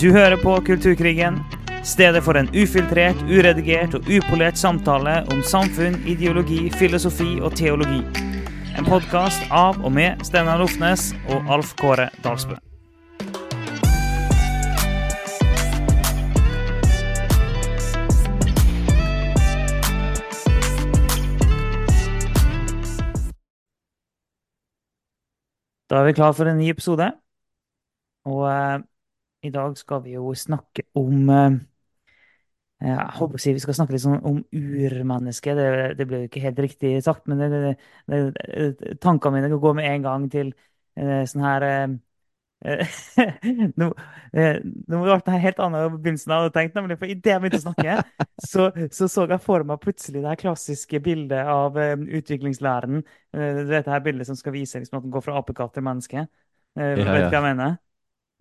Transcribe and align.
Du 0.00 0.10
hører 0.12 0.36
på 0.36 0.52
Kulturkrigen, 0.60 1.38
stedet 1.84 2.20
for 2.24 2.36
en 2.36 2.50
ufiltrert, 2.52 3.16
uredigert 3.32 3.94
og 3.96 4.08
upolert 4.12 4.58
samtale 4.60 5.22
om 5.32 5.38
samfunn, 5.40 5.94
ideologi, 6.04 6.66
filosofi 6.76 7.38
og 7.40 7.54
teologi. 7.56 8.02
En 8.76 8.84
podkast 8.84 9.46
av 9.48 9.78
og 9.80 9.94
med 9.96 10.20
Steinar 10.28 10.60
Lofnes 10.60 11.14
og 11.32 11.48
Alf 11.48 11.70
Kåre 11.80 12.10
Dalsbø. 12.20 12.58
Da 25.88 26.02
er 26.02 26.10
vi 26.10 26.14
klar 26.20 26.36
for 26.36 26.52
en 26.52 26.60
ny 26.60 26.68
episode. 26.74 27.08
Og 28.28 28.44
eh, 28.50 28.84
i 29.44 29.50
dag 29.52 29.76
skal 29.78 30.02
vi 30.04 30.16
jo 30.16 30.32
snakke 30.34 30.86
om 30.96 31.30
eh, 31.30 31.58
Jeg 32.86 33.08
håper 33.18 33.38
å 33.38 33.40
si 33.40 33.54
vi 33.56 33.62
skal 33.62 33.76
snakke 33.78 33.96
litt 33.96 34.04
sånn 34.04 34.18
om 34.20 34.40
urmennesket. 34.52 35.56
Det, 35.56 35.68
det 35.98 36.06
ble 36.08 36.22
jo 36.22 36.30
ikke 36.30 36.44
helt 36.44 36.58
riktig 36.60 36.96
sagt, 37.04 37.24
men 37.30 37.40
det, 37.40 37.76
det, 38.10 38.18
det, 38.42 38.96
tankene 39.00 39.40
mine 39.40 39.60
går 39.60 39.78
med 39.78 39.88
en 39.90 40.04
gang 40.04 40.26
til 40.32 40.52
eh, 40.96 41.22
sånn 41.28 41.46
her 41.46 41.68
eh, 41.70 41.94
nå, 43.80 43.88
eh, 44.32 44.58
nå 44.64 45.00
ble 45.02 45.16
det 45.26 45.40
helt 45.42 45.60
annet 45.62 45.90
på 45.92 46.00
begynnelsen 46.00 46.34
av 46.34 46.48
tenkt, 46.54 46.76
nemlig 46.76 46.96
for 46.98 47.12
idet 47.12 47.34
jeg 47.34 47.42
begynte 47.42 47.60
å 47.60 47.64
snakke, 47.66 47.96
så, 48.42 48.68
så, 48.90 49.08
så 49.12 49.26
jeg 49.28 49.42
for 49.44 49.66
meg 49.68 49.82
plutselig 49.82 50.22
det 50.22 50.30
her 50.32 50.40
klassiske 50.40 51.00
bildet 51.04 51.50
av 51.52 51.76
uh, 51.76 51.92
utviklingslæren. 52.18 53.02
Uh, 53.36 53.60
du 53.60 53.70
vet 53.70 53.86
det 53.86 53.92
her 53.92 54.04
bildet 54.04 54.30
som 54.30 54.38
skal 54.38 54.56
vise 54.56 54.80
liksom, 54.80 54.98
at 54.98 55.06
den 55.06 55.14
går 55.14 55.26
fra 55.26 55.36
apekatt 55.42 55.76
til 55.76 55.86
menneske. 55.86 56.26
Uh, 56.78 56.94
Ja, 56.96 57.12
vet 57.12 57.28
du 57.28 57.28
ja. 57.28 57.28
hva 57.28 57.38
jeg 57.38 57.46
mener? 57.50 57.76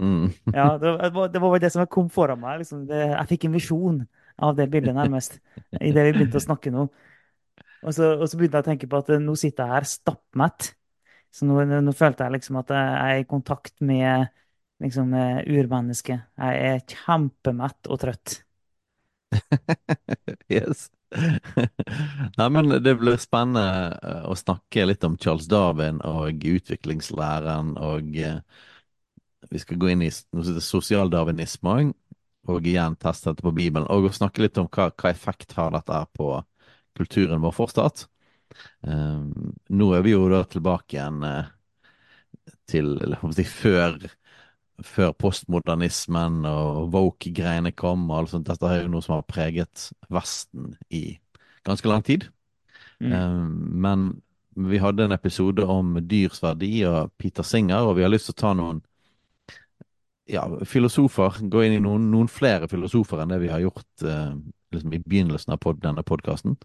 Mm. 0.01 0.27
Ja, 0.51 0.77
det, 0.77 0.91
var- 1.15 1.29
det 1.31 1.39
var 1.39 1.59
det 1.59 1.71
som 1.71 1.87
kom 1.87 2.09
foran 2.11 2.39
meg. 2.41 2.59
Liksom. 2.63 2.85
Det, 2.89 3.01
jeg 3.13 3.27
fikk 3.31 3.45
en 3.47 3.55
visjon 3.55 3.99
av 4.37 4.55
det 4.57 4.67
bildet, 4.71 4.95
nærmest, 4.99 5.39
idet 5.79 6.07
vi 6.09 6.15
begynte 6.17 6.41
å 6.41 6.45
snakke 6.47 6.73
nå. 6.73 6.87
Og 7.85 7.93
så, 7.93 8.15
og 8.17 8.25
så 8.27 8.37
begynte 8.39 8.59
jeg 8.59 8.65
å 8.65 8.69
tenke 8.71 8.89
på 8.91 8.99
at 9.01 9.11
eh, 9.13 9.21
nå 9.21 9.35
sitter 9.39 9.67
jeg 9.67 9.77
her 9.77 9.87
stappmett. 9.89 10.71
Så 11.35 11.47
nå, 11.47 11.59
nå, 11.67 11.93
følte 11.95 12.25
jeg 12.25 12.37
liksom 12.37 12.57
at 12.61 12.71
jeg 12.73 12.95
er 13.05 13.21
i 13.21 13.27
kontakt 13.29 13.75
med 13.85 14.27
liksom, 14.83 15.13
eh, 15.19 15.41
urmennesket. 15.51 16.25
Jeg 16.39 16.65
er 16.71 16.83
kjempemett 16.95 17.91
og 17.91 18.01
trøtt. 18.03 18.39
Yes. 20.49 20.89
Nei, 22.37 22.47
men 22.51 22.69
det 22.83 22.95
blir 22.99 23.17
spennende 23.21 23.97
eh, 24.01 24.23
å 24.29 24.35
snakke 24.37 24.85
litt 24.89 25.03
om 25.07 25.17
Charles 25.21 25.47
Darwin 25.51 26.01
og 26.05 26.43
utviklingslæren, 26.49 27.75
og 27.79 28.17
vi 29.51 29.61
skal 29.61 29.79
gå 29.81 29.91
inn 29.91 30.03
i 30.05 30.09
noe 30.09 30.43
som 30.43 30.51
heter 30.53 30.65
sosialdarwinisme 30.65 31.75
og 32.51 32.67
igjen 32.69 32.97
teste 33.01 33.31
dette 33.31 33.45
på 33.45 33.53
Bibelen, 33.57 33.87
og 33.89 34.11
snakke 34.13 34.43
litt 34.43 34.59
om 34.61 34.67
hva, 34.69 34.91
hva 34.93 35.09
effekt 35.09 35.55
har 35.57 35.71
dette 35.73 36.01
på 36.13 36.29
kulturen 36.95 37.41
vår 37.41 37.55
fortsatt. 37.55 38.05
Um, 38.85 39.55
nå 39.73 39.89
er 39.97 40.05
vi 40.05 40.13
jo 40.13 40.27
da 40.31 40.43
tilbake 40.47 40.95
igjen 40.95 41.25
eh, 41.25 41.49
til 42.69 42.93
hva 43.01 43.31
si, 43.33 43.47
før 43.49 43.97
før 44.83 45.13
postmodernismen 45.15 46.43
og 46.49 46.89
woke-greiene 46.93 47.71
kom. 47.71 48.09
og 48.09 48.17
alt 48.17 48.33
sånt. 48.33 48.47
Dette 48.49 48.67
er 48.69 48.83
jo 48.83 48.91
noe 48.91 49.05
som 49.05 49.17
har 49.17 49.27
preget 49.27 49.89
Vesten 50.11 50.75
i 50.89 51.17
ganske 51.67 51.87
lang 51.89 52.03
tid. 52.03 52.27
Mm. 52.99 53.11
Um, 53.11 53.53
men 53.81 54.05
vi 54.55 54.79
hadde 54.79 55.05
en 55.05 55.15
episode 55.15 55.63
om 55.67 55.97
dyrs 56.07 56.41
verdi 56.43 56.85
og 56.87 57.11
Peter 57.19 57.43
Singer, 57.43 57.87
og 57.87 57.97
vi 57.97 58.05
har 58.05 58.11
lyst 58.11 58.29
til 58.29 58.37
å 58.37 58.41
ta 58.41 58.53
noen 58.55 58.83
ja, 60.25 60.43
filosofer, 60.65 61.39
gå 61.41 61.63
inn 61.65 61.77
i 61.77 61.81
noen, 61.83 62.09
noen 62.11 62.29
flere 62.31 62.69
filosofer 62.71 63.21
enn 63.21 63.33
det 63.33 63.41
vi 63.43 63.51
har 63.51 63.61
gjort 63.63 64.05
eh, 64.05 64.33
liksom 64.73 64.93
i 64.93 65.01
begynnelsen 65.05 65.53
av 65.53 65.61
pod, 65.63 65.81
denne 65.83 66.03
podkasten. 66.05 66.57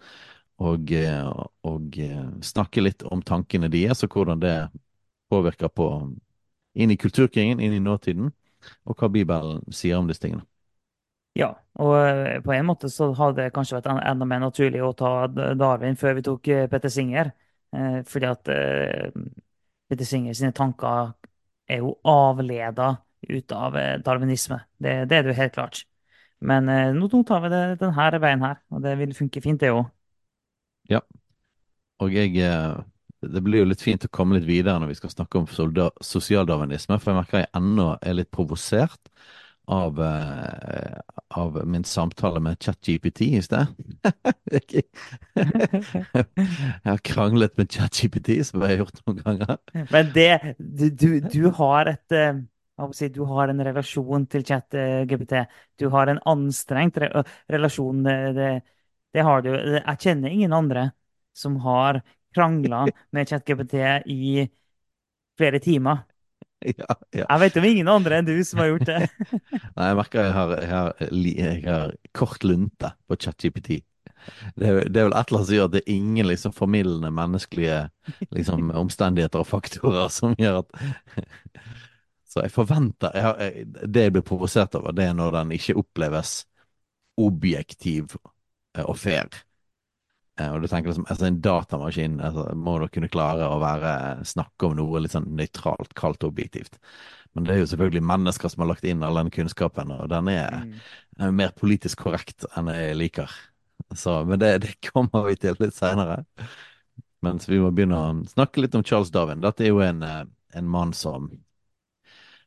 Og, 0.61 0.93
eh, 0.93 1.29
og 1.65 1.97
eh, 2.01 2.27
snakke 2.45 2.85
litt 2.85 3.05
om 3.09 3.23
tankene 3.25 3.71
deres, 3.73 4.05
og 4.05 4.17
hvordan 4.17 4.43
det 4.43 4.57
påvirker 5.33 5.73
på 5.73 5.89
inn 6.77 6.93
i 6.93 6.99
kulturkringen, 7.01 7.61
inn 7.61 7.77
i 7.77 7.83
nåtiden, 7.83 8.33
og 8.85 8.97
hva 9.01 9.09
Bibelen 9.13 9.63
sier 9.73 9.99
om 9.99 10.09
disse 10.09 10.25
tingene. 10.25 10.45
Ja, 11.39 11.55
og 11.81 11.95
eh, 12.01 12.41
på 12.45 12.53
en 12.53 12.67
måte 12.69 12.91
så 12.93 13.13
hadde 13.17 13.47
det 13.47 13.55
kanskje 13.57 13.79
vært 13.79 13.93
enda 13.95 14.29
mer 14.29 14.43
naturlig 14.43 14.83
å 14.85 14.93
ta 14.97 15.29
Darwin 15.31 15.97
før 16.01 16.19
vi 16.19 16.27
tok 16.27 16.51
Petter 16.73 16.93
Singer. 16.93 17.33
Fordi 17.71 18.27
at 18.27 18.49
Petter 18.51 20.07
Singer 20.09 20.35
sine 20.35 20.51
tanker 20.51 21.13
er 21.71 21.85
jo 21.85 21.93
avleda 22.03 22.97
ut 23.29 23.53
av 23.53 23.77
eh, 23.77 23.97
darwinisme. 24.05 24.61
Det, 24.79 25.05
det 25.11 25.17
er 25.17 25.25
det 25.25 25.35
jo 25.35 25.41
helt 25.41 25.57
klart. 25.57 25.83
Men 26.41 26.69
eh, 26.73 26.93
nå, 26.97 27.09
nå 27.13 27.23
tar 27.29 27.43
vi 27.45 27.53
det 27.53 27.65
denne 27.83 28.21
veien 28.23 28.45
her, 28.45 28.63
og 28.73 28.85
det 28.85 28.97
vil 29.01 29.17
funke 29.17 29.43
fint, 29.45 29.61
det 29.61 29.73
òg. 29.75 29.85
Ja. 30.91 31.03
Og 32.01 32.15
jeg 32.15 32.37
eh, 32.41 32.81
Det 33.21 33.43
blir 33.45 33.61
jo 33.63 33.69
litt 33.69 33.85
fint 33.85 34.07
å 34.07 34.13
komme 34.13 34.39
litt 34.39 34.49
videre 34.49 34.81
når 34.81 34.95
vi 34.95 35.01
skal 35.03 35.13
snakke 35.13 35.43
om 35.43 35.49
sosialdarwinisme, 36.01 36.97
for 36.99 37.13
jeg 37.13 37.19
merker 37.21 37.43
jeg 37.43 37.53
ennå 37.59 37.93
er 38.01 38.17
litt 38.17 38.31
provosert 38.33 39.13
av, 39.71 40.01
av 41.37 41.59
min 41.69 41.85
samtale 41.85 42.41
med 42.43 42.57
ChatGPT 42.65 43.29
i 43.37 43.43
sted. 43.45 43.69
Jeg 45.37 46.89
har 46.89 47.03
kranglet 47.07 47.55
med 47.61 47.71
ChatGPT, 47.71 48.41
som 48.49 48.65
jeg 48.65 48.73
har 48.73 48.81
gjort 48.81 48.99
noen 49.05 49.21
ganger. 49.21 49.61
Men 49.93 50.11
det 50.17 50.57
Du, 50.59 50.89
du, 50.91 51.21
du 51.21 51.51
har 51.61 51.93
et 51.93 52.17
eh, 52.81 53.11
Du 53.13 53.23
har 53.29 53.49
en 53.49 53.65
relasjon 53.65 54.27
til 54.31 54.45
chat-GPT. 54.47 55.45
Du 55.79 55.89
har 55.95 56.11
en 56.13 56.21
anstrengt 56.29 56.99
re 57.03 57.25
relasjon. 57.51 58.03
Det, 58.07 58.17
det, 58.39 58.51
det 59.15 59.27
har 59.27 59.43
du. 59.45 59.53
Jeg 59.55 59.99
kjenner 60.01 60.31
ingen 60.31 60.53
andre 60.57 60.91
som 61.37 61.57
har 61.65 62.03
krangla 62.35 62.87
med 63.13 63.29
chat-GPT 63.29 63.75
i 64.07 64.49
flere 65.39 65.59
timer. 65.59 66.07
Ja, 66.61 66.93
ja. 67.17 67.25
Jeg 67.25 67.41
vet 67.41 67.55
om 67.57 67.65
ingen 67.65 67.89
andre 67.89 68.19
enn 68.21 68.27
du 68.27 68.35
som 68.45 68.61
har 68.61 68.67
gjort 68.69 68.83
det. 68.85 68.99
Nei, 69.79 69.87
jeg 69.87 69.97
merker 69.97 70.27
jeg 70.27 70.35
har, 70.37 70.51
jeg 70.61 70.69
har, 70.69 70.91
jeg 71.09 71.63
har 71.65 71.95
kort 72.13 72.45
lunte 72.45 72.91
på 73.09 73.17
ChatGPT. 73.17 73.79
Det 74.61 74.69
er, 74.69 74.83
det 74.93 75.01
er 75.01 75.09
vel 75.09 75.15
et 75.17 75.31
eller 75.31 75.39
annet 75.39 75.49
som 75.49 75.57
gjør 75.57 75.69
at 75.71 75.75
det 75.75 75.81
er 75.81 75.95
ingen 75.95 76.29
liksom 76.29 76.53
formildende 76.53 77.11
menneskelige 77.17 77.79
liksom, 78.37 78.69
omstendigheter 78.77 79.41
og 79.41 79.49
faktorer 79.49 80.13
som 80.13 80.37
gjør 80.37 80.61
at 80.61 80.77
Så 82.31 82.45
jeg 82.45 82.53
forventer 82.55 83.15
jeg 83.17 83.25
har, 83.27 83.41
jeg, 83.43 83.65
Det 83.91 84.05
jeg 84.07 84.13
blir 84.15 84.23
provosert 84.27 84.75
over, 84.79 84.95
det 84.95 85.09
er 85.09 85.15
når 85.19 85.35
den 85.41 85.55
ikke 85.57 85.79
oppleves 85.81 86.35
objektiv 87.21 88.15
eh, 88.77 88.85
og 88.85 88.97
fair. 88.99 89.29
Eh, 90.39 90.53
Og 90.53 90.63
du 90.63 90.69
tenker 90.69 90.91
liksom, 90.93 91.07
altså 91.11 91.27
En 91.27 91.41
datamaskin 91.45 92.21
altså, 92.21 92.47
må 92.57 92.79
da 92.81 92.89
kunne 92.93 93.11
klare 93.13 93.49
å 93.51 93.59
være, 93.63 94.25
snakke 94.27 94.69
om 94.71 94.77
noe 94.79 95.03
litt 95.05 95.15
sånn 95.17 95.29
nøytralt, 95.37 95.95
kaldt 95.99 96.25
og 96.25 96.33
objektivt. 96.35 96.79
Men 97.35 97.47
det 97.47 97.55
er 97.55 97.61
jo 97.63 97.69
selvfølgelig 97.71 98.03
mennesker 98.11 98.51
som 98.51 98.65
har 98.65 98.73
lagt 98.73 98.87
inn 98.91 99.05
all 99.07 99.21
den 99.21 99.31
kunnskapen, 99.35 99.93
og 99.95 100.09
den 100.11 100.29
er, 100.33 100.65
Mm. 100.65 100.81
er 101.21 101.31
mer 101.31 101.53
politisk 101.55 101.99
korrekt 102.03 102.45
enn 102.57 102.67
jeg 102.75 102.97
liker. 102.97 103.31
Så, 103.95 104.25
men 104.27 104.39
det, 104.39 104.59
det 104.63 104.75
kommer 104.93 105.27
vi 105.29 105.37
til 105.37 105.55
litt 105.61 105.75
seinere. 105.75 106.25
Mens 107.23 107.47
vi 107.49 107.59
må 107.61 107.71
begynne 107.71 107.97
å 108.01 108.11
snakke 108.29 108.63
litt 108.65 108.75
om 108.75 108.85
Charles 108.85 109.11
Darwin. 109.13 109.41
Dette 109.45 109.65
er 109.67 109.69
jo 109.75 109.81
en, 109.85 110.03
eh, 110.03 110.25
en 110.57 110.69
mann 110.69 110.93
som 110.97 111.31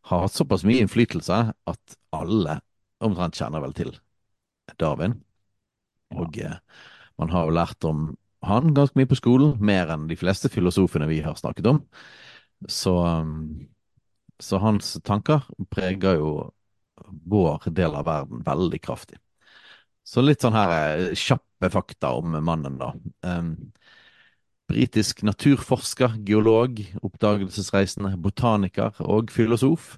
har 0.09 0.25
hatt 0.25 0.36
såpass 0.36 0.66
mye 0.68 0.84
innflytelse 0.84 1.40
at 1.53 1.97
alle 2.16 2.59
omtrent 3.03 3.38
kjenner 3.40 3.64
vel 3.64 3.75
til 3.78 3.94
Darwin. 4.80 5.18
Og 6.14 6.36
ja. 6.38 6.58
man 7.19 7.31
har 7.34 7.47
jo 7.47 7.56
lært 7.56 7.88
om 7.88 8.12
han 8.44 8.74
ganske 8.75 9.00
mye 9.00 9.09
på 9.09 9.18
skolen, 9.18 9.56
mer 9.64 9.91
enn 9.94 10.09
de 10.09 10.18
fleste 10.19 10.52
filosofene 10.52 11.08
vi 11.08 11.22
har 11.24 11.38
snakket 11.40 11.69
om. 11.72 11.80
Så, 12.67 12.96
um, 13.00 13.67
så 14.40 14.59
hans 14.64 14.97
tanker 15.08 15.47
preger 15.72 16.20
jo 16.20 16.34
vår 17.32 17.70
del 17.72 17.96
av 17.96 18.08
verden 18.08 18.44
veldig 18.46 18.82
kraftig. 18.84 19.20
Så 20.03 20.23
litt 20.23 20.44
sånn 20.44 20.55
her 20.55 20.73
eh, 20.76 21.14
kjappe 21.16 21.70
fakta 21.72 22.11
om 22.20 22.35
mannen, 22.44 22.76
da. 22.79 22.91
Um, 23.23 23.72
britisk 24.72 25.24
naturforsker, 25.24 26.18
geolog, 26.26 26.80
oppdagelsesreisende, 27.04 28.16
botaniker 28.22 28.96
og 29.04 29.32
filosof. 29.32 29.98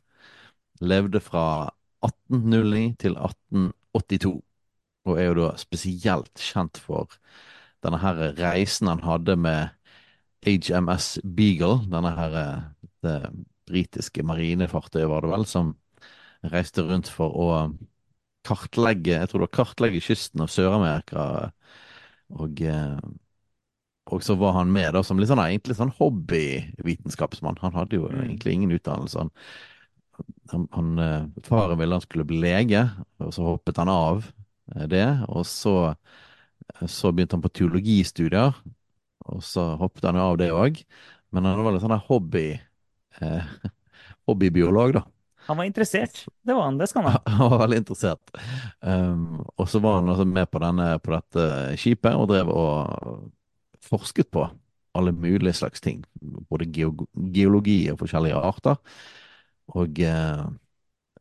Levde 0.81 1.21
fra 1.23 1.71
1809 2.03 2.95
til 2.99 3.15
1882 3.17 4.41
og 5.05 5.19
er 5.21 5.29
jo 5.29 5.35
da 5.37 5.49
spesielt 5.61 6.41
kjent 6.41 6.79
for 6.81 7.13
denne 7.85 7.99
her 8.01 8.21
reisen 8.39 8.89
han 8.89 9.03
hadde 9.05 9.35
med 9.37 9.75
HMS 10.45 11.19
Beagle, 11.37 11.85
denne 11.89 12.13
her 12.17 12.37
det 13.05 13.19
britiske 13.69 14.25
marinefartøyet 14.25 15.09
var 15.09 15.25
det 15.25 15.31
vel, 15.31 15.45
som 15.49 15.75
reiste 16.53 16.85
rundt 16.85 17.09
for 17.09 17.33
å 17.33 17.49
kartlegge, 18.45 19.15
jeg 19.17 19.29
tror 19.29 19.41
det 19.41 19.47
var 19.47 19.57
kartlegge 19.57 20.03
kysten 20.05 20.43
av 20.45 20.51
Sør-Amerika, 20.53 21.51
og, 22.33 22.61
eh, 22.61 22.99
og 24.15 24.23
så 24.25 24.35
var 24.39 24.55
han 24.57 24.71
med 24.73 24.93
da 24.95 25.03
som 25.05 25.19
litt 25.19 25.29
sånn, 25.29 25.43
egentlig 25.43 25.75
sånn 25.77 25.93
hobbyvitenskapsmann. 25.99 27.59
Han 27.61 27.75
hadde 27.77 27.99
jo 27.99 28.07
Mm. 28.09 28.21
egentlig 28.25 28.53
ingen 28.57 28.71
utdannelse. 28.75 29.19
Han 29.19 29.31
han, 30.51 30.67
han, 30.71 30.99
eh, 30.99 31.23
Faren 31.43 31.77
ville 31.79 31.95
han 31.95 32.01
skulle 32.03 32.25
bli 32.27 32.39
lege, 32.39 32.85
og 33.19 33.33
så 33.35 33.43
hoppet 33.49 33.77
han 33.81 33.89
av 33.91 34.31
eh, 34.75 34.85
det. 34.87 35.07
Og 35.27 35.45
så, 35.45 35.95
eh, 36.81 36.87
så 36.87 37.11
begynte 37.11 37.35
han 37.35 37.43
på 37.43 37.51
teologistudier, 37.53 38.55
og 39.25 39.41
så 39.43 39.77
hoppet 39.79 40.05
han 40.07 40.19
av 40.21 40.37
det 40.37 40.51
òg. 40.53 40.83
Men 41.35 41.45
han 41.49 41.63
var 41.65 41.75
litt 41.75 41.83
sånn 41.83 41.97
hobby, 42.07 42.59
eh, 43.21 43.43
hobbybiolog, 44.29 44.93
da. 44.99 45.03
Han 45.45 45.59
var 45.59 45.67
interessert. 45.67 46.23
Det 46.41 46.55
var 46.57 46.63
han, 46.71 46.77
det 46.79 46.87
skal 46.89 47.03
han 47.05 47.11
ha. 47.13 47.19
Han 47.37 47.51
var 47.51 47.59
veldig 47.67 47.77
interessert. 47.83 48.31
Um, 48.81 49.43
og 49.61 49.67
så 49.69 49.77
var 49.83 49.99
han 49.99 50.09
altså 50.09 50.25
med 50.25 50.49
på, 50.49 50.57
denne, 50.63 50.87
på 51.05 51.13
dette 51.13 51.43
skipet 51.77 52.17
og 52.17 52.31
drev 52.31 52.49
og 52.49 53.27
forsket 53.85 54.31
på 54.33 54.47
alle 54.95 55.11
mulige 55.15 55.53
slags 55.53 55.83
ting. 55.83 56.03
Både 56.49 56.69
geologi 56.71 57.79
og 57.91 57.99
forskjellige 57.99 58.39
arter. 58.39 58.79
Og 59.75 59.99
eh, 59.99 60.45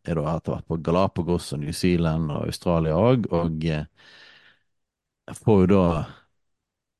er 0.05 0.19
da 0.19 0.34
etter 0.37 0.52
hvert 0.52 0.69
på 0.69 0.76
Galapagos 0.84 1.52
og 1.56 1.62
New 1.62 1.72
Zealand 1.75 2.31
og 2.32 2.46
Australia 2.49 2.94
òg. 2.99 3.26
Og 3.34 3.64
eh, 3.66 3.87
får 5.40 5.64
jo 5.64 5.70
da 5.72 5.84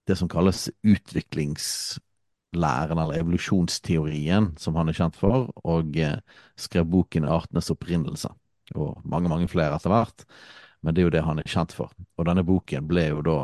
det 0.09 0.17
som 0.21 0.29
kalles 0.29 0.67
utviklingslæren, 0.85 2.99
eller 2.99 3.21
evolusjonsteorien, 3.21 4.53
som 4.61 4.77
han 4.77 4.89
er 4.91 4.99
kjent 4.99 5.17
for, 5.17 5.49
og 5.65 5.97
eh, 5.97 6.19
skrev 6.61 6.85
boken 6.91 7.25
'Artenes 7.25 7.71
opprinnelse', 7.73 8.35
og 8.75 9.01
mange, 9.05 9.29
mange 9.29 9.49
flere 9.49 9.77
etter 9.77 9.91
hvert. 9.93 10.25
Men 10.85 10.95
det 10.95 11.01
er 11.01 11.09
jo 11.09 11.15
det 11.15 11.25
han 11.25 11.41
er 11.41 11.49
kjent 11.49 11.73
for. 11.73 11.93
Og 12.19 12.27
denne 12.29 12.45
boken 12.45 12.89
ble 12.89 13.07
jo 13.09 13.23
da 13.25 13.39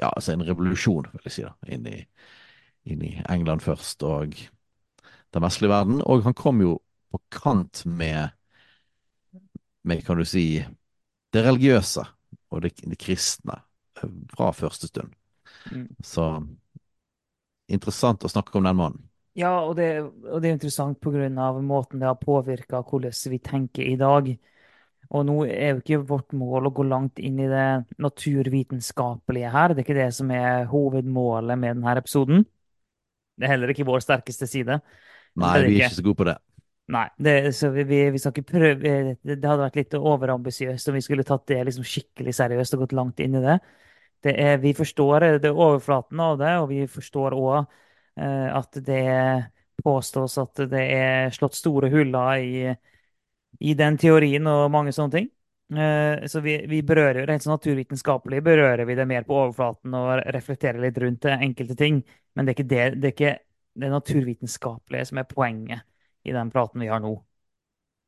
ja, 0.00 0.08
altså 0.08 0.32
en 0.32 0.44
revolusjon, 0.48 1.10
vil 1.12 1.26
jeg 1.28 1.34
si, 1.34 1.44
da, 1.44 1.52
inn 1.68 1.88
i, 1.90 1.98
inn 2.88 3.02
i 3.04 3.12
England 3.28 3.60
først, 3.64 4.04
og 4.08 4.36
den 5.30 5.44
vestlige 5.44 5.72
verden. 5.72 6.00
Og 6.00 6.24
han 6.24 6.36
kom 6.36 6.62
jo 6.64 6.78
på 7.12 7.20
kant 7.34 7.84
med, 7.84 8.32
med 9.84 10.06
kan 10.06 10.20
du 10.20 10.24
si, 10.24 10.62
det 11.30 11.44
religiøse 11.44 12.06
og 12.50 12.64
det, 12.64 12.72
det 12.80 12.98
kristne 12.98 13.60
fra 14.32 14.50
første 14.56 14.88
stund. 14.88 15.12
Mm. 15.70 15.86
Så 16.02 16.26
interessant 17.70 18.24
å 18.24 18.32
snakke 18.32 18.56
om 18.58 18.66
den 18.66 18.78
mannen. 18.78 19.06
Ja, 19.38 19.60
og 19.62 19.76
det, 19.78 20.00
og 20.02 20.40
det 20.42 20.50
er 20.50 20.56
interessant 20.56 21.06
av 21.06 21.60
måten 21.62 22.00
det 22.00 22.08
har 22.08 22.18
påvirka 22.18 22.80
hvordan 22.82 23.14
vi 23.30 23.38
tenker 23.38 23.86
i 23.86 23.96
dag. 24.00 24.32
Og 25.10 25.24
nå 25.26 25.40
er 25.48 25.72
jo 25.72 25.80
ikke 25.80 26.04
vårt 26.06 26.34
mål 26.38 26.68
å 26.68 26.74
gå 26.74 26.84
langt 26.86 27.18
inn 27.18 27.40
i 27.42 27.48
det 27.50 27.66
naturvitenskapelige 27.98 29.50
her. 29.50 29.74
Det 29.74 29.82
er 29.82 29.88
ikke 29.88 29.98
det 29.98 30.10
som 30.14 30.30
er 30.34 30.68
hovedmålet 30.70 31.58
med 31.58 31.80
denne 31.80 31.96
episoden. 31.98 32.44
Det 33.34 33.48
er 33.48 33.56
heller 33.56 33.72
ikke 33.72 33.88
vår 33.88 34.04
sterkeste 34.04 34.46
side. 34.46 34.78
Nei, 35.40 35.50
er 35.56 35.66
vi 35.66 35.80
er 35.80 35.88
ikke. 35.88 35.96
så 35.96 36.06
gode 36.06 36.20
på 36.20 36.28
det. 36.28 36.36
Nei, 36.90 37.04
det, 37.22 37.34
så 37.54 37.70
vi, 37.70 37.84
vi, 37.86 37.98
vi 38.10 38.42
prøve 38.42 38.92
Det 39.22 39.36
hadde 39.36 39.62
vært 39.62 39.78
litt 39.78 39.94
overambisiøst 39.94 40.90
om 40.90 40.96
vi 40.98 41.04
skulle 41.04 41.26
tatt 41.26 41.46
det 41.50 41.60
liksom 41.68 41.86
skikkelig 41.86 42.34
seriøst 42.34 42.74
og 42.74 42.84
gått 42.84 42.96
langt 42.98 43.22
inn 43.22 43.36
i 43.38 43.44
det. 43.44 43.58
det 44.26 44.34
er, 44.42 44.58
vi 44.62 44.74
forstår 44.74 45.26
det 45.42 45.50
er 45.50 45.54
overflaten 45.54 46.20
av 46.20 46.38
det, 46.40 46.54
og 46.58 46.68
vi 46.72 46.84
forstår 46.90 47.36
òg 47.38 47.58
eh, 47.60 48.48
at 48.58 48.80
det 48.86 49.04
påstås 49.84 50.36
at 50.42 50.64
det 50.70 50.82
er 50.96 51.30
slått 51.34 51.56
store 51.56 51.90
huller 51.92 52.42
i, 52.42 52.74
i 53.58 53.74
den 53.74 53.98
teorien 53.98 54.46
og 54.46 54.70
mange 54.72 54.92
sånne 54.94 55.16
ting. 55.16 55.28
Eh, 55.70 56.26
så 56.26 56.40
vi, 56.40 56.56
vi 56.66 56.80
berører 56.82 57.28
rent 57.28 57.44
sånn 57.44 57.54
naturvitenskapelig 57.54 58.40
berører 58.42 58.84
vi 58.88 58.96
det 58.98 59.06
mer 59.06 59.26
på 59.26 59.36
overflaten 59.38 59.94
og 59.94 60.24
reflekterer 60.34 60.80
litt 60.82 60.98
rundt 60.98 61.22
det, 61.26 61.36
enkelte 61.46 61.76
ting. 61.78 62.02
Men 62.34 62.46
det 62.46 62.52
er 62.52 62.58
ikke 62.58 62.70
det, 62.70 62.86
det, 62.96 63.10
er 63.10 63.14
ikke 63.14 63.34
det 63.84 63.90
naturvitenskapelige 63.92 65.10
som 65.10 65.22
er 65.22 65.28
poenget 65.30 65.86
i 66.26 66.34
den 66.34 66.50
praten 66.50 66.82
vi 66.82 66.90
har 66.90 67.02
nå. 67.02 67.14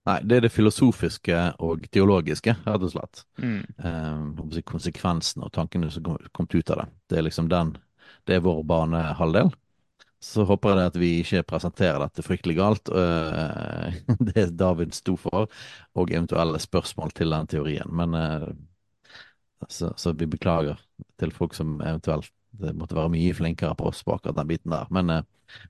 Nei, 0.02 0.18
det 0.26 0.36
er 0.36 0.46
det 0.48 0.50
filosofiske 0.50 1.38
og 1.62 1.84
teologiske, 1.94 2.56
rett 2.66 2.86
og 2.88 2.90
slett. 2.90 3.22
Mm. 3.38 3.60
Eh, 3.78 4.62
konsekvensene 4.66 5.46
og 5.46 5.52
tankene 5.54 5.90
som 5.94 6.16
kom 6.34 6.48
ut 6.50 6.72
av 6.74 6.82
det. 6.82 6.88
Det 7.10 7.20
er 7.20 7.28
liksom 7.28 7.50
den 7.52 7.76
Det 8.26 8.36
er 8.36 8.42
vår 8.44 8.62
banehalvdel. 8.62 9.48
Så 10.22 10.44
håper 10.46 10.70
jeg 10.70 10.78
det 10.78 10.90
at 10.92 10.98
vi 11.02 11.08
ikke 11.20 11.42
presenterer 11.50 11.98
dette 12.04 12.22
fryktelig 12.22 12.54
galt. 12.60 12.90
eh, 12.94 13.96
det 14.32 14.52
David 14.58 14.94
sto 14.94 15.16
for, 15.18 15.48
og 15.98 16.12
eventuelle 16.14 16.60
spørsmål 16.62 17.10
til 17.16 17.34
den 17.34 17.50
teorien. 17.50 17.90
Men 17.90 18.14
eh, 18.18 18.46
så, 19.68 19.92
så 19.96 20.12
vi 20.12 20.30
beklager 20.30 20.78
til 21.18 21.34
folk 21.34 21.54
som 21.58 21.80
eventuelt 21.80 22.30
det 22.62 22.74
måtte 22.76 22.96
være 22.96 23.12
mye 23.14 23.34
flinkere 23.34 23.74
på 23.78 23.86
oss 23.88 24.02
på 24.04 24.14
akkurat 24.14 24.36
den 24.36 24.50
biten 24.50 24.74
der. 24.74 24.90
Men, 24.92 25.10
eh, 25.10 25.22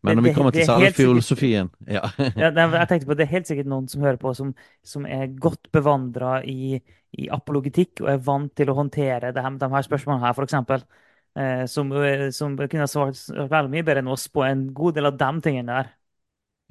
men 0.02 0.19
når 0.19 0.26
vi 0.26 0.32
kommer 0.34 0.54
til 0.54 0.66
selve 0.66 0.90
filosofien 0.94 1.70
ja. 1.90 2.02
Ja, 2.38 2.50
jeg 2.52 2.88
tenkte 2.90 3.08
på, 3.08 3.16
det 3.19 3.26
er 3.26 3.32
helt 3.37 3.49
sikkert 3.50 3.70
noen 3.70 3.88
som 3.90 4.04
hører 4.04 4.19
på, 4.20 4.34
som, 4.38 4.52
som 4.87 5.06
er 5.06 5.31
godt 5.43 5.70
bevandra 5.75 6.40
i, 6.44 6.76
i 7.19 7.31
apologetikk 7.32 8.04
og 8.04 8.12
er 8.12 8.20
vant 8.26 8.52
til 8.58 8.70
å 8.70 8.76
håndtere 8.78 9.32
de 9.34 9.43
her 9.46 9.88
spørsmålene 9.88 10.26
her, 10.26 10.37
f.eks. 10.37 10.87
Eh, 11.34 11.67
som, 11.67 11.93
eh, 11.93 12.31
som 12.31 12.56
kunne 12.56 12.87
svart 12.88 13.17
svart 13.17 13.50
veldig 13.50 13.73
mye 13.73 13.84
bedre 13.87 14.02
enn 14.05 14.12
oss 14.12 14.26
på 14.29 14.44
en 14.44 14.67
god 14.76 14.99
del 14.99 15.08
av 15.08 15.17
de 15.17 15.31
tingene 15.40 15.79
der. 15.79 15.93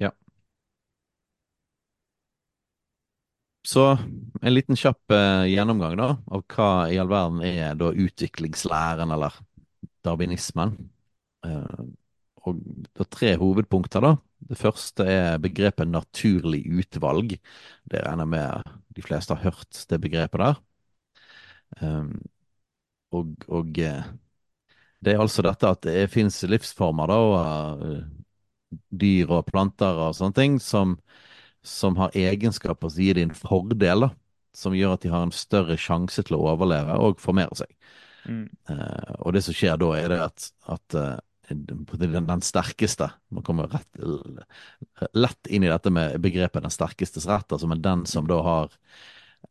Ja. 0.06 0.10
Så 3.66 3.86
en 4.42 4.54
liten 4.54 4.78
kjapp 4.78 5.10
eh, 5.14 5.48
gjennomgang 5.50 5.96
da, 5.98 6.08
av 6.30 6.44
hva 6.54 6.68
i 6.90 6.98
all 7.02 7.10
verden 7.10 7.42
er 7.46 7.74
da 7.78 7.90
utviklingslæren, 7.90 9.10
eller 9.14 9.34
darwinismen. 10.06 10.76
Eh, 11.46 11.82
og 12.42 12.62
det 12.62 13.04
er 13.04 13.10
tre 13.10 13.34
hovedpunkter, 13.38 14.02
da. 14.02 14.16
Det 14.50 14.58
første 14.58 15.06
er 15.06 15.42
begrepet 15.42 15.90
naturlig 15.90 16.64
utvalg. 16.70 17.36
Det 17.86 18.02
regner 18.02 18.26
med 18.26 18.72
de 18.94 19.02
fleste 19.02 19.34
har 19.34 19.52
hørt 19.52 19.84
det 19.90 20.00
begrepet 20.02 20.42
der. 20.42 20.58
Um, 21.80 22.18
og, 23.14 23.30
og 23.48 23.78
det 25.02 25.14
er 25.14 25.22
altså 25.22 25.44
dette 25.46 25.70
at 25.74 25.82
det 25.86 26.10
finnes 26.12 26.38
livsformer, 26.46 27.10
da, 27.10 27.18
og 27.18 27.86
eh, 27.86 28.02
dyr 29.02 29.32
og 29.38 29.48
planter 29.50 29.98
og 30.08 30.16
sånne 30.16 30.38
ting, 30.38 30.58
som 30.62 30.96
som 31.62 31.96
har 31.96 32.10
egenskaper 32.18 32.90
som 32.90 33.02
gir 33.02 33.14
dem 33.14 33.30
en 33.30 33.36
fordel, 33.38 34.06
da, 34.06 34.10
som 34.54 34.74
gjør 34.76 34.96
at 34.96 35.04
de 35.04 35.12
har 35.12 35.26
en 35.26 35.34
større 35.34 35.76
sjanse 35.80 36.24
til 36.26 36.36
å 36.36 36.44
overleve 36.52 36.96
og 36.98 37.20
formere 37.22 37.54
seg. 37.56 37.70
Mm. 38.26 38.48
Uh, 38.70 39.12
og 39.22 39.36
det 39.36 39.44
som 39.46 39.56
skjer 39.56 39.78
da, 39.80 39.92
er 39.98 40.12
det 40.12 40.18
at, 40.26 40.48
at 40.70 40.96
uh, 40.98 41.20
den, 41.50 42.26
den 42.28 42.42
sterkeste 42.44 43.08
Man 43.34 43.42
kommer 43.42 43.66
rett, 43.72 43.88
lett 45.18 45.50
inn 45.50 45.66
i 45.66 45.70
dette 45.72 45.90
med 45.90 46.20
begrepet 46.22 46.62
'den 46.62 46.70
sterkestes 46.70 47.26
rett', 47.26 47.50
altså 47.50 47.66
men 47.66 47.82
den 47.82 48.06
som 48.06 48.28
da 48.30 48.38
har 48.42 48.76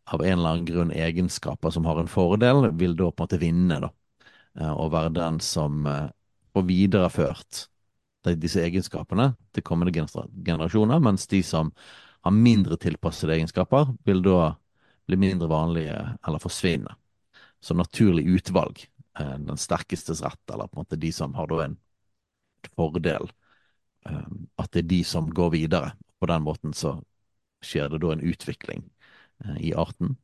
av 0.07 0.23
en 0.23 0.37
eller 0.39 0.49
annen 0.49 0.65
grunn 0.65 0.91
egenskaper 0.95 1.71
som 1.71 1.85
har 1.85 1.99
en 1.99 2.07
fordel, 2.07 2.69
vil 2.79 2.95
da 2.95 3.11
på 3.11 3.21
en 3.21 3.27
måte 3.27 3.41
vinne, 3.41 3.79
da. 3.83 3.91
Eh, 4.59 4.71
og 4.71 4.91
være 4.93 5.13
den 5.15 5.39
som 5.43 5.85
eh, 5.87 6.09
får 6.55 6.65
videreført 6.67 7.67
disse 8.37 8.61
egenskapene 8.61 9.31
til 9.55 9.63
kommende 9.65 9.93
generasjoner, 9.95 10.99
mens 11.01 11.25
de 11.31 11.39
som 11.45 11.71
har 12.21 12.35
mindre 12.35 12.77
tilpassede 12.77 13.33
egenskaper, 13.39 13.95
vil 14.05 14.21
da 14.21 14.51
bli 15.09 15.17
mindre 15.17 15.49
vanlige 15.49 15.95
eller 16.27 16.43
forsvinne. 16.43 16.93
Så 17.61 17.73
naturlig 17.77 18.27
utvalg, 18.29 18.83
eh, 19.19 19.37
den 19.41 19.57
sterkestes 19.57 20.21
rett, 20.25 20.43
eller 20.53 20.69
på 20.69 20.77
en 20.77 20.83
måte 20.83 20.99
de 21.01 21.13
som 21.15 21.33
har 21.39 21.49
da 21.49 21.63
en 21.65 21.79
fordel, 22.77 23.31
at 24.01 24.69
det 24.73 24.81
er 24.81 24.87
de 24.89 24.99
som 25.05 25.27
går 25.29 25.51
videre. 25.53 25.91
På 26.17 26.25
den 26.29 26.41
måten 26.41 26.71
så 26.73 26.95
skjer 27.65 27.89
det 27.89 27.99
da 28.01 28.15
en 28.15 28.23
utvikling 28.25 28.81
i 29.61 29.73
arten. 29.77 30.15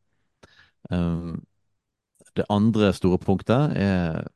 Det 2.38 2.46
andre 2.53 2.91
store 2.94 3.20
punktet 3.22 3.75
er 3.79 4.27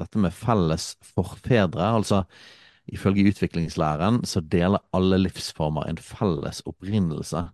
dette 0.00 0.18
med 0.18 0.32
felles 0.32 0.94
forfedre. 1.14 1.94
altså 1.98 2.24
Ifølge 2.90 3.28
utviklingslæren 3.30 4.24
så 4.26 4.40
deler 4.40 4.82
alle 4.92 5.20
livsformer 5.20 5.86
en 5.86 6.00
felles 6.02 6.62
opprinnelse 6.66 7.44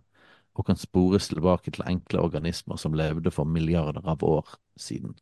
og 0.59 0.65
kan 0.65 0.79
spores 0.79 1.29
tilbake 1.29 1.71
til 1.71 1.85
enkle 1.87 2.19
organismer 2.19 2.79
som 2.81 2.95
levde 2.97 3.31
for 3.31 3.47
milliarder 3.47 4.01
av 4.03 4.23
år 4.23 4.55
siden. 4.77 5.13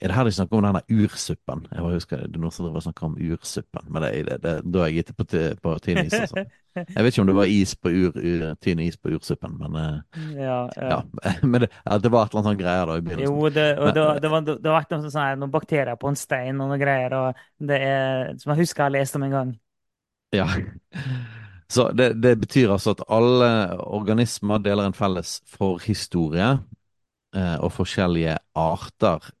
Er 0.00 0.10
det 0.10 0.16
her 0.16 0.24
de 0.24 0.32
snakker 0.32 0.58
om 0.58 0.66
denne 0.66 0.82
ursuppen? 0.92 1.66
Jeg 1.72 1.84
bare 1.84 1.96
husker 1.96 2.26
det 2.26 2.36
er 2.36 2.42
noen 2.42 2.52
som 2.52 2.66
driver 2.66 2.82
og 2.82 2.84
snakker 2.84 3.06
om 3.06 3.16
ursuppen, 3.16 3.86
men 3.88 4.04
det, 4.04 4.10
det, 4.26 4.36
det, 4.44 4.54
da 4.74 4.82
er 4.82 4.90
jeg 4.90 4.98
gitt 4.98 5.14
på, 5.16 5.24
på 5.62 5.76
is. 5.94 6.18
Altså. 6.18 6.44
Jeg 6.76 7.04
vet 7.04 7.12
ikke 7.12 7.22
om 7.22 7.30
det 7.30 7.36
var 7.38 7.50
is 7.50 7.72
på 7.80 7.90
ur, 7.90 8.16
ur, 8.16 8.42
tynn 8.60 8.80
is 8.84 8.98
på 9.00 9.12
ursuppen, 9.16 9.56
men 9.60 9.78
eh, 9.80 10.24
Ja, 10.42 10.58
ja. 10.76 10.88
ja. 10.90 10.98
Men 11.42 11.64
det, 11.64 11.70
det 12.02 12.12
var 12.12 12.26
et 12.26 12.34
eller 12.34 12.42
annet 12.42 12.50
sånn 12.50 12.60
greier 12.60 12.90
da 12.90 12.96
i 12.98 13.04
begynnelsen. 13.06 13.38
Jo, 13.38 13.50
det, 13.52 13.66
og 13.78 13.92
det, 13.94 14.04
Men- 14.04 14.20
det, 14.22 14.32
var, 14.32 14.44
det 14.48 14.70
var 14.70 14.76
vært 14.80 14.94
noen, 14.94 15.06
sånne, 15.10 15.38
noen 15.40 15.54
bakterier 15.54 15.98
på 16.00 16.10
en 16.12 16.18
stein 16.20 16.60
og 16.60 16.70
noen 16.72 16.82
greier, 16.82 17.16
og 17.16 17.68
det 17.72 17.80
er, 17.86 18.34
som 18.42 18.52
jeg 18.52 18.62
husker 18.64 18.84
jeg 18.84 18.90
har 18.90 18.96
lest 18.98 19.18
om 19.18 19.26
en 19.26 19.36
gang. 19.36 19.54
Ja. 20.36 20.48
Så 21.68 21.88
det, 21.98 22.12
det 22.22 22.36
betyr 22.38 22.70
altså 22.70 22.92
at 22.94 23.02
alle 23.10 23.48
organismer 23.82 24.60
deler 24.62 24.86
en 24.86 24.94
felles 24.94 25.40
forhistorie, 25.50 26.52
eh, 27.34 27.56
og 27.58 27.72
forskjellige 27.74 28.36
arter 28.54 29.32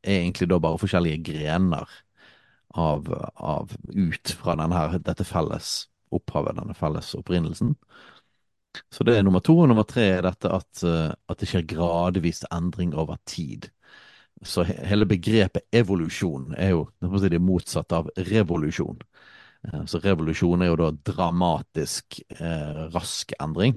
er 0.00 0.22
egentlig 0.22 0.48
da 0.48 0.56
bare 0.62 0.80
forskjellige 0.80 1.20
grener 1.26 1.90
av, 2.78 3.10
av 3.36 3.74
ut 3.92 4.32
fra 4.40 4.56
denne 4.56 5.00
dette 5.04 5.26
felles 5.28 5.72
opphavet, 6.10 6.56
denne 6.58 6.74
felles 6.74 7.14
opprinnelsen. 7.18 7.74
Så 8.90 9.04
det 9.04 9.16
er 9.18 9.22
nummer 9.26 9.42
to. 9.42 9.56
Og 9.58 9.68
nummer 9.70 9.86
tre 9.88 10.06
er 10.16 10.22
dette 10.26 10.50
at, 10.54 10.82
eh, 10.86 11.12
at 11.28 11.38
det 11.42 11.48
skjer 11.50 11.66
gradvis 11.70 12.44
endring 12.54 12.94
over 12.94 13.18
tid. 13.26 13.70
Så 14.46 14.64
hele 14.64 15.04
begrepet 15.04 15.66
evolusjon 15.74 16.54
er 16.56 16.70
jo 16.72 16.84
det 17.02 17.20
si 17.20 17.28
det 17.28 17.40
motsatte 17.44 17.96
av 17.98 18.10
revolusjon. 18.16 19.00
Eh, 19.66 19.84
Så 19.86 20.00
revolusjon 20.00 20.62
er 20.62 20.70
jo 20.70 20.76
da 20.76 20.90
dramatisk, 21.12 22.20
eh, 22.38 22.88
rask 22.94 23.32
endring. 23.40 23.76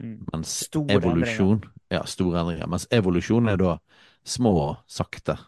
Mm. 0.00 0.26
Mens 0.32 0.48
Store 0.66 1.00
endringer. 1.00 1.70
Ja, 1.90 2.02
store 2.04 2.40
endringer. 2.42 2.68
Mens 2.68 2.86
evolusjon 2.90 3.48
er 3.48 3.56
da 3.56 3.78
små, 4.24 4.76
sakte 4.86 5.38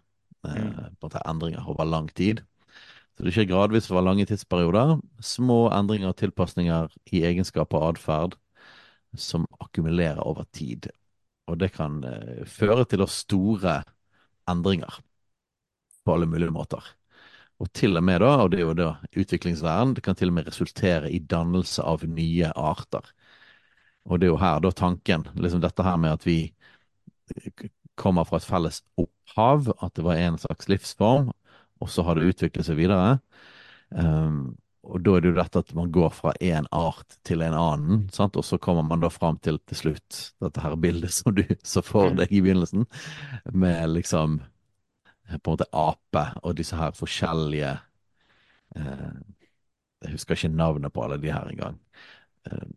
eh, 0.44 0.54
Mm. 0.54 0.96
endringer 1.26 1.68
over 1.68 1.84
lang 1.84 2.08
tid. 2.14 2.42
Så 3.20 3.26
det 3.26 3.34
skjer 3.36 3.50
gradvis 3.50 3.90
over 3.90 4.06
lange 4.06 4.24
tidsperioder. 4.24 4.94
Små 5.20 5.66
endringer 5.76 6.08
og 6.08 6.16
tilpasninger 6.16 6.86
i 7.12 7.20
egenskaper 7.28 7.76
og 7.76 7.90
atferd 7.90 8.36
som 9.12 9.42
akkumulerer 9.60 10.22
over 10.24 10.46
tid. 10.56 10.88
Og 11.44 11.58
det 11.60 11.74
kan 11.74 11.98
eh, 12.08 12.46
føre 12.48 12.86
til 12.88 13.04
store 13.12 13.82
endringer 14.48 15.02
på 16.00 16.14
alle 16.14 16.30
mulige 16.32 16.54
måter. 16.54 16.80
Og 17.60 17.68
til 17.76 18.00
og 18.00 18.06
med 18.08 18.22
da, 18.24 18.30
og 18.40 18.54
det 18.54 18.62
er 18.62 18.64
jo 18.64 18.78
da 18.78 18.88
utviklingslæren, 19.12 19.92
det 19.98 20.06
kan 20.06 20.16
til 20.16 20.32
og 20.32 20.38
med 20.38 20.48
resultere 20.48 21.12
i 21.12 21.20
dannelse 21.20 21.84
av 21.84 22.06
nye 22.08 22.54
arter. 22.56 23.04
Og 24.08 24.16
det 24.16 24.30
er 24.30 24.32
jo 24.32 24.40
her 24.40 24.64
da 24.64 24.72
tanken, 24.72 25.28
liksom 25.36 25.60
dette 25.60 25.84
her 25.84 26.00
med 26.00 26.16
at 26.16 26.24
vi 26.24 26.38
kommer 28.00 28.24
fra 28.24 28.40
et 28.40 28.48
felles 28.48 28.80
opphav, 28.96 29.74
at 29.76 29.92
det 29.92 30.08
var 30.08 30.16
en 30.16 30.40
slags 30.40 30.72
livsform, 30.72 31.34
og 31.80 31.90
så 31.90 32.04
har 32.06 32.18
det 32.18 32.32
utviklet 32.32 32.66
seg 32.66 32.78
videre. 32.78 33.18
Um, 33.90 34.58
og 34.86 35.02
da 35.04 35.16
er 35.16 35.22
det 35.22 35.30
jo 35.30 35.36
dette 35.36 35.60
at 35.60 35.72
man 35.76 35.90
går 35.92 36.12
fra 36.16 36.32
en 36.40 36.66
art 36.74 37.18
til 37.26 37.42
en 37.44 37.56
annen, 37.56 38.04
sant? 38.14 38.38
og 38.40 38.46
så 38.46 38.58
kommer 38.62 38.86
man 38.86 39.02
da 39.02 39.10
fram 39.12 39.36
til 39.44 39.60
til 39.68 39.76
slutt 39.76 40.20
dette 40.40 40.62
her 40.64 40.76
bildet 40.80 41.12
som 41.14 41.34
du 41.36 41.44
så 41.72 41.82
for 41.84 42.14
deg 42.16 42.32
i 42.32 42.40
begynnelsen, 42.40 42.86
med 43.52 43.92
liksom 43.92 44.40
på 45.30 45.50
en 45.50 45.52
måte 45.54 45.68
ape 45.76 46.24
og 46.42 46.56
disse 46.58 46.78
her 46.78 46.96
forskjellige 46.96 47.74
eh, 48.76 49.10
Jeg 50.00 50.14
husker 50.16 50.34
ikke 50.34 50.48
navnet 50.56 50.92
på 50.92 51.04
alle 51.04 51.20
de 51.20 51.30
her 51.30 51.50
engang. 51.52 51.76
Eh, 52.48 52.70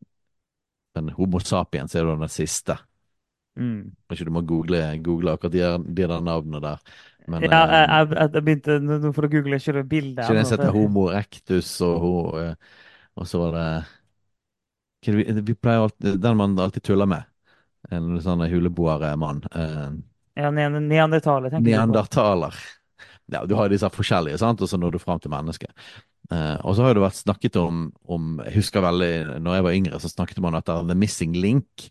men 0.93 1.13
Homo 1.17 1.39
sapiens 1.39 1.95
er 1.95 2.05
da 2.05 2.17
den 2.19 2.29
siste. 2.29 2.75
Mm. 3.55 3.93
Kanskje 4.09 4.27
du 4.27 4.33
må 4.33 4.41
google, 4.45 4.81
google 5.05 5.33
akkurat 5.33 5.53
de, 5.53 5.63
de 5.87 6.05
der 6.05 6.21
navnene 6.21 6.61
der. 6.61 6.83
Men 7.27 7.45
Ja, 7.45 7.49
jeg, 7.49 7.83
eh, 7.87 7.91
jeg, 7.93 8.31
jeg 8.33 8.45
begynte 8.45 8.79
nå 8.83 9.11
for 9.15 9.27
å 9.27 9.31
google 9.31 9.59
kjøre 9.61 9.83
bildet. 9.87 10.25
som 10.27 10.39
heter 10.39 10.73
Homo 10.75 11.09
rectus, 11.13 11.75
og, 11.85 12.33
eh, 12.41 12.55
og 13.15 13.29
så 13.29 13.43
var 13.45 13.59
det 13.59 13.67
vi, 15.03 15.23
vi 15.23 15.55
alltid, 15.69 16.19
Den 16.19 16.37
man 16.37 16.59
alltid 16.59 16.83
tuller 16.83 17.09
med. 17.09 17.23
En 17.91 18.15
sånn 18.23 18.45
huleboermann. 18.47 19.43
Eh, 19.51 19.89
Ja, 20.39 20.49
neandertaler, 20.49 21.51
tenker 21.51 21.59
du 21.59 21.67
på. 21.67 21.69
Neandertaler. 21.69 22.55
Ja, 23.31 23.43
du 23.45 23.55
har 23.55 23.69
disse 23.71 23.89
forskjellige, 23.91 24.39
sant, 24.41 24.61
og 24.61 24.69
så 24.69 24.79
når 24.79 24.95
du 24.95 24.99
fram 24.99 25.19
til 25.21 25.31
mennesket. 25.31 25.71
Uh, 26.31 26.55
og 26.63 26.75
så 26.75 26.85
har 26.85 26.95
det 26.95 27.03
vært 27.03 27.19
snakket 27.19 27.57
om, 27.59 27.89
om 28.07 28.37
Jeg 28.45 28.55
husker 28.55 28.83
veldig, 28.83 29.41
når 29.43 29.57
jeg 29.57 29.65
var 29.65 29.75
yngre, 29.77 29.99
så 29.99 30.09
snakket 30.11 30.39
man 30.39 30.53
om 30.55 30.61
dette 30.61 30.77
The 30.87 30.95
Missing 30.95 31.35
Link, 31.35 31.89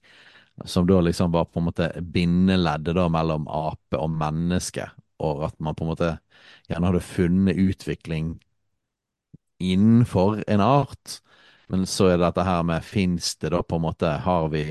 som 0.65 0.87
da 0.89 1.01
liksom 1.05 1.33
var 1.33 1.47
på 1.51 1.61
en 1.61 1.69
måte 1.69 1.89
bindeleddet 2.15 2.97
da 2.97 3.07
mellom 3.13 3.45
ape 3.49 4.01
og 4.01 4.11
menneske, 4.17 4.89
og 5.19 5.45
at 5.49 5.59
man 5.61 5.77
på 5.77 5.85
en 5.85 5.93
måte 5.93 6.11
gjerne 6.69 6.89
hadde 6.91 7.05
funnet 7.07 7.61
utvikling 7.61 8.37
innenfor 9.63 10.45
en 10.47 10.61
art. 10.61 11.21
Men 11.69 11.87
så 11.87 12.11
er 12.11 12.19
det 12.19 12.27
dette 12.27 12.47
her 12.47 12.63
med 12.67 12.85
fins 12.85 13.35
det 13.41 13.53
da 13.55 13.63
på 13.63 13.79
en 13.79 13.87
måte 13.87 14.09
Har 14.25 14.49
vi 14.53 14.65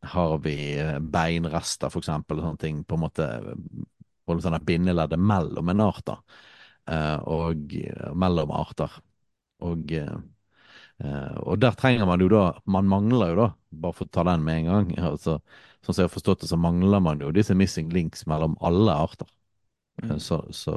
har 0.00 0.38
vi 0.38 0.78
eh, 0.80 0.98
beinrester, 0.98 1.90
for 1.90 2.02
eksempel, 2.02 2.38
og 2.38 2.46
sånne 2.46 2.62
ting, 2.62 2.82
på 2.86 2.96
en 2.98 3.02
måte 3.02 3.26
på 4.26 4.34
en 4.34 4.42
sånn 4.44 4.58
bindeleddet 4.66 5.20
mellom 5.20 5.72
en 5.72 5.82
art, 5.82 6.04
da, 6.06 6.18
eh, 6.92 7.16
og 7.26 7.74
eh, 7.80 8.10
mellom 8.14 8.52
arter. 8.54 9.00
Og, 9.66 9.90
og 11.42 11.56
der 11.58 11.74
trenger 11.74 12.06
man 12.06 12.20
jo 12.22 12.28
da 12.30 12.42
Man 12.70 12.86
mangler 12.86 13.32
jo 13.32 13.38
da, 13.40 13.46
bare 13.82 13.96
for 13.96 14.06
å 14.06 14.12
ta 14.14 14.22
den 14.28 14.44
med 14.46 14.60
en 14.60 14.68
gang, 14.70 14.92
altså, 15.10 15.38
sånn 15.82 15.96
som 15.96 16.02
jeg 16.04 16.10
har 16.10 16.14
forstått 16.14 16.44
det, 16.44 16.50
så 16.52 16.58
mangler 16.60 17.02
man 17.02 17.24
jo 17.24 17.32
disse 17.34 17.56
missing 17.58 17.90
links 17.94 18.22
mellom 18.30 18.54
alle 18.62 18.94
arter. 18.94 19.26
Eh, 20.02 20.08
Mm. 20.10 20.20
Så, 20.20 20.42
så, 20.52 20.74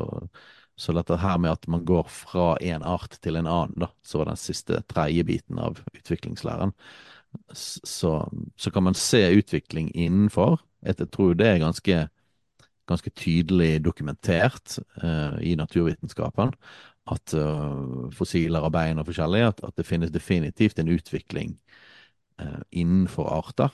så 0.77 0.93
dette 0.93 1.17
her 1.17 1.37
med 1.37 1.51
at 1.51 1.67
man 1.67 1.85
går 1.85 2.07
fra 2.09 2.55
en 2.61 2.83
art 2.83 3.17
til 3.21 3.35
en 3.35 3.47
annen, 3.47 3.77
da, 3.79 3.91
så 4.03 4.17
var 4.21 4.31
den 4.31 4.39
siste 4.39 4.81
tredje 4.89 5.23
biten 5.23 5.59
av 5.59 5.81
utviklingslæren, 5.93 6.73
så, 7.53 8.29
så 8.57 8.71
kan 8.71 8.83
man 8.83 8.93
se 8.97 9.21
utvikling 9.37 9.91
innenfor. 9.95 10.59
Jeg 10.81 10.99
jeg 10.99 11.11
tror 11.11 11.33
det 11.33 11.47
er 11.47 11.59
ganske, 11.59 12.09
ganske 12.87 13.09
tydelig 13.09 13.83
dokumentert 13.85 14.79
uh, 15.03 15.37
i 15.41 15.55
naturvitenskapen 15.55 16.53
at 17.11 17.33
uh, 17.33 18.09
fossiler 18.13 18.61
av 18.65 18.71
bein 18.73 18.99
og 18.99 19.07
forskjellig, 19.07 19.41
at, 19.47 19.63
at 19.63 19.77
det 19.77 19.85
finnes 19.85 20.11
definitivt 20.11 20.79
en 20.79 20.89
utvikling 20.91 21.55
uh, 22.41 22.61
innenfor 22.71 23.29
arter. 23.29 23.69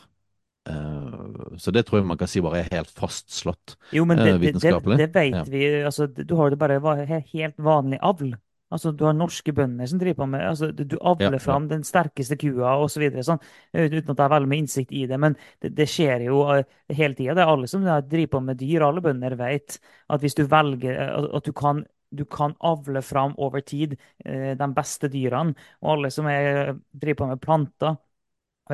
Så 1.57 1.71
det 1.73 1.85
tror 1.87 2.01
jeg 2.01 2.07
man 2.09 2.19
kan 2.19 2.29
si 2.29 2.41
bare 2.43 2.61
er 2.63 2.73
helt 2.77 2.91
fastslått 2.93 3.75
Jo, 3.95 4.05
men 4.05 4.19
eh, 4.19 4.35
det, 4.37 4.53
det, 4.57 4.61
det, 4.61 4.97
det 5.01 5.07
vet 5.15 5.49
vi. 5.51 5.63
Altså, 5.83 6.07
du 6.07 6.35
har 6.37 6.53
det 6.53 6.59
bare 6.59 7.23
helt 7.33 7.57
vanlig 7.57 7.99
avl. 8.05 8.35
Altså, 8.67 8.91
du 8.91 9.05
har 9.07 9.15
norske 9.15 9.53
bønder 9.55 9.87
som 9.87 9.99
driver 9.99 10.19
på 10.21 10.25
med 10.27 10.43
altså, 10.43 10.71
Du 10.75 10.97
avler 10.99 11.37
ja. 11.37 11.41
fram 11.41 11.69
den 11.71 11.85
sterkeste 11.87 12.35
kua 12.39 12.75
osv. 12.83 13.05
Sånn, 13.23 13.39
eh, 13.71 13.87
uten 13.87 14.11
at 14.11 14.15
jeg 14.17 14.23
har 14.25 14.33
veldig 14.35 14.51
mye 14.51 14.63
innsikt 14.65 14.91
i 14.91 15.05
det. 15.09 15.19
Men 15.23 15.37
det, 15.63 15.71
det 15.77 15.87
skjer 15.91 16.27
jo 16.27 16.41
hele 16.47 17.13
tida. 17.15 17.35
Det 17.37 17.45
er 17.45 17.53
alle 17.53 17.69
som 17.71 17.85
driver 17.87 18.33
på 18.35 18.43
med 18.49 18.59
dyr. 18.59 18.87
Alle 18.87 19.03
bønder 19.05 19.37
vet 19.39 19.79
at 20.11 20.23
hvis 20.25 20.35
du 20.37 20.43
velger 20.51 20.99
at- 21.07 21.47
du 21.47 21.53
kan 21.53 21.85
du 22.15 22.23
kan 22.23 22.53
avle 22.63 23.01
fram 23.03 23.33
over 23.37 23.59
tid 23.59 23.97
de 24.23 24.67
beste 24.71 25.09
dyrene. 25.11 25.51
Og 25.83 25.89
alle 25.91 26.11
som 26.11 26.25
er, 26.31 26.77
driver 26.95 27.17
på 27.19 27.27
med 27.27 27.41
planter, 27.43 27.97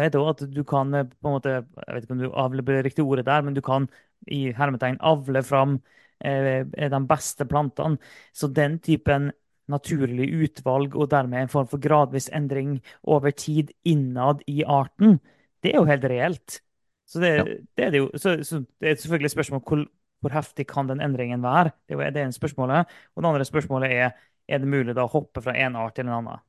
jeg 0.02 0.08
vet 0.08 0.16
også 0.20 0.48
at 0.48 0.56
du 0.56 0.64
kan 0.68 0.94
eh, 0.98 1.06
på 1.06 1.30
en 1.30 1.36
måte, 1.38 1.54
jeg 1.60 1.96
vet 1.96 2.06
ikke 2.08 2.16
om 2.18 2.24
du 2.24 2.32
avler 2.32 2.66
det 2.70 2.84
riktige 2.88 3.06
ordet 3.06 3.26
der, 3.28 3.42
men 3.46 3.54
du 3.58 3.62
kan 3.66 3.88
i 4.32 4.52
hermetegn 4.56 4.98
avle 5.04 5.44
fram 5.46 5.78
eh, 6.24 6.64
de 6.66 7.02
beste 7.10 7.46
plantene. 7.50 8.00
Så 8.34 8.48
den 8.48 8.80
typen 8.84 9.32
naturlig 9.72 10.28
utvalg 10.44 10.96
og 11.00 11.10
dermed 11.14 11.46
en 11.46 11.52
form 11.52 11.68
for 11.72 11.80
gradvis 11.80 12.30
endring 12.36 12.78
over 13.04 13.32
tid 13.32 13.72
innad 13.88 14.42
i 14.52 14.64
arten, 14.68 15.20
det 15.64 15.72
er 15.74 15.80
jo 15.80 15.88
helt 15.88 16.04
reelt. 16.12 16.60
Så 17.08 17.20
det, 17.24 17.34
Ja. 17.38 17.44
det 17.78 17.86
er 17.86 17.90
det 17.92 17.98
jo. 18.02 18.10
Så, 18.16 18.44
så 18.44 18.64
det 18.82 18.90
er 18.90 18.96
selvfølgelig 18.96 19.30
et 19.32 19.38
spørsmål 19.38 19.62
hvor, 19.68 19.86
hvor 20.24 20.34
heftig 20.34 20.68
kan 20.68 20.88
den 20.90 21.02
endringen 21.02 21.44
være? 21.44 21.72
Det 21.88 22.00
er 22.00 22.10
det 22.12 22.24
ene 22.24 22.36
spørsmålet. 22.36 22.88
Og 23.16 23.24
det 23.24 23.30
andre 23.30 23.46
spørsmålet 23.46 23.92
er 23.92 24.12
er 24.50 24.60
det 24.60 24.68
mulig 24.68 24.92
da 24.96 25.06
å 25.06 25.12
hoppe 25.12 25.40
fra 25.42 25.54
en 25.56 25.76
art 25.80 25.96
til 25.96 26.04
en 26.04 26.18
annen. 26.18 26.42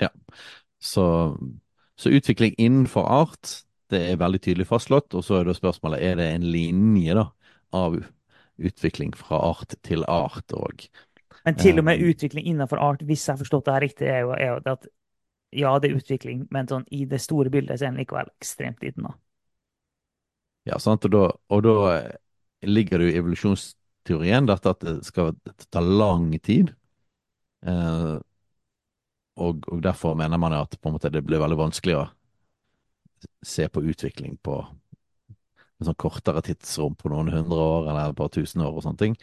Ja. 0.00 0.08
Så, 0.80 1.36
så 1.96 2.12
utvikling 2.12 2.54
innenfor 2.58 3.06
art, 3.08 3.62
det 3.90 4.02
er 4.10 4.20
veldig 4.20 4.40
tydelig 4.42 4.68
fastslått. 4.68 5.14
Og 5.16 5.24
så 5.24 5.40
er 5.40 5.48
da 5.48 5.54
spørsmålet 5.56 6.02
er 6.02 6.18
det 6.20 6.28
en 6.34 6.46
linje 6.52 7.16
da, 7.16 7.28
av 7.76 7.98
utvikling 8.56 9.14
fra 9.16 9.40
art 9.52 9.76
til 9.86 10.04
art 10.08 10.52
òg. 10.56 10.88
Men 11.46 11.58
til 11.60 11.78
og 11.78 11.84
med 11.86 12.00
Um, 12.02 12.08
utvikling 12.10 12.46
innenfor 12.46 12.80
art, 12.82 13.04
hvis 13.06 13.22
jeg 13.26 13.36
har 13.36 13.38
forstått 13.38 13.66
det 13.66 13.74
her 13.74 13.84
riktig, 13.84 14.06
er 14.10 14.24
jo, 14.24 14.32
er 14.34 14.48
jo 14.50 14.72
at 14.72 14.88
ja, 15.54 15.78
det 15.78 15.90
er 15.90 16.00
utvikling, 16.00 16.46
men 16.50 16.68
sånn, 16.68 16.84
i 16.90 17.04
det 17.06 17.20
store 17.22 17.52
bildet 17.54 17.78
så 17.78 17.86
er 17.86 17.92
den 17.94 18.00
likevel 18.02 18.30
ekstremt 18.40 18.82
liten. 18.82 19.06
da. 19.06 19.14
Ja, 20.66 20.80
sant? 20.82 21.06
Og 21.06 21.14
da, 21.14 21.26
og 21.54 21.62
da 21.62 21.74
eh, 21.94 22.16
ligger 22.66 22.98
det 22.98 23.06
jo 23.06 23.14
i 23.14 23.20
evolusjonsteorien 23.20 24.48
dette 24.50 24.72
at 24.74 24.82
det 24.82 24.96
skal 25.06 25.36
ta 25.70 25.80
lang 25.80 26.32
tid. 26.42 26.74
Eh, 27.62 28.16
og, 29.36 29.66
og 29.72 29.82
derfor 29.84 30.16
mener 30.18 30.40
man 30.40 30.56
at 30.56 30.78
på 30.80 30.88
en 30.88 30.96
måte 30.96 31.12
det 31.12 31.24
blir 31.26 31.42
veldig 31.42 31.58
vanskelig 31.60 31.96
å 32.00 32.06
se 33.42 33.68
på 33.68 33.82
utvikling 33.82 34.36
på 34.42 34.58
en 35.76 35.88
sånn 35.88 35.98
kortere 36.00 36.42
tidsrom 36.44 36.96
på 36.96 37.10
noen 37.12 37.30
hundre 37.34 37.60
år 37.60 37.90
eller 37.90 38.10
et 38.10 38.18
par 38.18 38.32
tusen 38.32 38.64
år 38.64 38.78
og 38.78 38.84
sånne 38.86 39.02
ting. 39.02 39.16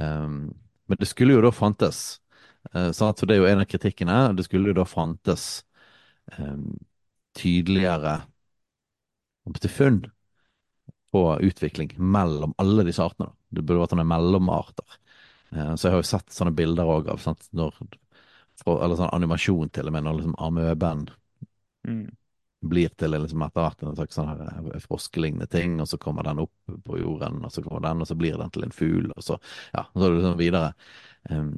Um, 0.00 0.50
men 0.88 1.00
det 1.00 1.08
skulle 1.10 1.36
jo 1.38 1.44
da 1.44 1.54
fantes, 1.54 2.18
Uh, 2.74 2.90
sånn 2.92 3.08
at, 3.08 3.16
så 3.16 3.24
det 3.24 3.38
er 3.38 3.38
jo 3.40 3.46
en 3.48 3.62
av 3.62 3.68
kritikkene, 3.72 4.14
det 4.36 4.44
skulle 4.44 4.68
jo 4.68 4.74
da 4.76 4.82
fantes 4.84 5.44
um, 6.36 6.74
tydeligere 7.38 8.18
til 9.60 9.72
funn 9.72 10.00
på 11.10 11.22
utvikling 11.42 11.94
mellom 11.98 12.52
alle 12.62 12.84
disse 12.86 13.02
artene. 13.02 13.32
Det 13.50 13.64
burde 13.64 13.82
vært 13.82 13.94
sånne 13.94 14.06
mellomarter. 14.12 14.98
Uh, 15.54 15.74
Så 15.74 15.88
jeg 15.88 15.94
har 15.96 16.02
jo 16.04 16.10
sett 16.12 16.36
sånne 16.36 16.54
bilder 16.54 16.92
òg 16.92 17.10
av 17.10 17.22
sant, 17.24 17.48
når, 17.56 17.80
eller 18.66 18.96
sånn 18.98 19.14
animasjon 19.16 19.70
til 19.74 19.88
og 19.90 19.92
med, 19.96 20.04
når 20.04 20.18
liksom 20.20 20.36
amøben 20.38 21.06
Mm. 21.86 22.10
blir 22.60 22.88
til 23.00 23.14
liksom 23.16 23.42
etter 23.46 23.64
hvert 23.64 23.82
en 23.88 23.94
slags 23.96 24.18
sånn 24.18 24.30
eh, 24.44 24.80
froskelignende 24.84 25.48
ting, 25.50 25.78
og 25.80 25.88
så 25.88 25.98
kommer 26.00 26.26
den 26.28 26.42
opp 26.44 26.74
på 26.84 26.98
jorden, 27.00 27.40
og 27.46 27.52
så 27.54 27.64
kommer 27.64 27.80
den, 27.88 28.02
og 28.04 28.08
så 28.10 28.16
blir 28.20 28.36
den 28.40 28.52
til 28.52 28.66
en 28.66 28.74
fugl, 28.76 29.08
og 29.16 29.24
så, 29.24 29.38
ja, 29.72 29.86
og 29.88 29.96
så 30.02 30.08
er 30.10 30.16
det 30.18 30.26
sånn 30.26 30.40
videre. 30.40 30.72
Um, 31.30 31.52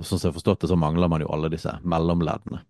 sånn 0.00 0.18
som 0.20 0.26
jeg 0.28 0.30
har 0.32 0.38
forstått 0.38 0.64
det, 0.64 0.70
så 0.72 0.78
mangler 0.78 1.10
man 1.10 1.24
jo 1.24 1.30
alle 1.34 1.50
disse 1.52 1.72
mellomleddene. 1.82 2.62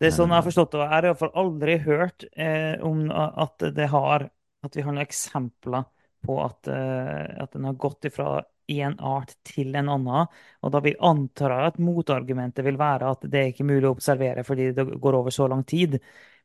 Det 0.00 0.08
er 0.08 0.14
sånn 0.16 0.30
jeg 0.32 0.38
har 0.40 0.44
Eh, 0.44 0.46
forstått 0.46 0.72
det. 0.72 0.78
og 0.80 0.84
Jeg 0.86 0.92
har 0.94 1.06
iallfall 1.10 1.32
aldri 1.42 1.76
hørt 1.84 2.24
eh, 2.32 2.76
om 2.86 3.02
at 3.12 3.66
det 3.76 3.88
har 3.92 4.30
At 4.62 4.74
vi 4.76 4.82
har 4.84 4.92
noen 4.92 5.06
eksempler 5.06 5.86
på 6.26 6.34
at, 6.44 6.68
eh, 6.68 7.28
at 7.42 7.54
den 7.54 7.64
har 7.64 7.78
gått 7.80 8.04
ifra 8.04 8.42
én 8.70 8.96
art 9.00 9.34
til 9.46 9.74
en 9.78 9.90
annen. 9.92 10.30
Og 10.62 10.72
da 10.74 10.80
vil 10.84 10.98
antar 11.10 11.54
jeg 11.54 11.72
at 11.72 11.80
motargumentet 11.82 12.66
vil 12.66 12.78
være 12.80 13.10
at 13.14 13.26
det 13.30 13.40
er 13.40 13.52
ikke 13.52 13.66
mulig 13.68 13.88
å 13.88 13.94
observere 13.96 14.44
fordi 14.46 14.70
det 14.76 14.86
går 15.02 15.18
over 15.20 15.34
så 15.34 15.48
lang 15.50 15.64
tid. 15.68 15.98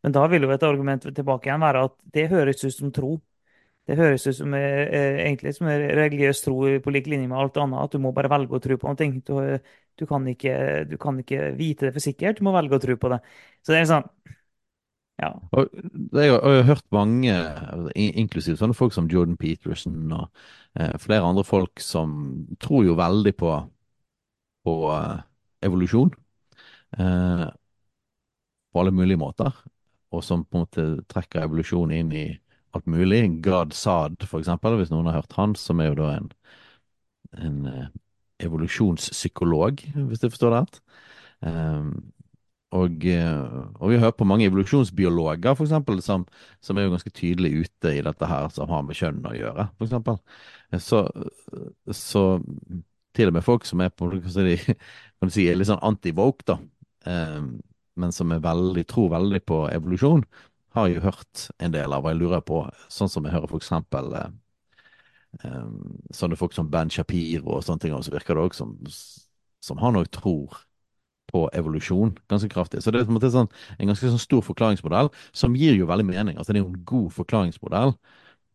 Men 0.03 0.15
da 0.15 0.25
vil 0.29 0.45
jo 0.45 0.51
et 0.53 0.65
argument 0.67 1.07
tilbake 1.07 1.49
igjen 1.49 1.63
være 1.65 1.85
at 1.87 1.95
det 2.17 2.27
høres 2.33 2.63
ut 2.65 2.75
som 2.75 2.91
tro. 2.95 3.15
Det 3.85 3.97
høres 3.99 4.25
ut 4.25 4.37
som 4.39 4.53
eh, 4.57 4.81
eh, 4.85 5.19
egentlig 5.27 5.53
som 5.53 5.69
religiøs 5.69 6.41
tro 6.41 6.55
på 6.81 6.93
lik 6.93 7.09
linje 7.11 7.29
med 7.29 7.37
alt 7.37 7.57
annet, 7.61 7.83
at 7.85 7.93
du 7.93 8.01
må 8.01 8.11
bare 8.17 8.31
velge 8.33 8.57
å 8.57 8.61
tro 8.63 8.77
på 8.81 8.89
noe. 8.89 9.09
Du, 9.25 9.33
du, 10.01 10.05
kan 10.09 10.25
ikke, 10.31 10.55
du 10.89 10.95
kan 11.01 11.19
ikke 11.21 11.51
vite 11.59 11.87
det 11.87 11.93
for 11.93 12.05
sikkert, 12.05 12.41
du 12.41 12.47
må 12.47 12.55
velge 12.55 12.79
å 12.79 12.81
tro 12.81 12.97
på 13.01 13.13
det. 13.13 13.21
Så 13.61 13.75
det 13.75 13.83
er 13.83 13.91
sånn, 13.91 14.07
ja. 15.21 15.31
og 15.55 15.69
jeg 15.71 16.31
har, 16.31 16.39
og 16.39 16.51
jeg 16.51 16.61
har 16.61 16.69
hørt 16.69 16.87
mange, 16.95 17.35
in- 17.95 18.17
inklusiv 18.25 18.57
sånne 18.59 18.77
folk 18.77 18.95
som 18.95 19.07
Jordan 19.11 19.37
Peterson 19.39 20.11
og 20.11 20.27
eh, 20.79 20.95
flere 21.01 21.27
andre 21.27 21.45
folk 21.47 21.79
som 21.83 22.15
tror 22.59 22.85
jo 22.87 22.97
veldig 22.99 23.35
på, 23.39 23.53
på 24.67 24.75
eh, 24.95 25.21
evolusjon 25.65 26.11
eh, 26.99 27.45
på 28.71 28.81
alle 28.81 28.91
mulige 28.91 29.17
måter, 29.21 29.55
og 30.11 30.23
som 30.23 30.43
på 30.43 30.57
en 30.57 30.65
måte 30.65 30.87
trekker 31.11 31.45
evolusjon 31.45 31.93
inn 31.95 32.11
i 32.11 32.25
alt 32.75 32.87
mulig. 32.91 33.21
God 33.43 33.71
Sad, 33.73 34.19
for 34.27 34.43
eksempel, 34.43 34.75
hvis 34.79 34.91
noen 34.91 35.07
har 35.07 35.21
hørt 35.21 35.37
han, 35.37 35.55
som 35.55 35.79
er 35.79 35.93
jo 35.93 35.99
da 36.01 36.09
en, 36.17 36.27
en 37.39 37.61
eh, 37.71 37.87
evolusjonspsykolog, 38.43 39.85
hvis 39.95 40.19
du 40.23 40.27
forstår 40.27 40.51
det 40.51 40.59
rett. 40.65 40.81
Um, 41.45 42.14
og, 42.75 43.05
eh, 43.07 43.59
og 43.79 43.91
vi 43.91 43.99
hører 44.01 44.15
på 44.17 44.27
mange 44.27 44.47
evolusjonsbiologer, 44.49 45.55
for 45.55 45.65
eksempel, 45.65 46.01
som, 46.03 46.25
som 46.63 46.77
er 46.77 46.87
jo 46.87 46.95
ganske 46.95 47.13
tydelig 47.15 47.65
ute 47.65 47.93
i 47.95 48.03
dette 48.05 48.29
her, 48.29 48.49
som 48.53 48.71
har 48.71 48.83
med 48.85 48.97
kjønn 48.99 49.23
å 49.29 49.35
gjøre, 49.35 49.69
for 49.77 49.87
eksempel. 49.87 50.19
Så, 50.83 51.05
så 51.93 52.25
til 53.15 53.31
og 53.31 53.37
med 53.37 53.45
folk 53.45 53.67
som 53.67 53.83
er 53.85 53.93
på, 53.95 54.09
hva 54.11 54.19
kan 55.21 55.31
si, 55.31 55.47
litt 55.53 55.69
sånn 55.69 55.83
anti-woke, 55.85 56.47
da, 56.49 56.59
um, 57.07 57.55
men 57.95 58.11
som 58.11 58.33
er 58.35 58.43
veldig, 58.43 58.83
tror 58.91 59.13
veldig 59.13 59.41
på 59.47 59.61
evolusjon, 59.71 60.25
har 60.75 60.89
jo 60.91 61.03
hørt 61.05 61.45
en 61.63 61.71
del 61.71 61.93
av, 61.95 62.03
og 62.03 62.11
jeg 62.11 62.19
lurer 62.19 62.43
på, 62.43 62.65
sånn 62.91 63.11
som 63.11 63.23
jeg 63.23 63.31
hører 63.37 63.47
for 63.47 63.63
eksempel 63.63 64.09
eh, 64.19 65.69
sånne 66.11 66.35
folk 66.39 66.55
som 66.55 66.67
Ben 66.71 66.91
Shapiro 66.91 67.55
og 67.55 67.63
sånne 67.63 67.85
ting, 67.85 67.95
og 67.95 68.03
så 68.03 68.11
virker 68.11 68.35
det 68.35 68.43
også 68.43 68.65
som, 68.65 68.73
som 69.63 69.79
han 69.79 70.01
òg 70.01 70.09
tror 70.11 70.64
på 71.35 71.45
evolusjon 71.57 72.13
ganske 72.31 72.49
kraftig. 72.51 72.83
Så 72.83 72.93
det 72.93 73.03
er 73.03 73.09
en 73.11 73.31
sånn, 73.39 73.49
en 73.75 73.89
ganske 73.91 74.11
sånn 74.11 74.21
stor 74.21 74.43
forklaringsmodell, 74.45 75.11
som 75.35 75.57
gir 75.59 75.75
jo 75.75 75.89
veldig 75.89 76.07
mening. 76.07 76.37
Altså 76.37 76.53
Det 76.53 76.61
er 76.61 76.65
jo 76.65 76.71
en 76.71 76.85
god 76.87 77.09
forklaringsmodell. 77.17 77.95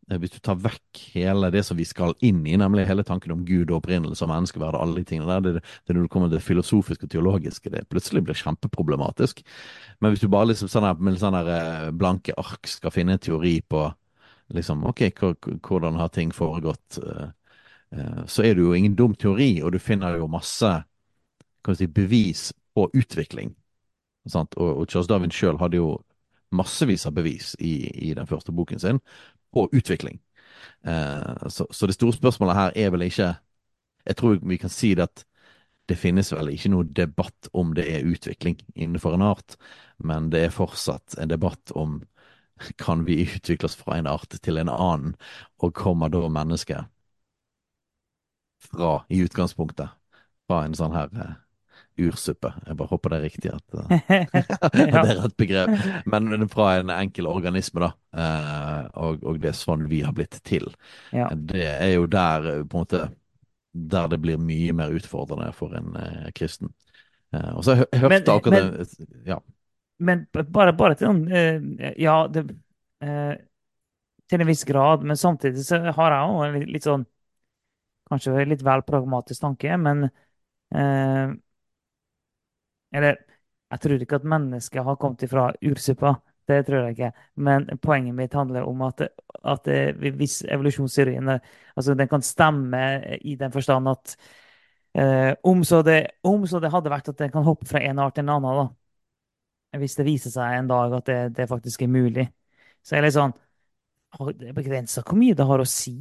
Eh, 0.09 0.17
Hvis 0.19 0.33
du 0.35 0.39
tar 0.43 0.59
vekk 0.59 1.01
hele 1.13 1.51
det 1.53 1.63
som 1.67 1.77
vi 1.77 1.85
skal 1.87 2.15
inn 2.25 2.41
i, 2.47 2.57
nemlig 2.59 2.87
hele 2.89 3.05
tanken 3.07 3.35
om 3.35 3.45
Gud 3.45 3.69
og 3.71 3.81
opprinnelse 3.81 4.25
og 4.25 4.31
menneskeverd 4.33 4.77
og 4.77 4.85
alle 4.85 5.01
de 5.01 5.07
tingene 5.11 5.29
der, 5.29 5.59
det, 5.59 5.65
er 5.87 5.97
når 5.97 6.07
du 6.07 6.11
kommer 6.13 6.31
til 6.31 6.39
det 6.39 6.45
filosofiske 6.47 7.07
og 7.07 7.13
teologiske, 7.13 7.73
det 7.73 7.87
plutselig 7.91 8.25
blir 8.25 8.39
kjempeproblematisk. 8.41 9.43
Men 10.01 10.13
hvis 10.13 10.23
du 10.23 10.29
bare 10.31 10.51
liksom 10.51 10.71
sånn 10.71 10.87
her, 10.89 10.97
med 10.97 11.19
sånn 11.21 11.37
her 11.37 11.51
eh, 11.57 11.89
blanke 11.93 12.35
ark 12.37 12.69
skal 12.69 12.93
finne 12.93 13.17
en 13.17 13.23
teori 13.23 13.59
på 13.61 13.85
liksom, 14.51 14.83
ok, 14.89 15.05
hvordan 15.63 15.99
har 16.01 16.09
ting 16.11 16.33
foregått, 16.35 16.99
eh, 16.99 17.29
så 18.27 18.45
er 18.47 18.55
det 18.55 18.63
jo 18.63 18.73
ingen 18.75 18.95
dum 18.95 19.13
teori, 19.19 19.57
og 19.63 19.73
du 19.73 19.79
finner 19.83 20.15
jo 20.15 20.29
masse 20.31 20.69
si, 21.75 21.87
bevis 21.91 22.49
på 22.75 22.87
utvikling. 22.93 23.55
Sant? 24.29 24.55
Og, 24.57 24.81
og 24.81 24.89
Charles 24.89 25.09
Darwin 25.09 25.33
sjøl 25.33 25.59
hadde 25.61 25.79
jo 25.79 25.95
massevis 26.51 27.05
av 27.07 27.15
bevis 27.15 27.53
i, 27.59 27.89
i 28.09 28.13
den 28.17 28.27
første 28.27 28.51
boken 28.51 28.79
sin 28.79 28.99
på 29.53 29.67
utvikling. 29.71 30.19
Eh, 30.83 31.47
så, 31.47 31.67
så 31.71 31.87
det 31.87 31.95
store 31.95 32.15
spørsmålet 32.15 32.55
her 32.57 32.71
er 32.75 32.91
vel 32.93 33.07
ikke 33.07 33.33
Jeg 34.05 34.17
tror 34.17 34.39
vi 34.41 34.57
kan 34.57 34.69
si 34.69 34.95
det 34.97 35.03
at 35.03 35.23
det 35.89 35.97
finnes 35.99 36.31
vel 36.33 36.49
ikke 36.49 36.71
noe 36.71 36.87
debatt 36.87 37.49
om 37.53 37.73
det 37.77 37.85
er 37.91 38.07
utvikling 38.07 38.57
innenfor 38.73 39.13
en 39.13 39.25
art, 39.25 39.57
men 39.99 40.29
det 40.33 40.45
er 40.45 40.55
fortsatt 40.55 41.17
en 41.21 41.29
debatt 41.29 41.73
om 41.77 41.99
kan 42.81 43.05
vi 43.05 43.21
utvikle 43.25 43.65
oss 43.65 43.75
fra 43.75 43.97
en 43.97 44.07
art 44.07 44.37
til 44.41 44.57
en 44.57 44.69
annen, 44.69 45.15
og 45.61 45.75
kommer 45.77 46.09
da 46.09 46.27
mennesket 46.29 46.89
fra, 48.61 49.03
i 49.09 49.21
utgangspunktet, 49.25 49.89
fra 50.47 50.63
en 50.65 50.77
sånn 50.77 50.95
her 50.95 51.13
eh, 51.17 51.33
ursuppe. 52.09 52.51
Jeg 52.67 52.77
bare 52.79 52.91
håper 52.91 53.13
det 53.13 53.17
er 53.19 53.25
riktig 53.27 53.51
at, 53.53 53.77
eh, 53.77 54.25
at 54.65 54.75
det 54.75 54.85
er 54.89 55.09
rett 55.21 55.37
begrep. 55.39 55.73
Men 56.09 56.47
fra 56.51 56.75
en 56.79 56.91
enkel 56.95 57.29
organisme, 57.29 57.83
da. 57.85 57.91
Eh, 58.17 58.85
og, 59.01 59.23
og 59.23 59.39
det 59.43 59.51
er 59.53 59.57
sånn 59.59 59.87
vi 59.91 60.01
har 60.05 60.15
blitt 60.17 60.39
til. 60.47 60.67
Ja. 61.15 61.29
Det 61.35 61.65
er 61.71 61.93
jo 61.95 62.07
der 62.11 62.49
på 62.63 62.77
en 62.77 62.85
måte 62.85 63.03
der 63.71 64.09
det 64.11 64.19
blir 64.19 64.35
mye 64.41 64.73
mer 64.75 64.91
utfordrende 64.91 65.53
for 65.55 65.71
en 65.79 65.93
eh, 65.95 66.27
kristen. 66.35 66.73
Eh, 67.31 67.51
og 67.55 67.63
så 67.63 67.77
jeg, 67.77 67.87
jeg 67.93 68.01
hørte 68.03 68.17
Men- 68.17 68.33
akkurat 68.35 68.65
men- 68.65 68.73
det 68.81 69.29
Ja. 69.31 69.39
Men 70.01 70.25
bare, 70.33 70.73
bare 70.73 70.95
til 70.97 71.07
noen 71.11 71.31
eh, 71.31 71.93
Ja, 72.01 72.25
det, 72.27 72.47
eh, 73.05 73.35
til 74.31 74.41
en 74.41 74.47
viss 74.49 74.63
grad, 74.65 75.03
men 75.05 75.15
samtidig 75.19 75.63
så 75.67 75.77
har 75.93 76.15
jeg 76.15 76.31
òg 76.31 76.43
en 76.47 76.55
litt, 76.59 76.69
litt 76.77 76.87
sånn 76.87 77.05
Kanskje 78.11 78.43
litt 78.49 78.63
vel 78.65 78.81
pragmatisk 78.83 79.39
tanke, 79.45 79.77
men 79.79 80.09
eh, 80.75 81.31
Eller 82.93 83.17
jeg 83.71 83.79
tror 83.83 84.03
ikke 84.03 84.19
at 84.19 84.27
mennesket 84.27 84.83
har 84.83 84.99
kommet 84.99 85.23
ifra 85.23 85.49
ursuppa. 85.63 86.15
Det 86.47 86.65
tror 86.67 86.87
jeg 86.87 86.95
ikke. 86.97 87.11
Men 87.35 87.67
poenget 87.81 88.15
mitt 88.17 88.33
handler 88.35 88.65
om 88.67 88.81
at, 88.87 89.05
at 89.47 89.69
hvis 90.01 90.41
evolusjonsteorien 90.51 91.29
altså 91.31 91.95
den 91.95 92.09
kan 92.11 92.21
stemme 92.25 92.81
i 93.21 93.35
den 93.39 93.51
forstand 93.53 93.87
at 93.89 94.15
eh, 94.95 95.33
om, 95.43 95.63
så 95.63 95.81
det, 95.81 96.07
om 96.23 96.47
så 96.47 96.59
det 96.59 96.71
hadde 96.73 96.91
vært 96.91 97.11
at 97.13 97.19
den 97.19 97.31
kan 97.31 97.45
hoppe 97.47 97.67
fra 97.69 97.81
en 97.85 97.99
art 97.99 98.15
til 98.15 98.25
en 98.25 98.33
annen, 98.35 98.63
da. 99.71 99.79
Hvis 99.79 99.95
det 99.95 100.05
viser 100.05 100.33
seg 100.33 100.57
en 100.57 100.67
dag 100.67 100.93
at 100.97 101.07
det, 101.07 101.19
det 101.37 101.47
faktisk 101.49 101.81
er 101.85 101.91
mulig. 101.91 102.25
Så 102.83 102.97
er 102.97 103.05
det 103.05 103.13
sånn 103.15 103.31
Det 104.35 104.49
er 104.49 104.55
begrensa 104.57 105.03
hvor 105.05 105.15
mye 105.19 105.35
det 105.37 105.45
har 105.47 105.61
å 105.63 105.67
si 105.69 105.95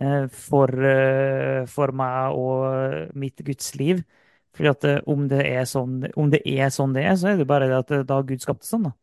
eh, 0.00 0.26
for, 0.28 0.72
eh, 0.90 1.62
for 1.70 1.94
meg 1.96 2.36
og 2.36 3.16
mitt 3.16 3.40
gudsliv. 3.46 4.02
Fordi 4.56 4.70
at 4.72 4.86
eh, 4.88 5.00
om 5.12 5.26
det 5.30 5.42
er 5.44 5.66
sånn, 5.68 5.98
om 6.16 6.30
det 6.32 6.40
er 6.48 6.70
sånn 6.74 6.94
det 6.96 7.04
er, 7.04 7.16
så 7.20 7.32
er 7.32 7.40
det 7.40 7.48
bare 7.48 7.68
det 7.70 7.76
at 7.82 7.92
eh, 7.92 8.06
da 8.08 8.20
Gud 8.26 8.44
skapte 8.44 8.68
sånn, 8.68 8.88
da. 8.88 8.94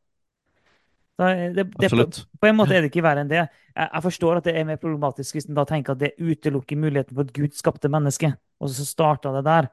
da 1.22 1.30
det, 1.54 1.68
det, 1.78 1.92
på, 1.94 2.08
på 2.42 2.50
en 2.50 2.58
måte 2.58 2.74
er 2.78 2.84
det 2.84 2.90
ikke 2.90 3.06
verre 3.06 3.24
enn 3.24 3.32
det. 3.32 3.44
Jeg, 3.44 3.86
jeg 3.86 4.06
forstår 4.08 4.42
at 4.42 4.50
det 4.50 4.56
er 4.58 4.68
mer 4.70 4.82
problematisk 4.82 5.38
hvis 5.38 5.50
en 5.50 5.60
da 5.60 5.68
tenker 5.70 5.94
at 5.94 6.02
det 6.02 6.16
utelukker 6.18 6.80
muligheten 6.80 7.16
for 7.16 7.28
at 7.28 7.38
Gud 7.38 7.58
skapte 7.58 7.92
mennesket, 7.94 8.40
og 8.60 8.74
så 8.74 8.88
starta 8.88 9.36
det 9.38 9.46
der. 9.48 9.70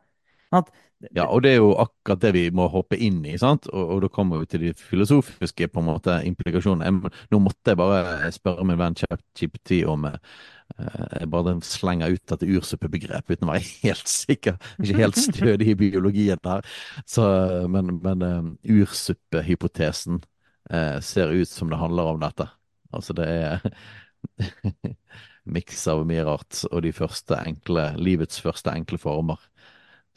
At, 0.61 0.71
Ja, 1.17 1.25
og 1.33 1.41
det 1.47 1.55
er 1.55 1.63
jo 1.63 1.71
akkurat 1.81 2.21
det 2.21 2.31
vi 2.37 2.43
må 2.53 2.67
hoppe 2.69 2.99
inn 3.01 3.23
i, 3.25 3.33
sant? 3.41 3.65
Og, 3.73 3.93
og 3.95 4.01
da 4.05 4.09
kommer 4.13 4.43
vi 4.43 4.49
til 4.53 4.65
de 4.67 4.73
filosofiske 4.77 5.69
på 5.73 5.81
en 5.81 5.87
måte 5.89 6.19
implikasjonene. 6.29 7.11
Nå 7.33 7.41
måtte 7.41 7.73
jeg 7.73 7.81
bare 7.81 8.29
spørre 8.37 8.67
min 8.69 8.77
venn 8.81 8.99
ChatGPT 9.01 9.79
om 9.89 10.05
eh, 10.11 10.19
Jeg 11.23 11.31
bare 11.33 11.55
slenger 11.65 12.13
ut 12.13 12.25
dette 12.35 12.49
ursuppebegrepet 12.53 13.39
uten 13.39 13.49
å 13.49 13.55
være 13.55 13.65
helt 13.87 14.13
sikker. 14.13 14.61
Ikke 14.77 15.01
helt 15.01 15.21
stødig 15.21 15.73
i 15.73 15.79
biologien 15.87 16.43
der. 16.45 16.69
Så, 17.09 17.25
men 17.73 17.97
men 18.05 18.27
eh, 18.29 18.53
ursuppehypotesen 18.77 20.21
eh, 20.69 20.99
ser 21.01 21.33
ut 21.33 21.49
som 21.49 21.73
det 21.73 21.81
handler 21.81 22.13
om 22.13 22.21
dette. 22.27 22.51
Altså 22.93 23.17
det 23.17 23.31
er 23.41 23.65
miks 25.57 25.87
av 25.89 26.05
mye 26.09 26.29
rart, 26.29 26.61
og 26.71 26.85
de 26.85 26.93
første 26.93 27.41
enkle, 27.41 27.89
livets 27.97 28.41
første 28.45 28.77
enkle 28.77 29.01
former 29.01 29.41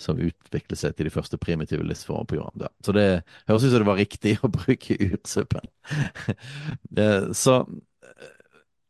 som 0.01 0.19
utviklet 0.19 0.79
seg 0.79 0.95
til 0.97 1.07
de 1.07 1.13
første 1.13 1.37
primitive 1.41 1.85
livsformer 1.85 2.27
på 2.29 2.39
jorda. 2.39 2.69
Så 2.85 2.95
det 2.95 3.07
høres 3.47 3.65
ut 3.65 3.71
som 3.71 3.83
det 3.83 3.89
var 3.89 4.01
riktig 4.01 4.37
å 4.41 4.51
bruke 4.51 4.99
ursuppen. 5.11 5.69
Eh, 6.97 7.31
Så 7.33 7.63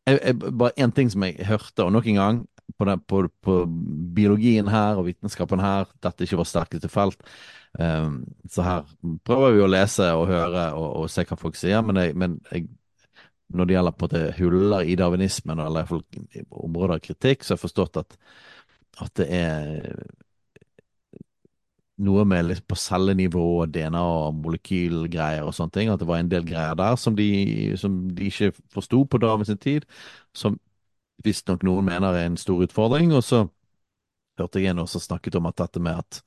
jeg, 0.08 0.20
jeg, 0.20 0.36
bare 0.40 0.76
én 0.84 0.92
ting 0.92 1.10
som 1.12 1.24
jeg 1.24 1.46
hørte, 1.48 1.86
og 1.86 1.94
nok 1.96 2.08
en 2.12 2.20
gang 2.20 2.40
på, 2.78 2.86
den, 2.88 3.02
på, 3.08 3.24
på 3.44 3.58
biologien 4.16 4.68
her 4.72 5.00
og 5.00 5.08
vitenskapen 5.08 5.62
her, 5.64 5.88
dette 6.04 6.26
ikke 6.26 6.40
var 6.42 6.50
sterkeste 6.50 6.90
felt. 6.92 7.24
Um, 7.80 8.22
så 8.52 8.66
her 8.66 8.90
prøver 9.26 9.56
vi 9.56 9.64
å 9.66 9.70
lese 9.72 10.10
og 10.14 10.28
høre 10.30 10.68
og, 10.78 10.88
og 11.04 11.12
se 11.12 11.26
hva 11.26 11.38
folk 11.40 11.58
sier, 11.58 11.82
men, 11.86 12.00
jeg, 12.02 12.18
men 12.20 12.38
jeg, 12.52 12.68
når 13.54 13.70
det 13.70 13.78
gjelder 13.78 13.96
på 13.98 14.10
det 14.12 14.24
huller 14.40 14.90
i 14.90 14.98
darwinismen, 15.00 15.62
eller 15.64 15.88
folk, 15.90 16.20
områder 16.50 16.98
av 16.98 17.06
kritikk, 17.06 17.44
så 17.44 17.54
har 17.54 17.60
jeg 17.60 17.66
forstått 17.68 18.02
at, 18.04 18.18
at 19.06 19.16
det 19.22 19.30
er 19.34 20.04
noe 22.06 22.26
med 22.28 22.48
litt 22.48 22.66
på 22.70 22.78
cellenivå, 22.80 23.66
DNA 23.72 24.02
og 24.04 24.40
molekylgreier 24.44 25.48
og 25.48 25.56
sånne 25.56 25.76
ting. 25.76 25.92
At 25.92 26.02
det 26.02 26.10
var 26.10 26.22
en 26.22 26.32
del 26.32 26.46
greier 26.48 26.78
der 26.80 26.98
som 27.00 27.18
de, 27.18 27.28
som 27.80 27.98
de 28.16 28.30
ikke 28.30 28.54
forsto 28.74 29.04
på 29.08 29.22
Darwin 29.24 29.48
sin 29.50 29.62
tid, 29.62 29.88
som 30.38 30.60
visstnok 31.24 31.64
noen 31.66 31.88
mener 31.88 32.18
er 32.18 32.28
en 32.28 32.40
stor 32.40 32.64
utfordring. 32.66 33.14
Og 33.16 33.24
så 33.26 33.46
hørte 34.40 34.62
jeg 34.62 34.74
en 34.74 34.84
også 34.84 35.02
snakket 35.04 35.40
om 35.40 35.50
at 35.50 35.60
dette 35.62 35.82
med 35.84 36.02
at, 36.04 36.22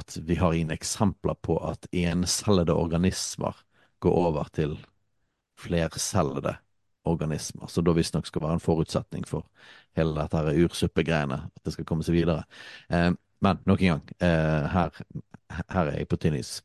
at 0.00 0.18
vi 0.26 0.38
har 0.40 0.56
inn 0.56 0.74
eksempler 0.74 1.38
på 1.42 1.58
at 1.68 1.88
encellede 1.92 2.74
organismer 2.74 3.58
går 4.04 4.20
over 4.28 4.50
til 4.54 4.78
flercellede 5.60 6.56
organismer. 7.04 7.68
Så 7.68 7.82
da 7.84 7.92
visstnok 7.94 8.26
skal 8.26 8.42
være 8.42 8.58
en 8.58 8.64
forutsetning 8.64 9.26
for 9.28 9.46
hele 9.96 10.16
dette 10.16 10.56
ursuppegreiene, 10.64 11.38
at 11.46 11.66
det 11.66 11.74
skal 11.74 11.86
komme 11.88 12.06
seg 12.06 12.16
videre. 12.16 12.44
Eh, 12.88 13.12
men 13.44 13.60
nok 13.68 13.82
en 13.84 13.94
gang, 13.94 14.12
eh, 14.24 14.74
her, 14.74 15.00
her 15.60 15.90
er 15.90 15.98
jeg 16.00 16.10
på 16.10 16.18
tynn 16.20 16.38
is. 16.38 16.58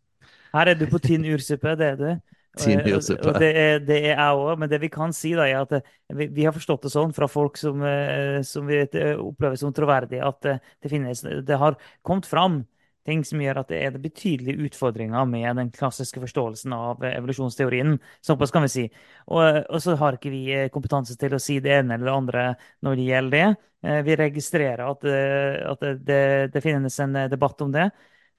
Her 0.54 0.72
er 0.72 0.80
du 0.80 0.88
på 0.90 1.02
tynn 1.04 1.28
ursuppe, 1.30 1.76
det 1.80 1.94
er 1.94 2.00
du. 2.00 2.10
Tynn 2.60 2.82
Og, 2.82 3.04
og 3.30 3.36
det 3.40 3.50
er, 3.56 3.76
det 3.86 3.98
er 4.00 4.16
jeg 4.18 4.38
òg, 4.42 4.56
men 4.60 4.72
det 4.72 4.80
vi 4.82 4.90
kan 4.92 5.14
si, 5.16 5.36
da, 5.38 5.46
er 5.46 5.62
at 5.62 5.76
eh, 5.78 5.92
vi, 6.18 6.26
vi 6.34 6.48
har 6.48 6.56
forstått 6.56 6.88
det 6.88 6.92
sånn 6.92 7.14
fra 7.16 7.30
folk 7.30 7.60
som, 7.62 7.84
eh, 7.86 8.40
som 8.48 8.66
vi 8.68 8.82
eh, 8.82 9.14
opplever 9.22 9.60
som 9.60 9.76
troverdige, 9.76 10.26
at 10.26 10.50
det 10.82 10.92
finnes 10.92 11.22
Det 11.46 11.60
har 11.62 11.78
kommet 12.02 12.28
fram 12.28 12.64
ting 13.10 13.24
som 13.28 13.42
gjør 13.42 13.64
at 13.64 13.72
det 13.74 13.80
er 13.84 13.98
betydelige 14.00 14.70
utfordringer 14.70 15.26
med 15.30 15.58
den 15.60 15.72
klassiske 15.76 16.22
forståelsen 16.24 16.76
av 16.76 17.04
eh, 17.04 17.18
evolusjonsteorien. 17.18 17.98
Såpass 18.26 18.54
kan 18.56 18.68
vi 18.68 18.72
si. 18.76 18.86
Og, 19.28 19.42
og 19.66 19.82
så 19.84 19.98
har 20.00 20.20
ikke 20.20 20.34
vi 20.34 20.44
eh, 20.56 20.70
kompetanse 20.74 21.18
til 21.20 21.36
å 21.36 21.42
si 21.42 21.58
det 21.64 21.80
ene 21.82 21.98
eller 21.98 22.12
det 22.12 22.16
andre 22.16 22.46
når 22.86 23.02
det 23.02 23.10
gjelder 23.10 23.36
det. 23.36 23.50
Eh, 23.90 24.00
Vi 24.06 24.20
registrerer 24.24 24.86
at, 24.86 25.10
eh, 25.10 25.60
at 25.74 25.86
det, 26.06 26.22
det, 26.54 26.64
finnes 26.64 27.00
en 27.04 27.16
eh, 27.16 27.30
debatt 27.32 27.62
om 27.66 27.74
det. 27.76 27.90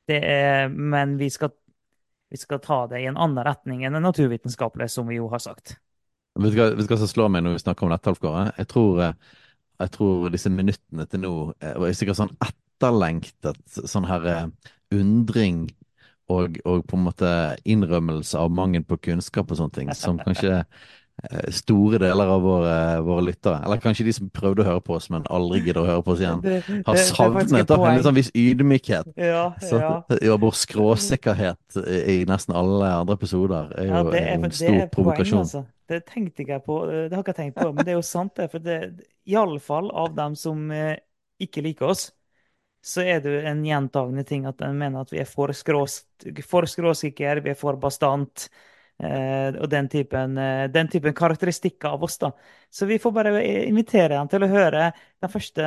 Det 0.08 0.22
er, 0.26 0.68
men 0.70 1.18
vi 1.20 1.28
skal, 1.30 1.52
vi 2.30 2.40
skal 2.40 2.62
ta 2.64 2.86
det 2.90 3.02
i 3.02 3.06
en 3.10 3.20
annen 3.20 3.44
retning 3.46 3.84
enn 3.84 3.98
det 3.98 4.02
naturvitenskapelige, 4.06 4.90
som 4.90 5.08
vi 5.10 5.20
jo 5.20 5.28
har 5.30 5.42
sagt. 5.42 5.76
Vet 6.40 6.54
du 6.54 6.86
hva, 6.86 6.98
som 6.98 7.10
slår 7.10 7.30
meg 7.32 7.44
når 7.44 7.56
vi 7.58 7.62
snakker 7.64 7.86
om 7.86 7.92
dette, 7.94 8.10
Alfgård? 8.10 8.52
Jeg 8.58 8.68
tror, 8.70 9.00
eh, 9.04 9.38
jeg 9.82 9.94
tror 9.96 10.28
disse 10.32 10.52
minuttene 10.52 11.06
til 11.10 11.24
nå 11.24 11.32
eh, 11.58 11.76
var 11.80 11.96
sikkert 11.96 12.20
sånn 12.20 12.34
etterlengtet 12.80 13.60
sånn 13.90 14.08
her 14.08 14.24
eh, 14.30 14.46
undring 14.96 15.66
og, 16.30 16.56
og 16.64 16.86
på 16.86 16.96
en 16.96 17.04
måte 17.08 17.34
innrømmelse 17.68 18.38
av 18.38 18.52
mangel 18.54 18.86
på 18.86 19.00
kunnskap 19.10 19.50
og 19.50 19.58
sånne 19.58 19.74
ting, 19.74 19.90
som 19.98 20.18
kanskje 20.22 20.60
eh, 20.60 21.48
store 21.52 21.98
deler 21.98 22.30
av 22.30 22.44
våre, 22.44 22.76
våre 23.02 23.24
lyttere, 23.26 23.58
eller 23.66 23.82
kanskje 23.82 24.06
de 24.06 24.14
som 24.14 24.30
prøvde 24.30 24.62
å 24.62 24.68
høre 24.68 24.84
på 24.86 24.94
oss, 24.94 25.08
men 25.10 25.26
aldri 25.26 25.60
gidder 25.64 25.82
å 25.82 25.88
høre 25.88 26.04
på 26.06 26.14
oss 26.14 26.22
igjen, 26.22 26.44
har 26.86 27.00
savnet 27.02 27.50
et 27.58 27.72
da, 27.72 27.80
en 27.90 28.06
sånn 28.06 28.18
viss 28.20 28.30
ydmykhet. 28.30 29.10
Ja, 29.18 29.42
Så, 29.64 29.82
ja. 29.82 30.38
vår 30.38 30.56
skråsikkerhet 30.62 31.82
i 32.14 32.20
nesten 32.30 32.54
alle 32.56 32.94
andre 33.02 33.18
episoder 33.18 33.74
er 33.74 33.90
jo, 33.90 34.00
Ja, 34.14 34.22
er 34.22 34.32
en 34.38 34.48
stor 34.54 34.86
provokasjon. 34.94 35.44
altså. 35.44 35.66
Det 35.90 36.04
tenkte 36.06 36.44
ikke 36.44 36.54
jeg 36.54 36.62
på. 36.62 36.74
Det 36.86 37.10
har 37.10 37.24
ikke 37.24 37.32
jeg 37.34 37.40
tenkt 37.40 37.56
på, 37.58 37.72
men 37.74 37.82
det 37.82 37.90
er 37.90 37.96
jo 37.98 38.06
sant, 38.06 38.36
det. 38.38 38.46
For 38.52 38.62
det, 38.62 38.76
iallfall 39.26 39.90
av 39.90 40.14
dem 40.14 40.36
som 40.38 40.68
eh, 40.70 41.00
ikke 41.42 41.64
liker 41.66 41.90
oss, 41.90 42.12
så 42.80 43.04
er 43.04 43.20
det 43.20 43.32
jo 43.32 43.40
en 43.50 43.62
gjentagende 43.64 44.24
ting 44.28 44.46
at 44.48 44.60
en 44.64 44.78
mener 44.78 45.04
at 45.04 45.12
vi 45.12 45.20
er 45.20 45.28
for, 45.28 45.52
skrås, 45.56 46.00
for 46.48 46.68
skråsikre, 46.68 47.40
vi 47.44 47.52
er 47.52 47.58
for 47.58 47.76
bastant, 47.80 48.46
eh, 49.02 49.50
og 49.52 49.68
den 49.72 49.88
typen, 49.92 50.38
eh, 50.40 50.66
den 50.72 50.88
typen 50.92 51.16
karakteristikker 51.16 51.96
av 51.96 52.06
oss, 52.08 52.16
da. 52.22 52.32
Så 52.72 52.88
vi 52.88 53.00
får 53.02 53.12
bare 53.16 53.34
invitere 53.66 54.14
dem 54.16 54.30
til 54.32 54.46
å 54.46 54.52
høre 54.54 54.92
den 54.96 55.32
første 55.32 55.66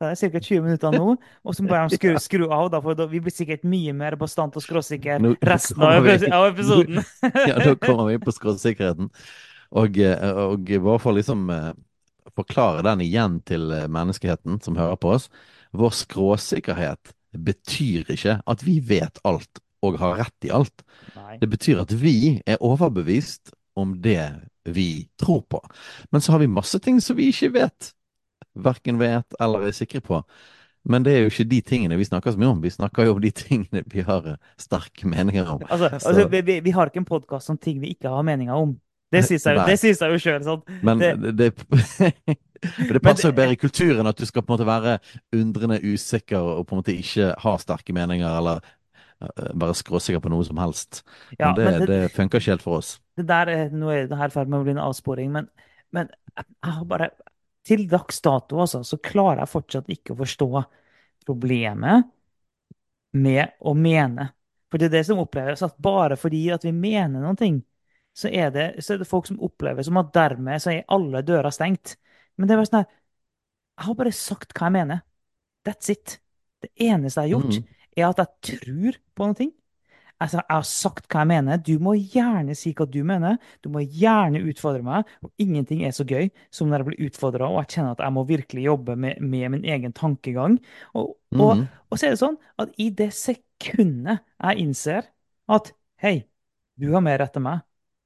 det 0.00 0.08
er 0.08 0.30
ca. 0.32 0.40
20 0.40 0.62
minutter 0.64 0.94
nå, 0.96 1.16
og 1.44 1.52
så 1.56 1.64
må 1.64 1.74
de 1.74 1.98
skru, 1.98 2.14
skru 2.24 2.46
av, 2.48 2.70
da, 2.72 2.80
for 2.80 2.96
da, 2.96 3.04
vi 3.10 3.20
blir 3.20 3.34
sikkert 3.34 3.66
mye 3.68 3.92
mer 3.92 4.16
bastant 4.20 4.56
og 4.56 4.64
skråsikre 4.64 5.18
resten 5.44 5.84
av, 5.84 6.08
episoden. 6.48 7.02
ja, 7.50 7.58
da 7.60 7.74
kommer 7.76 8.08
vi 8.08 8.16
på 8.22 8.32
skråsikkerheten. 8.32 9.10
Og, 9.76 10.00
eh, 10.00 10.40
og 10.48 10.72
bare 10.72 11.02
for 11.02 11.14
liksom 11.14 11.44
eh, 11.52 11.68
forklare 12.32 12.86
den 12.88 13.04
igjen 13.04 13.38
til 13.46 13.68
eh, 13.76 13.90
menneskeheten 13.92 14.62
som 14.64 14.78
hører 14.80 14.96
på 15.00 15.12
oss. 15.18 15.28
Vår 15.76 15.90
skråsikkerhet 15.94 17.12
betyr 17.38 18.08
ikke 18.10 18.40
at 18.50 18.62
vi 18.66 18.80
vet 18.82 19.20
alt 19.24 19.60
og 19.86 19.96
har 20.00 20.18
rett 20.20 20.44
i 20.48 20.50
alt. 20.52 20.82
Nei. 21.16 21.38
Det 21.40 21.48
betyr 21.48 21.80
at 21.84 21.92
vi 21.96 22.40
er 22.46 22.58
overbevist 22.60 23.52
om 23.78 23.94
det 24.02 24.26
vi 24.68 25.08
tror 25.20 25.40
på. 25.48 25.60
Men 26.12 26.20
så 26.20 26.34
har 26.34 26.42
vi 26.42 26.50
masse 26.50 26.78
ting 26.84 26.98
som 27.00 27.16
vi 27.16 27.30
ikke 27.32 27.52
vet. 27.54 27.92
Verken 28.60 28.98
vet 29.00 29.38
eller 29.40 29.68
er 29.70 29.76
sikre 29.76 30.02
på. 30.04 30.20
Men 30.84 31.04
det 31.04 31.12
er 31.14 31.24
jo 31.24 31.30
ikke 31.32 31.48
de 31.48 31.60
tingene 31.60 31.96
vi 32.00 32.04
snakker 32.08 32.32
så 32.34 32.40
mye 32.40 32.50
om. 32.54 32.60
Vi 32.64 32.72
snakker 32.72 33.06
jo 33.06 33.14
om 33.16 33.22
de 33.22 33.30
tingene 33.36 33.82
vi 33.92 34.04
har 34.04 34.34
sterke 34.60 35.08
meninger 35.08 35.48
om. 35.48 35.64
Altså, 35.68 35.90
altså 35.92 36.28
vi, 36.28 36.60
vi, 36.64 36.70
har 36.76 36.88
ikke 36.90 37.02
en 37.04 37.08
podkast 37.08 37.52
om 37.52 37.58
ting 37.60 37.80
vi 37.80 37.94
ikke 37.94 38.08
har 38.12 38.24
meninger 38.26 38.56
om. 38.56 38.76
Det 39.12 39.24
sier 39.26 39.40
seg 39.42 40.12
jo 40.14 40.20
sjøl. 40.24 40.44
Sånn. 40.46 40.62
Men 40.82 40.98
Det- 41.02 41.36
det, 41.36 41.50
det, 42.60 42.92
det 42.92 43.02
passer 43.02 43.30
jo 43.30 43.36
bedre 43.36 43.56
i 43.56 43.60
kulturen 43.60 44.06
at 44.10 44.18
du 44.20 44.26
skal 44.28 44.44
på 44.44 44.52
en 44.52 44.56
måte 44.58 44.68
være 44.68 44.98
undrende 45.36 45.80
usikker 45.80 46.38
og 46.40 46.66
på 46.68 46.76
en 46.76 46.82
måte 46.82 46.96
ikke 46.96 47.32
ha 47.44 47.54
sterke 47.62 47.94
meninger 47.96 48.28
eller 48.28 48.60
eh, 49.22 49.50
være 49.54 49.76
skråsikker 49.80 50.22
på 50.24 50.32
noe 50.32 50.44
som 50.46 50.60
helst. 50.60 51.02
Ja, 51.38 51.50
Men 51.50 51.56
det, 51.56 51.64
men 51.70 51.80
det- 51.80 51.88
det 51.88 52.12
funker 52.16 52.40
ikke 52.40 52.54
helt 52.54 52.66
for 52.66 52.80
oss. 52.82 52.98
Det 53.16 53.26
der 53.28 53.52
er, 53.54 53.70
nå 53.70 53.90
er 53.92 54.06
det 54.08 54.16
her 54.20 54.32
i 54.32 54.36
ferd 54.36 54.48
med 54.48 54.60
å 54.60 54.64
bli 54.68 54.76
en 54.76 54.84
avsporing, 54.84 55.32
men, 55.32 55.48
men 55.92 56.08
jeg 56.36 56.46
har 56.76 56.84
bare 56.88 57.10
Til 57.62 57.82
dags 57.90 58.22
dato, 58.24 58.56
altså, 58.62 58.80
så 58.82 58.96
klarer 58.96 59.42
jeg 59.42 59.50
fortsatt 59.52 59.88
ikke 59.92 60.14
å 60.14 60.16
forstå 60.22 60.46
problemet 61.26 62.06
med 63.12 63.52
å 63.60 63.74
mene. 63.76 64.30
For 64.70 64.78
det 64.80 64.88
er 64.88 64.94
det 64.94 65.06
som 65.08 65.20
oppleves, 65.20 65.62
at 65.66 65.76
bare 65.82 66.16
fordi 66.16 66.44
at 66.54 66.64
vi 66.64 66.72
mener 66.72 67.34
ting, 67.36 67.60
så 68.16 68.30
det, 68.54 68.82
så 68.82 68.94
er 68.94 69.02
det 69.02 69.08
folk 69.08 69.26
som 69.28 69.40
opplever 69.44 69.82
som 69.86 69.98
at 70.00 70.12
dermed 70.14 70.62
så 70.62 70.72
er 70.72 70.86
alle 70.88 71.22
dører 71.26 71.50
stengt. 71.54 71.96
Men 72.40 72.48
det 72.48 72.56
bare 72.56 72.68
sånn 72.70 72.80
her 72.82 72.90
Jeg 73.80 73.86
har 73.86 73.94
bare 73.96 74.12
sagt 74.16 74.52
hva 74.56 74.66
jeg 74.68 74.72
mener. 74.76 75.00
That's 75.64 75.88
it. 75.92 76.18
Det 76.60 76.70
eneste 76.84 77.22
jeg 77.24 77.30
har 77.30 77.40
gjort, 77.40 77.54
Mhm. 77.60 77.66
er 77.96 78.04
at 78.10 78.20
jeg 78.20 78.60
tror 78.60 78.98
på 79.16 79.26
noe. 79.30 79.52
Altså, 80.20 80.36
jeg 80.36 80.52
har 80.52 80.62
sagt 80.68 81.06
hva 81.08 81.20
jeg 81.22 81.28
mener. 81.30 81.56
Du 81.64 81.78
må 81.80 81.94
gjerne 81.96 82.54
si 82.54 82.74
hva 82.74 82.84
du 82.90 82.98
mener. 83.08 83.38
Du 83.62 83.70
må 83.70 83.80
gjerne 83.88 84.42
utfordre 84.44 84.82
meg. 84.84 85.06
Og 85.24 85.30
ingenting 85.40 85.82
er 85.86 85.92
så 85.96 86.04
gøy 86.04 86.30
som 86.52 86.68
når 86.68 86.78
jeg 86.84 86.86
blir 86.90 87.08
utfordra 87.08 87.48
og 87.48 87.62
jeg 87.62 87.68
kjenner 87.78 87.92
at 87.96 88.04
jeg 88.04 88.12
må 88.12 88.26
virkelig 88.28 88.64
jobbe 88.66 88.96
med, 88.96 89.20
med 89.20 89.50
min 89.50 89.64
egen 89.64 89.92
tankegang. 89.96 90.58
Og, 90.94 91.16
og, 91.32 91.56
Mhm. 91.56 91.68
og 91.90 91.98
så 91.98 92.06
er 92.06 92.10
det 92.10 92.20
sånn 92.20 92.36
at 92.58 92.68
i 92.78 92.90
det 92.90 93.10
sekundet 93.14 94.20
jeg 94.42 94.58
innser 94.58 95.06
at 95.48 95.72
hei, 96.02 96.26
du 96.78 96.92
har 96.92 97.00
mer 97.00 97.18
rett 97.18 97.36
enn 97.36 97.42
meg, 97.42 97.62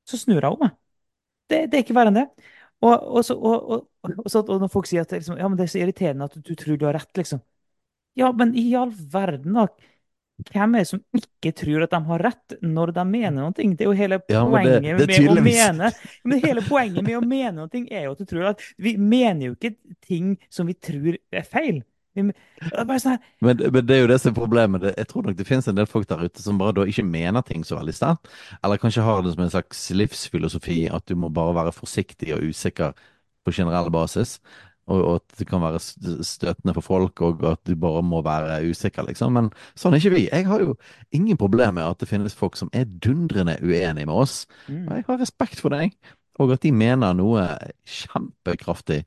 så 0.06 0.16
snur 0.16 0.40
jeg 0.40 0.52
om 0.52 0.58
meg. 0.60 0.70
Det, 1.48 1.70
det 1.70 1.78
er 1.78 1.82
ikke 1.82 1.94
verre 1.98 2.08
enn 2.08 2.14
det. 2.22 2.28
Og, 2.84 2.92
og, 3.16 3.24
så, 3.24 3.34
og, 3.38 3.88
og, 4.04 4.28
så, 4.28 4.42
når 4.44 4.70
folk 4.72 4.88
sier 4.90 5.06
at 5.06 5.14
liksom, 5.16 5.38
ja, 5.40 5.48
men 5.48 5.56
det 5.58 5.66
er 5.66 5.72
så 5.72 5.80
irriterende 5.80 6.28
at 6.28 6.36
du, 6.36 6.42
du 6.44 6.54
tror 6.60 6.78
du 6.80 6.86
har 6.88 6.98
rett, 6.98 7.12
liksom. 7.16 7.40
Ja, 8.18 8.30
men 8.36 8.52
i 8.58 8.68
all 8.78 8.92
verden, 8.92 9.56
da. 9.56 9.66
Hvem 10.50 10.74
er 10.74 10.82
det 10.82 10.88
som 10.90 11.00
ikke 11.14 11.52
tror 11.54 11.84
at 11.86 11.92
de 11.94 12.00
har 12.08 12.22
rett 12.26 12.54
når 12.66 12.90
de 12.96 13.04
mener 13.06 13.36
noe? 13.38 13.54
Det 13.54 13.84
er 13.84 13.86
jo 13.86 13.94
hele 13.94 14.18
Ja, 14.26 14.42
det- 14.42 14.50
poenget 14.50 14.98
det 14.98 15.06
med 15.06 15.30
å 15.30 15.44
mene. 15.46 15.90
Men 16.24 16.42
hele 16.42 16.64
poenget 16.66 17.06
med 17.06 17.18
å 17.20 17.22
mene 17.22 17.54
noe 17.60 17.82
er 17.86 18.08
jo 18.08 18.14
at 18.16 18.18
du 18.18 18.24
tror 18.26 18.48
at 18.50 18.64
Vi 18.78 18.96
mener 18.98 19.46
jo 19.46 19.54
ikke 19.54 19.76
ting 20.02 20.34
som 20.50 20.66
vi 20.66 20.74
tror 20.74 21.18
er 21.30 21.46
feil. 21.46 21.84
Det 22.14 22.98
sånn 23.03 23.18
Men, 23.42 23.59
men 23.59 23.87
det 23.87 23.96
er 23.96 24.05
jo 24.05 24.11
det 24.11 24.20
som 24.22 24.31
er 24.31 24.37
problemet. 24.37 24.85
Jeg 24.94 25.09
tror 25.11 25.27
nok 25.27 25.38
det 25.38 25.46
finnes 25.48 25.66
en 25.70 25.79
del 25.79 25.88
folk 25.90 26.07
der 26.11 26.22
ute 26.24 26.42
som 26.42 26.61
bare 26.61 26.77
da 26.79 26.85
ikke 26.88 27.07
mener 27.07 27.42
ting 27.46 27.64
så 27.66 27.79
veldig 27.81 27.94
sterkt. 27.96 28.31
Eller 28.62 28.81
kanskje 28.83 29.07
har 29.07 29.24
det 29.24 29.35
som 29.35 29.42
en 29.44 29.55
slags 29.55 29.88
livsfilosofi 29.94 30.85
at 30.94 31.09
du 31.11 31.16
må 31.18 31.33
bare 31.35 31.57
være 31.59 31.74
forsiktig 31.74 32.35
og 32.37 32.46
usikker 32.53 32.94
på 33.44 33.57
generell 33.57 33.90
basis. 33.94 34.38
Og, 34.87 34.98
og 35.00 35.14
at 35.16 35.38
det 35.40 35.46
kan 35.48 35.62
være 35.64 35.81
støtende 35.81 36.74
for 36.77 36.85
folk, 36.85 37.20
og 37.24 37.44
at 37.48 37.62
du 37.64 37.72
bare 37.81 38.03
må 38.05 38.20
være 38.24 38.59
usikker, 38.68 39.07
liksom. 39.09 39.33
Men 39.33 39.48
sånn 39.81 39.96
er 39.96 40.03
ikke 40.03 40.12
vi. 40.12 40.27
Jeg 40.29 40.44
har 40.50 40.61
jo 40.61 40.74
ingen 41.16 41.40
problem 41.40 41.79
med 41.79 41.87
at 41.88 42.03
det 42.03 42.11
finnes 42.11 42.37
folk 42.37 42.59
som 42.61 42.68
er 42.77 42.85
dundrende 42.85 43.57
uenige 43.64 44.05
med 44.05 44.14
oss. 44.14 44.44
mm. 44.68 44.85
Og 44.85 44.98
jeg 44.98 45.09
har 45.09 45.24
respekt 45.24 45.64
for 45.64 45.72
deg. 45.72 45.96
Og 46.42 46.50
at 46.50 46.64
de 46.64 46.72
mener 46.74 47.14
noe 47.14 47.42
kjempekraftig, 47.86 49.04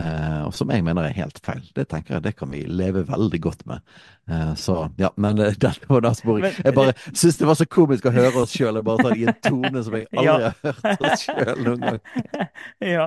eh, 0.00 0.46
som 0.56 0.70
jeg 0.72 0.84
mener 0.86 1.04
er 1.10 1.16
helt 1.18 1.40
feil. 1.44 1.60
Det 1.76 1.84
tenker 1.90 2.14
jeg 2.16 2.24
det 2.24 2.32
kan 2.38 2.48
vi 2.54 2.62
leve 2.64 3.02
veldig 3.08 3.40
godt 3.44 3.66
med. 3.68 3.82
Eh, 4.30 4.54
så 4.56 4.78
ja, 5.00 5.10
men 5.20 5.36
det, 5.40 5.50
dette 5.60 5.90
var 5.90 6.00
da 6.06 6.14
sporing. 6.16 6.46
Jeg 6.64 6.74
bare 6.76 6.94
syns 7.12 7.36
det 7.40 7.48
var 7.50 7.58
så 7.60 7.66
komisk 7.68 8.08
å 8.08 8.14
høre 8.14 8.32
oss 8.46 8.54
sjøl. 8.56 8.78
Jeg 8.80 8.86
bare 8.88 9.04
tar 9.04 9.16
det 9.16 9.20
i 9.20 9.28
en 9.28 9.38
tone 9.44 9.84
som 9.84 9.98
jeg 9.98 10.08
aldri 10.16 10.24
Ja. 10.24 10.54
har 10.64 10.80
hørt 10.80 11.06
oss 11.10 11.26
sjøl 11.28 11.64
noen 11.68 11.86
gang. 11.86 12.00
Ja, 12.96 13.06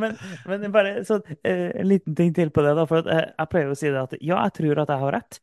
men, 0.00 0.16
men 0.50 0.70
bare 0.74 0.96
så, 1.06 1.20
eh, 1.46 1.68
en 1.80 1.88
liten 1.90 2.14
ting 2.18 2.34
til 2.34 2.50
på 2.50 2.64
det. 2.66 2.74
da, 2.78 2.84
for 2.90 3.04
at, 3.04 3.10
eh, 3.14 3.26
Jeg 3.38 3.50
pleier 3.52 3.70
å 3.70 3.78
si 3.78 3.90
det 3.94 4.00
at 4.02 4.16
ja, 4.20 4.42
jeg 4.48 4.56
tror 4.58 4.82
at 4.84 4.90
jeg 4.94 5.04
har 5.06 5.14
rett. 5.20 5.40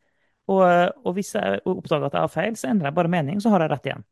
Og, 0.52 0.62
eh, 0.68 0.88
og 1.08 1.16
hvis 1.16 1.32
jeg 1.38 1.62
oppdager 1.70 2.10
at 2.10 2.18
jeg 2.20 2.26
har 2.28 2.34
feil, 2.34 2.56
så 2.60 2.68
endrer 2.74 2.92
jeg 2.92 2.98
bare 3.00 3.12
mening, 3.16 3.40
så 3.40 3.54
har 3.54 3.64
jeg 3.64 3.72
rett 3.78 3.88
igjen. 3.94 4.04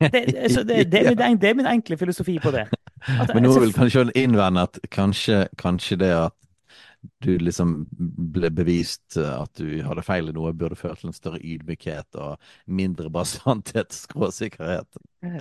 Det, 0.00 0.10
det, 0.12 0.52
så 0.52 0.62
det, 0.62 0.92
det, 0.92 1.06
er 1.06 1.14
min, 1.28 1.38
det 1.40 1.50
er 1.50 1.54
min 1.54 1.66
enkle 1.70 1.96
filosofi 1.96 2.38
på 2.42 2.50
det. 2.54 2.66
At, 3.06 3.30
Men 3.34 3.46
noen 3.46 3.62
vil 3.64 3.76
kanskje 3.76 4.10
innvende 4.18 4.66
at 4.68 4.80
kanskje, 4.92 5.46
kanskje 5.60 6.00
det 6.02 6.12
at 6.16 6.36
du 7.22 7.36
liksom 7.38 7.86
ble 8.34 8.50
bevist 8.50 9.16
at 9.20 9.60
du 9.60 9.82
hadde 9.86 10.02
feil 10.04 10.30
i 10.30 10.34
noe, 10.34 10.52
burde 10.56 10.78
ført 10.78 11.00
til 11.00 11.10
en 11.10 11.16
større 11.16 11.38
ydmykhet 11.38 12.18
og 12.18 12.40
mindre 12.66 13.10
basanthet, 13.12 13.94
skråsikkerhet. 13.94 14.88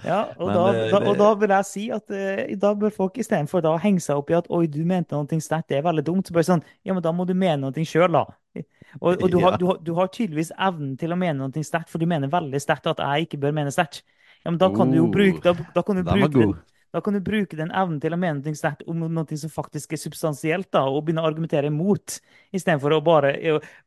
Ja, 0.06 0.22
og, 0.38 0.48
Men, 0.48 0.56
da, 0.56 0.66
det, 0.74 0.86
da, 0.94 1.02
og 1.10 1.20
da 1.20 1.32
vil 1.42 1.54
jeg 1.56 1.70
si 1.70 1.86
at 1.94 2.14
uh, 2.14 2.44
da 2.62 2.74
bør 2.80 2.94
folk 2.94 3.20
istedenfor 3.22 3.64
da 3.66 3.76
henge 3.82 4.04
seg 4.04 4.22
opp 4.22 4.32
i 4.34 4.38
at 4.38 4.50
oi, 4.54 4.66
du 4.72 4.82
mente 4.88 5.18
noe 5.18 5.42
sterkt, 5.42 5.70
det 5.72 5.80
er 5.80 5.86
veldig 5.86 6.06
dumt, 6.08 6.30
så 6.30 6.38
bare 6.38 6.50
sånn 6.52 6.66
ja, 6.86 6.94
men 6.94 7.04
da 7.06 7.14
må 7.16 7.28
du 7.30 7.36
mene 7.38 7.64
noe 7.66 7.88
sjøl, 7.88 8.12
da. 8.14 8.26
Og, 9.02 9.20
og 9.20 9.30
du, 9.30 9.40
har, 9.44 9.56
Ja. 9.56 9.60
du, 9.60 9.66
har, 9.70 9.80
du 9.84 9.94
har 9.98 10.10
tydeligvis 10.14 10.54
evnen 10.56 10.96
til 11.00 11.12
å 11.12 11.20
mene 11.20 11.44
noe 11.44 11.66
sterkt, 11.66 11.92
for 11.92 12.02
du 12.02 12.08
mener 12.10 12.32
veldig 12.32 12.62
sterkt 12.64 12.88
at 12.88 13.02
jeg 13.04 13.28
ikke 13.28 13.42
bør 13.44 13.58
mene 13.58 13.74
sterkt. 13.74 14.06
Ja, 14.46 14.52
men 14.54 14.62
da 14.62 14.70
kan 14.70 14.92
du 14.94 15.00
jo 15.00 15.08
bruke, 15.10 15.42
Oh, 15.42 15.58
da, 15.58 15.68
da 15.74 15.82
kan 15.84 15.98
du 15.98 16.04
bruke 16.06 16.38
den, 16.38 16.52
da 16.94 17.02
kan 17.02 17.16
du 17.18 17.20
bruke 17.26 17.58
den 17.58 17.72
evnen 17.74 17.98
til 18.00 18.14
å 18.14 18.20
mene 18.22 18.40
noe 18.46 18.56
sterkt 18.56 18.86
om 18.88 19.02
noe 19.02 19.38
som 19.42 19.52
faktisk 19.52 19.96
er 19.98 20.00
substansielt, 20.00 20.70
da, 20.72 20.84
og 20.86 21.02
begynne 21.08 21.24
å 21.26 21.30
argumentere 21.32 21.72
imot, 21.72 22.20
istedenfor 22.56 22.94
å 22.94 23.02
bare 23.04 23.34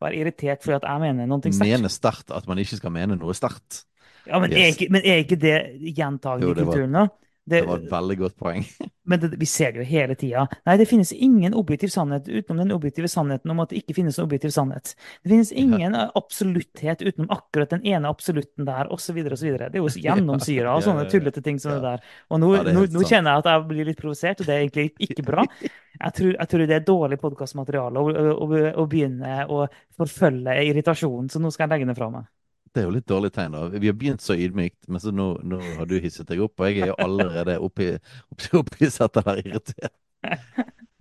være 0.03 0.19
irritert 0.19 0.67
fordi 0.67 0.81
at 0.81 0.89
jeg 0.91 1.05
mener 1.07 1.31
noe 1.31 1.41
sterkt. 1.47 1.63
Mene 1.63 1.93
sterkt 1.95 2.35
at 2.35 2.51
man 2.51 2.59
ikke 2.59 2.81
skal 2.81 2.93
mene 2.93 3.17
noe 3.17 3.37
sterkt. 3.39 3.85
Ja, 4.29 4.43
men 4.43 4.53
er 4.53 4.75
ikke, 4.75 4.91
men 4.93 5.07
er 5.07 5.23
ikke 5.23 5.39
det 5.41 5.57
gjentagende 5.97 6.51
i 6.51 6.59
kulturen, 6.59 6.99
da? 6.99 7.07
Det, 7.49 7.63
det 7.63 7.69
var 7.69 7.81
et 7.81 7.93
veldig 7.93 8.17
godt 8.21 8.37
poeng. 8.37 8.65
men 9.11 9.21
det, 9.23 9.31
vi 9.41 9.47
ser 9.49 9.73
det 9.73 9.81
jo 9.81 9.87
hele 9.89 10.17
tida. 10.19 10.45
Nei, 10.69 10.77
det 10.81 10.87
finnes 10.91 11.13
ingen 11.17 11.55
objektiv 11.57 11.93
sannhet 11.95 12.29
utenom 12.29 12.61
den 12.61 12.75
objektive 12.77 13.09
sannheten 13.09 13.55
om 13.55 13.63
at 13.65 13.73
det 13.73 13.81
ikke 13.81 13.97
finnes 13.97 14.19
noen 14.19 14.29
objektiv 14.29 14.53
sannhet. 14.55 14.93
Det 15.23 15.33
finnes 15.33 15.53
ingen 15.53 15.97
absolutthet 15.97 17.03
utenom 17.07 17.33
akkurat 17.35 17.73
den 17.73 17.87
ene 17.89 18.13
absolutten 18.13 18.69
der, 18.69 18.93
osv. 18.93 19.23
osv. 19.25 19.49
Det 19.57 19.71
er 19.71 19.81
jo 19.81 19.89
gjennomsyra 20.05 20.77
av 20.77 20.85
sånne 20.87 21.09
tullete 21.09 21.45
ting 21.45 21.61
som 21.63 21.75
ja. 21.75 21.79
det 21.79 21.95
der. 21.95 22.17
Og 22.29 22.43
nå, 22.45 22.55
Ja, 22.59 22.65
nå, 22.69 22.87
nå 22.93 23.05
kjenner 23.09 23.37
jeg 23.37 23.45
at 23.45 23.53
jeg 23.53 23.67
blir 23.73 23.91
litt 23.91 24.01
provosert, 24.01 24.43
og 24.43 24.49
det 24.49 24.57
er 24.57 24.67
egentlig 24.67 25.09
ikke 25.09 25.27
bra. 25.27 25.47
Jeg 25.99 26.15
tror, 26.15 26.29
jeg 26.37 26.47
tror 26.47 26.61
det 26.63 26.75
er 26.77 26.83
dårlig 26.87 27.17
podkastmateriale 27.19 27.99
å, 27.99 28.11
å, 28.39 28.47
å 28.79 28.85
begynne 28.87 29.41
å 29.51 29.65
forfølge 29.99 30.55
irritasjonen, 30.69 31.27
så 31.33 31.41
nå 31.43 31.51
skal 31.51 31.67
jeg 31.67 31.73
legge 31.73 31.89
det 31.91 31.97
fra 31.99 32.07
meg. 32.13 32.29
Det 32.75 32.83
er 32.83 32.87
jo 32.89 32.95
litt 32.95 33.07
dårlig 33.09 33.31
tegn. 33.35 33.53
da. 33.57 33.67
Vi 33.73 33.87
har 33.91 33.97
begynt 33.99 34.23
så 34.25 34.35
ydmykt, 34.37 34.89
men 34.89 35.01
så 35.01 35.11
nå, 35.15 35.29
nå 35.43 35.59
har 35.79 35.87
du 35.89 35.97
hisset 36.01 36.29
deg 36.29 36.41
opp, 36.45 36.61
og 36.61 36.69
jeg 36.71 36.83
er 36.85 36.91
jo 36.93 36.97
allerede 37.05 37.59
oppi, 37.65 37.91
oppi, 38.33 38.51
opphisset 38.61 39.17
eller 39.23 39.41
irritert. 39.45 39.95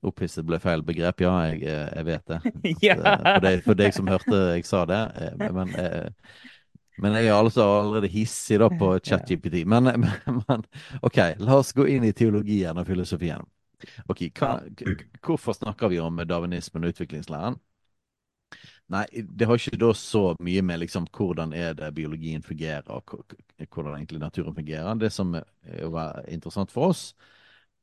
Opphisset 0.08 0.46
ble 0.46 0.60
feil 0.62 0.84
begrep, 0.86 1.24
ja, 1.26 1.32
jeg, 1.50 1.64
jeg 1.68 2.06
vet 2.08 2.28
det. 2.30 2.38
At, 2.46 2.84
Ja. 2.86 2.94
eh, 2.96 3.26
for, 3.34 3.42
deg, 3.48 3.64
for 3.66 3.80
deg 3.80 3.96
som 3.98 4.08
hørte 4.12 4.42
jeg 4.56 4.66
sa 4.70 4.84
det. 4.90 5.00
eh, 5.18 5.52
Men, 5.58 5.74
eh, 5.76 6.10
men 7.02 7.14
jeg 7.20 7.28
er 7.30 7.36
altså 7.38 7.62
allerede 7.82 8.10
hissig 8.10 8.60
da 8.62 8.70
på. 8.74 8.92
ChatGPT. 9.08 9.64
Men, 9.70 9.90
men, 10.02 10.10
men 10.48 10.64
OK, 11.06 11.18
la 11.44 11.58
oss 11.60 11.74
gå 11.78 11.86
inn 11.94 12.06
i 12.08 12.14
teologien 12.18 12.78
og 12.78 12.88
filosofien. 12.90 13.44
Ok, 14.10 14.24
hva, 14.40 14.56
Hvorfor 15.22 15.54
snakker 15.54 15.92
vi 15.94 16.00
om 16.02 16.18
darwinismen 16.26 16.86
og 16.88 16.96
utviklingslæren? 16.96 17.60
Nei, 18.88 19.04
det 19.12 19.48
har 19.48 19.60
ikke 19.60 19.80
da 19.82 19.90
så 19.98 20.22
mye 20.44 20.62
med 20.64 20.80
liksom 20.80 21.08
hvordan 21.12 21.52
er 21.54 21.74
det 21.76 21.90
biologien 21.96 22.44
fungerer, 22.44 22.88
og 22.88 23.04
hvordan 23.68 23.98
egentlig 23.98 24.22
naturen 24.22 24.56
fungerer. 24.56 24.94
Det 24.96 25.12
som 25.12 25.36
er 25.36 26.22
interessant 26.32 26.72
for 26.72 26.94
oss, 26.94 27.10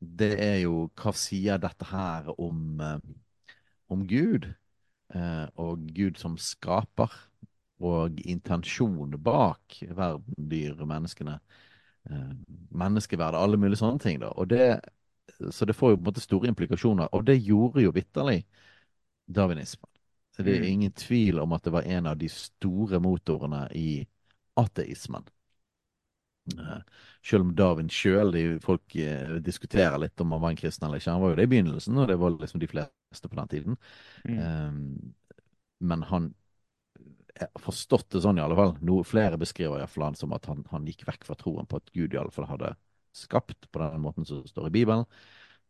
det 0.01 0.33
er 0.41 0.59
jo 0.65 0.89
hva 1.01 1.13
sier 1.17 1.61
dette 1.61 1.89
her 1.91 2.31
om, 2.41 2.81
eh, 2.81 2.99
om 3.93 4.07
Gud, 4.09 4.49
eh, 5.15 5.47
og 5.61 5.87
Gud 5.95 6.19
som 6.21 6.37
skaper, 6.41 7.13
og 7.85 8.21
intensjonen 8.25 9.19
bak 9.23 9.81
verden, 9.91 10.49
dyr, 10.51 10.77
menneskene, 10.89 11.39
eh, 12.11 12.35
menneskeverdet, 12.71 13.41
alle 13.41 13.61
mulige 13.61 13.83
sånne 13.83 14.01
ting. 14.01 14.21
da. 14.21 14.33
Og 14.37 14.49
det, 14.49 14.81
så 15.51 15.65
det 15.65 15.77
får 15.77 15.91
jo 15.95 15.97
på 15.97 16.01
en 16.01 16.11
måte 16.13 16.25
store 16.25 16.49
implikasjoner, 16.49 17.09
og 17.13 17.27
det 17.27 17.43
gjorde 17.43 17.83
jo 17.85 17.93
vitterlig 17.93 18.45
darwinismen. 19.29 19.94
Det 20.37 20.57
er 20.57 20.63
Mm. 20.63 20.69
ingen 20.73 20.93
tvil 20.93 21.39
om 21.39 21.53
at 21.53 21.63
det 21.63 21.73
var 21.73 21.83
en 21.83 22.07
av 22.07 22.19
de 22.19 22.29
store 22.29 23.01
motorene 23.01 23.69
i 23.75 24.07
ateismen. 24.57 25.25
Eh, 26.59 26.81
Selv 27.25 27.45
om 27.47 27.55
Darwin 27.57 27.89
sjøl, 27.89 28.35
folk 28.61 28.97
eh, 29.01 29.37
diskuterer 29.41 29.97
litt 29.99 30.21
om 30.21 30.33
han 30.33 30.43
var 30.43 30.51
en 30.53 30.57
kristen 30.61 30.87
eller 30.87 31.01
ikke. 31.01 31.15
Han 31.15 31.23
var 31.23 31.33
jo 31.33 31.37
det 31.41 31.47
i 31.49 31.53
begynnelsen, 31.55 31.99
og 31.99 32.09
det 32.09 32.19
var 32.21 32.35
liksom 32.37 32.61
de 32.61 32.69
fleste 32.69 33.31
på 33.31 33.39
den 33.39 33.49
tiden. 33.49 33.77
Mm. 34.29 34.39
Eh, 34.39 35.13
Men 35.81 36.03
han 36.03 36.35
har 37.41 37.51
forstått 37.59 38.11
det 38.15 38.23
sånn, 38.23 38.39
i 38.39 38.43
alle 38.45 38.57
fall. 38.59 38.77
Noe 38.87 39.05
flere 39.07 39.39
beskriver 39.41 39.81
iallfall 39.81 40.07
han 40.11 40.19
som 40.19 40.33
at 40.37 40.47
han, 40.47 40.63
han 40.71 40.87
gikk 40.87 41.03
vekk 41.09 41.25
fra 41.27 41.37
troen 41.39 41.67
på 41.67 41.81
at 41.81 41.91
Gud 41.97 42.15
i 42.15 42.21
alle 42.21 42.31
fall 42.35 42.47
hadde 42.47 42.75
skapt 43.15 43.67
på 43.71 43.83
den 43.83 44.03
måten 44.03 44.27
som 44.27 44.45
står 44.47 44.69
i 44.71 44.75
Bibelen. 44.75 45.05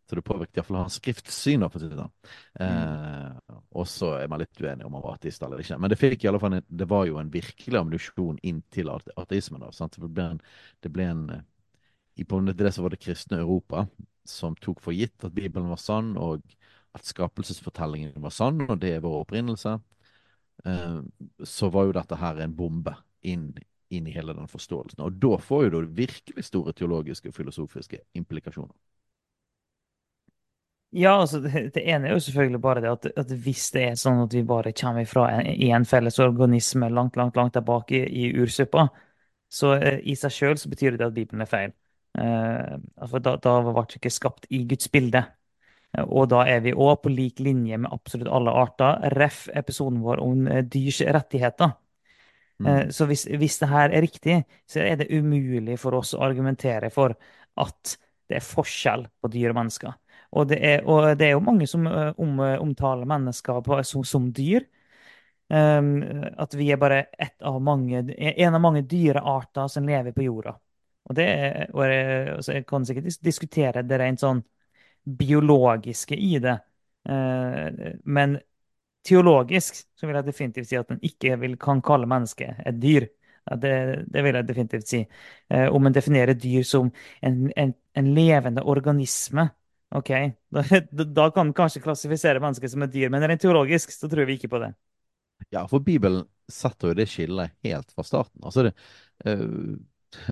Så 0.04 0.18
det 0.18 0.24
påvirket 0.26 0.58
iallfall 0.60 0.82
hans 0.82 0.98
skriftsyn. 1.00 1.64
for 1.68 1.80
å 1.80 1.82
si 1.82 1.88
det 1.88 1.96
sånn. 1.96 2.12
Eh, 2.60 3.54
og 3.72 3.86
så 3.88 4.10
er 4.18 4.28
man 4.28 4.42
litt 4.42 4.60
uenig 4.60 4.84
om 4.84 4.98
han 4.98 5.04
var 5.04 5.16
ateist 5.16 5.42
eller 5.42 5.62
ikke. 5.62 5.78
Men 5.80 5.92
det 5.92 6.00
fikk 6.00 6.24
i 6.24 6.28
alle 6.28 6.40
fall 6.42 6.58
en, 6.58 6.66
det 6.68 6.88
var 6.90 7.06
jo 7.08 7.16
en 7.20 7.32
virkelig 7.32 7.80
ammunisjon 7.80 8.38
inn 8.42 8.60
til 8.74 8.92
ateismen. 8.92 9.64
da, 9.64 9.72
sant? 9.72 9.96
Det 10.00 10.10
ble 10.10 10.28
en, 10.34 10.42
det 10.84 10.92
ble 10.92 11.08
en 11.08 11.24
eh, 11.38 11.46
I 12.20 12.24
på 12.28 12.38
det 12.46 12.72
så 12.74 12.82
var 12.84 12.92
det 12.94 13.02
kristne 13.02 13.40
Europa 13.40 13.88
som 14.24 14.54
tok 14.56 14.80
for 14.80 14.94
gitt 14.94 15.24
at 15.24 15.34
Bibelen 15.34 15.68
var 15.68 15.80
sann, 15.80 16.14
og 16.16 16.44
at 16.94 17.08
skapelsesfortellingen 17.08 18.22
var 18.22 18.32
sann, 18.32 18.62
og 18.68 18.78
det 18.80 18.94
er 18.94 19.02
vår 19.04 19.24
opprinnelse. 19.24 19.78
Eh, 20.64 21.00
så 21.42 21.70
var 21.74 21.88
jo 21.88 21.96
dette 21.96 22.18
her 22.20 22.40
en 22.44 22.54
bombe 22.56 22.94
inn, 23.26 23.50
inn 23.90 24.06
i 24.06 24.14
hele 24.14 24.36
den 24.36 24.48
forståelsen. 24.50 25.02
Og 25.04 25.18
da 25.20 25.36
får 25.42 25.66
jo 25.66 25.72
det 25.74 25.96
virkelig 25.98 26.46
store 26.46 26.72
teologiske 26.76 27.32
og 27.32 27.36
filosofiske 27.36 28.04
implikasjoner. 28.20 28.74
Ja, 30.94 31.16
altså 31.20 31.40
det, 31.42 31.50
det 31.74 31.82
ene 31.90 32.06
er 32.08 32.12
jo 32.14 32.20
selvfølgelig 32.22 32.60
bare 32.62 32.82
det 32.84 32.90
at, 32.92 33.06
at 33.18 33.30
hvis 33.42 33.64
det 33.74 33.82
er 33.88 33.96
sånn 33.98 34.20
at 34.22 34.34
vi 34.36 34.44
bare 34.46 34.70
kommer 34.78 35.06
fra 35.10 35.24
en, 35.34 35.48
en 35.66 35.86
felles 35.90 36.20
organisme 36.22 36.86
langt, 36.92 37.16
langt, 37.18 37.34
langt 37.38 37.56
tilbake 37.56 37.96
i, 37.98 38.26
i 38.28 38.42
ursuppa, 38.44 38.84
så 39.50 39.72
eh, 39.78 39.98
i 40.06 40.14
seg 40.18 40.34
sjøl 40.36 40.60
så 40.60 40.70
betyr 40.70 40.94
det 41.00 41.08
at 41.08 41.16
Bibelen 41.16 41.42
er 41.42 41.50
feil. 41.50 41.72
Eh, 42.18 42.76
altså 43.02 43.20
da, 43.26 43.34
da 43.42 43.56
ble 43.66 43.74
vi 43.80 43.98
ikke 43.98 44.12
skapt 44.14 44.46
i 44.54 44.62
Guds 44.70 44.86
bilde. 44.94 45.24
Eh, 45.96 46.04
Og 46.06 46.28
da 46.30 46.44
er 46.50 46.62
vi 46.66 46.76
òg 46.76 47.00
på 47.04 47.12
lik 47.14 47.42
linje 47.42 47.80
med 47.82 47.90
absolutt 47.94 48.30
alle 48.30 48.54
arter. 48.62 49.08
Ref. 49.18 49.48
episoden 49.54 49.98
vår 50.06 50.22
om 50.22 50.46
eh, 50.46 50.62
dyrs 50.62 51.02
rettigheter. 51.16 51.74
Mm. 52.62 52.70
Eh, 52.70 52.84
Så 52.94 53.06
hvis, 53.10 53.26
hvis 53.26 53.58
det 53.62 53.70
her 53.72 53.90
er 53.90 54.06
riktig, 54.06 54.40
så 54.70 54.84
er 54.86 54.96
det 55.02 55.10
umulig 55.10 55.78
for 55.82 55.98
oss 55.98 56.14
å 56.14 56.22
argumentere 56.26 56.90
for 56.94 57.18
at 57.58 57.96
det 58.30 58.38
er 58.38 58.46
forskjell 58.46 59.08
på 59.20 59.28
dyr 59.34 59.50
og 59.52 59.58
mennesker. 59.64 59.98
Og 60.34 60.48
det 60.50 60.58
er, 60.66 60.84
og 60.90 61.12
det 61.18 61.28
er 61.28 61.36
jo 61.36 61.44
mange 61.44 61.66
som 61.70 61.86
eh, 61.86 62.10
om, 62.20 62.40
omtaler 62.40 63.08
mennesker 63.08 63.60
på, 63.64 63.78
som, 63.86 64.04
som 64.06 64.30
dyr. 64.34 64.66
Um, 65.48 65.98
at 66.40 66.54
vi 66.56 66.70
er 66.72 66.78
bare 66.80 67.02
av 67.44 67.58
mange, 67.62 68.00
en 68.16 68.54
av 68.56 68.62
mange 68.64 68.80
dyrearter 68.88 69.68
som 69.68 69.84
lever 69.86 70.14
på 70.16 70.24
jorda. 70.24 70.54
Og 71.04 71.16
det 71.18 71.26
er, 71.28 71.66
og 71.74 71.82
altså 71.84 72.54
jeg 72.56 72.64
kan 72.66 72.86
sikkert 72.88 73.18
diskutere 73.22 73.82
det 73.84 73.98
rent 74.00 74.24
sånn 74.24 74.40
biologiske 75.04 76.16
i 76.16 76.38
det. 76.42 76.56
Uh, 77.04 77.92
men 78.08 78.38
teologisk 79.04 79.82
så 80.00 80.08
vil 80.08 80.16
jeg 80.18 80.28
definitivt 80.30 80.70
si 80.70 80.78
at 80.80 80.90
en 80.92 81.02
ikke 81.04 81.36
vil, 81.42 81.58
kan 81.60 81.82
kalle 81.84 82.08
mennesket 82.10 82.64
et 82.64 82.80
dyr. 82.80 83.08
Det, 83.44 83.74
det 84.08 84.22
vil 84.24 84.38
jeg 84.38 84.48
definitivt 84.48 84.88
si. 84.88 85.02
Eh, 85.52 85.66
om 85.68 85.86
en 85.86 85.92
definerer 85.92 86.36
dyr 86.40 86.64
som 86.64 86.88
en, 87.20 87.50
en, 87.60 87.74
en 87.92 88.06
levende 88.16 88.64
organisme, 88.64 89.50
OK, 89.94 90.10
da, 90.90 91.04
da 91.04 91.28
kan 91.30 91.48
man 91.48 91.56
kanskje 91.56 91.82
klassifisere 91.84 92.42
mennesket 92.42 92.72
som 92.72 92.82
et 92.86 92.92
dyr, 92.94 93.12
men 93.14 93.22
rent 93.22 93.42
teologisk 93.44 93.94
så 93.94 94.10
tror 94.10 94.26
vi 94.28 94.38
ikke 94.38 94.50
på 94.50 94.62
det. 94.62 94.72
Ja, 95.54 95.64
for 95.70 95.84
Bibelen 95.84 96.24
setter 96.50 96.90
jo 96.90 96.98
det 96.98 97.06
skillet 97.10 97.54
helt 97.66 97.92
fra 97.94 98.04
starten. 98.06 98.40
Altså 98.42 98.66
det, 98.66 98.72
eh, 99.24 99.44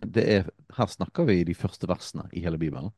det 0.03 0.25
er, 0.37 0.51
her 0.77 0.91
snakker 0.91 1.27
vi 1.29 1.43
de 1.47 1.57
første 1.59 1.89
versene 1.91 2.27
i 2.33 2.43
hele 2.45 2.59
Bibelen. 2.61 2.91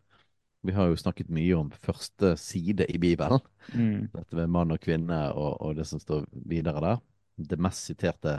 Vi 0.65 0.73
har 0.73 0.89
jo 0.89 0.97
snakket 0.97 1.33
mye 1.35 1.57
om 1.59 1.69
første 1.85 2.35
side 2.41 2.87
i 2.89 2.99
Bibelen. 3.01 3.43
Mm. 3.75 4.09
Dette 4.15 4.39
med 4.39 4.53
mann 4.53 4.73
og 4.73 4.81
kvinne 4.81 5.21
og, 5.37 5.59
og 5.61 5.77
det 5.77 5.85
som 5.89 6.01
står 6.01 6.25
videre 6.49 6.81
der. 6.81 7.03
Det 7.37 7.61
mest 7.61 7.91
siterte 7.91 8.39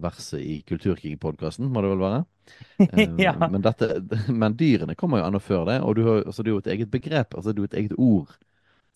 verset 0.00 0.40
i 0.40 0.60
Kulturkrig-podkasten, 0.68 1.68
må 1.72 1.82
det 1.84 1.92
vel 1.92 2.04
være. 2.06 2.22
Eh, 2.92 3.08
Ja. 3.18 3.32
men, 3.46 3.62
dette, 3.62 3.88
men 4.42 4.56
dyrene 4.58 4.96
kommer 4.98 5.20
jo 5.20 5.26
ennå 5.28 5.40
før 5.40 5.66
det, 5.68 5.78
og 5.86 5.94
du 5.96 6.02
har, 6.08 6.24
altså, 6.26 6.42
det 6.42 6.50
er 6.50 6.56
jo 6.56 6.62
et 6.64 6.72
eget 6.74 6.90
begrep, 6.90 7.34
altså 7.38 7.52
det 7.52 7.60
er 7.60 7.62
jo 7.62 7.70
et 7.70 7.78
eget 7.82 7.94
ord 7.98 8.34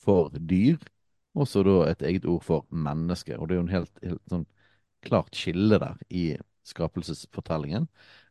for 0.02 0.30
dyr, 0.50 0.78
og 1.36 1.48
så 1.48 1.62
da 1.66 1.76
et 1.90 2.02
eget 2.02 2.26
ord 2.26 2.42
for 2.44 2.66
menneske. 2.70 3.36
Og 3.38 3.48
det 3.48 3.56
er 3.56 3.60
jo 3.60 3.66
en 3.66 3.74
helt, 3.74 4.02
helt 4.02 4.22
sånn 4.32 4.46
klart 5.06 5.36
skille 5.36 5.78
der 5.82 5.98
i 6.10 6.26
skapelsesfortellingen. 6.66 7.88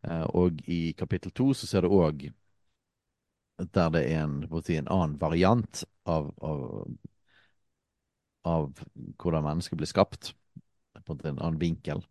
Eh, 0.08 0.26
og 0.36 0.62
i 0.68 0.94
kapittel 0.98 1.32
to 1.36 1.54
så 1.56 1.70
ser 1.70 1.86
du 1.88 1.94
òg 1.96 2.28
der 3.74 3.90
det 3.90 4.04
er 4.12 4.24
en, 4.24 4.36
si, 4.64 4.76
en 4.78 4.88
annen 4.92 5.20
variant 5.22 5.84
av, 6.06 6.32
av, 6.44 6.88
av 8.46 8.68
hvordan 9.22 9.46
mennesket 9.46 9.80
blir 9.80 9.90
skapt, 9.90 10.34
på 11.06 11.18
en 11.24 11.38
annen 11.40 11.60
vinkel. 11.62 12.04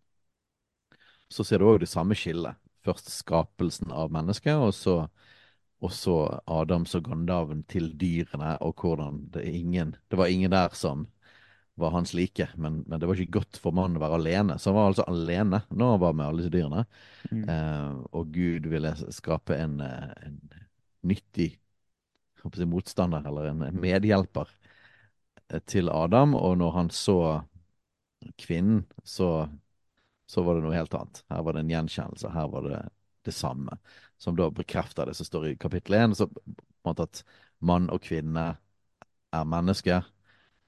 Så 1.33 1.45
ser 1.45 1.61
du 1.61 1.69
òg 1.69 1.81
det 1.83 1.91
samme 1.91 2.17
skillet. 2.19 2.59
Først 2.85 3.09
skapelsen 3.09 3.93
av 3.95 4.13
mennesket, 4.13 4.61
og 4.61 4.75
så, 4.77 4.97
og 5.81 5.93
så 5.93 6.19
Adams 6.51 6.95
og 6.99 7.07
Gondaven 7.09 7.63
til 7.71 7.91
dyrene, 8.01 8.59
og 8.61 8.77
hvordan 8.83 9.23
det, 9.33 9.47
ingen, 9.49 9.95
det 10.11 10.21
var 10.21 10.33
ingen 10.33 10.53
der 10.53 10.77
som 10.77 11.07
var 11.75 11.91
hans 11.91 12.15
like, 12.15 12.49
men, 12.55 12.85
men 12.87 13.01
det 13.01 13.09
var 13.09 13.19
ikke 13.19 13.39
godt 13.41 13.59
for 13.59 13.75
mannen 13.75 13.99
å 13.99 14.03
være 14.05 14.19
alene. 14.21 14.59
Så 14.59 14.71
han 14.71 14.79
var 14.79 14.93
altså 14.93 15.07
alene 15.11 15.65
når 15.75 15.95
han 15.95 16.03
var 16.05 16.15
med 16.15 16.27
alle 16.27 16.45
disse 16.45 16.55
dyrene. 16.55 16.85
Mm. 17.31 17.43
Eh, 17.51 17.97
og 18.15 18.31
Gud 18.35 18.69
ville 18.71 18.93
skape 19.15 19.59
en, 19.59 19.81
eh, 19.83 20.13
en 20.29 20.39
nyttig 21.11 21.49
si, 22.45 22.69
motstander, 22.71 23.27
eller 23.27 23.51
en 23.51 23.67
medhjelper, 23.83 24.53
eh, 25.49 25.65
til 25.67 25.91
Adam. 25.91 26.37
Og 26.39 26.61
når 26.63 26.77
han 26.79 26.93
så 26.95 27.19
kvinnen, 28.39 28.85
så, 29.03 29.49
så 30.31 30.43
var 30.43 30.57
det 30.57 30.65
noe 30.65 30.77
helt 30.77 30.95
annet. 30.97 31.23
Her 31.31 31.43
var 31.45 31.57
det 31.57 31.65
en 31.65 31.73
gjenkjennelse. 31.73 32.33
Her 32.35 32.49
var 32.53 32.69
det 32.69 32.83
det 33.25 33.33
samme. 33.33 33.79
Som 34.19 34.37
da 34.37 34.51
bekrefter 34.51 35.09
det 35.09 35.15
som 35.19 35.27
står 35.27 35.49
i 35.49 35.57
kapittel 35.57 35.95
1. 35.95 36.17
Så 36.17 36.29
på 36.29 36.43
en 36.45 36.91
måte 36.91 37.09
at 37.09 37.25
mann 37.65 37.89
og 37.93 38.03
kvinne 38.05 38.55
er 39.35 39.49
mennesker, 39.49 40.05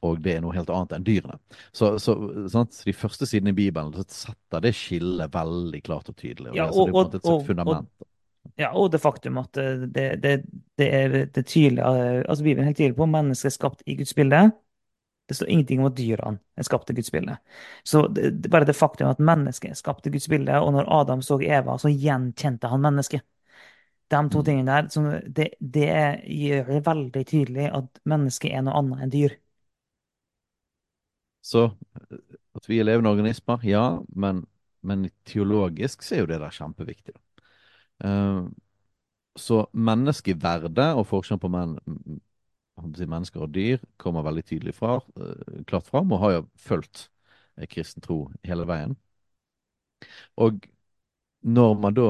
og 0.05 0.21
det 0.25 0.37
er 0.37 0.43
noe 0.45 0.55
helt 0.57 0.71
annet 0.73 0.97
enn 0.97 1.07
dyrene. 1.07 1.39
Så, 1.75 1.97
så 2.03 2.17
sant? 2.53 2.77
De 2.87 2.95
første 2.97 3.29
sidene 3.29 3.53
i 3.55 3.57
Bibelen 3.57 3.95
så 3.97 4.05
setter 4.11 4.65
det 4.65 4.75
skillet 4.77 5.33
veldig 5.35 5.81
klart 5.87 6.11
og 6.13 6.19
tydelig. 6.19 6.53
Og 6.53 6.59
Ja, 6.59 6.69
det, 6.69 6.77
og, 6.77 6.87
det 6.87 6.91
er 6.91 6.93
på 6.93 7.01
en 7.01 7.09
måte 7.09 7.21
et 7.21 7.31
og, 7.31 7.73
og, 7.77 8.11
ja, 8.61 8.71
og 8.79 8.91
det 8.93 9.01
faktum 9.03 9.41
at 9.43 9.51
det, 9.57 9.89
det, 9.95 10.07
det, 10.23 10.37
det 10.79 10.87
er 10.95 11.17
det 11.25 11.43
tydelig 11.49 11.83
eh, 11.83 12.23
Altså 12.23 12.45
Bibelen 12.45 12.65
er 12.65 12.71
helt 12.71 12.79
tydelig 12.79 12.97
på 12.97 13.09
mennesket 13.11 13.51
er 13.51 13.57
skapt 13.57 13.83
i 13.87 13.97
Guds 13.99 14.15
bilde. 14.17 14.47
Det 15.27 15.35
står 15.35 15.49
ingenting 15.49 15.81
om 15.81 15.89
at 15.91 15.97
dyrene 15.99 16.39
er 16.57 16.67
skapt 16.67 16.87
til 16.87 16.97
Guds 16.97 17.11
bilde. 17.11 17.37
Så 17.85 18.07
det, 18.09 18.31
det, 18.43 18.51
bare 18.51 18.65
det 18.69 18.77
faktum 18.79 19.09
at 19.11 19.19
mennesket 19.19 19.71
er 19.73 19.79
skapt 19.79 20.05
til 20.05 20.13
Guds 20.15 20.29
bilde, 20.31 20.61
og 20.61 20.73
når 20.77 20.91
Adam 21.01 21.23
så 21.23 21.41
Eva, 21.43 21.79
så 21.79 21.91
gjenkjente 21.91 22.71
han 22.71 22.85
mennesket. 22.85 23.25
De 24.09 24.29
to 24.31 24.39
Mm. 24.39 24.45
tingene 24.45 24.71
der, 24.73 24.89
som, 24.89 25.09
det, 25.37 25.49
det 25.61 26.23
gjør 26.31 26.65
det 26.71 26.87
veldig 26.87 27.25
tydelig 27.27 27.71
at 27.75 28.01
mennesket 28.05 28.53
er 28.55 28.63
noe 28.63 28.79
annet 28.79 29.03
enn 29.03 29.11
dyr. 29.11 29.35
Så 31.43 31.63
at 32.57 32.69
vi 32.69 32.81
er 32.81 32.87
levende 32.87 33.11
organismer, 33.11 33.63
ja, 33.67 34.01
men, 34.15 34.45
men 34.83 35.09
teologisk 35.29 36.03
så 36.03 36.17
er 36.17 36.25
jo 36.25 36.31
det 36.31 36.41
der 36.43 36.55
kjempeviktig. 36.55 37.15
Uh, 38.05 38.49
så 39.37 39.67
menneskeverdet 39.73 40.95
og 40.97 41.07
forskjellen 41.07 41.43
på 41.43 41.51
men, 41.53 41.77
mennesker 42.77 43.43
og 43.43 43.53
dyr 43.55 43.81
kommer 43.97 44.23
veldig 44.27 44.45
tydelig 44.45 44.75
fra, 44.75 44.97
eh, 45.21 45.63
klart 45.67 45.87
fram, 45.87 46.13
og 46.13 46.21
har 46.21 46.33
jo 46.33 46.49
fulgt 46.57 47.09
eh, 47.57 47.67
kristen 47.67 48.03
tro 48.03 48.31
hele 48.45 48.67
veien. 48.69 48.97
Og 50.37 50.67
når 51.43 51.75
man 51.81 51.95
da 51.95 52.09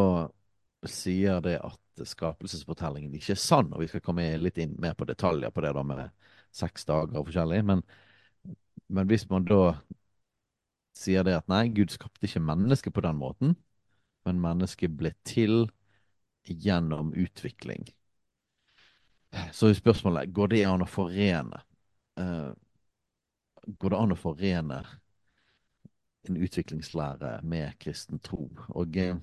sier 0.87 1.41
det 1.45 1.59
at 1.65 2.07
skapelsesfortellingen 2.07 3.15
ikke 3.17 3.33
er 3.33 3.41
sann, 3.41 3.73
og 3.73 3.81
vi 3.81 3.89
skal 3.91 4.03
komme 4.05 4.27
litt 4.39 4.59
inn 4.59 4.77
mer 4.81 4.95
på 4.95 5.07
detaljer 5.09 5.51
på 5.51 5.65
det 5.65 5.73
da 5.77 5.83
med 5.87 6.11
seks 6.57 6.85
dager 6.89 7.17
og 7.19 7.29
forskjellig, 7.29 7.63
men, 7.65 7.83
men 8.89 9.09
hvis 9.09 9.29
man 9.31 9.47
da 9.49 9.77
sier 10.97 11.25
det 11.27 11.37
at 11.37 11.49
nei, 11.53 11.67
Gud 11.77 11.93
skapte 11.93 12.27
ikke 12.29 12.45
mennesket 12.45 12.95
på 12.97 13.05
den 13.05 13.19
måten, 13.21 13.57
men 14.27 14.43
mennesket 14.43 14.97
ble 14.99 15.13
til 15.29 15.69
gjennom 16.47 17.13
utvikling. 17.17 17.87
Så 19.53 19.71
er 19.71 19.79
spørsmålet, 19.79 20.33
går 20.35 20.53
det 20.53 20.65
an 20.69 20.85
å 20.85 20.89
forene? 20.91 21.63
uh, 22.21 22.53
går 23.79 23.93
det 23.93 24.01
an 24.01 24.15
å 24.15 24.19
forene 24.19 24.83
en 26.27 26.39
utviklingslære 26.43 27.39
med 27.47 27.77
kristen 27.83 28.21
tro? 28.23 28.49
Og 28.75 28.99
uh, 28.99 29.17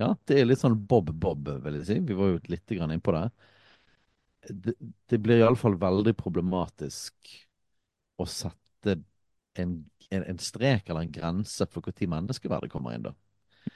ja, 0.00 0.14
det 0.28 0.40
er 0.40 0.48
litt 0.48 0.62
sånn 0.62 0.78
bob-bob, 0.88 1.50
vil 1.64 1.80
jeg 1.80 1.88
si. 1.88 1.98
Vi 2.08 2.16
var 2.16 2.32
jo 2.32 2.42
litt 2.48 2.72
inn 2.72 3.04
på 3.04 3.14
det. 3.16 3.26
Det, 4.48 4.74
det 5.12 5.18
blir 5.20 5.42
iallfall 5.42 5.76
veldig 5.80 6.14
problematisk 6.16 7.34
å 8.20 8.24
sette 8.28 8.96
en, 9.60 9.74
en, 10.08 10.24
en 10.24 10.40
strek 10.40 10.88
eller 10.88 11.04
en 11.04 11.12
grense 11.12 11.66
for 11.68 11.84
når 11.84 12.08
menneskeverdet 12.14 12.72
kommer 12.72 12.96
inn, 12.96 13.10
da. 13.10 13.14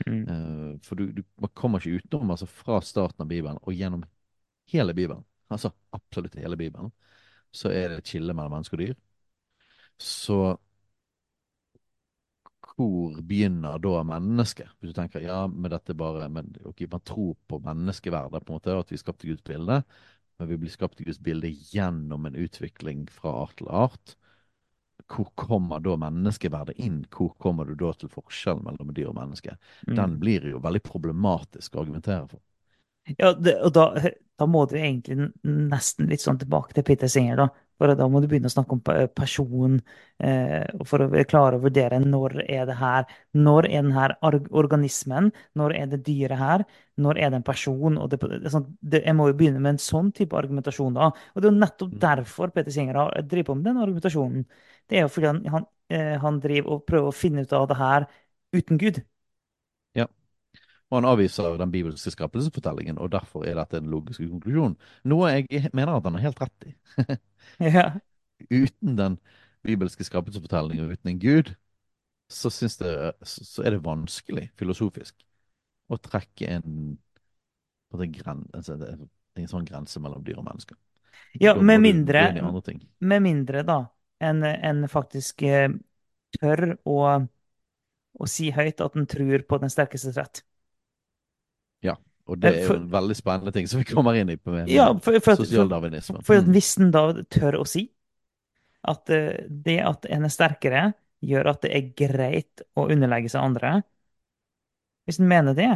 Mm. 0.08 0.22
Uh, 0.24 0.70
for 0.84 0.96
du, 0.96 1.10
du 1.12 1.20
man 1.40 1.52
kommer 1.52 1.82
ikke 1.82 2.00
utenom, 2.00 2.32
altså 2.32 2.48
fra 2.48 2.80
starten 2.84 3.26
av 3.26 3.28
Bibelen 3.28 3.60
og 3.60 3.76
gjennom 3.76 4.06
hele 4.72 4.96
Bibelen, 4.96 5.24
altså 5.57 5.73
absolutt 5.97 6.37
hele 6.40 6.59
Bibelen, 6.61 6.93
så 7.55 7.71
er 7.71 7.88
det 7.90 8.03
et 8.03 8.12
skille 8.12 8.35
mellom 8.35 8.57
menneske 8.59 8.79
og 8.79 8.85
dyr. 8.85 8.95
Så 9.99 10.57
hvor 12.75 13.21
begynner 13.23 13.79
da 13.79 14.01
mennesket? 14.09 14.73
Hvis 14.81 14.93
du 14.95 14.97
tenker 14.99 15.23
ja, 15.23 15.45
men 15.47 15.71
dette 15.71 15.95
bare 15.95 16.29
men, 16.33 16.55
ok, 16.67 16.87
Man 16.90 17.05
tror 17.07 17.37
på 17.49 17.61
menneskeverdet, 17.62 18.45
på 18.45 18.53
en 18.53 18.59
måte, 18.59 18.79
at 18.79 18.90
vi 18.93 18.99
skapte 18.99 19.29
Guds 19.29 19.45
bilde, 19.45 19.83
men 20.38 20.49
vi 20.49 20.59
blir 20.59 20.73
skapt 20.73 21.01
i 21.01 21.05
Guds 21.07 21.21
bilde 21.23 21.51
gjennom 21.51 22.27
en 22.27 22.35
utvikling 22.37 23.07
fra 23.11 23.31
art 23.45 23.57
til 23.61 23.69
art. 23.71 24.17
Hvor 25.11 25.29
kommer 25.38 25.83
da 25.85 25.97
menneskeverdet 26.01 26.79
inn? 26.81 27.05
Hvor 27.12 27.35
kommer 27.38 27.69
du 27.69 27.75
da 27.79 27.93
til 27.93 28.11
forskjellen 28.11 28.64
mellom 28.64 28.95
dyr 28.97 29.12
og 29.12 29.19
menneske? 29.21 29.57
Den 29.87 30.17
Mm. 30.17 30.21
blir 30.21 30.51
jo 30.51 30.59
veldig 30.59 30.83
problematisk 30.83 31.75
å 31.75 31.85
argumentere 31.85 32.29
for. 32.29 32.40
Ja, 33.19 33.33
det, 33.37 33.59
og 33.61 33.73
da, 33.77 33.85
da 34.40 34.47
må 34.49 34.64
du 34.71 34.79
egentlig 34.79 35.29
nesten 35.45 36.09
litt 36.09 36.23
sånn 36.25 36.38
tilbake 36.40 36.73
til 36.77 36.87
Peter 36.88 37.11
Singer, 37.11 37.37
da. 37.43 37.49
For 37.75 37.90
da 37.99 38.07
må 38.07 38.21
du 38.23 38.29
begynne 38.31 38.47
å 38.47 38.53
snakke 38.55 38.77
om 38.77 38.81
person, 39.19 39.81
eh, 40.23 40.62
for 40.87 41.03
å 41.03 41.25
klare 41.27 41.59
å 41.59 41.62
vurdere 41.64 41.99
når 42.01 42.37
er 42.45 42.69
det 42.71 42.77
her, 42.79 43.09
når 43.35 43.67
er 43.67 43.83
den 43.83 43.93
her 43.97 44.14
organismen, 44.23 45.33
når 45.59 45.75
er 45.81 45.88
det 45.90 46.05
dyret 46.07 46.38
her, 46.38 46.64
når 47.03 47.19
er 47.19 47.33
det 47.35 47.40
en 47.40 47.47
person, 47.49 47.99
og 47.99 48.12
det, 48.12 48.21
det, 48.23 48.53
sånn, 48.55 48.69
det, 48.81 49.03
jeg 49.05 49.17
må 49.19 49.27
jo 49.29 49.37
begynne 49.40 49.61
med 49.61 49.75
en 49.75 49.83
sånn 49.83 50.12
type 50.14 50.38
argumentasjon 50.38 50.95
da. 50.95 51.11
Og 51.35 51.43
det 51.43 51.51
er 51.51 51.53
jo 51.53 51.59
nettopp 51.64 51.93
Mm. 51.95 52.01
derfor 52.07 52.55
Peter 52.55 52.71
Singer 52.71 52.95
har- 52.95 53.23
driver 53.23 53.51
på 53.53 53.57
med 53.57 53.64
den 53.64 53.83
argumentasjonen. 53.83 54.47
Det 54.88 54.97
er 54.99 55.03
jo 55.03 55.09
fordi 55.09 55.27
han, 55.27 55.45
han, 55.47 55.67
eh, 55.90 56.17
han 56.19 56.40
driver 56.40 56.71
og 56.79 56.87
prøver 56.87 57.09
å 57.11 57.14
finne 57.14 57.43
ut 57.43 57.53
av 57.53 57.69
det 57.69 57.77
her 57.77 58.07
uten 58.55 58.79
Gud. 58.79 59.03
Og 60.90 60.99
han 60.99 61.09
avviser 61.09 61.57
den 61.59 61.73
bibelske 61.73 62.12
skapelsesfortellingen, 62.12 62.99
og 63.03 63.12
derfor 63.14 63.47
er 63.49 63.57
dette 63.59 63.81
en 63.81 63.90
logisk 63.90 64.23
konklusjon. 64.23 64.77
Noe 65.11 65.33
jeg 65.33 65.70
mener 65.73 65.97
at 65.97 66.07
han 66.07 66.18
har 66.18 66.29
helt 66.29 66.42
rett 66.44 66.68
i. 66.70 66.75
Ja. 67.61 67.90
Uten 68.49 68.97
den 68.97 69.18
bibelske 69.64 70.05
skapelsesfortellingen 70.05 70.90
uten 70.90 71.11
en 71.11 71.18
gud, 71.20 71.51
så, 72.33 72.49
det, 72.81 73.12
så 73.23 73.62
er 73.62 73.75
det 73.75 73.85
vanskelig 73.85 74.47
filosofisk 74.59 75.27
å 75.92 75.99
trekke 76.01 76.49
en, 76.57 76.97
på 77.92 78.01
en, 78.01 78.14
gren, 78.16 78.42
en, 78.57 78.64
det 78.64 78.88
er 78.94 79.44
en 79.44 79.51
sånn 79.51 79.68
grense 79.68 80.01
mellom 80.03 80.25
dyr 80.25 80.40
og 80.40 80.49
mennesker. 80.49 80.79
Ja, 81.40 81.55
med 81.55 81.83
mindre, 81.83 82.25
med 82.99 83.23
mindre 83.23 83.62
da, 83.66 83.79
en, 84.25 84.42
en 84.44 84.88
faktisk 84.90 85.44
eh, 85.47 85.68
tør 86.38 86.77
å, 86.88 86.99
å 88.14 88.29
si 88.31 88.51
høyt 88.55 88.83
at 88.85 88.99
en 88.99 89.09
tror 89.11 89.44
på 89.49 89.61
den 89.62 89.73
sterkestes 89.73 90.18
rett. 90.18 90.44
Ja, 91.85 91.94
og 92.27 92.40
det 92.40 92.51
Eh, 92.51 92.61
er 92.62 92.68
jo 92.68 92.77
en 92.79 92.90
veldig 92.92 93.16
spennende 93.18 93.53
ting 93.53 93.66
som 93.68 93.83
vi 93.83 93.85
kommer 93.92 94.16
inn 94.16 94.31
i 94.33 94.37
på 94.40 94.51
med, 94.55 94.70
Ja, 94.73 94.87
for, 94.99 95.18
for, 95.20 95.37
sosialdarwinismen. 95.37 96.23
for, 96.23 96.25
for 96.25 96.42
Mm. 96.42 96.53
hvis 96.57 96.70
en 96.81 96.90
da 96.94 97.05
tør 97.31 97.61
å 97.61 97.66
si 97.68 97.88
at 98.85 99.11
eh, 99.11 99.44
det 99.49 99.79
at 99.85 100.07
en 100.12 100.25
er 100.25 100.33
sterkere, 100.33 100.85
gjør 101.25 101.51
at 101.55 101.62
det 101.64 101.73
er 101.77 101.92
greit 101.97 102.64
å 102.77 102.88
underlegge 102.92 103.31
seg 103.33 103.40
andre 103.44 103.83
Hvis 105.05 105.18
en 105.20 105.29
mener 105.29 105.55
det, 105.57 105.68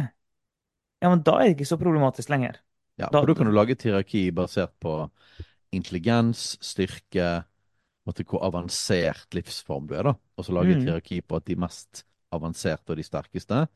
ja, 1.01 1.09
men 1.09 1.21
da 1.23 1.37
er 1.39 1.49
det 1.49 1.57
ikke 1.57 1.69
så 1.69 1.77
problematisk 1.79 2.31
lenger. 2.33 2.59
Ja, 2.97 3.07
Da- 3.11 3.21
for 3.21 3.27
da 3.27 3.33
kan 3.35 3.45
du 3.47 3.53
lage 3.53 3.71
et 3.71 3.83
hierarki 3.83 4.31
basert 4.35 4.73
på 4.81 5.09
intelligens, 5.71 6.57
styrke, 6.61 7.45
måtte 8.07 8.25
hvor 8.25 8.41
avansert 8.43 9.27
livsform 9.33 9.87
du 9.87 9.95
er, 9.95 10.03
da. 10.03 10.13
Og 10.37 10.45
så 10.45 10.53
lage 10.53 10.71
et 10.71 10.77
Mm. 10.79 10.85
hierarki 10.87 11.21
på 11.21 11.35
at 11.37 11.45
de 11.45 11.55
mest 11.55 12.03
avanserte 12.33 12.89
og 12.91 12.97
de 12.97 13.03
sterkeste, 13.03 13.67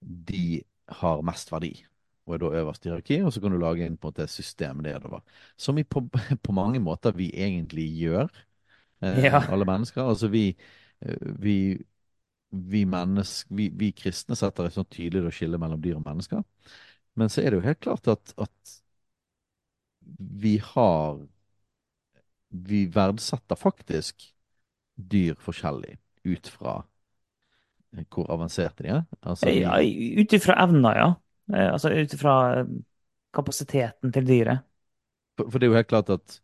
de 0.00 0.62
har 1.00 1.22
mest 1.26 1.52
verdi. 1.52 1.72
Og 2.26 2.34
er 2.36 2.42
da 2.42 2.50
øverst 2.60 2.84
i 2.86 2.90
hierarkiet, 2.90 3.24
og 3.26 3.32
så 3.34 3.40
kan 3.42 3.52
du 3.54 3.58
lage 3.58 3.86
inn 3.86 3.96
på 3.98 4.08
en 4.08 4.12
måte 4.14 4.26
system 4.30 4.82
nedover. 4.84 5.22
Som 5.58 5.76
vi 5.80 5.84
på, 5.84 6.02
på 6.44 6.52
mange 6.56 6.80
måter 6.80 7.12
vi 7.16 7.30
egentlig 7.34 7.86
gjør, 8.00 8.28
eh, 9.02 9.24
Ja. 9.24 9.40
alle 9.48 9.64
mennesker. 9.68 10.02
Altså 10.02 10.28
vi, 10.28 10.48
eh, 11.02 11.16
vi, 11.42 11.56
vi, 12.50 12.84
mennesk, 12.84 13.46
vi, 13.50 13.68
vi 13.74 13.92
kristne 13.96 14.36
setter 14.38 14.66
et 14.68 14.74
sånt 14.76 14.90
tydelig 14.94 15.32
skille 15.34 15.58
mellom 15.60 15.82
dyr 15.82 15.98
og 16.00 16.06
mennesker. 16.06 16.42
Men 17.18 17.28
så 17.32 17.42
er 17.42 17.50
det 17.52 17.60
jo 17.60 17.66
helt 17.68 17.80
klart 17.84 18.08
at, 18.08 18.34
at 18.38 18.76
vi 20.42 20.58
har 20.58 21.18
Vi 22.50 22.86
verdsetter 22.94 23.56
faktisk 23.58 24.24
dyr 24.96 25.36
forskjellig 25.40 25.96
ut 26.26 26.48
fra 26.50 26.80
hvor 28.10 28.26
avanserte 28.32 28.82
de 28.82 28.88
er. 28.88 29.02
Altså 29.22 29.50
de... 29.54 29.60
Ja, 29.60 29.78
Ut 30.20 30.32
ifra 30.32 30.56
evner, 30.64 30.96
ja. 30.96 31.08
Eh, 31.52 31.72
Altså 31.72 31.90
ut 31.90 32.14
ifra 32.14 32.34
eh, 32.60 32.66
kapasiteten 33.34 34.12
til 34.12 34.26
dyret. 34.28 34.58
for, 35.36 35.50
for 35.50 35.58
det 35.58 35.66
er 35.66 35.70
jo 35.70 35.76
helt 35.76 35.88
klart 35.88 36.10
at 36.10 36.40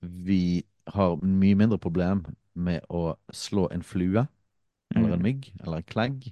vi 0.00 0.64
har 0.94 1.16
mye 1.22 1.54
mindre 1.58 1.78
problem 1.78 2.24
med 2.54 2.84
å 2.90 3.16
slå 3.34 3.68
en 3.72 3.82
flue 3.82 4.26
eller 4.96 5.14
en 5.16 5.22
Mm. 5.22 5.22
mygg 5.22 5.50
eller 5.64 5.78
en 5.82 5.88
klegg 5.90 6.28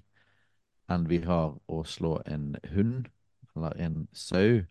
enn 0.91 1.09
vi 1.11 1.19
har 1.27 1.57
å 1.69 1.83
slå 1.85 2.19
en 2.27 2.55
hund 2.75 3.09
eller 3.57 3.77
en 3.87 4.07
sau 4.13 4.65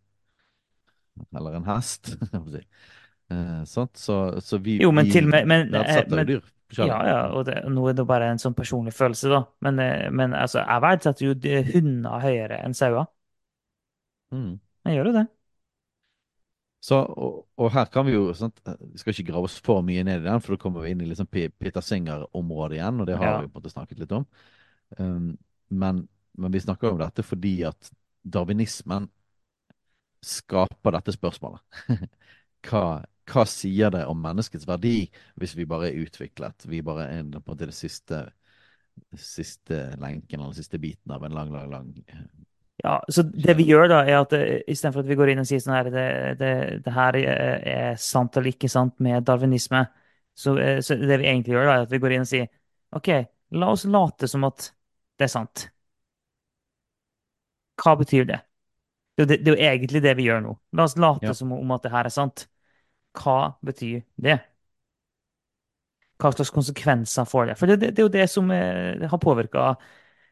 eller 1.36 1.54
en 1.54 1.66
hest. 1.68 2.16
sånn? 3.66 3.90
Så, 3.98 4.18
så 4.42 4.58
vi, 4.62 4.80
Jo, 4.84 4.92
men 4.92 5.06
vi 5.06 5.14
til 5.14 5.26
og 5.28 5.34
med 5.34 5.48
men, 5.48 5.70
men, 6.10 6.34
forskjellig. 6.70 6.92
Ja, 6.94 7.00
ja, 7.08 7.20
og 7.36 7.46
det, 7.48 7.58
nå 7.72 7.86
er 7.90 7.94
det 7.98 8.06
bare 8.10 8.30
en 8.34 8.42
sånn 8.42 8.56
personlig 8.58 8.94
følelse, 8.98 9.30
da. 9.32 9.44
Men, 9.66 9.80
eh, 9.80 10.10
men 10.12 10.34
altså, 10.38 10.62
jeg 10.64 10.82
verdsetter 10.86 11.26
jo 11.28 11.34
de- 11.34 11.64
hunder 11.74 12.20
høyere 12.24 12.60
enn 12.66 12.74
sauer. 12.78 13.06
Mm. 14.34 14.60
Jeg 14.86 14.96
gjør 14.98 15.10
jo 15.12 15.16
det. 15.20 15.26
Så, 16.84 16.98
og, 17.00 17.36
og 17.56 17.70
her 17.72 17.86
kan 17.94 18.04
vi 18.06 18.12
jo 18.18 18.34
sant, 18.36 18.58
Vi 18.92 19.00
skal 19.00 19.14
ikke 19.14 19.30
grave 19.32 19.48
oss 19.48 19.56
for 19.64 19.80
mye 19.88 20.04
ned 20.04 20.20
i 20.20 20.26
den, 20.26 20.42
for 20.44 20.56
da 20.56 20.60
kommer 20.60 20.84
vi 20.84 20.92
inn 20.92 21.04
i 21.06 21.08
liksom 21.08 21.30
Peter 21.32 21.80
Singer-området 21.82 22.76
igjen, 22.80 23.00
og 23.00 23.08
det 23.08 23.16
har 23.16 23.38
vi 23.38 23.46
Ja. 23.46 23.48
på 23.48 23.54
en 23.54 23.62
måte 23.62 23.72
snakket 23.72 24.00
litt 24.04 24.12
om. 24.12 24.26
Um, 25.00 25.38
men, 25.70 26.08
men 26.38 26.52
vi 26.52 26.60
snakker 26.60 26.92
om 26.92 27.00
dette 27.00 27.24
fordi 27.24 27.64
at 27.70 27.92
darwinismen 28.24 29.08
skaper 30.24 30.96
dette 30.98 31.16
spørsmålet. 31.16 31.62
Hva, 32.68 32.84
hva 33.32 33.46
sier 33.50 33.92
det 33.94 34.04
om 34.10 34.20
menneskets 34.24 34.68
verdi 34.68 34.96
hvis 35.40 35.56
vi 35.58 35.66
bare 35.70 35.90
er 35.92 36.00
utviklet? 36.06 36.66
Vi 36.70 36.82
bare 36.86 37.08
er 37.10 37.24
på 37.24 37.38
en 37.40 37.44
måte 37.54 37.70
det 37.70 37.76
siste, 37.78 38.24
siste 39.18 39.84
lenken 40.02 40.42
eller 40.42 40.54
siste 40.58 40.80
biten 40.80 41.12
av 41.16 41.26
en 41.26 41.36
lang, 41.38 41.52
lang, 41.54 41.70
lang 41.72 41.94
eh, 42.08 42.26
Ja, 42.84 43.04
så 43.08 43.22
det 43.24 43.54
vi 43.58 43.64
gjør 43.70 43.88
da, 43.92 44.00
er 44.10 44.18
at 44.24 44.34
eh, 44.36 44.62
istedenfor 44.68 45.04
at 45.04 45.10
vi 45.12 45.16
går 45.20 45.32
inn 45.32 45.42
og 45.44 45.48
sier 45.48 45.62
sånn 45.64 45.76
her, 45.78 45.90
det, 45.94 46.06
det, 46.40 46.50
det 46.84 46.94
her 46.96 47.18
er 47.22 47.68
er 47.74 48.00
sant 48.02 48.36
eller 48.40 48.52
ikke 48.52 48.70
sant 48.72 48.98
med 49.04 49.24
darwinisme, 49.28 49.86
så, 50.36 50.56
eh, 50.60 50.80
så 50.84 50.98
det 51.00 51.20
vi 51.22 51.30
egentlig 51.30 51.54
gjør 51.56 51.70
da, 51.70 51.76
er 51.78 51.86
at 51.88 51.94
vi 51.94 52.02
går 52.04 52.16
inn 52.18 52.26
og 52.26 52.32
sier, 52.32 52.50
ok, 52.98 53.12
la 53.62 53.70
oss 53.76 53.86
late 53.86 54.28
som 54.32 54.44
at 54.50 54.72
det 55.20 55.30
er 55.30 55.34
sant. 55.38 55.68
Hva 57.82 57.94
betyr 58.00 58.26
det? 58.30 58.40
Det, 59.18 59.28
det 59.30 59.48
er 59.48 59.52
jo 59.54 59.60
egentlig 59.70 60.02
det 60.04 60.16
vi 60.18 60.28
gjør 60.30 60.42
nå. 60.46 60.54
La 60.78 60.88
oss 60.88 60.98
late 60.98 61.26
Ja. 61.30 61.34
som 61.38 61.52
om 61.54 61.72
at 61.76 61.84
det 61.86 61.92
her 61.94 62.10
er 62.10 62.14
sant. 62.14 62.48
Hva 63.18 63.38
betyr 63.66 64.04
det? 64.16 64.40
Hva 66.22 66.32
slags 66.32 66.52
konsekvenser 66.56 67.26
får 67.28 67.46
det? 67.52 67.56
For 67.60 67.68
det, 67.68 67.78
det, 67.82 67.92
det 67.96 68.02
er 68.04 68.08
jo 68.08 68.14
det 68.16 68.28
som 68.32 68.52
eh, 68.54 69.04
har 69.12 69.20
påvirka 69.22 69.74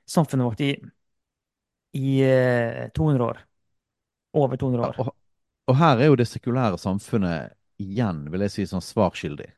samfunnet 0.09 0.45
vårt 0.47 0.61
i, 0.61 0.71
i 1.93 2.21
eh, 2.23 2.89
200 2.89 3.25
år. 3.25 3.39
Over 4.33 4.57
200 4.57 4.83
Ja, 4.83 4.87
år. 4.87 4.97
Og, 4.97 5.15
og 5.67 5.77
her 5.77 5.97
er 6.01 6.11
jo 6.11 6.17
det 6.19 6.27
sekulære 6.29 6.77
samfunnet 6.81 7.53
igjen, 7.81 8.25
vil 8.33 8.45
jeg 8.45 8.53
si, 8.55 8.67
sånn 8.69 8.83
svarskyldig. 8.85 9.49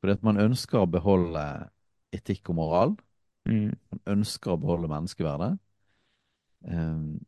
Fordi 0.00 0.14
at 0.14 0.24
man 0.26 0.40
ønsker 0.42 0.82
å 0.82 0.90
beholde 0.90 1.44
etikk 2.14 2.50
og 2.52 2.58
moral. 2.60 2.94
Mm. 3.48 3.72
Man 3.94 4.02
ønsker 4.18 4.54
å 4.54 4.60
beholde 4.62 4.90
menneskeverdet. 4.90 5.56
Um, 6.62 7.18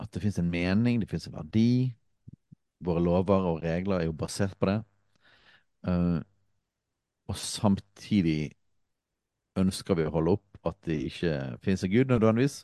at 0.00 0.10
det 0.12 0.22
finnes 0.22 0.38
en 0.38 0.50
mening, 0.50 1.00
det 1.00 1.08
finnes 1.10 1.26
en 1.28 1.36
verdi. 1.36 1.94
Våre 2.80 3.02
lover 3.04 3.46
og 3.50 3.62
regler 3.64 4.00
er 4.00 4.08
jo 4.08 4.16
basert 4.16 4.56
på 4.58 4.70
det. 4.70 4.78
Uh, 5.86 6.20
og 7.30 7.36
samtidig 7.36 8.50
ønsker 9.60 9.98
vi 9.98 10.06
å 10.08 10.12
holde 10.14 10.36
opp 10.38 10.68
at 10.68 10.76
det 10.88 10.98
ikke 11.08 11.34
finnes 11.64 11.84
en 11.84 11.92
gud 11.92 12.10
nødvendigvis, 12.10 12.58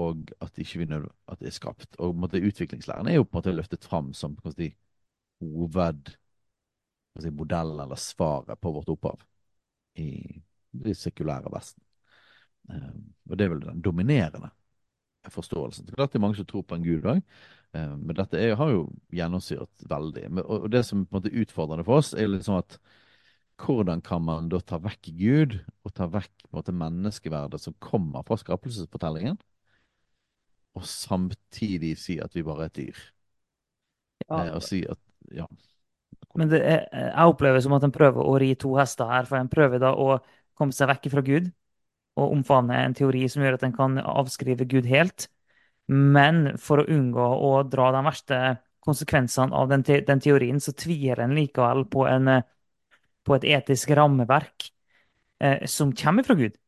og 0.00 0.30
at, 0.40 0.56
ikke 0.56 0.80
vi 0.80 0.88
at 0.88 1.40
det 1.40 1.50
er 1.50 1.56
skapt. 1.56 1.98
Og 2.00 2.16
måte, 2.16 2.40
utviklingslæren 2.40 3.08
er 3.08 3.18
jo 3.18 3.26
på 3.26 3.36
en 3.36 3.40
måte 3.40 3.56
løftet 3.56 3.84
fram 3.84 4.12
som 4.16 4.36
si, 4.56 4.70
hoved 5.42 6.14
hva 7.12 7.20
skal 7.20 7.28
jeg 7.28 7.36
si, 7.36 7.56
eller 7.60 8.00
svaret 8.00 8.60
på 8.60 8.72
vårt 8.72 8.88
opphav 8.88 9.20
i 10.00 10.40
det 10.72 10.96
sekulære 10.96 11.52
Vesten. 11.52 11.82
Uh, 12.70 12.94
og 13.28 13.36
det 13.36 13.44
er 13.44 13.52
vel 13.52 13.64
den 13.66 13.82
dominerende 13.84 14.52
forståelsen. 15.30 15.86
Det 15.86 15.92
er 15.92 16.00
klart 16.00 16.14
det 16.14 16.18
er 16.18 16.24
mange 16.24 16.38
som 16.38 16.46
tror 16.48 16.64
på 16.66 16.78
en 16.78 16.86
gud 16.86 17.04
òg, 17.06 17.20
men 17.72 18.16
dette 18.18 18.36
er, 18.36 18.56
har 18.60 18.72
jo 18.72 18.82
gjennomsyret 19.16 19.86
veldig. 19.88 20.26
Og, 20.42 20.66
det 20.72 20.82
som 20.84 21.06
på 21.06 21.14
en 21.14 21.20
måte 21.20 21.32
er 21.32 21.44
utfordrende 21.44 21.86
for 21.86 22.02
oss, 22.02 22.12
er 22.12 22.28
liksom 22.28 22.58
at 22.58 22.76
hvordan 23.62 24.02
kan 24.04 24.24
man 24.26 24.50
da 24.52 24.60
ta 24.64 24.78
vekk 24.82 25.12
Gud, 25.16 25.56
og 25.86 25.94
ta 25.96 26.08
vekk 26.10 26.32
på 26.44 26.50
en 26.50 26.58
måte 26.58 26.74
menneskeverdet 26.76 27.62
som 27.62 27.76
kommer 27.80 28.24
fra 28.26 28.36
skapelsesfortellingen, 28.40 29.38
og 30.72 30.86
samtidig 30.88 31.94
si 32.00 32.16
at 32.20 32.32
vi 32.36 32.44
bare 32.46 32.66
er 32.66 32.72
et 32.72 32.78
dyr? 32.80 33.02
Ja, 34.28 34.44
Eh, 34.44 34.52
og 34.54 34.62
si 34.62 34.84
at 34.86 35.00
ja. 35.34 35.48
men 36.38 36.48
det 36.48 36.60
er, 36.62 36.84
jeg 36.94 37.32
opplever 37.32 37.60
som 37.60 37.74
at 37.76 37.84
en 37.84 37.94
prøver 37.94 38.22
å 38.22 38.36
ri 38.40 38.52
to 38.54 38.76
hester 38.78 39.10
her, 39.10 39.26
for 39.28 39.40
en 39.40 39.50
prøver 39.52 39.82
da 39.82 39.90
å 39.92 40.20
komme 40.58 40.72
seg 40.76 40.88
vekk 40.92 41.10
fra 41.12 41.24
Gud 41.26 41.50
og 42.20 42.34
omfavne 42.36 42.76
en 42.76 42.94
teori 42.96 43.24
som 43.30 43.42
gjør 43.42 43.56
at 43.56 43.66
en 43.66 43.74
kan 43.76 43.98
avskrive 43.98 44.66
Gud 44.68 44.88
helt. 44.88 45.28
Men 45.88 46.58
for 46.58 46.82
å 46.82 46.88
unngå 46.88 47.24
å 47.46 47.52
dra 47.68 47.90
de 47.94 48.02
verste 48.06 48.38
konsekvensene 48.82 49.54
av 49.54 49.68
den, 49.70 49.84
te 49.86 50.00
den 50.06 50.20
teorien, 50.22 50.60
så 50.60 50.72
tvier 50.74 51.20
en 51.22 51.34
likevel 51.36 51.84
på, 51.90 52.06
en, 52.10 52.28
eh, 52.28 52.42
på 53.24 53.36
et 53.36 53.46
etisk 53.58 53.90
rammeverk 53.98 54.70
eh, 55.42 55.66
som 55.66 55.92
kommer 55.94 56.26
fra 56.26 56.38
Gud. 56.38 56.58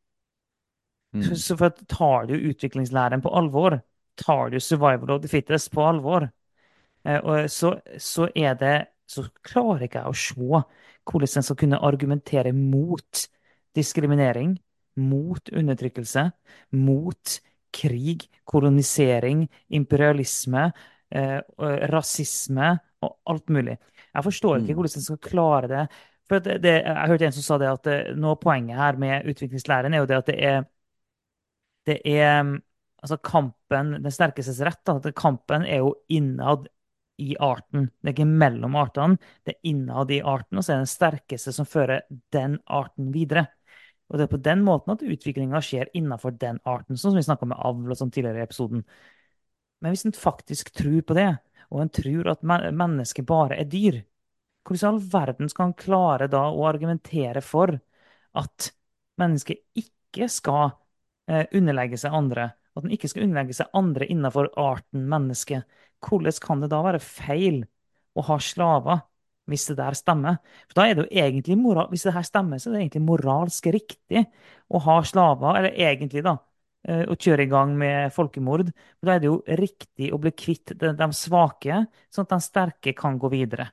Så, 1.23 1.31
Mm, 1.31 1.37
så 1.37 1.57
for 1.57 1.67
at 1.71 1.89
tar 1.89 2.27
du 2.27 2.35
utviklingslæren 2.35 3.23
på 3.23 3.31
alvor, 3.31 3.79
tar 4.19 4.51
du 4.51 4.61
survival 4.61 5.11
of 5.15 5.23
the 5.23 5.29
fittest 5.29 5.71
på 5.73 5.83
alvor, 5.87 6.29
Eh, 7.05 7.47
så, 7.47 7.81
så 7.99 8.29
er 8.37 8.55
det 8.55 8.87
Så 9.07 9.27
klarer 9.45 9.83
ikke 9.85 10.01
jeg 10.01 10.09
å 10.09 10.17
se 10.17 10.61
hvordan 11.05 11.29
en 11.37 11.45
skal 11.45 11.57
kunne 11.61 11.81
argumentere 11.85 12.55
mot 12.57 13.27
diskriminering, 13.77 14.55
mot 14.97 15.51
undertrykkelse, 15.53 16.23
mot 16.73 17.35
krig, 17.75 18.27
kolonisering, 18.49 19.45
imperialisme, 19.75 20.69
eh, 21.15 21.39
rasisme 21.93 22.75
og 23.05 23.17
alt 23.31 23.51
mulig. 23.53 23.79
Jeg 24.15 24.27
forstår 24.27 24.61
ikke 24.61 24.75
mm, 24.75 24.79
hvordan 24.81 24.99
en 25.01 25.07
skal 25.09 25.23
klare 25.25 25.71
det. 25.71 25.87
For 26.29 26.45
det, 26.45 26.61
det, 26.65 26.77
jeg 26.87 27.11
hørte 27.11 27.27
en 27.29 27.35
som 27.37 27.45
sa 27.45 27.59
det 27.61 27.73
at 27.73 27.89
det, 27.89 27.99
noe 28.17 28.37
av 28.37 28.41
poenget 28.41 28.81
her 28.81 29.01
med 29.01 29.27
utviklingslæren 29.33 29.93
er 29.93 30.05
jo 30.05 30.09
det 30.09 30.21
at 30.23 30.31
det 30.31 30.39
er 30.53 30.63
det 31.85 31.99
er 32.09 32.47
altså 33.05 33.19
kampen, 33.21 33.99
den 34.01 34.13
sterkestes 34.13 34.63
rett, 34.65 34.81
da, 34.89 35.13
kampen 35.17 35.67
er 35.69 35.83
jo 35.83 35.93
innad 36.09 36.69
i 37.21 37.35
arten. 37.39 37.91
Det 38.01 38.11
er 38.11 38.17
ikke 38.17 38.31
mellom 38.31 38.77
artene, 38.81 39.19
det 39.45 39.55
er 39.55 39.71
innad 39.71 40.11
i 40.11 40.23
arten, 40.25 40.59
og 40.59 40.65
så 40.65 40.73
er 40.73 40.81
det 40.81 40.87
den 40.87 40.95
sterkeste 40.95 41.53
som 41.55 41.69
fører 41.69 42.07
den 42.35 42.57
arten 42.65 43.13
videre. 43.15 43.47
Og 44.15 44.21
det 44.21 44.29
er 44.29 44.31
på 44.31 44.39
den 44.47 44.61
måten 44.63 44.93
at 44.93 45.01
utviklinga 45.03 45.59
skjer 45.67 45.89
innenfor 45.99 46.37
den 46.39 46.61
arten, 46.71 46.95
sånn 46.95 47.11
som 47.11 47.19
vi 47.19 47.25
snakka 47.27 47.49
med 47.51 47.59
avl 47.59 47.91
og 47.91 47.99
sånn 47.99 48.13
tidligere 48.15 48.45
i 48.45 48.47
episoden. 48.47 48.85
Men 49.83 49.91
hvis 49.91 50.05
en 50.07 50.15
faktisk 50.15 50.71
tror 50.79 51.01
på 51.03 51.17
det, 51.19 51.33
og 51.75 51.81
en 51.83 51.91
tror 51.91 52.29
at 52.31 52.45
mennesket 52.47 53.27
bare 53.27 53.59
er 53.59 53.67
dyr, 53.67 53.99
hvordan 54.63 54.85
i 54.85 54.89
all 54.93 55.01
verden 55.17 55.51
skal 55.51 55.67
han 55.67 55.75
klare 55.83 56.29
da 56.31 56.45
å 56.47 56.63
argumentere 56.69 57.43
for 57.43 57.75
at 58.39 58.69
mennesket 59.19 59.83
ikke 59.83 60.29
skal 60.31 60.69
eh, 61.27 61.51
underlegge 61.51 61.99
seg 61.99 62.15
andre? 62.15 62.53
At 62.79 62.87
den 62.87 62.95
ikke 62.95 63.11
skal 63.11 63.27
underlegge 63.27 63.59
seg 63.59 63.75
andre 63.75 64.07
innenfor 64.15 64.53
arten 64.63 65.09
menneske? 65.11 65.65
Hvordan 66.07 66.39
kan 66.47 66.63
det 66.63 66.71
da 66.71 66.85
være 66.87 67.03
feil 67.03 67.65
å 68.15 68.29
ha 68.31 68.39
slaver, 68.39 69.03
hvis 69.51 69.67
det 69.69 69.77
der 69.79 69.97
stemmer? 69.99 70.39
For 70.69 70.79
da 70.79 70.87
er 70.89 70.97
det 70.97 71.05
jo 71.05 71.23
egentlig 71.25 71.57
moral, 71.61 71.89
Hvis 71.93 72.07
det 72.07 72.15
her 72.15 72.25
stemmer, 72.27 72.59
så 72.59 72.71
er 72.71 72.75
det 72.75 72.83
egentlig 72.85 73.05
moralsk 73.05 73.67
riktig 73.75 74.25
å 74.71 74.81
ha 74.87 74.99
slaver, 75.05 75.59
eller 75.61 75.77
egentlig, 75.77 76.25
da, 76.25 76.37
eh, 76.89 77.05
å 77.05 77.17
kjøre 77.17 77.45
i 77.45 77.51
gang 77.51 77.77
med 77.79 78.13
folkemord. 78.13 78.73
For 78.99 79.09
da 79.09 79.15
er 79.15 79.25
det 79.25 79.31
jo 79.31 79.43
riktig 79.61 80.13
å 80.13 80.21
bli 80.21 80.33
kvitt 80.33 80.75
de, 80.81 80.93
de 80.97 81.09
svake, 81.13 81.85
sånn 82.11 82.29
at 82.29 82.37
de 82.37 82.41
sterke 82.41 82.95
kan 82.97 83.19
gå 83.19 83.31
videre. 83.33 83.71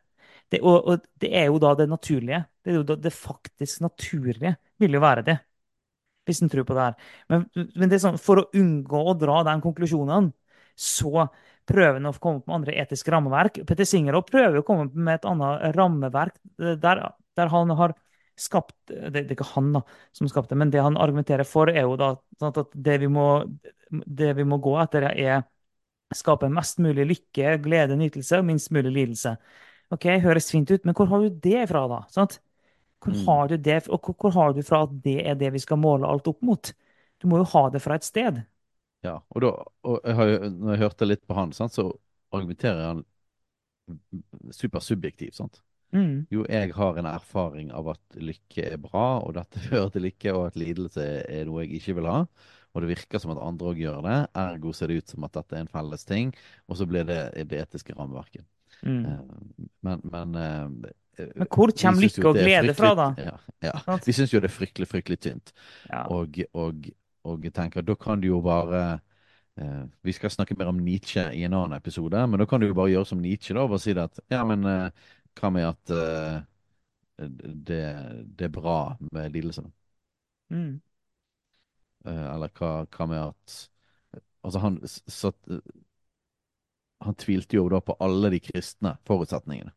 Det, 0.51 0.59
og, 0.61 0.87
og 0.87 1.05
det 1.21 1.31
er 1.31 1.47
jo 1.47 1.61
da 1.63 1.73
det 1.79 1.87
naturlige. 1.89 2.43
Det 2.63 2.73
er 2.73 2.83
da 2.83 2.97
det 2.99 3.13
faktisk 3.15 3.81
naturlige 3.85 4.57
vil 4.81 4.97
jo 4.97 5.01
være 5.03 5.23
det, 5.23 5.37
hvis 6.27 6.41
en 6.43 6.51
tror 6.51 6.65
på 6.67 6.75
det 6.77 6.89
her. 6.89 6.95
Men, 7.31 7.45
men 7.79 7.91
det 7.91 8.01
sånn, 8.03 8.19
for 8.21 8.41
å 8.41 8.49
unngå 8.57 9.03
å 9.07 9.15
dra 9.17 9.41
den 9.47 9.63
konklusjonen, 9.63 10.31
så 10.77 11.27
prøver 11.71 12.05
å 12.05 12.13
komme 12.19 12.43
med 12.45 12.57
andre 12.59 12.77
etiske 12.83 13.13
rammeverk. 13.13 13.61
Petter 13.67 13.87
Singer 13.87 14.19
prøver 14.27 14.59
å 14.59 14.65
komme 14.67 14.89
med 14.93 15.19
et 15.19 15.27
annet 15.29 15.75
rammeverk 15.77 16.37
der, 16.59 17.03
der 17.39 17.53
han 17.53 17.73
har 17.79 17.95
skapt 18.41 18.75
det, 18.89 19.11
det 19.11 19.23
er 19.23 19.35
ikke 19.35 19.51
han 19.53 19.71
da, 19.75 19.81
som 20.15 20.25
har 20.25 20.33
skapt 20.33 20.51
det, 20.51 20.57
men 20.59 20.71
det 20.73 20.83
han 20.83 20.97
argumenterer 20.99 21.47
for, 21.47 21.69
er 21.69 21.85
jo 21.85 21.97
da 21.99 22.13
sånn 22.41 22.53
at 22.55 22.77
det 22.87 22.97
vi 23.03 23.09
må, 23.11 23.27
det 23.89 24.31
vi 24.37 24.45
må 24.47 24.57
gå 24.63 24.75
etter, 24.81 25.09
er 25.11 25.43
skape 26.15 26.49
mest 26.51 26.81
mulig 26.83 27.05
lykke, 27.07 27.57
glede, 27.63 27.97
nytelse 27.99 28.41
og 28.41 28.47
minst 28.47 28.71
mulig 28.75 28.91
lidelse. 28.95 29.35
Ok, 29.91 30.07
høres 30.23 30.49
fint 30.51 30.71
ut, 30.71 30.87
men 30.87 30.95
hvor 30.97 31.09
har 31.11 31.25
du 31.25 31.41
det 31.43 31.67
fra, 31.69 31.85
da? 31.91 32.01
Sant? 32.11 32.39
Hvor 33.01 33.15
mm. 33.15 33.21
har 33.27 33.51
du 33.51 33.57
det, 33.57 33.77
og 33.89 33.99
hvor, 34.05 34.17
hvor 34.19 34.35
har 34.35 34.55
du 34.55 34.61
fra 34.65 34.83
at 34.85 34.95
det 35.03 35.19
er 35.27 35.37
det 35.39 35.51
vi 35.55 35.61
skal 35.63 35.79
måle 35.81 36.09
alt 36.09 36.27
opp 36.31 36.41
mot? 36.45 36.73
Du 37.21 37.27
må 37.29 37.41
jo 37.41 37.47
ha 37.53 37.67
det 37.73 37.81
fra 37.83 37.97
et 37.99 38.07
sted. 38.07 38.41
Ja, 39.03 39.15
og, 39.33 39.41
da, 39.41 39.49
og 39.89 39.99
jeg 40.05 40.15
har, 40.15 40.27
jo- 40.29 40.49
når 40.49 40.75
jeg 40.75 40.81
hørte 40.83 41.07
litt 41.09 41.23
på 41.27 41.33
han, 41.37 41.51
sant, 41.57 41.73
så 41.73 41.87
argumenterer 42.31 42.83
han 42.91 43.03
supersubjektivt. 44.51 45.35
sant? 45.35 45.61
Mm, 45.93 46.25
Jo, 46.31 46.45
jeg 46.47 46.71
har 46.77 46.97
en 47.01 47.05
erfaring 47.09 47.71
av 47.75 47.89
at 47.91 48.15
lykke 48.15 48.63
er 48.71 48.77
bra, 48.79 49.19
og 49.25 49.33
dette 49.35 49.59
fører 49.67 49.89
til 49.91 50.05
lykke, 50.07 50.33
og 50.37 50.47
at 50.51 50.55
lidelse 50.59 51.03
er 51.27 51.45
noe 51.49 51.65
jeg 51.65 51.81
ikke 51.81 51.97
vil 51.99 52.07
ha. 52.11 52.21
Og 52.71 52.81
det 52.85 52.91
virker 52.93 53.19
som 53.19 53.33
at 53.33 53.41
andre 53.43 53.73
òg 53.73 53.81
gjør 53.83 53.97
det. 54.05 54.17
Ergo 54.39 54.71
ser 54.71 54.87
det 54.87 55.01
ut 55.01 55.11
som 55.11 55.25
at 55.27 55.33
dette 55.35 55.57
er 55.57 55.65
en 55.65 55.71
felles 55.73 56.05
ting, 56.07 56.29
og 56.71 56.77
så 56.79 56.87
blir 56.87 57.03
det 57.09 57.19
det 57.51 57.59
etiske 57.65 57.95
rammeverket. 57.97 58.45
mm. 58.83 59.01
Eh, 59.05 59.67
Men, 59.83 59.99
men 60.07 60.35
eh, 60.39 61.27
Men 61.35 61.47
hvor 61.51 61.67
vi 61.67 61.75
kommer 61.75 61.99
syns 62.07 62.15
jo 62.17 62.23
lykke 62.23 62.29
og 62.29 62.35
det 62.37 62.41
er 62.45 62.61
glede 62.63 62.75
fra, 62.77 62.93
da? 62.95 63.09
fryktelig- 63.11 63.25
Ja, 63.27 63.67
ja. 63.67 63.73
Sant? 63.83 64.07
Vi 64.07 64.13
syns 64.15 64.31
jo 64.33 64.39
det 64.39 64.47
er 64.47 64.55
fryktelig, 64.55 64.87
fryktelig 64.87 65.19
tynt. 65.19 65.51
Ja. 65.89 66.05
Og, 66.07 66.39
og, 66.55 66.87
og 67.27 67.45
jeg 67.45 67.53
tenker 67.53 67.85
da 67.85 67.95
kan 67.99 68.21
du 68.21 68.27
jo 68.31 68.41
bare 68.45 68.99
Eh, 69.55 69.83
vi 70.01 70.13
skal 70.13 70.31
snakke 70.31 70.55
mer 70.57 70.69
om 70.71 70.77
Nietzsche 70.79 71.23
i 71.35 71.43
en 71.43 71.53
annen 71.53 71.75
episode, 71.77 72.27
men 72.27 72.39
da 72.39 72.45
kan 72.47 72.61
du 72.61 72.69
jo 72.69 72.75
bare 72.77 72.93
gjøre 72.93 73.09
som 73.09 73.19
Nietzsche 73.21 73.55
da, 73.55 73.65
og 73.65 73.73
bare 73.73 73.83
si 73.83 73.93
det 73.97 74.05
at 74.07 74.21
ja, 74.31 74.45
men 74.47 74.63
eh, 74.65 75.09
hva 75.39 75.51
med 75.51 75.67
at 75.67 75.91
eh, 75.95 76.37
det, 77.69 77.81
det 78.37 78.47
er 78.47 78.55
bra 78.55 78.77
med 79.11 79.35
lidelse? 79.35 79.65
Mm. 80.49 80.79
Eh, 82.05 82.25
eller 82.33 82.53
hva, 82.57 82.71
hva 82.87 83.11
med 83.11 83.21
at 83.27 83.59
Altså, 84.41 84.57
han, 84.57 84.79
satt, 84.89 85.37
han 87.05 87.17
tvilte 87.21 87.59
jo 87.59 87.67
da 87.69 87.77
på 87.85 87.93
alle 88.01 88.31
de 88.33 88.39
kristne 88.41 88.95
forutsetningene. 89.05 89.69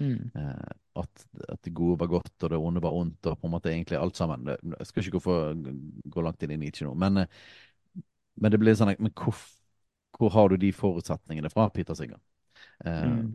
Mm. 0.00 0.30
Eh, 0.36 0.72
at, 1.00 1.26
at 1.48 1.62
det 1.64 1.74
gode 1.76 1.98
var 2.00 2.10
godt, 2.12 2.34
og 2.42 2.50
det 2.52 2.58
onde 2.60 2.82
var 2.84 2.96
ondt, 2.96 3.26
og 3.26 3.38
på 3.40 3.48
en 3.48 3.54
måte 3.54 3.72
egentlig 3.72 3.98
alt 4.00 4.16
sammen. 4.16 4.48
Jeg 4.48 4.88
skal 4.88 5.02
ikke 5.02 5.16
gå, 5.18 5.22
for, 5.24 5.56
gå 6.12 6.24
langt 6.24 6.44
inn 6.44 6.54
i 6.56 6.60
Nietzsche 6.60 6.86
nå, 6.86 6.94
men, 6.98 7.24
eh, 7.24 8.02
men 8.36 8.52
det 8.52 8.60
blir 8.60 8.76
sånn 8.76 8.92
Men 9.00 9.14
hvor, 9.16 9.36
hvor 10.18 10.32
har 10.34 10.52
du 10.52 10.58
de 10.60 10.72
forutsetningene 10.76 11.52
fra, 11.52 11.68
Peter 11.72 11.96
Singer? 11.98 12.20
Eh, 12.84 13.02
Mm. 13.06 13.34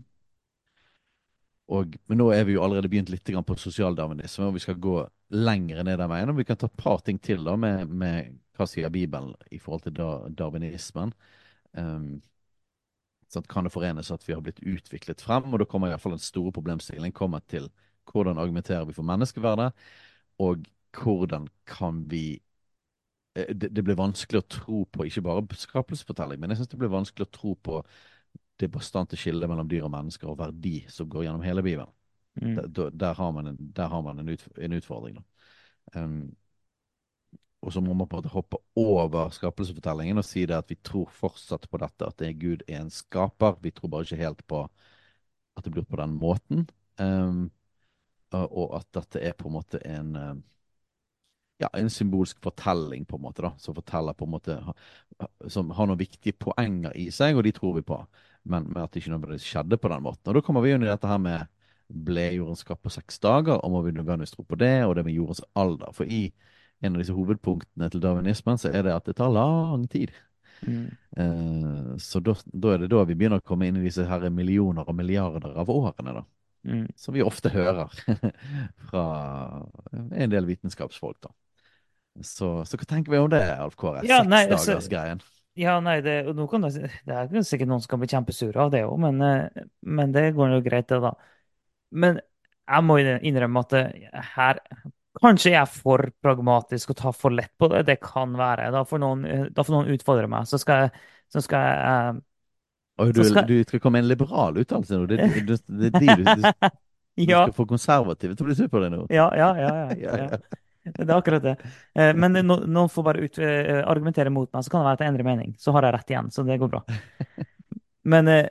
og, 1.71 1.95
men 2.09 2.17
nå 2.19 2.25
er 2.35 2.43
vi 2.43 2.57
jo 2.57 2.63
allerede 2.65 2.89
begynt 2.91 3.09
litt 3.13 3.29
grann 3.31 3.45
på 3.47 3.55
sosialdarwinisme, 3.55 4.49
og 4.49 4.57
vi 4.57 4.63
skal 4.63 4.79
gå 4.81 4.95
lenger 5.31 5.83
ned 5.87 6.01
den 6.01 6.09
veien. 6.11 6.31
Og 6.33 6.39
vi 6.41 6.43
kan 6.43 6.57
ta 6.59 6.67
et 6.67 6.81
par 6.81 6.99
ting 7.05 7.21
til 7.23 7.45
da 7.47 7.55
med, 7.55 7.87
med 7.87 8.33
hva 8.57 8.67
sier 8.67 8.91
Bibelen 8.91 9.31
i 9.51 9.59
forhold 9.61 9.85
til 9.85 9.95
da, 9.95 10.09
darwinismen. 10.41 11.13
Um, 11.71 12.19
sånn, 13.31 13.47
kan 13.49 13.67
det 13.67 13.73
forenes 13.73 14.11
at 14.13 14.23
vi 14.27 14.35
har 14.35 14.43
blitt 14.43 14.61
utviklet 14.63 15.23
frem? 15.23 15.49
Og 15.51 15.61
da 15.61 15.67
kommer 15.69 15.89
i 15.89 15.95
hvert 15.95 16.03
fall 16.03 16.15
den 16.17 16.23
store 16.23 16.53
problemstillingen 16.55 17.15
kommer 17.15 17.43
til 17.51 17.69
hvordan 18.11 18.39
argumenterer 18.41 18.87
vi 18.89 18.95
for 18.95 19.07
menneskeverdet, 19.07 19.71
og 20.41 20.65
hvordan 20.97 21.45
kan 21.69 22.01
vi 22.11 22.41
eh, 23.35 23.53
det, 23.53 23.71
det 23.75 23.83
blir 23.87 23.99
vanskelig 23.99 24.41
å 24.41 24.49
tro 24.51 24.81
på 24.91 25.07
ikke 25.07 25.23
bare 25.25 25.61
skapelsesfortelling, 25.61 26.41
men 26.41 26.51
jeg 26.51 26.61
syns 26.61 26.73
det 26.73 26.81
blir 26.81 26.91
vanskelig 26.91 27.29
å 27.29 27.35
tro 27.37 27.55
på 27.55 27.79
det 28.61 28.69
bastante 28.73 29.17
skillet 29.17 29.49
mellom 29.49 29.69
dyr 29.69 29.87
og 29.87 29.93
mennesker 29.93 30.29
og 30.29 30.39
verdi 30.41 30.81
som 30.91 31.09
går 31.09 31.25
gjennom 31.25 31.45
hele 31.45 31.63
Bibelen. 31.65 31.89
Mm. 32.41 32.55
Der, 32.71 32.91
der- 32.93 33.17
har 33.17 33.31
man 33.31 33.47
en, 33.47 33.57
har 33.77 34.01
man 34.01 34.19
en, 34.19 34.29
ut, 34.29 34.43
en 34.57 34.73
utfordring. 34.77 35.17
Um, 35.95 36.35
og 37.61 37.73
så 37.73 37.81
må 37.81 37.93
man 37.93 38.07
på 38.09 38.17
en 38.17 38.23
måte 38.23 38.33
hoppe 38.33 38.57
over 38.79 39.29
skapelsesfortellingen 39.35 40.17
og 40.17 40.25
si 40.25 40.47
det 40.49 40.57
at 40.57 40.69
vi 40.71 40.79
tror 40.81 41.11
fortsatt 41.13 41.67
på 41.69 41.79
dette, 41.81 42.07
at 42.07 42.17
det 42.17 42.29
er 42.31 42.39
Gud 42.41 42.63
er 42.67 42.81
en 42.81 42.93
skaper. 42.93 43.59
Vi 43.61 43.71
tror 43.75 43.91
bare 43.93 44.07
ikke 44.07 44.21
helt 44.23 44.41
på 44.49 44.63
at 45.57 45.65
det 45.65 45.73
blir 45.75 45.85
på 45.85 45.99
den 45.99 46.15
måten. 46.17 46.65
Um, 46.97 47.51
og 48.31 48.77
at 48.79 48.87
dette 48.95 49.21
er 49.21 49.35
på 49.37 49.49
en 49.49 49.57
måte 49.59 49.81
en 49.85 50.15
um, 50.15 50.41
ja, 51.61 51.69
en 51.77 51.89
symbolsk 51.89 52.39
fortelling, 52.41 53.05
på 53.05 53.19
en 53.19 53.25
måte, 53.27 53.43
da, 53.45 53.51
som 53.61 53.75
forteller 53.77 54.17
på 54.17 54.25
en 54.25 54.33
måte 54.33 54.57
Som 55.51 55.69
har 55.77 55.85
noen 55.85 55.99
viktige 55.99 56.33
poenger 56.33 56.95
i 56.97 57.09
seg, 57.13 57.37
og 57.37 57.45
de 57.45 57.51
tror 57.53 57.75
vi 57.77 57.83
på, 57.85 57.99
men, 58.49 58.65
men 58.71 58.81
at 58.81 58.93
det 58.93 59.03
ikke 59.03 59.13
nødvendigvis 59.13 59.45
skjedde 59.45 59.77
på 59.77 59.91
den 59.91 60.01
måten. 60.01 60.31
Og 60.31 60.37
da 60.37 60.41
kommer 60.45 60.65
vi 60.65 60.71
inn 60.73 60.81
i 60.81 60.89
dette 60.89 61.09
her 61.09 61.21
med 61.21 61.45
ble 61.91 62.23
jorden 62.37 62.57
skapt 62.57 62.81
på 62.85 62.93
seks 62.93 63.19
dager, 63.21 63.59
og 63.59 63.73
må 63.73 63.83
vi 63.85 63.93
nødvendigvis 63.93 64.33
tro 64.33 64.45
på 64.47 64.57
det, 64.57 64.85
og 64.87 64.95
det 64.95 65.05
med 65.05 65.13
jordens 65.13 65.43
alder. 65.59 65.91
For 65.93 66.09
i 66.09 66.31
en 66.81 66.97
av 66.97 67.01
disse 67.01 67.15
hovedpunktene 67.15 67.89
til 67.93 68.03
darwinismen 68.03 68.59
så 68.61 68.71
er 68.73 68.85
det 68.87 68.95
at 68.95 69.07
det 69.09 69.17
tar 69.19 69.33
lang 69.33 69.87
tid. 69.91 70.13
Mm. 70.61 70.87
Uh, 71.17 71.97
så 72.01 72.21
da, 72.21 72.35
da 72.45 72.75
er 72.75 72.83
det 72.83 72.91
da 72.93 73.03
vi 73.09 73.17
begynner 73.17 73.41
å 73.41 73.45
komme 73.45 73.69
inn 73.69 73.79
i 73.79 73.85
disse 73.85 74.05
her 74.07 74.27
millioner 74.33 74.87
og 74.87 74.97
milliarder 74.97 75.57
av 75.57 75.69
årene, 75.73 76.21
da. 76.21 76.25
Mm. 76.61 76.85
Som 76.95 77.15
vi 77.17 77.23
ofte 77.25 77.49
hører 77.49 77.89
fra 78.89 79.03
en 79.91 80.33
del 80.33 80.49
vitenskapsfolk, 80.49 81.17
da. 81.25 81.33
Så, 82.21 82.53
så 82.67 82.77
hva 82.77 82.87
tenker 82.89 83.13
vi 83.13 83.21
om 83.21 83.29
det, 83.31 83.41
Alf 83.55 83.77
Kåre? 83.79 84.03
Ja, 84.05 84.21
nei, 84.27 84.43
altså- 84.47 84.75
Seksdagersgreien. 84.75 85.23
Ja, 85.59 85.73
nei, 85.83 85.97
det, 85.99 86.13
kan 86.47 86.63
det, 86.63 86.87
det 87.03 87.15
er 87.17 87.43
sikkert 87.43 87.67
noen 87.67 87.81
som 87.83 87.91
kan 87.91 87.99
bli 87.99 88.07
kjempesure 88.07 88.55
av 88.63 88.69
det 88.71 88.85
òg, 88.87 88.95
men, 89.03 89.17
eh, 89.25 89.65
men 89.83 90.13
det 90.15 90.29
går 90.37 90.53
jo 90.55 90.61
greit, 90.63 90.87
det, 90.87 91.01
da. 91.03 91.11
Men 91.91 92.21
jeg 92.21 92.85
må 92.87 92.95
innrømme 93.01 93.63
at 93.65 93.73
det, 93.75 93.81
her 94.37 94.61
Kanskje 95.19 95.51
jeg 95.51 95.59
er 95.59 95.67
for 95.67 96.05
pragmatisk 96.23 96.93
og 96.93 96.97
tar 97.01 97.15
for 97.17 97.35
lett 97.35 97.51
på 97.59 97.67
det. 97.71 97.81
Det 97.89 97.97
kan 98.03 98.31
være. 98.39 98.69
Da 98.71 98.83
får 98.87 99.01
noen, 99.03 99.25
da 99.51 99.65
får 99.67 99.75
noen 99.75 99.91
utfordre 99.97 100.29
meg. 100.31 100.47
Så 100.47 100.59
skal 100.61 100.85
jeg, 100.85 101.01
så 101.35 101.43
skal 101.43 101.65
jeg 101.67 102.15
uh, 102.15 102.21
Og 102.97 103.13
du, 103.15 103.23
skal- 103.23 103.47
du 103.47 103.63
skal 103.63 103.79
komme 103.79 103.97
med 103.97 104.03
en 104.05 104.07
liberal 104.11 104.57
uttalelse 104.61 104.97
nå. 104.99 105.05
Det, 105.09 105.17
det, 105.23 105.41
det, 105.47 105.57
det 105.67 105.87
er 105.91 105.99
de 105.99 106.11
du, 106.13 106.23
du, 106.41 106.43
du 107.27 107.33
Ja, 107.33 107.41
skal 107.41 107.53
få 107.57 107.65
konservative 107.69 108.35
til 108.35 108.45
å 108.45 108.49
bli 108.51 108.57
sur 108.59 108.69
på 108.71 108.83
deg 108.83 108.93
nå. 108.95 109.05
ja, 109.09 109.31
ja, 109.35 109.55
ja, 109.57 109.93
ja, 109.97 110.15
ja. 110.17 110.29
Det 110.83 111.03
er 111.09 111.13
akkurat 111.17 111.43
det. 111.45 111.55
Eh, 111.93 112.13
Men 112.17 112.33
noen 112.47 112.89
får 112.89 113.03
bare 113.05 113.21
ut, 113.21 113.37
eh, 113.39 113.83
argumentere 113.85 114.29
mot 114.33 114.49
meg, 114.53 114.63
så 114.65 114.71
kan 114.73 114.81
det 114.81 114.85
være 114.89 114.97
at 114.97 115.03
jeg 115.05 115.11
endrer 115.13 115.27
mening. 115.27 115.51
Så 115.61 115.71
har 115.75 115.85
jeg 115.85 115.93
rett 115.93 116.09
igjen, 116.13 116.31
så 116.33 116.43
det 116.47 116.57
går 116.61 116.71
bra. 116.73 116.81
Men 118.13 118.27
eh, 118.27 118.47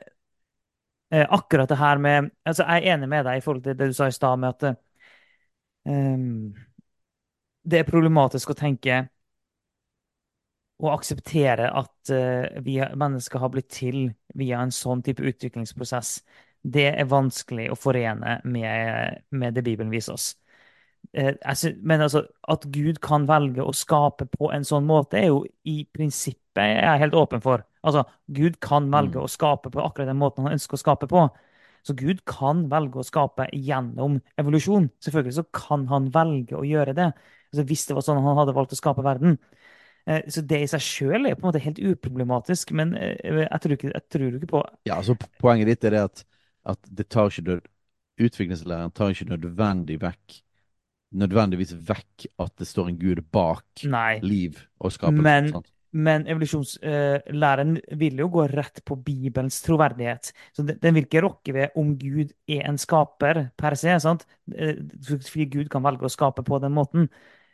eh, 1.11 1.27
akkurat 1.29 1.69
det 1.69 1.75
her 1.75 1.97
med 1.97 2.31
Altså, 2.45 2.63
jeg 2.63 2.83
er 2.87 2.93
enig 2.95 3.09
med 3.09 3.25
deg 3.25 3.37
i 3.37 3.41
forhold 3.45 3.63
til 3.65 3.77
det 3.77 3.87
du 3.91 3.93
sa 3.93 4.07
i 4.07 4.15
stad, 4.15 4.39
med 4.39 4.49
at 4.55 4.63
eh, 4.71 4.75
det 7.63 7.79
er 7.79 7.87
problematisk 7.87 8.53
å 8.53 8.57
tenke 8.57 9.01
og 10.81 10.93
akseptere 10.95 11.69
at 11.77 12.09
eh, 12.13 12.61
vi 12.65 12.79
mennesker 12.97 13.41
har 13.41 13.51
blitt 13.53 13.69
til 13.73 14.07
via 14.37 14.61
en 14.63 14.73
sånn 14.73 15.03
type 15.05 15.23
utviklingsprosess. 15.29 16.21
Det 16.61 16.87
er 16.95 17.09
vanskelig 17.09 17.67
å 17.73 17.77
forene 17.77 18.39
med, 18.43 19.21
med 19.29 19.53
det 19.57 19.63
Bibelen 19.65 19.93
viser 19.93 20.17
oss. 20.17 20.31
Eh, 21.13 21.35
men 21.83 22.01
altså, 22.01 22.23
at 22.49 22.65
Gud 22.73 23.01
kan 23.03 23.27
velge 23.29 23.61
å 23.65 23.73
skape 23.75 24.25
på 24.33 24.51
en 24.55 24.65
sånn 24.65 24.87
måte, 24.89 25.19
er 25.21 25.29
jo 25.29 25.43
i 25.69 25.83
prinsippet 25.85 26.39
jeg 26.57 26.81
er 26.83 26.99
helt 26.99 27.15
åpen 27.15 27.41
for. 27.43 27.63
Altså, 27.85 28.03
Gud 28.27 28.57
kan 28.61 28.89
velge 28.91 29.19
Mm. 29.19 29.23
å 29.23 29.29
skape 29.29 29.69
på 29.71 29.85
akkurat 29.85 30.09
den 30.09 30.19
måten 30.19 30.43
han 30.45 30.57
ønsker 30.57 30.75
å 30.75 30.81
skape 30.81 31.07
på. 31.07 31.29
Så 31.87 31.95
Gud 31.97 32.23
kan 32.29 32.65
velge 32.71 33.01
å 33.01 33.05
skape 33.05 33.47
gjennom 33.55 34.19
evolusjon. 34.39 34.89
Selvfølgelig 35.01 35.37
så 35.39 35.45
kan 35.55 35.87
han 35.89 36.11
velge 36.13 36.59
å 36.59 36.65
gjøre 36.67 36.95
det. 36.97 37.09
Altså, 37.51 37.65
hvis 37.67 37.87
det 37.89 37.97
var 37.97 38.05
sånn 38.05 38.21
han 38.23 38.37
hadde 38.39 38.55
valgt 38.57 38.75
å 38.75 38.79
skape 38.79 39.05
verden. 39.05 39.39
Eh, 40.05 40.21
Så 40.29 40.43
det 40.45 40.61
i 40.63 40.69
seg 40.69 40.85
sjøl 40.85 41.25
er 41.25 41.35
på 41.35 41.45
en 41.45 41.51
måte 41.51 41.63
helt 41.63 41.81
uproblematisk, 41.81 42.71
men 42.77 42.95
eh, 42.97 43.17
jeg 43.43 43.63
tror 43.63 43.75
ikke, 43.77 43.91
jeg 43.93 44.07
tror 44.13 44.37
ikke 44.37 44.53
på 44.53 44.63
Ja, 44.89 45.01
altså 45.01 45.17
Poenget 45.41 45.69
ditt 45.69 45.89
er 45.89 45.97
det 45.97 46.05
at, 46.09 46.23
at 46.73 46.89
det 46.89 47.09
tar 47.09 47.29
ikke 47.33 47.59
utviklingslæren 48.21 48.93
tar 48.93 49.13
ikke 49.13 49.29
nødvendig 49.33 49.97
vekk 50.01 50.41
nødvendigvis 51.11 51.73
vekk 51.87 52.27
at 52.39 52.53
det 52.59 52.67
står 52.69 52.91
en 52.91 52.99
gud 52.99 53.21
bak 53.33 53.83
Nei. 53.83 54.19
liv 54.23 54.59
og 54.79 54.93
skapelse. 54.95 55.23
Men, 55.25 55.49
sant? 55.51 55.71
Men 55.91 56.23
evolusjonslæren 56.31 57.73
vil 57.99 58.21
jo 58.21 58.27
gå 58.31 58.45
rett 58.51 58.79
på 58.87 58.95
Bibelens 59.03 59.59
troverdighet. 59.65 60.31
Så 60.55 60.63
den, 60.63 60.77
den 60.81 60.95
vil 60.95 61.03
ikke 61.07 61.23
rokke 61.25 61.53
ved 61.55 61.75
om 61.79 61.93
Gud 61.99 62.31
er 62.47 62.63
en 62.69 62.79
skaper 62.79 63.41
per 63.59 63.75
se. 63.79 63.97
sant? 63.99 64.25
Eh, 64.55 64.79
Fordi 65.07 65.45
Gud 65.51 65.69
kan 65.73 65.83
velge 65.83 66.07
å 66.07 66.13
skape 66.13 66.45
på 66.47 66.59
den 66.63 66.73
måten. 66.77 67.09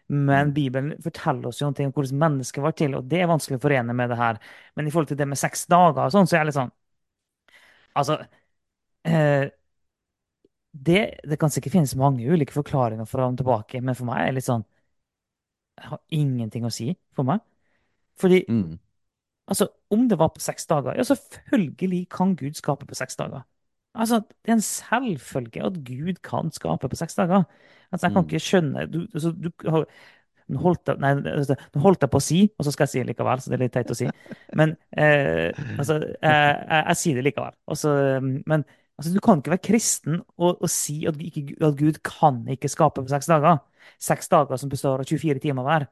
Men 0.08 0.48
Mm. 0.50 0.54
Bibelen 0.56 0.94
forteller 1.04 1.48
oss 1.50 1.60
jo 1.62 1.68
noe 1.68 1.86
om 1.90 1.92
hvordan 1.92 2.20
mennesket 2.22 2.64
var 2.64 2.72
til, 2.80 2.94
og 2.96 3.10
det 3.12 3.20
er 3.22 3.28
vanskelig 3.28 3.58
å 3.60 3.64
forene 3.66 3.94
med 3.94 4.10
det 4.10 4.18
her. 4.18 4.38
Men 4.76 4.88
i 4.88 4.92
forhold 4.94 5.10
til 5.10 5.18
det 5.20 5.28
med 5.28 5.38
seks 5.42 5.66
dager 5.68 6.06
og 6.06 6.14
sånn, 6.16 6.28
så 6.30 6.38
er 6.38 6.40
jeg 6.46 6.52
litt 6.52 6.60
sånn 6.62 6.72
Altså 7.96 8.18
eh, 9.06 9.50
det, 10.72 11.20
det 11.30 11.38
kan 11.42 11.50
sikkert 11.52 11.74
finnes 11.78 11.96
mange 11.98 12.26
ulike 12.34 12.54
forklaringer 12.56 13.06
fra 13.10 13.28
og 13.30 13.38
tilbake, 13.40 13.82
men 13.82 13.96
for 13.98 14.10
meg 14.10 14.22
er 14.24 14.32
det 14.32 14.40
litt 14.40 14.50
sånn 14.50 14.66
Det 15.78 15.86
har 15.92 16.00
ingenting 16.18 16.66
å 16.68 16.72
si 16.74 16.92
for 17.18 17.28
meg. 17.28 17.42
Fordi 18.20 18.44
Mm. 18.50 18.80
Altså, 19.48 19.68
om 19.90 20.10
det 20.10 20.20
var 20.20 20.28
på 20.28 20.42
seks 20.44 20.66
dager, 20.68 20.94
ja, 20.98 21.04
selvfølgelig 21.04 22.10
kan 22.12 22.36
Gud 22.36 22.54
skape 22.54 22.86
på 22.86 22.96
seks 22.96 23.16
dager. 23.16 23.42
Altså, 23.96 24.16
det 24.46 24.50
er 24.52 24.54
en 24.54 24.62
selvfølge 24.62 25.64
at 25.64 25.74
Gud 25.86 26.14
kan 26.24 26.52
skape 26.52 26.90
på 26.90 26.96
seks 26.96 27.16
dager. 27.16 27.44
Altså, 27.92 28.08
jeg 28.08 28.14
kan 28.14 28.24
Mm. 28.24 28.28
ikke 28.28 28.40
skjønne 28.40 28.86
du, 28.94 29.00
altså, 29.14 29.32
du 29.32 29.52
har 29.70 29.86
altså, 30.50 31.56
nå 31.76 31.82
holdt 31.82 32.02
jeg 32.02 32.10
på 32.12 32.20
å 32.20 32.24
si, 32.24 32.42
og 32.58 32.66
så 32.66 32.72
skal 32.72 32.86
jeg 32.86 32.90
si 32.90 33.00
det 33.02 33.08
likevel, 33.12 33.42
så 33.42 33.52
det 33.52 33.58
er 33.58 33.64
litt 33.66 33.74
teit 33.76 33.92
å 33.92 33.98
si. 33.98 34.08
Men 34.56 34.76
eh, 34.98 35.52
altså, 35.78 36.00
jeg, 36.00 36.22
jeg, 36.22 36.84
jeg 36.88 37.00
sier 37.02 37.20
det 37.20 37.26
likevel. 37.28 37.56
Altså, 37.68 37.94
men 38.24 38.64
altså, 38.98 39.14
du 39.14 39.20
kan 39.24 39.40
ikke 39.42 39.56
være 39.56 39.66
kristen 39.70 40.22
og, 40.38 40.62
og 40.62 40.70
si 40.72 41.06
at, 41.10 41.20
ikke, 41.20 41.58
at 41.62 41.78
Gud 41.80 42.00
kan 42.04 42.44
ikke 42.54 42.72
skape 42.72 43.04
på 43.04 43.12
seks 43.12 43.30
dager. 43.32 43.60
Seks 44.00 44.28
dager 44.32 44.60
som 44.60 44.70
består 44.72 45.04
av 45.04 45.08
24 45.10 45.40
timer 45.44 45.68
hver. 45.68 45.88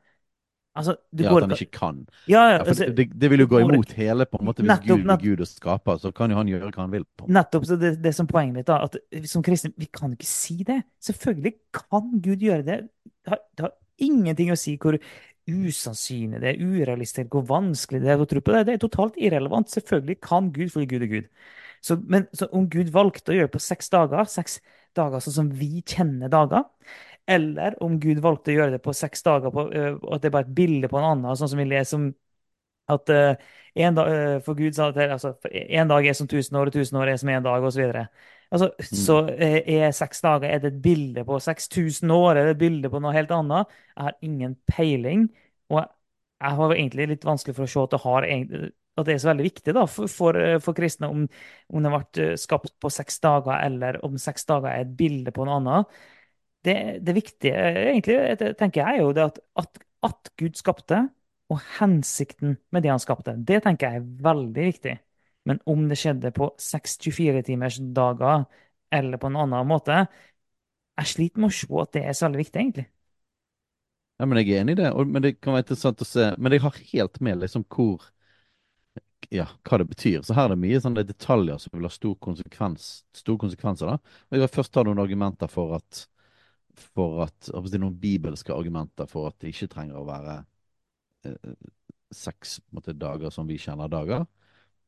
Altså, 0.75 0.95
Ja, 1.15 1.29
går 1.31 1.45
at 1.45 1.47
han 1.47 1.55
ikke 1.55 1.77
kan. 1.77 1.99
Ja, 2.27 2.41
Ja, 2.51 2.57
altså, 2.59 2.89
det, 2.91 3.07
det 3.15 3.29
vil 3.31 3.45
jo 3.45 3.47
gå 3.47 3.61
imot 3.63 3.93
hele 3.95 4.25
på 4.27 4.41
en 4.41 4.49
måte 4.49 4.63
Hvis 4.63 4.71
Nettopp, 4.73 5.03
Gud 5.03 5.11
er 5.13 5.21
Gud 5.23 5.43
og 5.45 5.47
skaper, 5.47 6.01
så 6.01 6.11
kan 6.11 6.33
jo 6.33 6.39
han 6.41 6.51
gjøre 6.51 6.71
hva 6.71 6.83
han 6.83 6.91
vil. 6.91 7.05
på. 7.17 7.29
Nettopp. 7.31 7.65
så 7.69 7.77
Det, 7.79 7.93
det 8.03 8.15
som 8.15 8.27
poenget 8.27 8.57
mitt. 8.59 8.67
da, 8.67 8.81
at 8.83 8.97
Som 9.31 9.43
kristne 9.45 9.71
vi 9.77 9.87
kan 9.87 10.11
ikke 10.11 10.27
si 10.27 10.63
det. 10.67 10.81
Selvfølgelig 10.99 11.55
kan 11.73 12.11
Gud 12.19 12.43
gjøre 12.43 12.65
det. 12.67 12.81
Det 13.05 13.33
har, 13.33 13.39
det 13.55 13.67
har 13.69 13.73
ingenting 14.03 14.51
å 14.51 14.59
si 14.59 14.75
hvor 14.77 14.99
usannsynlig 15.45 16.41
det 16.41 16.51
er, 16.55 16.61
urealistisk, 16.61 17.29
hvor 17.31 17.45
vanskelig 17.47 18.01
det 18.01 18.11
er 18.11 18.21
å 18.21 18.27
tro 18.29 18.41
på 18.41 18.55
det. 18.55 18.65
Det 18.67 18.75
er 18.75 18.81
totalt 18.81 19.19
irrelevant. 19.21 19.71
Selvfølgelig 19.71 20.19
kan 20.25 20.51
Gud 20.51 20.73
fordi 20.73 20.89
Gud 20.91 21.05
er 21.05 21.11
Gud. 21.11 21.27
Så, 21.85 21.99
men 22.01 22.25
så 22.33 22.49
om 22.51 22.65
Gud 22.71 22.89
valgte 22.93 23.31
å 23.31 23.37
gjøre 23.37 23.51
det 23.51 23.55
på 23.55 23.61
seks 23.61 23.91
dager, 23.93 24.25
seks 24.29 24.59
dager 24.97 25.21
sånn 25.21 25.37
som 25.39 25.51
vi 25.53 25.83
kjenner 25.85 26.31
dager, 26.33 26.65
eller 27.27 27.75
om 27.83 27.99
Gud 27.99 28.19
valgte 28.23 28.53
å 28.53 28.57
gjøre 28.59 28.75
det 28.75 28.83
på 28.85 28.93
seks 28.93 29.23
dager, 29.25 29.53
på, 29.53 29.65
at 29.69 30.21
det 30.21 30.29
er 30.29 30.35
bare 30.35 30.45
et 30.45 30.55
bilde 30.57 30.89
på 30.91 30.99
en 30.99 31.07
annen, 31.09 31.37
sånn 31.39 31.51
som 31.51 31.61
vi 31.61 31.67
leser 31.69 32.11
At 32.91 33.09
en 33.75 33.95
dag, 33.95 34.43
for 34.45 34.55
Gud 34.55 34.75
sa 34.75 34.87
at 34.87 34.95
til 34.95 35.11
altså, 35.11 35.33
en 35.51 35.89
dag 35.89 36.05
er 36.07 36.13
som 36.15 36.27
tusen 36.31 36.55
år, 36.55 36.69
og 36.69 36.75
tusen 36.77 36.97
år 37.01 37.11
er 37.11 37.17
som 37.19 37.29
en 37.33 37.43
dag, 37.43 37.63
osv. 37.63 37.81
Altså, 38.51 38.69
så 38.79 38.95
Mm. 38.95 38.99
Så 39.05 39.15
er 39.75 39.91
seks 39.91 40.21
dager 40.21 40.49
er 40.49 40.59
det 40.59 40.73
et 40.73 40.81
bilde 40.81 41.25
på 41.25 41.39
6000 41.39 42.11
år, 42.11 42.35
er 42.35 42.43
det 42.45 42.51
et 42.55 42.61
bilde 42.61 42.89
på 42.89 42.99
noe 42.99 43.13
helt 43.13 43.31
annet? 43.31 43.67
Jeg 43.95 44.03
har 44.03 44.15
ingen 44.21 44.55
peiling. 44.67 45.29
Og 45.69 45.81
jeg 46.41 46.55
har 46.55 46.73
egentlig 46.75 47.07
litt 47.09 47.25
vanskelig 47.25 47.55
for 47.55 47.65
å 47.65 47.67
se 47.67 47.83
at 47.83 47.91
det, 47.91 48.01
har, 48.03 48.27
at 48.95 49.05
det 49.07 49.13
er 49.13 49.21
så 49.23 49.31
veldig 49.31 49.47
viktig 49.49 49.73
da, 49.75 49.85
for, 49.89 50.07
for, 50.07 50.39
for 50.63 50.77
kristne 50.77 51.09
om, 51.11 51.27
om 51.73 51.83
det 51.83 51.91
ble 51.91 52.27
skapt 52.37 52.75
på 52.79 52.89
seks 52.93 53.19
dager, 53.19 53.59
eller 53.65 53.99
om 54.05 54.17
seks 54.21 54.45
dager 54.45 54.71
er 54.71 54.85
et 54.85 54.95
bilde 54.95 55.33
på 55.35 55.47
noe 55.47 55.59
annet. 55.59 55.99
Det, 56.65 56.75
det 57.05 57.15
viktige, 57.17 57.55
egentlig, 57.91 58.15
eh, 58.33 58.53
tenker 58.57 58.81
jeg, 58.81 58.97
er 58.97 59.03
jo 59.03 59.13
det 59.15 59.25
at, 59.29 59.39
at, 59.61 59.81
at 60.07 60.31
Gud 60.39 60.57
skapte, 60.59 61.03
og 61.53 61.59
hensikten 61.77 62.55
med 62.73 62.85
det 62.85 62.89
han 62.89 63.01
skapte. 63.01 63.35
Det 63.37 63.61
tenker 63.63 63.91
jeg 63.91 64.01
er 64.01 64.07
veldig 64.25 64.69
viktig. 64.71 64.95
Men 65.45 65.59
om 65.69 65.83
det 65.89 65.99
skjedde 66.01 66.31
på 66.33 66.49
6-24-timers 66.57 67.77
dager 67.93 68.47
eller 68.95 69.21
på 69.21 69.29
en 69.29 69.37
annen 69.43 69.69
måte, 69.69 70.05
jeg 70.95 71.11
sliter 71.11 71.43
med 71.43 71.51
å 71.51 71.55
se 71.55 71.69
at 71.83 71.93
det 71.93 72.03
er 72.07 72.17
så 72.17 72.25
veldig 72.25 72.41
viktig, 72.41 72.61
egentlig. 72.63 72.87
Ja, 74.15 74.25
men 74.25 74.39
jeg 74.39 74.53
er 74.55 74.63
enig 74.63 74.77
i 74.77 74.79
det, 74.79 74.89
og, 74.95 75.09
men 75.11 75.25
det 75.25 75.35
kan 75.43 75.53
være 75.53 75.65
interessant 75.65 76.01
å 76.01 76.07
se. 76.07 76.29
Men 76.39 76.55
jeg 76.55 76.63
har 76.63 76.81
helt 76.93 77.19
med 77.27 77.41
liksom 77.43 77.65
hvor 77.75 78.05
ja, 79.33 79.47
hva 79.67 79.79
det 79.81 79.87
betyr. 79.89 80.21
Så 80.23 80.35
her 80.37 80.47
er 80.47 80.55
det 80.55 80.61
mye 80.61 80.81
sånne 80.81 81.03
detaljer 81.07 81.59
som 81.61 81.73
vil 81.75 81.87
ha 81.87 81.91
stor 81.93 82.15
konsekvens, 82.23 82.89
store 83.15 83.41
konsekvenser. 83.41 83.91
da. 83.91 84.15
Og 84.29 84.37
Jeg 84.37 84.45
vil 84.45 84.53
først 84.55 84.73
ta 84.73 84.85
noen 84.85 85.01
argumenter 85.03 85.51
for 85.51 85.75
at 85.79 86.05
for 86.95 87.25
at, 87.25 87.49
vil 87.49 87.71
si 87.71 87.81
noen 87.81 87.97
bibelske 87.99 88.53
argumenter 88.53 89.09
for 89.09 89.29
at 89.29 89.37
det 89.41 89.53
ikke 89.53 89.69
trenger 89.71 89.99
å 89.99 90.07
være 90.07 90.37
eh, 91.29 91.53
seks 92.15 92.59
måte, 92.75 92.95
dager 92.97 93.33
som 93.33 93.47
vi 93.49 93.59
kjenner 93.61 93.91
dager. 93.91 94.25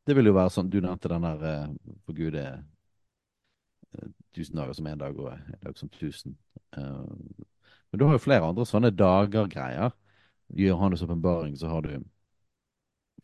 Det 0.08 0.16
vil 0.16 0.30
jo 0.30 0.38
være 0.38 0.54
sånn, 0.54 0.72
Du 0.72 0.80
nevnte 0.82 1.12
den 1.12 1.28
der 1.28 1.46
eh, 1.52 1.96
for 2.06 2.18
Gud 2.18 2.36
er 2.40 2.62
eh, 3.98 4.10
tusen 4.36 4.60
dager 4.60 4.78
som 4.78 4.88
én 4.88 5.00
dag, 5.00 5.18
og 5.20 5.34
en 5.34 5.64
dag 5.64 5.80
som 5.80 5.90
tusen. 5.90 6.38
Eh, 6.78 7.06
men 7.92 8.00
du 8.00 8.06
har 8.06 8.18
jo 8.18 8.24
flere 8.24 8.48
andre 8.48 8.68
sånne 8.68 8.92
dager-greier. 8.96 9.96
I 10.56 10.70
Johannes' 10.70 11.04
åpenbaring 11.04 11.56
så 11.60 11.72
har 11.72 11.84
du 11.84 11.98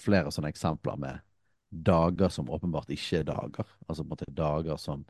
flere 0.02 0.32
sånne 0.34 0.52
eksempler 0.52 0.98
med 1.00 1.22
dager 1.74 2.30
som 2.30 2.50
åpenbart 2.52 2.92
ikke 2.94 3.22
er 3.22 3.30
dager. 3.30 3.70
Altså 3.88 4.04
på 4.04 4.08
en 4.08 4.14
måte 4.14 4.36
dager 4.36 4.78
som, 4.82 5.06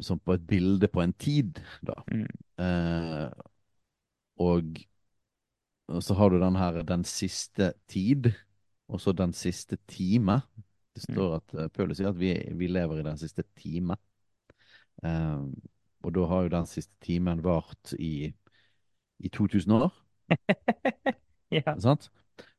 som 0.00 0.20
på 0.20 0.36
et 0.36 0.46
bilde 0.46 0.88
på 0.88 1.02
en 1.02 1.12
tid, 1.12 1.60
da. 1.82 1.98
Mm, 2.12 2.26
Eh, 2.62 3.30
og, 4.38 4.76
og 5.88 6.02
så 6.04 6.14
har 6.14 6.30
du 6.30 6.38
den 6.40 6.56
her 6.56 6.82
den 6.86 7.04
siste 7.04 7.72
tid, 7.88 8.30
og 8.88 9.00
så 9.00 9.12
den 9.12 9.32
siste 9.32 9.78
time. 9.88 10.40
Det 10.94 11.04
mm, 11.08 11.14
står 11.14 11.36
at 11.36 11.54
uh, 11.56 11.68
Paulus 11.72 11.98
sier 11.98 12.12
at 12.12 12.20
vi, 12.20 12.34
vi 12.58 12.68
lever 12.68 13.00
i 13.00 13.06
den 13.06 13.18
siste 13.18 13.44
time. 13.56 13.96
Eh, 15.04 15.44
og 16.02 16.14
da 16.14 16.26
har 16.28 16.42
jo 16.44 16.54
den 16.56 16.66
siste 16.66 16.92
timen 17.02 17.42
vart 17.44 17.94
i, 17.98 18.32
i 19.18 19.28
2000 19.28 19.72
år. 19.80 19.92
Ja. 21.52 21.74
Sant? 21.76 22.06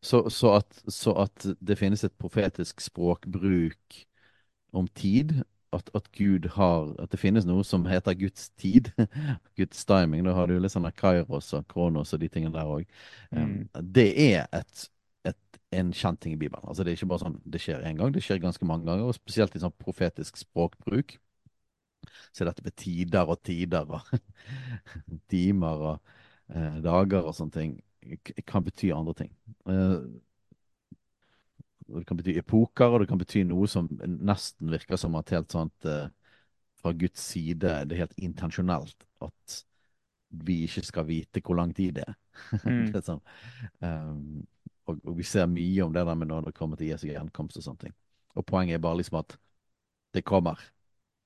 Så, 0.05 0.29
så, 0.29 0.51
at, 0.59 0.83
så 0.87 1.15
at 1.23 1.45
det 1.57 1.79
finnes 1.79 2.03
et 2.05 2.13
profetisk 2.21 2.81
språkbruk 2.81 3.95
om 4.69 4.85
tid, 4.93 5.31
at, 5.75 5.89
at 5.97 6.09
Gud 6.15 6.47
har 6.55 6.93
At 7.01 7.11
det 7.11 7.19
finnes 7.21 7.45
noe 7.47 7.63
som 7.67 7.85
heter 7.89 8.15
Guds 8.17 8.49
tid, 8.59 8.91
Guds 9.59 9.85
timing. 9.89 10.25
Da 10.27 10.35
har 10.37 10.49
du 10.49 10.57
litt 10.59 10.73
sånn 10.73 10.89
Kairos 10.97 11.51
og 11.57 11.67
Kronos 11.71 12.13
og 12.15 12.23
de 12.23 12.29
tingene 12.31 12.55
der 12.55 12.69
òg. 12.69 12.87
Mm, 13.33 13.67
det 13.95 14.07
er 14.27 14.47
et, 14.53 14.87
et, 15.29 15.59
en 15.73 15.93
kjent 15.95 16.21
ting 16.23 16.37
i 16.37 16.39
Bibelen. 16.39 16.65
Altså 16.67 16.85
Det 16.85 16.93
er 16.93 16.99
ikke 16.99 17.11
bare 17.13 17.25
sånn 17.25 17.39
det 17.45 17.61
skjer 17.63 17.85
én 17.87 17.99
gang, 17.99 18.13
det 18.13 18.23
skjer 18.25 18.41
ganske 18.43 18.67
mange 18.69 18.87
ganger. 18.89 19.09
Og 19.09 19.17
spesielt 19.17 19.55
i 19.57 19.63
sånn 19.63 19.75
profetisk 19.81 20.39
språkbruk. 20.41 21.17
Så 22.33 22.43
er 22.43 22.51
dette 22.51 22.65
med 22.65 22.75
tider 22.79 23.29
og 23.31 23.39
tider 23.47 23.87
og 23.87 24.13
timer 25.31 25.87
og 25.93 26.15
eh, 26.53 26.79
dager 26.83 27.23
og 27.23 27.35
sånne 27.37 27.55
ting 27.55 27.75
kan 28.47 28.63
bety 28.65 28.91
andre 28.91 29.13
ting. 29.13 29.31
Eh, 29.69 29.97
og 31.89 31.99
det 31.99 32.07
kan 32.09 32.19
bety 32.19 32.37
epoker, 32.39 32.93
og 32.93 33.03
det 33.03 33.09
kan 33.11 33.21
bety 33.21 33.43
noe 33.47 33.67
som 33.69 33.89
nesten 34.03 34.71
virker 34.73 34.99
som 34.99 35.15
at 35.19 35.33
helt 35.35 35.53
sånt 35.53 35.87
eh, 35.89 36.07
fra 36.79 36.93
Guds 36.97 37.21
side 37.31 37.61
det 37.63 37.95
er 37.95 38.03
helt 38.03 38.17
intensjonelt 38.19 39.07
at 39.23 39.59
vi 40.43 40.63
ikke 40.65 40.83
skal 40.87 41.07
vite 41.07 41.41
hvor 41.45 41.59
lang 41.59 41.73
tid 41.75 41.99
det 41.99 42.07
er. 42.07 42.15
mm, 42.65 42.87
det 42.89 42.99
er 42.99 43.05
sånn, 43.05 43.21
um, 43.85 44.41
og, 44.89 44.97
og 45.05 45.17
vi 45.19 45.25
ser 45.27 45.45
mye 45.51 45.85
om 45.85 45.93
det 45.93 46.05
der 46.07 46.17
med 46.17 46.31
når 46.31 46.49
det 46.49 46.55
kommer 46.57 46.79
til 46.79 46.89
Jesu 46.89 47.07
gjenkomst 47.07 47.59
og 47.59 47.67
sånne 47.67 47.85
ting. 47.85 47.95
Og 48.33 48.45
poenget 48.49 48.79
er 48.79 48.83
bare 48.83 48.99
liksom 48.99 49.19
at 49.21 49.37
det 50.13 50.25
kommer, 50.25 50.59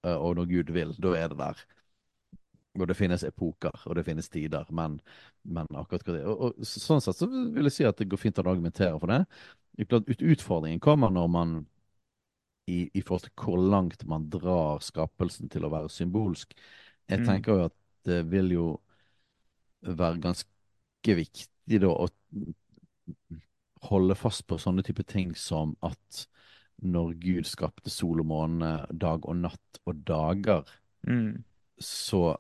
eh, 0.04 0.16
og 0.16 0.38
når 0.38 0.50
Gud 0.52 0.74
vil, 0.76 0.94
da 1.02 1.14
er 1.18 1.32
det 1.32 1.40
der. 1.40 1.64
Og 2.78 2.88
det 2.90 2.98
finnes 2.98 3.24
epoker, 3.26 3.74
og 3.86 3.96
det 3.98 4.04
finnes 4.06 4.30
tider, 4.30 4.68
men, 4.76 5.00
men 5.44 5.70
akkurat 5.80 6.04
hva 6.06 6.14
det 6.16 6.22
er. 6.22 6.28
Og, 6.30 6.60
og 6.62 6.68
sånn 6.68 7.02
sett 7.04 7.18
så 7.18 7.28
vil 7.30 7.70
jeg 7.70 7.76
si 7.80 7.88
at 7.90 7.98
det 7.98 8.10
går 8.12 8.22
fint 8.22 8.42
å 8.42 8.46
argumentere 8.46 9.00
for 9.02 9.14
det. 9.14 9.24
Ut- 9.82 10.22
Utfordringen 10.22 10.82
kommer 10.84 11.14
når 11.14 11.32
man 11.34 11.58
i, 12.68 12.90
i 12.94 13.02
forhold 13.02 13.28
til 13.28 13.44
hvor 13.44 13.62
langt 13.72 14.04
man 14.10 14.28
drar 14.34 14.82
skapelsen 14.84 15.50
til 15.52 15.66
å 15.68 15.72
være 15.74 15.92
symbolsk. 15.94 16.54
Jeg 17.08 17.22
mm, 17.22 17.28
tenker 17.30 17.56
jo 17.56 17.68
at 17.70 17.78
det 18.08 18.22
vil 18.32 18.52
jo 18.56 18.68
være 19.82 20.20
ganske 20.24 21.16
viktig 21.22 21.82
da 21.84 21.92
å 21.94 22.08
holde 23.88 24.16
fast 24.18 24.46
på 24.50 24.58
sånne 24.60 24.84
type 24.86 25.06
ting 25.08 25.34
som 25.38 25.76
at 25.86 26.26
når 26.84 27.14
Gud 27.22 27.48
skapte 27.50 27.90
sol 27.90 28.22
og 28.22 28.30
måne, 28.30 28.72
dag 28.92 29.26
og 29.26 29.40
natt 29.40 29.80
og 29.88 30.04
dager, 30.06 30.68
mm, 31.08 31.38
så 31.82 32.36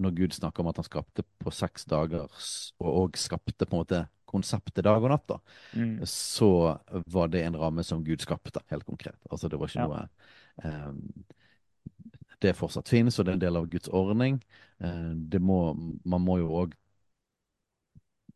når 0.00 0.14
Gud 0.16 0.34
snakker 0.36 0.62
om 0.62 0.70
at 0.70 0.80
han 0.80 0.86
skapte 0.86 1.24
på 1.42 1.52
seks 1.54 1.84
dager, 1.90 2.26
og, 2.80 2.88
og 2.88 3.18
skapte 3.20 3.66
på 3.66 3.76
en 3.76 3.82
måte 3.82 4.00
konseptet 4.30 4.84
dag 4.86 5.02
og 5.02 5.10
natt, 5.10 5.26
da, 5.28 5.38
mm. 5.74 6.06
så 6.06 6.50
var 7.10 7.30
det 7.32 7.42
en 7.44 7.58
ramme 7.58 7.84
som 7.86 8.04
Gud 8.06 8.22
skapte, 8.22 8.62
helt 8.70 8.86
konkret. 8.86 9.18
Altså 9.30 9.50
det 9.50 9.58
var 9.60 9.70
ikke 9.70 9.82
Ja. 9.82 9.88
noe 9.88 10.08
eh, 10.64 10.92
Det 12.40 12.54
fortsatt 12.56 12.88
finnes, 12.88 13.18
og 13.18 13.26
det 13.26 13.32
er 13.34 13.36
en 13.36 13.42
del 13.42 13.58
av 13.58 13.66
Guds 13.68 13.90
ordning. 13.92 14.38
Eh, 14.80 15.10
det 15.32 15.42
må, 15.44 15.74
man 16.04 16.22
må 16.24 16.38
jo 16.40 16.54
òg 16.62 16.76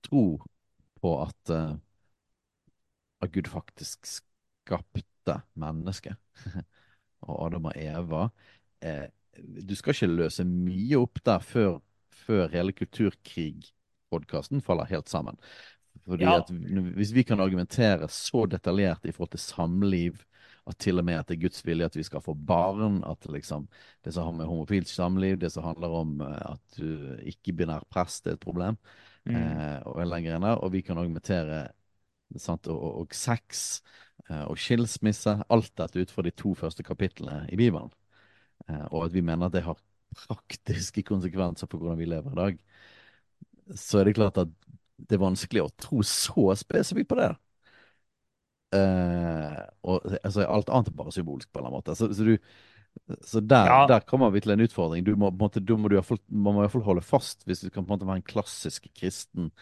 tro 0.05 0.25
på 1.01 1.15
at, 1.23 1.51
eh, 1.55 1.77
at 3.25 3.33
Gud 3.33 3.49
faktisk 3.49 4.11
skapte 4.11 5.41
mennesket. 5.57 6.17
og 7.25 7.47
Adam 7.47 7.71
og 7.71 7.79
Eva. 7.81 8.29
Eh, 8.85 9.09
du 9.39 9.75
skal 9.77 9.95
ikke 9.95 10.11
løse 10.13 10.45
mye 10.49 10.99
opp 11.01 11.21
der 11.27 11.39
før, 11.45 11.79
før 12.25 12.49
hele 12.53 12.75
Kulturkrig-podkasten 12.77 14.63
faller 14.65 14.91
helt 14.91 15.09
sammen. 15.09 15.39
Fordi 16.07 16.25
Ja. 16.25 16.39
at 16.39 16.51
Hvis 16.51 17.15
vi 17.15 17.23
kan 17.23 17.41
argumentere 17.41 18.09
så 18.09 18.47
detaljert 18.47 19.05
i 19.05 19.13
forhold 19.13 19.31
til 19.31 19.41
samliv, 19.41 20.19
at 20.67 20.79
til 20.79 20.99
og 20.99 21.05
med 21.05 21.15
at 21.15 21.29
det 21.29 21.37
er 21.37 21.43
Guds 21.43 21.67
vilje 21.67 21.85
at 21.85 21.97
vi 21.97 22.03
skal 22.03 22.21
få 22.21 22.35
barn, 22.35 23.05
at 23.05 23.27
liksom 23.31 23.69
det 24.05 24.15
som 24.15 24.25
har 24.25 24.33
med 24.33 24.47
homofilt 24.47 24.89
samliv, 24.89 25.37
det 25.37 25.53
som 25.53 25.65
handler 25.65 25.89
om 25.89 26.21
eh, 26.21 26.53
at 26.53 26.79
du 26.79 27.17
ikke-binær 27.23 27.85
prest 27.91 28.27
er 28.27 28.33
et 28.33 28.41
problem, 28.41 28.77
Mm, 29.27 29.35
eh, 29.35 29.81
og 29.87 29.95
greia 29.97 30.55
og 30.57 30.73
vi 30.73 30.81
kan 30.83 30.99
argumentere 30.99 31.69
sant, 32.37 32.67
og, 32.67 32.83
og, 32.83 33.01
og 33.01 33.15
sex 33.15 33.81
eh, 34.31 34.45
og 34.45 34.59
skilsmisse, 34.59 35.37
alt 35.51 35.73
dette 35.77 36.01
ut 36.01 36.11
fra 36.11 36.23
de 36.23 36.31
to 36.31 36.55
første 36.55 36.83
kapitlene 36.83 37.47
i 37.53 37.57
Bibelen. 37.57 37.91
Eh, 38.71 38.87
og 38.91 39.07
at 39.07 39.15
vi 39.15 39.25
mener 39.25 39.49
at 39.49 39.57
det 39.57 39.65
har 39.67 39.81
praktiske 40.15 41.03
konsekvenser 41.07 41.69
for 41.71 41.83
hvordan 41.83 41.99
vi 41.99 42.11
lever 42.11 42.35
i 42.35 42.41
dag, 42.41 42.61
så 43.79 44.01
er 44.01 44.09
det 44.09 44.19
klart 44.19 44.39
at 44.43 44.53
det 44.97 45.17
er 45.17 45.25
vanskelig 45.25 45.65
å 45.65 45.73
tro 45.81 46.05
så 46.07 46.53
spesifikt 46.59 47.11
på 47.11 47.19
det. 47.19 47.33
Uh, 48.75 49.61
og 49.87 50.07
altså, 50.25 50.45
alt 50.51 50.71
annet 50.73 50.91
er 50.91 50.97
bare 50.99 51.13
symbolsk 51.15 51.51
på 51.51 51.61
en 51.61 51.63
eller 51.63 51.71
annen 51.71 51.83
måte. 51.83 51.95
Så, 51.99 52.09
så, 52.17 52.27
du, 52.27 53.19
så 53.23 53.43
der, 53.43 53.71
ja. 53.71 53.81
der 53.91 54.07
kommer 54.09 54.33
vi 54.35 54.43
til 54.43 54.55
en 54.55 54.65
utfordring. 54.65 55.05
Du 55.07 55.13
må, 55.19 55.31
måte, 55.39 55.63
du 55.63 55.77
må 55.79 55.91
du 55.91 56.01
fall, 56.03 56.19
man 56.29 56.57
må 56.57 56.65
i 56.65 56.85
holde 56.87 57.05
fast 57.05 57.47
hvis 57.47 57.63
du 57.63 57.69
kan 57.71 57.85
på 57.85 57.93
en 57.93 57.99
måte 57.99 58.09
være 58.09 58.23
en 58.23 58.27
klassisk 58.33 58.89
kristen, 58.97 59.53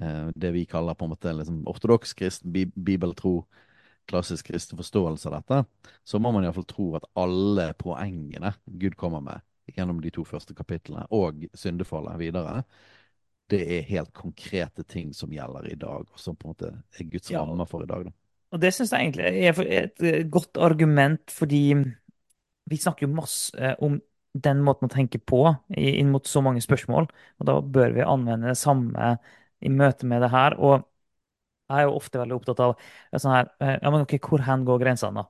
uh, 0.00 0.30
det 0.36 0.54
vi 0.56 0.64
kaller 0.68 0.96
på 0.96 1.08
en 1.08 1.12
måte 1.12 1.34
liksom, 1.36 1.62
ortodoks 1.68 2.16
kristen, 2.18 2.52
bi 2.54 2.66
bibeltro, 2.72 3.42
klassisk 4.10 4.50
kristen 4.50 4.78
forståelse 4.80 5.28
av 5.30 5.38
dette, 5.38 5.62
så 6.04 6.20
må 6.20 6.32
man 6.34 6.44
iallfall 6.44 6.66
tro 6.68 6.88
at 6.98 7.06
alle 7.18 7.70
poengene 7.78 8.54
Gud 8.66 8.96
kommer 9.00 9.22
med 9.24 9.40
gjennom 9.72 10.00
de 10.02 10.10
to 10.12 10.24
første 10.26 10.54
kapitlene, 10.58 11.06
og 11.14 11.46
syndefallet 11.54 12.18
videre, 12.20 12.64
det 13.52 13.62
er 13.76 13.88
helt 13.88 14.12
konkrete 14.16 14.84
ting 14.88 15.12
som 15.14 15.32
gjelder 15.32 15.68
i 15.70 15.78
dag, 15.78 16.06
og 16.08 16.20
som 16.20 16.36
på 16.36 16.48
en 16.48 16.54
måte 16.54 16.70
er 16.72 17.08
Guds 17.10 17.30
Ja. 17.30 17.40
rammer 17.40 17.68
for 17.68 17.82
i 17.82 17.86
dag. 17.86 18.04
da. 18.04 18.12
Og 18.52 18.60
det 18.60 18.74
syns 18.74 18.92
jeg 18.92 19.00
egentlig 19.00 19.24
er 19.48 19.84
et 19.84 20.30
godt 20.30 20.56
argument, 20.60 21.30
fordi 21.30 21.74
vi 22.68 22.76
snakker 22.76 23.06
jo 23.06 23.14
masse 23.14 23.76
om 23.80 24.00
den 24.34 24.62
måten 24.64 24.88
å 24.88 24.92
tenke 24.92 25.18
på 25.18 25.56
inn 25.76 26.10
mot 26.10 26.26
så 26.26 26.40
mange 26.40 26.60
spørsmål, 26.60 27.08
og 27.40 27.46
da 27.46 27.60
bør 27.60 27.92
vi 27.92 28.00
anvende 28.00 28.48
det 28.48 28.58
samme 28.60 29.18
i 29.60 29.68
møte 29.68 30.06
med 30.06 30.22
det 30.22 30.30
her. 30.30 30.56
Og 30.58 30.84
Jeg 31.70 31.78
er 31.82 31.86
jo 31.88 31.94
ofte 31.96 32.20
veldig 32.20 32.36
opptatt 32.36 32.60
av 32.64 32.74
eh, 32.76 33.18
sånn 33.22 33.34
her, 33.36 33.48
eh, 33.64 33.76
ja, 33.80 33.92
men 33.94 34.04
ok, 34.04 34.16
hvor 34.26 34.42
hen 34.46 34.64
går 34.68 34.82
grensene 34.82 35.22
da? 35.22 35.26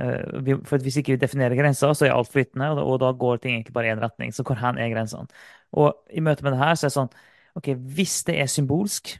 Eh, 0.00 0.54
For 0.68 0.78
Hvis 0.84 1.00
ikke 1.00 1.16
vi 1.16 1.22
definerer 1.22 1.58
grenser, 1.58 1.92
så 1.96 2.06
er 2.06 2.14
alt 2.14 2.30
flytende, 2.32 2.70
og 2.82 3.00
da, 3.02 3.10
går 3.12 3.40
ting 3.42 3.56
egentlig 3.58 3.74
bare 3.76 3.90
i 3.90 3.94
én 3.94 4.02
retning. 4.02 4.32
Så 4.36 4.44
hvor 4.46 4.58
hen 4.60 4.78
er 4.80 4.92
grensene? 4.94 5.28
Og 5.76 5.94
i 6.14 6.22
møte 6.24 6.46
med 6.46 6.54
det 6.56 6.62
her, 6.62 6.74
så 6.76 6.86
er 6.86 6.92
det 6.92 6.98
sånn 6.98 7.14
OK, 7.58 7.72
hvis 7.96 8.20
det 8.28 8.38
er 8.44 8.50
symbolsk, 8.50 9.16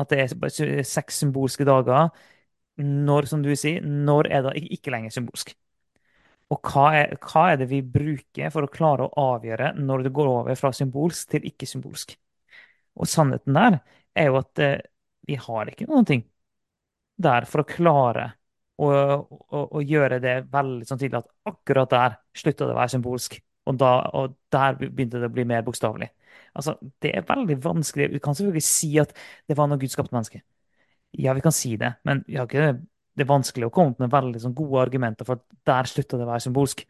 at 0.00 0.12
det 0.12 0.20
er 0.24 0.84
seks 0.88 1.20
symbolske 1.22 1.66
dager, 1.68 2.10
når, 2.82 3.28
som 3.30 3.42
du 3.44 3.50
sier, 3.58 3.82
når 3.84 4.28
er 4.32 4.46
det 4.48 4.62
ikke 4.78 4.92
lenger 4.94 5.12
symbolsk? 5.14 5.52
Og 6.52 6.60
hva 6.68 6.84
er, 6.98 7.14
hva 7.24 7.42
er 7.52 7.60
det 7.62 7.68
vi 7.70 7.80
bruker 7.94 8.50
for 8.52 8.66
å 8.66 8.70
klare 8.72 9.06
å 9.06 9.26
avgjøre 9.36 9.72
når 9.80 10.04
det 10.06 10.12
går 10.16 10.28
over 10.32 10.58
fra 10.58 10.72
symbolsk 10.76 11.32
til 11.32 11.46
ikke-symbolsk? 11.48 12.14
Og 13.00 13.08
sannheten 13.08 13.56
der 13.56 13.78
er 14.18 14.28
jo 14.30 14.38
at 14.42 14.62
vi 15.26 15.38
har 15.38 15.70
ikke 15.70 15.88
noen 15.90 16.08
ting 16.08 16.24
der 17.22 17.46
for 17.48 17.62
å 17.62 17.68
klare 17.68 18.26
å, 18.82 18.88
å, 18.88 19.62
å 19.78 19.82
gjøre 19.84 20.18
det 20.22 20.36
veldig 20.52 20.86
sånn 20.88 21.00
tydelig 21.00 21.22
at 21.22 21.52
akkurat 21.52 21.92
der 21.92 22.16
slutta 22.36 22.66
det 22.66 22.74
å 22.74 22.78
være 22.78 22.94
symbolsk, 22.94 23.36
og, 23.68 23.76
da, 23.78 23.92
og 24.18 24.36
der 24.52 24.78
begynte 24.80 25.20
det 25.22 25.28
å 25.28 25.34
bli 25.34 25.44
mer 25.48 25.62
bokstavelig. 25.66 26.08
Altså, 26.58 26.74
det 27.02 27.12
er 27.16 27.26
veldig 27.28 27.58
vanskelig. 27.62 28.08
Vi 28.14 28.20
kan 28.24 28.36
selvfølgelig 28.36 28.64
si 28.66 28.90
at 29.00 29.12
det 29.48 29.56
var 29.56 29.68
når 29.70 29.82
Gud 29.84 29.92
skapte 29.92 30.16
mennesket. 30.16 30.42
Ja, 31.20 31.34
vi 31.36 31.44
kan 31.44 31.54
si 31.54 31.76
det, 31.80 31.92
men 32.08 32.24
ikke, 32.28 32.72
det 33.12 33.24
er 33.24 33.28
vanskelig 33.28 33.68
å 33.68 33.72
komme 33.74 33.92
opp 33.92 34.02
med 34.02 34.12
veldig 34.12 34.40
sånn 34.42 34.56
gode 34.56 34.80
argumenter 34.82 35.28
for 35.28 35.38
at 35.38 35.58
der 35.68 35.88
slutta 35.90 36.18
det 36.18 36.26
å 36.26 36.30
være 36.32 36.44
symbolsk. 36.46 36.84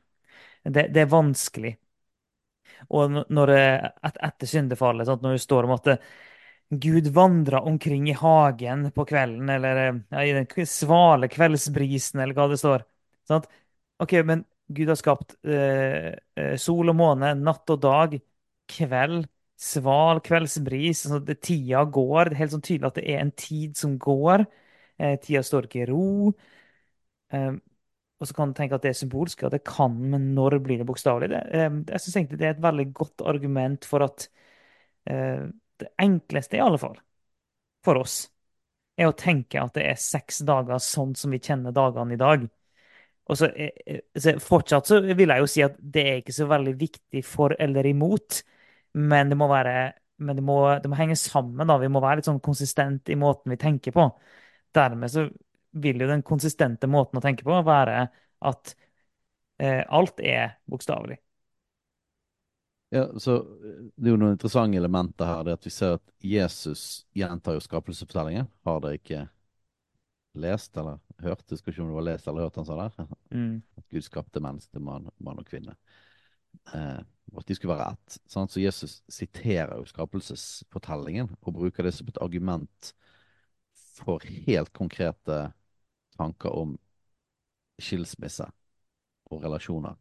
Det, 0.62 0.86
det 0.94 1.02
er 1.02 1.10
vanskelig. 1.10 1.72
Og 2.94 3.18
når 3.30 3.52
et, 3.56 4.18
etter 4.28 4.50
syndefallet, 4.50 5.10
når 5.22 5.36
det 5.36 5.42
står 5.42 5.66
om 5.66 5.74
at 5.74 5.90
Gud 6.72 7.06
vandra 7.12 7.60
omkring 7.60 8.08
i 8.10 8.12
hagen 8.16 8.86
på 8.92 9.04
kvelden, 9.04 9.48
eller 9.48 9.76
eh, 9.76 9.96
ja, 10.10 10.22
i 10.24 10.32
den 10.32 10.66
svale 10.66 11.28
kveldsbrisen, 11.28 12.20
eller 12.22 12.36
hva 12.36 12.46
det 12.48 12.58
står. 12.62 12.84
Sant? 13.28 13.48
Ok, 14.00 14.14
men 14.24 14.44
Gud 14.72 14.88
har 14.88 14.96
skapt 14.96 15.34
eh, 15.44 16.12
eh, 16.40 16.54
sol 16.60 16.88
og 16.92 16.96
måne, 16.96 17.34
natt 17.36 17.68
og 17.74 17.82
dag, 17.82 18.16
kveld, 18.72 19.26
sval 19.60 20.22
kveldsbris. 20.24 21.04
Sånn 21.04 21.20
at 21.20 21.42
tida 21.44 21.84
går. 21.92 22.30
Det 22.30 22.38
er 22.38 22.40
helt 22.40 22.56
sånn 22.56 22.64
tydelig 22.64 22.88
at 22.88 23.00
det 23.02 23.06
er 23.12 23.20
en 23.26 23.34
tid 23.44 23.76
som 23.78 23.98
går. 24.00 24.46
Eh, 24.96 25.18
tida 25.20 25.44
står 25.44 25.68
ikke 25.68 25.84
i 25.84 25.90
ro. 25.92 26.06
Eh, 27.32 27.52
og 28.22 28.28
så 28.30 28.36
kan 28.36 28.52
du 28.52 28.56
tenke 28.58 28.76
at 28.78 28.84
det 28.86 28.92
er 28.92 29.00
symbolsk, 29.00 29.42
og 29.46 29.52
det 29.54 29.64
kan, 29.66 29.94
men 30.12 30.30
når 30.36 30.60
blir 30.64 30.80
det 30.80 30.86
bokstavelig? 30.88 31.32
Eh, 31.34 31.68
jeg 31.90 32.04
synes 32.04 32.16
egentlig 32.20 32.40
det 32.40 32.48
er 32.48 32.56
et 32.56 32.64
veldig 32.64 32.88
godt 32.96 33.24
argument 33.34 33.88
for 33.88 34.06
at 34.06 34.28
det 35.80 35.92
enkleste, 36.02 36.58
i 36.58 36.64
alle 36.64 36.80
fall, 36.80 36.98
for 37.84 38.02
oss, 38.02 38.26
er 38.98 39.08
å 39.08 39.16
tenke 39.16 39.60
at 39.62 39.74
det 39.76 39.86
er 39.88 40.00
seks 40.00 40.42
dager 40.46 40.82
sånn 40.82 41.14
som 41.18 41.32
vi 41.32 41.40
kjenner 41.42 41.74
dagene 41.74 42.14
i 42.14 42.20
dag. 42.20 42.44
Og 43.30 43.38
så, 43.38 43.48
eh, 43.54 43.70
eh, 43.86 44.02
så 44.18 44.36
Fortsatt 44.42 44.90
så 44.90 45.00
vil 45.00 45.30
jeg 45.32 45.42
jo 45.42 45.48
si 45.50 45.64
at 45.64 45.76
det 45.78 46.04
er 46.06 46.20
ikke 46.20 46.36
så 46.36 46.48
veldig 46.50 46.74
viktig 46.78 47.24
for 47.24 47.54
eller 47.58 47.86
imot, 47.88 48.42
men 48.98 49.32
det 49.32 49.38
må 49.40 49.48
være 49.50 49.92
men 50.22 50.36
det 50.38 50.42
må, 50.46 50.56
det 50.78 50.90
må 50.90 50.98
henge 50.98 51.16
sammen. 51.18 51.66
da. 51.66 51.78
Vi 51.82 51.88
må 51.90 51.98
være 52.02 52.20
litt 52.20 52.28
sånn 52.28 52.42
konsistent 52.44 53.10
i 53.10 53.16
måten 53.18 53.50
vi 53.50 53.58
tenker 53.58 53.94
på. 53.96 54.04
Dermed 54.74 55.10
så 55.10 55.26
vil 55.82 56.02
jo 56.04 56.08
den 56.10 56.22
konsistente 56.22 56.86
måten 56.90 57.18
å 57.18 57.24
tenke 57.24 57.46
på 57.46 57.56
være 57.66 58.04
at 58.52 58.74
eh, 59.58 59.82
alt 59.88 60.20
er 60.20 60.58
bokstavelig. 60.70 61.18
Ja, 62.92 63.18
så 63.18 63.38
Det 63.96 64.04
er 64.04 64.12
jo 64.12 64.18
noen 64.20 64.34
interessante 64.34 64.76
elementer 64.76 65.24
her. 65.24 65.44
det 65.44 65.52
at 65.56 65.66
Vi 65.66 65.70
ser 65.70 65.94
at 65.96 66.10
Jesus 66.20 67.06
gjentar 67.16 67.54
jo 67.56 67.62
skapelsesfortellingen. 67.64 68.50
Har 68.64 68.80
dere 68.80 68.98
ikke 68.98 69.28
lest 70.34 70.76
eller 70.76 70.98
hørt? 71.22 71.40
Jeg 71.48 71.56
husker 71.56 71.72
ikke 71.72 71.82
om 71.82 71.88
det 71.88 71.96
var 71.96 72.06
lest 72.10 72.28
eller 72.28 72.44
hørt 72.44 72.56
han 72.60 72.66
sa 72.68 72.76
der. 72.76 73.06
Mm, 73.32 73.62
At 73.78 73.88
Gud 73.88 74.04
skapte 74.04 74.40
mennesker, 74.44 74.78
mann, 74.78 75.08
mann 75.18 75.38
og 75.40 75.46
kvinne. 75.48 75.74
Eh, 76.74 77.00
at 77.38 77.46
de 77.48 77.54
skulle 77.54 77.72
være 77.78 77.92
ett. 77.96 78.18
Sant? 78.28 78.52
Så 78.52 78.60
Jesus 78.60 79.02
siterer 79.08 79.78
jo 79.78 79.88
skapelsesfortellingen 79.88 81.32
og 81.40 81.54
bruker 81.54 81.82
det 81.88 81.94
som 81.94 82.08
et 82.08 82.20
argument 82.20 82.92
for 83.72 84.20
helt 84.20 84.72
konkrete 84.76 85.52
tanker 86.18 86.52
om 86.52 86.76
skilsmisse 87.80 88.44
og 89.32 89.44
relasjoner 89.44 89.96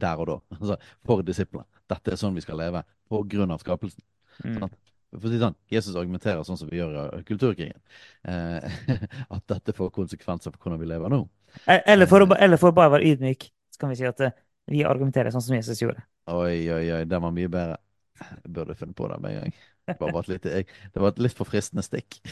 der 0.00 0.20
og 0.22 0.28
da. 0.30 0.36
Altså, 0.60 0.76
for 1.06 1.22
disiplene. 1.26 1.66
Dette 1.90 2.14
er 2.14 2.20
sånn 2.20 2.36
vi 2.36 2.44
skal 2.44 2.58
leve 2.60 2.84
på 3.10 3.22
grunn 3.28 3.52
av 3.54 3.62
skapelsen. 3.62 4.04
mm. 4.44 4.58
Sant? 4.60 4.76
For 5.14 5.28
å 5.28 5.30
si 5.30 5.38
sånn, 5.38 5.54
Jesus 5.70 5.94
argumenterer 6.00 6.42
sånn 6.46 6.58
som 6.58 6.70
vi 6.70 6.80
gjør 6.80 6.96
i 7.20 7.24
kulturkrigen. 7.28 7.78
Eh, 8.26 8.78
at 9.36 9.44
dette 9.52 9.74
får 9.76 9.92
konsekvenser 9.94 10.54
for 10.54 10.64
hvordan 10.64 10.80
vi 10.82 10.88
lever 10.90 11.12
nå. 11.14 11.20
E- 11.68 11.82
Eller 11.86 12.08
for, 12.10 12.24
å, 12.24 12.28
Eh, 12.30 12.40
eller 12.44 12.58
for 12.60 12.72
å 12.72 12.76
bare 12.76 12.96
være 12.96 13.12
ydmyk, 13.12 13.46
så 13.74 13.84
kan 13.84 13.92
vi 13.92 14.00
si 14.00 14.08
at 14.08 14.20
eh, 14.26 14.34
vi 14.72 14.82
argumenterer 14.88 15.30
sånn 15.34 15.44
som 15.44 15.54
Jesus 15.56 15.82
gjorde. 15.84 16.02
oi, 16.26 16.64
oi, 16.72 16.84
oi, 16.96 17.02
den 17.08 17.22
var 17.22 17.34
mye 17.36 17.50
bedre. 17.52 17.78
Jeg 18.20 18.52
burde 18.56 18.74
funnet 18.78 18.96
på 18.96 19.08
det 19.10 19.18
med 19.22 19.34
en 19.34 19.40
gang. 19.42 19.54
Det 20.00 20.10
var 20.14 20.22
et 20.24 20.28
litt, 20.32 20.46
det 20.94 21.00
var 21.02 21.10
et 21.12 21.18
litt 21.26 21.36
for 21.36 21.44
fristende 21.48 21.84
stikk. 21.84 22.20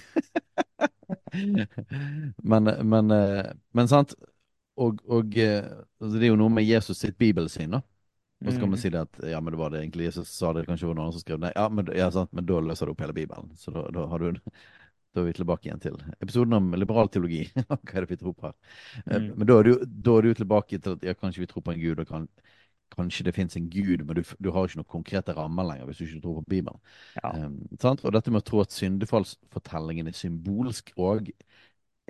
Men, 2.42 2.64
men, 2.88 3.10
eh, 3.10 3.52
men 3.72 3.88
sant. 3.88 4.14
Og, 4.82 5.00
og 5.08 5.38
eh, 5.38 5.64
altså, 6.00 6.16
det 6.18 6.26
er 6.28 6.32
jo 6.32 6.40
noe 6.40 6.52
med 6.52 6.66
Jesus 6.66 7.00
sitt 7.02 7.18
bibelsyn, 7.20 7.78
da. 7.78 7.82
Og 8.42 8.54
så 8.54 8.58
kan 8.58 8.70
man 8.72 8.78
Mm, 8.78 8.82
si 8.82 8.90
det 8.90 9.02
at 9.04 9.20
ja, 9.30 9.38
men 9.40 9.54
det 9.54 9.58
var 9.60 9.70
det 9.70 9.80
egentlig 9.84 10.08
Jesus 10.08 10.30
sa 10.34 10.52
det, 10.52 10.64
kanskje 10.66 10.88
var 10.88 10.96
noen 10.98 11.06
andre 11.06 11.14
som 11.14 11.22
skrev 11.22 11.42
det. 11.44 11.52
Ja, 11.54 11.68
men, 11.70 11.90
ja, 11.94 12.08
sant, 12.10 12.32
men 12.34 12.46
da 12.48 12.58
løser 12.58 12.88
du 12.88 12.94
opp 12.94 13.04
hele 13.04 13.14
Bibelen. 13.14 13.52
Så 13.58 13.70
da, 13.74 13.84
da, 13.94 14.06
har 14.10 14.24
du, 14.24 14.40
da 15.14 15.22
er 15.22 15.28
vi 15.28 15.34
tilbake 15.36 15.68
igjen 15.68 15.82
til 15.82 15.98
episoden 16.18 16.56
om 16.58 16.72
liberal 16.74 17.10
teologi. 17.12 17.44
Hva 17.68 17.78
er 17.78 18.06
det 18.06 18.10
vi 18.10 18.18
tror 18.18 18.34
på 18.34 18.48
her? 18.48 18.56
Eh, 19.06 19.20
mm. 19.20 19.28
Men 19.36 19.50
da 19.50 19.58
er, 19.60 19.70
du, 19.70 19.86
da 20.08 20.16
er 20.18 20.26
du 20.26 20.40
tilbake 20.40 20.80
til 20.82 20.96
at 20.98 21.06
ja, 21.06 21.14
kanskje 21.18 21.44
vi 21.44 21.50
tror 21.52 21.66
på 21.68 21.74
en 21.76 21.82
gud, 21.84 22.02
og 22.02 22.10
kan, 22.10 22.26
kanskje 22.96 23.28
det 23.28 23.36
fins 23.36 23.56
en 23.56 23.70
gud, 23.70 24.02
men 24.04 24.18
du, 24.18 24.22
du 24.42 24.50
har 24.52 24.66
ikke 24.66 24.80
noen 24.82 24.90
konkrete 24.96 25.36
rammer 25.38 25.68
lenger 25.68 25.88
hvis 25.88 26.02
du 26.02 26.06
ikke 26.08 26.24
tror 26.26 26.40
på 26.40 26.54
Bibelen. 26.56 26.82
Ja. 27.22 27.32
Um, 27.46 27.60
sant? 27.80 28.02
Og 28.02 28.16
dette 28.16 28.34
med 28.34 28.42
å 28.42 28.48
tro 28.50 28.64
at 28.64 28.74
syndefallsfortellingen 28.74 30.10
er 30.10 30.18
symbolsk 30.18 30.92
og 30.98 31.30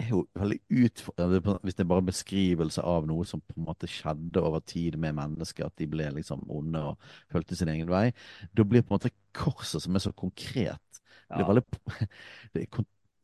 er 0.01 0.09
jo 0.09 0.23
veldig 0.39 0.59
utfordrende 0.87 1.57
hvis 1.63 1.77
det 1.77 1.85
er 1.85 1.91
bare 1.91 2.07
beskrivelse 2.07 2.85
av 2.87 3.07
noe 3.09 3.27
som 3.29 3.43
på 3.45 3.57
en 3.59 3.67
måte 3.67 3.91
skjedde 3.91 4.41
over 4.41 4.63
tid 4.65 4.97
med 5.01 5.17
mennesker, 5.19 5.69
at 5.69 5.77
de 5.81 5.89
ble 5.91 6.09
liksom 6.17 6.45
onde 6.51 6.81
og 6.93 7.11
fulgte 7.33 7.59
sin 7.59 7.71
egen 7.73 7.91
vei. 7.93 8.09
Da 8.57 8.65
blir 8.65 8.85
på 8.85 8.93
en 8.93 8.99
måte 9.01 9.13
korset 9.37 9.85
som 9.85 9.97
er 9.97 10.05
så 10.05 10.15
konkret, 10.17 11.03
det 11.33 11.41
er 11.41 11.49
veldig 11.49 11.65
det 12.53 12.65
er 12.65 12.71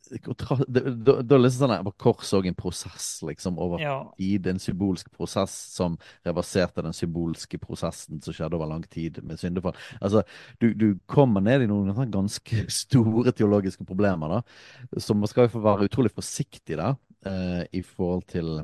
det, 0.09 0.83
er 0.83 1.23
det 1.27 1.39
liksom 1.39 1.67
sånn 1.67 1.75
at 1.77 1.97
Kors 2.01 2.31
òg 2.37 2.49
en 2.49 2.57
prosess 2.59 3.09
liksom 3.27 3.59
over 3.61 3.83
Ja. 3.83 3.97
tid, 4.19 4.47
en 4.47 4.61
symbolsk 4.63 5.11
prosess 5.15 5.53
som 5.75 5.99
reverserte 6.27 6.83
den 6.85 6.97
symbolske 6.97 7.61
prosessen 7.61 8.23
som 8.23 8.35
skjedde 8.35 8.57
over 8.57 8.71
lang 8.71 8.87
tid 8.89 9.21
med 9.23 9.41
syndefall. 9.41 9.77
Altså, 10.01 10.23
du, 10.61 10.73
du 10.75 10.99
kommer 11.07 11.45
ned 11.45 11.63
i 11.63 11.71
noen 11.71 11.93
ganske 12.11 12.65
store 12.83 13.33
teologiske 13.33 13.85
problemer, 13.89 14.39
da, 14.39 14.99
som 14.99 15.21
man 15.21 15.31
skal 15.31 15.47
jo 15.47 15.57
få 15.59 15.65
være 15.65 15.89
utrolig 15.91 16.15
forsiktig 16.15 16.79
der, 16.79 16.97
eh, 17.27 17.63
i 17.73 17.83
forhold 17.83 18.27
til 18.33 18.59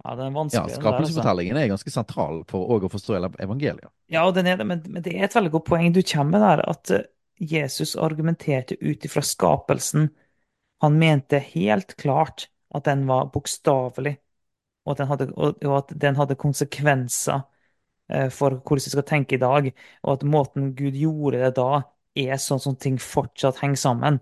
ja, 0.00 0.14
den 0.16 0.30
er 0.30 0.32
vanskelig. 0.32 0.60
Ja, 0.60 0.64
altså. 0.64 0.80
skapelsesfortellingen 0.80 1.58
er 1.60 1.66
ganske 1.68 1.92
sentral 1.92 2.38
for 2.48 2.72
å 2.72 2.88
forstå 2.88 3.18
evangeliet. 3.44 3.90
Ja, 4.08 4.22
den 4.32 4.48
er 4.48 4.56
det, 4.56 4.64
men, 4.64 4.80
men 4.88 5.04
det 5.04 5.12
er 5.12 5.26
et 5.26 5.36
veldig 5.36 5.52
godt 5.58 5.66
poeng 5.68 5.92
du 5.92 6.00
kommer 6.00 6.38
med 6.38 6.46
der, 6.46 6.62
at 6.72 6.92
Jesus 7.40 7.96
argumenterte 7.96 8.76
ut 8.80 9.04
ifra 9.04 9.22
skapelsen. 9.24 10.10
Han 10.80 10.98
mente 10.98 11.38
helt 11.38 11.96
klart 12.00 12.48
at 12.74 12.86
den 12.86 13.06
var 13.08 13.30
bokstavelig, 13.34 14.16
og 14.84 14.92
at 14.94 15.02
den 15.02 15.08
hadde, 15.10 15.28
og, 15.36 15.64
at 15.76 15.94
den 16.00 16.16
hadde 16.16 16.38
konsekvenser 16.40 17.42
eh, 18.08 18.28
for 18.32 18.60
hvordan 18.60 18.84
vi 18.86 18.94
skal 18.94 19.06
tenke 19.08 19.36
i 19.36 19.42
dag, 19.42 19.72
og 20.02 20.12
at 20.12 20.26
måten 20.26 20.72
Gud 20.78 20.96
gjorde 20.96 21.42
det 21.44 21.54
da, 21.58 21.82
er 22.18 22.40
sånn 22.42 22.62
som 22.62 22.76
ting 22.80 22.98
fortsatt 23.00 23.60
henger 23.62 23.80
sammen. 23.80 24.20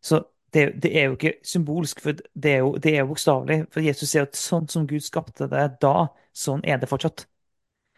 Så 0.00 0.22
det, 0.54 0.68
det 0.82 0.92
er 0.96 1.08
jo 1.10 1.16
ikke 1.18 1.34
symbolsk, 1.44 2.00
for 2.04 2.16
det 2.34 2.52
er 2.52 2.62
jo, 2.62 2.76
det 2.80 2.94
jo 2.96 3.08
bokstavelig. 3.10 3.58
For 3.74 3.84
Jesus 3.84 4.12
sier 4.12 4.28
at 4.28 4.38
sånn 4.38 4.68
som 4.72 4.86
Gud 4.88 5.04
skapte 5.04 5.48
det 5.52 5.66
da, 5.82 5.96
sånn 6.36 6.62
er 6.64 6.80
det 6.80 6.88
fortsatt. 6.90 7.26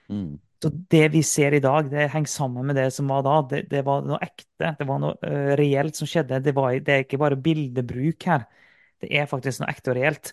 Mm. 0.09 0.39
Så 0.63 0.71
det 0.91 1.05
vi 1.15 1.21
ser 1.23 1.55
i 1.55 1.61
dag, 1.63 1.87
det 1.91 2.09
henger 2.11 2.31
sammen 2.33 2.67
med 2.67 2.77
det 2.77 2.89
som 2.95 3.11
var 3.13 3.23
da. 3.23 3.35
Det, 3.51 3.61
det 3.71 3.85
var 3.87 4.03
noe 4.07 4.19
ekte, 4.25 4.73
det 4.79 4.87
var 4.89 4.99
noe 5.03 5.15
uh, 5.23 5.53
reelt 5.59 5.95
som 5.99 6.09
skjedde. 6.11 6.41
Det, 6.43 6.55
var, 6.57 6.73
det 6.83 6.95
er 6.95 7.05
ikke 7.05 7.21
bare 7.23 7.39
bildebruk 7.39 8.27
her. 8.27 8.49
Det 8.99 9.13
er 9.15 9.29
faktisk 9.31 9.63
noe 9.63 9.71
ekte 9.71 9.93
og 9.93 9.99
reelt. 10.01 10.33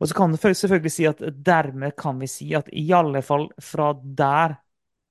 Og 0.00 0.08
så 0.08 0.16
kan 0.16 0.32
du 0.32 0.38
selvfølgelig 0.40 0.92
si 0.94 1.04
at 1.08 1.20
dermed 1.44 1.92
kan 2.00 2.16
vi 2.20 2.28
si 2.32 2.48
at 2.56 2.70
i 2.72 2.86
alle 2.96 3.20
fall 3.24 3.48
fra 3.60 3.90
der, 3.92 4.56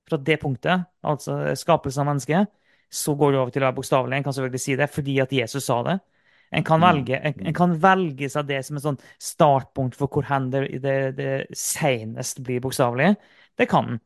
fra 0.10 0.18
det 0.18 0.40
punktet, 0.42 0.88
altså 1.06 1.38
skapelsen 1.60 2.02
av 2.02 2.10
mennesket, 2.12 2.50
så 2.90 3.14
går 3.20 3.34
det 3.34 3.40
over 3.42 3.54
til 3.54 3.62
å 3.62 3.68
være 3.68 3.78
bokstavelig. 3.78 4.18
En 4.18 4.26
kan 4.26 4.34
selvfølgelig 4.34 4.64
si 4.64 4.78
det 4.80 4.90
fordi 4.90 5.20
at 5.22 5.34
Jesus 5.38 5.68
sa 5.70 5.82
det. 5.86 5.98
En 6.56 6.64
kan 6.64 6.80
Mm. 6.80 6.86
velge, 6.88 7.18
en, 7.20 7.34
en 7.46 7.54
kan 7.54 7.74
velge 7.84 8.30
seg 8.32 8.48
det 8.48 8.62
som 8.66 8.78
et 8.80 8.84
sånn 8.86 9.00
startpunkt 9.20 9.98
for 10.00 10.08
hvor 10.08 10.24
hen 10.30 10.50
det, 10.54 10.80
det, 10.82 10.98
det 11.18 11.32
senest 11.54 12.40
blir 12.48 12.62
bokstavelig. 12.64 13.16
Det 13.60 13.68
kan 13.70 13.90
en. 13.96 14.00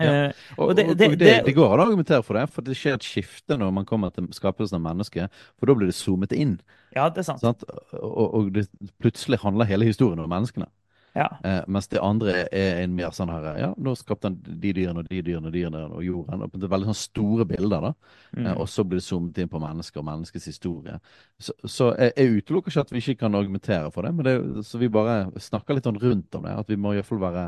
Ja. 0.00 0.12
Eh, 0.26 0.44
Og, 0.58 0.68
og 0.68 0.76
det, 0.76 0.86
det, 0.98 1.06
og 1.12 1.18
det, 1.18 1.32
det, 1.46 1.54
går 1.54 1.74
an 1.74 1.82
å 1.84 1.88
argumentere 1.88 2.22
for 2.26 2.34
det, 2.34 2.48
for 2.50 2.66
det 2.66 2.74
skjer 2.78 2.96
et 2.98 3.06
skifte 3.06 3.58
når 3.60 3.70
man 3.76 3.84
kommer 3.86 4.10
til 4.10 4.26
skapelsen 4.34 4.80
av 4.80 4.86
mennesket, 4.88 5.42
for 5.58 5.70
da 5.70 5.76
blir 5.78 5.90
det 5.92 5.94
zoomet 5.98 6.32
inn. 6.34 6.56
Ja, 6.96 7.08
det 7.10 7.22
er 7.22 7.28
sant. 7.28 7.44
Sant? 7.44 7.62
Og, 8.00 8.24
og 8.34 8.48
det, 8.56 8.66
plutselig 9.02 9.38
handler 9.44 9.70
hele 9.70 9.86
historien 9.86 10.18
om 10.24 10.30
menneskene. 10.30 10.66
Ja. 11.14 11.28
Eh, 11.46 11.60
mens 11.70 11.86
det 11.86 12.00
andre 12.02 12.32
er 12.50 12.80
en 12.82 12.94
mer 12.98 13.12
sånn 13.14 13.30
her 13.30 13.44
Ja, 13.60 13.68
nå 13.78 13.92
skapte 13.94 14.26
han 14.26 14.40
de 14.42 14.72
dyrene 14.74 14.98
og 15.04 15.06
de 15.06 15.20
dyrene 15.22 15.46
og 15.46 15.54
dyrene 15.54 15.82
og 15.86 16.02
jorden. 16.02 16.42
Og 16.42 16.56
det 16.58 16.66
er 16.66 16.72
veldig 16.72 16.88
sånn 16.90 16.98
store 16.98 17.46
bilder, 17.46 17.86
da. 17.86 17.92
Eh, 18.34 18.40
Mm. 18.42 18.56
og 18.58 18.66
så 18.68 18.82
blir 18.82 18.98
det 18.98 19.06
zoomet 19.06 19.38
inn 19.38 19.48
på 19.52 19.60
mennesker 19.62 20.02
og 20.02 20.08
menneskets 20.08 20.50
historie. 20.50 20.98
Så, 21.38 21.54
så 21.70 21.92
jeg, 21.94 22.12
jeg 22.18 22.42
utelukker 22.42 22.74
ikke 22.74 22.80
at 22.88 22.90
vi 22.90 22.98
ikke 22.98 23.20
kan 23.22 23.38
argumentere 23.38 23.92
for 23.94 24.02
det, 24.02 24.10
men 24.14 24.26
det, 24.26 24.66
så 24.66 24.78
vi 24.82 24.88
bare 24.90 25.30
snakker 25.38 25.78
litt 25.78 25.86
sånn 25.86 26.02
rundt 26.02 26.34
om 26.34 26.42
det. 26.50 26.58
At 26.64 26.68
vi 26.74 26.76
må 26.82 26.92
i 26.92 26.98
hvert 26.98 27.06
fall 27.12 27.22
være 27.22 27.46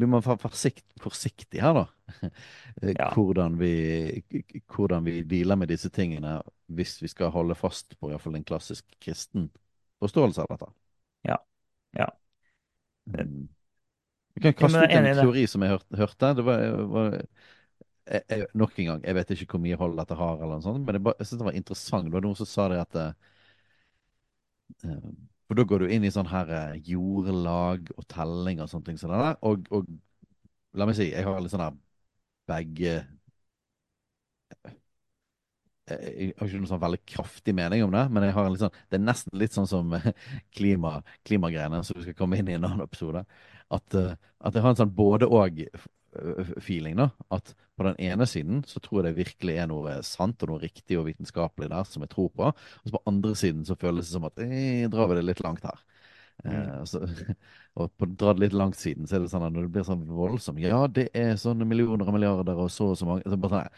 vi 0.00 0.06
må 0.10 0.20
være 0.24 0.38
forsikt, 0.42 0.84
forsiktige 1.02 1.62
her, 1.64 1.74
da. 1.82 1.84
Eh, 2.82 2.94
Ja. 2.98 3.10
Hvordan 3.14 3.58
vi, 3.60 3.70
hvordan 4.74 5.04
vi 5.06 5.22
dealer 5.22 5.56
med 5.56 5.68
disse 5.70 5.88
tingene 5.94 6.38
hvis 6.66 6.96
vi 7.02 7.08
skal 7.08 7.30
holde 7.34 7.54
fast 7.54 7.94
på 8.00 8.08
i 8.08 8.14
hvert 8.14 8.24
fall 8.24 8.36
en 8.36 8.44
klassisk 8.44 8.84
kristen 9.00 9.50
forståelse 10.02 10.42
av 10.44 10.50
dette. 10.54 10.70
Ja. 11.24 11.36
Ja. 11.92 12.08
Mm. 13.06 13.48
Vi 14.34 14.40
kan 14.42 14.54
kaste 14.54 14.84
ut 14.84 14.94
en 14.96 15.10
teori 15.14 15.46
som 15.48 15.62
jeg 15.62 15.78
hørte. 15.98 16.32
Det 16.34 16.44
var, 16.46 16.64
var 16.90 17.12
jeg, 17.14 18.22
jeg, 18.30 18.46
Nok 18.54 18.78
en 18.78 18.86
gang, 18.90 19.04
jeg 19.06 19.14
vet 19.18 19.30
ikke 19.36 19.50
hvor 19.56 19.62
mye 19.64 19.78
hold 19.80 19.96
dette 20.00 20.16
har, 20.18 20.36
eller 20.40 20.58
noe 20.58 20.66
sånt, 20.66 20.84
men 20.86 20.98
jeg, 20.98 21.04
bare- 21.06 21.16
jeg 21.20 21.26
synes 21.30 21.40
det 21.42 21.48
var 21.50 21.58
interessant. 21.60 22.08
Det 22.10 22.16
var 22.18 22.26
noen 22.26 22.40
som 22.40 22.50
sa 22.50 22.68
det 22.72 22.80
at 22.82 22.98
eh, 23.00 23.12
eh, 24.84 25.10
For 25.48 25.58
da 25.58 25.66
går 25.68 25.84
du 25.84 25.92
inn 25.92 26.06
i 26.06 26.12
sånn 26.14 26.30
her 26.30 26.50
eh, 26.58 26.76
jordlag 26.88 27.90
og 27.98 28.06
telling 28.12 28.62
og 28.64 28.70
sånne 28.70 28.88
ting 28.88 29.00
det 29.00 29.10
der. 29.12 29.36
Og, 29.44 29.66
og 29.74 29.90
la 30.78 30.88
meg 30.88 30.96
si, 30.98 31.10
jeg 31.12 31.26
har 31.26 31.42
litt 31.42 31.52
sånn 31.54 31.66
her 31.66 31.76
begge 32.50 32.96
jeg 35.84 36.32
har 36.38 36.48
ikke 36.48 36.56
noen 36.62 36.68
sånn 36.70 36.80
veldig 36.80 37.00
kraftig 37.08 37.52
mening 37.56 37.82
om 37.84 37.92
det, 37.92 38.04
men 38.12 38.24
jeg 38.24 38.34
har 38.36 38.46
en 38.46 38.54
litt 38.54 38.62
sånn, 38.62 38.76
det 38.88 38.96
er 38.96 39.02
nesten 39.04 39.36
litt 39.40 39.56
sånn 39.56 39.68
som 39.68 39.92
klima, 40.56 40.94
klimagreiene, 41.28 41.82
som 41.84 41.98
du 41.98 42.06
skal 42.06 42.16
komme 42.16 42.38
inn 42.40 42.48
i 42.48 42.56
en 42.56 42.64
annen 42.64 42.86
episode. 42.86 43.24
At, 43.74 43.96
eh, 43.98 44.14
at 44.40 44.56
jeg 44.56 44.64
har 44.64 44.72
en 44.72 44.80
sånn 44.80 44.94
både-og-feeling. 46.14 46.96
da, 46.96 47.10
At 47.30 47.54
på 47.76 47.84
den 47.88 47.96
ene 47.98 48.26
siden 48.26 48.62
så 48.66 48.80
tror 48.80 49.02
jeg 49.02 49.10
det 49.14 49.24
virkelig 49.26 49.56
er 49.58 49.66
noe 49.70 49.96
sant 50.06 50.42
og 50.42 50.50
noe 50.52 50.62
riktig 50.62 50.98
og 50.98 51.06
vitenskapelig 51.08 51.70
der 51.72 51.84
som 51.88 52.02
jeg 52.04 52.10
tror 52.14 52.30
på. 52.34 52.50
Og 52.52 52.86
så 52.88 52.94
på 52.96 53.02
andre 53.10 53.34
siden 53.38 53.64
så 53.66 53.76
føles 53.80 54.06
det 54.08 54.14
som 54.16 54.28
at 54.28 54.38
eh, 54.44 54.86
drar 54.92 55.08
vi 55.10 55.18
det 55.18 55.26
litt 55.28 55.42
langt 55.44 55.64
her. 55.66 55.82
Eh, 56.44 56.84
så, 56.90 57.02
og 57.78 57.92
på 57.98 58.08
dra 58.18 58.34
det 58.34 58.46
litt 58.48 58.56
langt 58.58 58.78
siden 58.78 59.06
så 59.08 59.18
er 59.18 59.24
det 59.24 59.30
sånn 59.32 59.46
at 59.46 59.54
når 59.54 59.68
det 59.68 59.74
blir 59.76 59.86
sånn 59.86 60.06
voldsomt 60.10 60.60
Ja, 60.62 60.84
det 60.90 61.08
er 61.16 61.36
sånne 61.40 61.66
millioner 61.68 62.06
og 62.08 62.16
milliarder 62.16 62.58
og 62.64 62.70
så 62.74 62.90
og 62.92 62.98
så 63.00 63.06
mange 63.08 63.26
så 63.30 63.38
bare 63.40 63.64
sånn, 63.64 63.70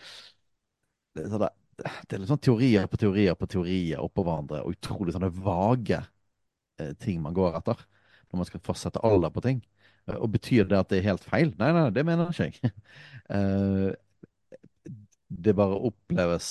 det, 1.16 1.24
er 1.26 1.42
det, 1.42 1.50
det 2.08 2.16
er 2.16 2.22
litt 2.22 2.30
sånn 2.32 2.42
teorier 2.44 2.86
på 2.90 3.00
teorier 3.00 3.36
på 3.38 3.48
teorier 3.50 4.02
oppå 4.04 4.24
hverandre, 4.26 4.62
og 4.64 4.76
utrolig 4.76 5.14
sånne 5.16 5.30
vage 5.44 6.00
eh, 6.80 6.92
ting 7.02 7.22
man 7.24 7.36
går 7.36 7.58
etter 7.60 7.80
når 8.30 8.40
man 8.42 8.48
skal 8.48 8.64
fastsette 8.66 9.02
alder 9.06 9.32
på 9.34 9.42
ting. 9.44 9.60
Eh, 10.08 10.16
og 10.16 10.32
betyr 10.34 10.68
det 10.70 10.78
at 10.78 10.90
det 10.90 11.00
er 11.00 11.10
helt 11.10 11.26
feil? 11.26 11.52
Nei, 11.60 11.70
nei, 11.76 11.86
det 11.94 12.06
mener 12.06 12.32
ikke 12.32 12.50
jeg. 12.50 12.74
Eh, 13.26 13.90
det 15.26 15.56
bare 15.58 15.80
oppleves 15.88 16.48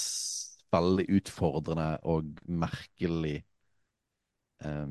veldig 0.75 1.05
utfordrende 1.15 1.85
og 2.03 2.33
merkelig. 2.51 3.37
Eh, 4.59 4.89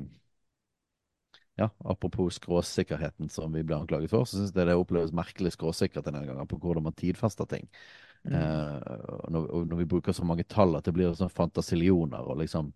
ja, 1.55 1.69
apropos 1.85 2.35
skråsikkerheten 2.35 3.29
som 3.29 3.53
vi 3.53 3.63
ble 3.63 3.77
anklaget 3.77 4.11
for, 4.11 4.25
så 4.27 4.39
syns 4.39 4.51
jeg 4.55 4.67
det 4.67 4.75
oppleves 4.75 5.13
merkelig 5.15 5.53
skråsikkert 5.55 6.09
denne 6.09 6.25
gangen 6.25 6.49
på 6.49 6.57
hvordan 6.59 6.83
man 6.89 6.97
tidfester 6.97 7.47
ting. 7.47 7.69
Mm. 8.25 8.33
Eh, 8.33 9.29
når, 9.31 9.47
når 9.69 9.83
vi 9.83 9.87
bruker 9.93 10.15
så 10.17 10.25
mange 10.25 10.43
tall 10.49 10.75
at 10.75 10.89
det 10.89 10.95
blir 10.97 11.13
sånn 11.15 11.31
fantasillioner 11.31 12.25
og 12.25 12.41
liksom 12.41 12.73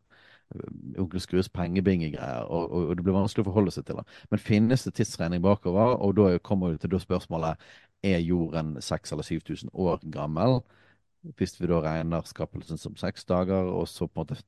Onkel 1.00 1.22
Skrues 1.22 1.50
pengebingegreier, 1.54 2.48
og, 2.48 2.72
og, 2.72 2.88
og 2.90 2.98
det 2.98 3.06
blir 3.06 3.18
vanskelig 3.18 3.46
å 3.46 3.50
forholde 3.52 3.74
seg 3.76 3.86
til 3.86 4.00
det. 4.00 4.06
Men 4.32 4.42
finnes 4.42 4.86
det 4.86 4.96
tidsregning 4.98 5.44
bakover? 5.46 5.98
Og 6.02 6.16
da 6.18 6.32
kommer 6.42 6.74
vi 6.74 6.82
til 6.82 6.94
det 6.94 7.02
spørsmålet 7.04 7.70
er 8.06 8.20
jorden 8.24 8.78
6000 8.82 9.14
eller 9.16 9.28
7000 9.30 9.74
år 9.74 10.02
gammel? 10.14 10.60
Hvis 11.38 11.58
vi 11.60 11.68
da 11.70 11.82
regner 11.84 12.26
skapelsen 12.26 12.80
som 12.82 12.96
seks 12.98 13.28
dager, 13.30 13.70
og 13.70 13.88
så 13.92 14.08
på 14.08 14.22
en 14.22 14.26
måte 14.26 14.42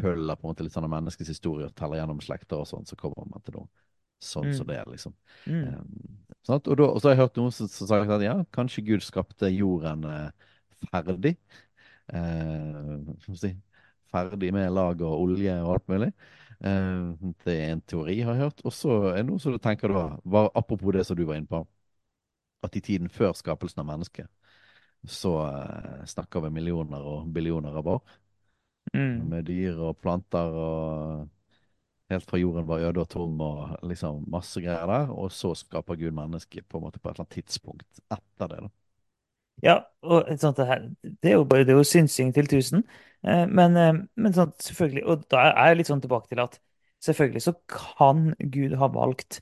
følger 0.00 0.36
på 0.36 0.46
en 0.46 0.52
måte 0.52 0.66
litt 0.66 0.74
sånn 0.74 0.86
av 0.86 0.92
menneskets 0.92 1.30
historie 1.32 1.68
og 1.68 1.74
teller 1.78 2.00
gjennom 2.00 2.20
slekter 2.22 2.60
og 2.60 2.68
sånn, 2.68 2.86
så 2.86 2.98
kommer 2.98 3.26
man 3.30 3.42
til 3.46 3.58
noe 3.58 3.68
sånn 4.24 4.50
som 4.54 4.64
Mm. 4.64 4.68
det 4.68 4.76
er, 4.78 4.90
liksom. 4.90 5.14
Mm. 5.46 5.74
Um? 5.74 6.18
Og, 6.48 6.76
da, 6.76 6.84
og 6.84 7.00
så 7.00 7.08
har 7.08 7.14
jeg 7.14 7.22
hørt 7.22 7.36
noen 7.36 7.52
som 7.52 7.68
som 7.68 7.88
sagt 7.88 8.10
at 8.10 8.22
ja, 8.22 8.34
kanskje 8.52 8.84
Gud 8.84 9.04
skapte 9.04 9.48
jorden 9.52 10.04
eh, 10.04 10.30
ferdig. 10.92 11.36
Eh, 12.12 13.34
si, 13.34 13.54
ferdig 14.14 14.52
med 14.54 14.72
lag 14.74 15.02
og 15.02 15.20
olje 15.26 15.58
og 15.64 15.74
alt 15.76 15.92
mulig. 15.92 16.10
Eh, 16.64 17.30
det 17.44 17.54
er 17.54 17.72
en 17.74 17.84
teori, 17.84 18.20
har 18.22 18.36
jeg 18.36 18.46
hørt. 18.46 18.64
Og 18.64 18.72
så 18.74 18.98
er 19.12 19.20
det 19.22 19.28
noe 19.30 19.42
som 19.42 19.54
du 19.54 19.60
tenker 19.62 19.92
da, 19.92 20.06
var, 20.24 20.50
apropos 20.54 20.94
det 20.96 21.04
som 21.08 21.18
du 21.18 21.26
var 21.28 21.40
inne 21.40 21.50
på, 21.50 21.64
at 22.64 22.76
i 22.78 22.82
tiden 22.84 23.10
før 23.12 23.34
skapelsen 23.36 23.82
av 23.82 23.90
mennesket, 23.90 24.30
så 25.04 25.34
eh, 25.50 26.04
snakker 26.08 26.46
vi 26.46 26.54
millioner 26.54 27.04
og 27.04 27.28
billioner 27.34 27.76
av 27.80 27.90
år. 27.98 28.04
Mm. 28.94 29.28
Med 29.32 29.48
dyr 29.48 29.80
og 29.80 29.98
planter 30.00 30.56
og 30.60 31.28
helt 32.12 32.28
fra 32.28 32.38
jorden 32.38 32.66
var 32.68 32.84
øde 32.84 33.02
og 33.02 33.08
tom 33.10 33.40
og 33.42 33.76
liksom 33.84 34.24
masse 34.32 34.60
greier 34.60 34.88
der. 34.88 35.12
Og 35.12 35.32
så 35.32 35.54
skaper 35.58 35.98
Gud 36.00 36.16
mennesket 36.16 36.68
på 36.68 36.78
en 36.78 36.86
måte 36.86 37.00
på 37.00 37.10
et 37.10 37.16
eller 37.16 37.26
annet 37.26 37.38
tidspunkt 37.42 38.02
etter 38.12 38.52
det. 38.52 38.64
da. 38.66 38.72
Ja, 39.64 39.74
og 40.04 40.28
sånt 40.40 40.58
det 40.60 40.66
her, 40.68 40.82
det 41.02 41.30
er 41.30 41.36
jo 41.38 41.44
bare 41.48 41.64
det 41.64 41.72
er 41.74 41.78
jo 41.80 41.86
synsing 41.88 42.32
til 42.36 42.48
tusen. 42.50 42.82
Eh, 43.24 43.46
Men, 43.48 43.76
eh, 43.76 43.92
men 44.16 44.32
sånt, 44.36 44.58
selvfølgelig, 44.62 45.04
og 45.08 45.24
da 45.32 45.44
er 45.52 45.68
jeg 45.70 45.78
litt 45.78 45.90
sånn 45.90 46.02
tilbake 46.04 46.28
til 46.28 46.42
at 46.44 46.58
selvfølgelig 47.04 47.42
så 47.46 47.54
kan 47.72 48.34
Gud 48.52 48.74
ha 48.80 48.88
valgt 48.92 49.40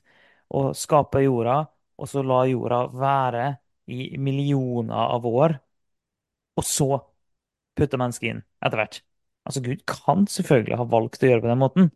å 0.53 0.69
skape 0.77 1.23
jorda, 1.25 1.57
og 1.99 2.07
så 2.09 2.23
la 2.23 2.43
jorda 2.47 2.85
være 2.93 3.45
i 3.91 4.17
millioner 4.17 4.95
av 5.17 5.25
år, 5.27 5.57
og 6.57 6.65
så 6.67 6.87
putte 7.77 7.99
mennesket 8.01 8.29
inn 8.33 8.41
etter 8.65 8.79
hvert. 8.81 8.99
Altså, 9.47 9.63
Gud 9.65 9.83
kan 9.89 10.27
selvfølgelig 10.31 10.79
ha 10.81 10.87
valgt 10.93 11.23
å 11.23 11.29
gjøre 11.29 11.41
det 11.41 11.47
på 11.47 11.53
den 11.53 11.63
måten. 11.63 11.91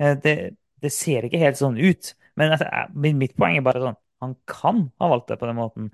Eh, 0.00 0.14
Det, 0.24 0.34
det 0.82 0.92
ser 0.92 1.26
ikke 1.26 1.40
helt 1.42 1.58
sånn 1.60 1.78
ut, 1.80 2.12
men 2.36 2.54
altså, 2.54 2.66
mitt 2.96 3.36
poeng 3.38 3.58
er 3.58 3.64
bare 3.66 3.82
sånn 3.84 3.98
Han 4.22 4.34
kan 4.46 4.84
ha 5.02 5.08
valgt 5.10 5.28
det 5.32 5.36
på 5.40 5.46
den 5.50 5.56
måten. 5.58 5.88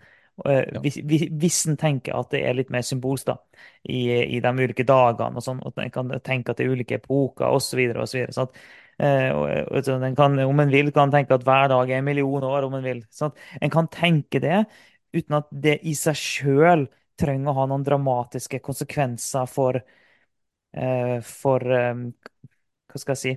Eh. 0.46 0.80
Hvis, 0.82 0.98
hvis, 1.02 1.60
en 1.66 1.78
tenker 1.80 2.18
at 2.18 2.30
det 2.34 2.42
er 2.46 2.58
litt 2.58 2.70
mer 2.70 2.84
symbolsk 2.86 3.30
da, 3.30 3.38
i, 3.82 4.02
i 4.36 4.42
de 4.44 4.52
ulike 4.58 4.86
dagene, 4.86 5.38
og 5.40 5.44
sånn, 5.44 5.62
at 5.66 5.80
en 5.82 5.94
kan 5.94 6.12
tenke 6.24 6.52
at 6.52 6.60
det 6.60 6.66
er 6.66 6.76
ulike 6.76 7.00
epoker 7.00 7.50
osv. 7.50 7.80
osv. 8.04 8.52
En 8.98 10.18
kan, 10.18 10.38
om 10.42 10.62
en 10.62 10.72
vil, 10.74 10.92
kan 10.94 11.10
tenke 11.14 11.36
at 11.36 11.46
hver 11.46 11.70
dag 11.72 11.90
er 11.90 12.00
en 12.00 12.06
million 12.06 12.46
år, 12.46 12.66
om 12.68 12.78
en 12.78 12.86
vil. 12.86 13.02
Sånn 13.14 13.34
En 13.62 13.72
kan 13.74 13.90
tenke 13.90 14.42
det 14.42 14.64
uten 15.14 15.38
at 15.38 15.50
det 15.50 15.78
i 15.88 15.94
seg 15.96 16.18
sjøl 16.18 16.88
trenger 17.18 17.52
å 17.52 17.58
ha 17.60 17.66
noen 17.70 17.86
dramatiske 17.86 18.60
konsekvenser 18.62 19.48
for, 19.50 19.78
uh, 20.78 21.18
for 21.26 21.64
eh, 21.74 22.04
Hva 22.88 23.00
skal 23.00 23.14
jeg 23.16 23.22
si? 23.22 23.32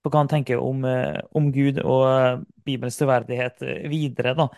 For 0.00 0.12
hva 0.12 0.24
han 0.24 0.30
tenker 0.32 0.62
om, 0.62 0.82
uh, 0.82 1.20
om 1.36 1.50
Gud 1.54 1.78
og 1.84 2.46
Bibelens 2.66 2.98
troverdighet 3.00 3.62
eh, 3.66 3.86
videre. 3.92 4.34
da. 4.38 4.48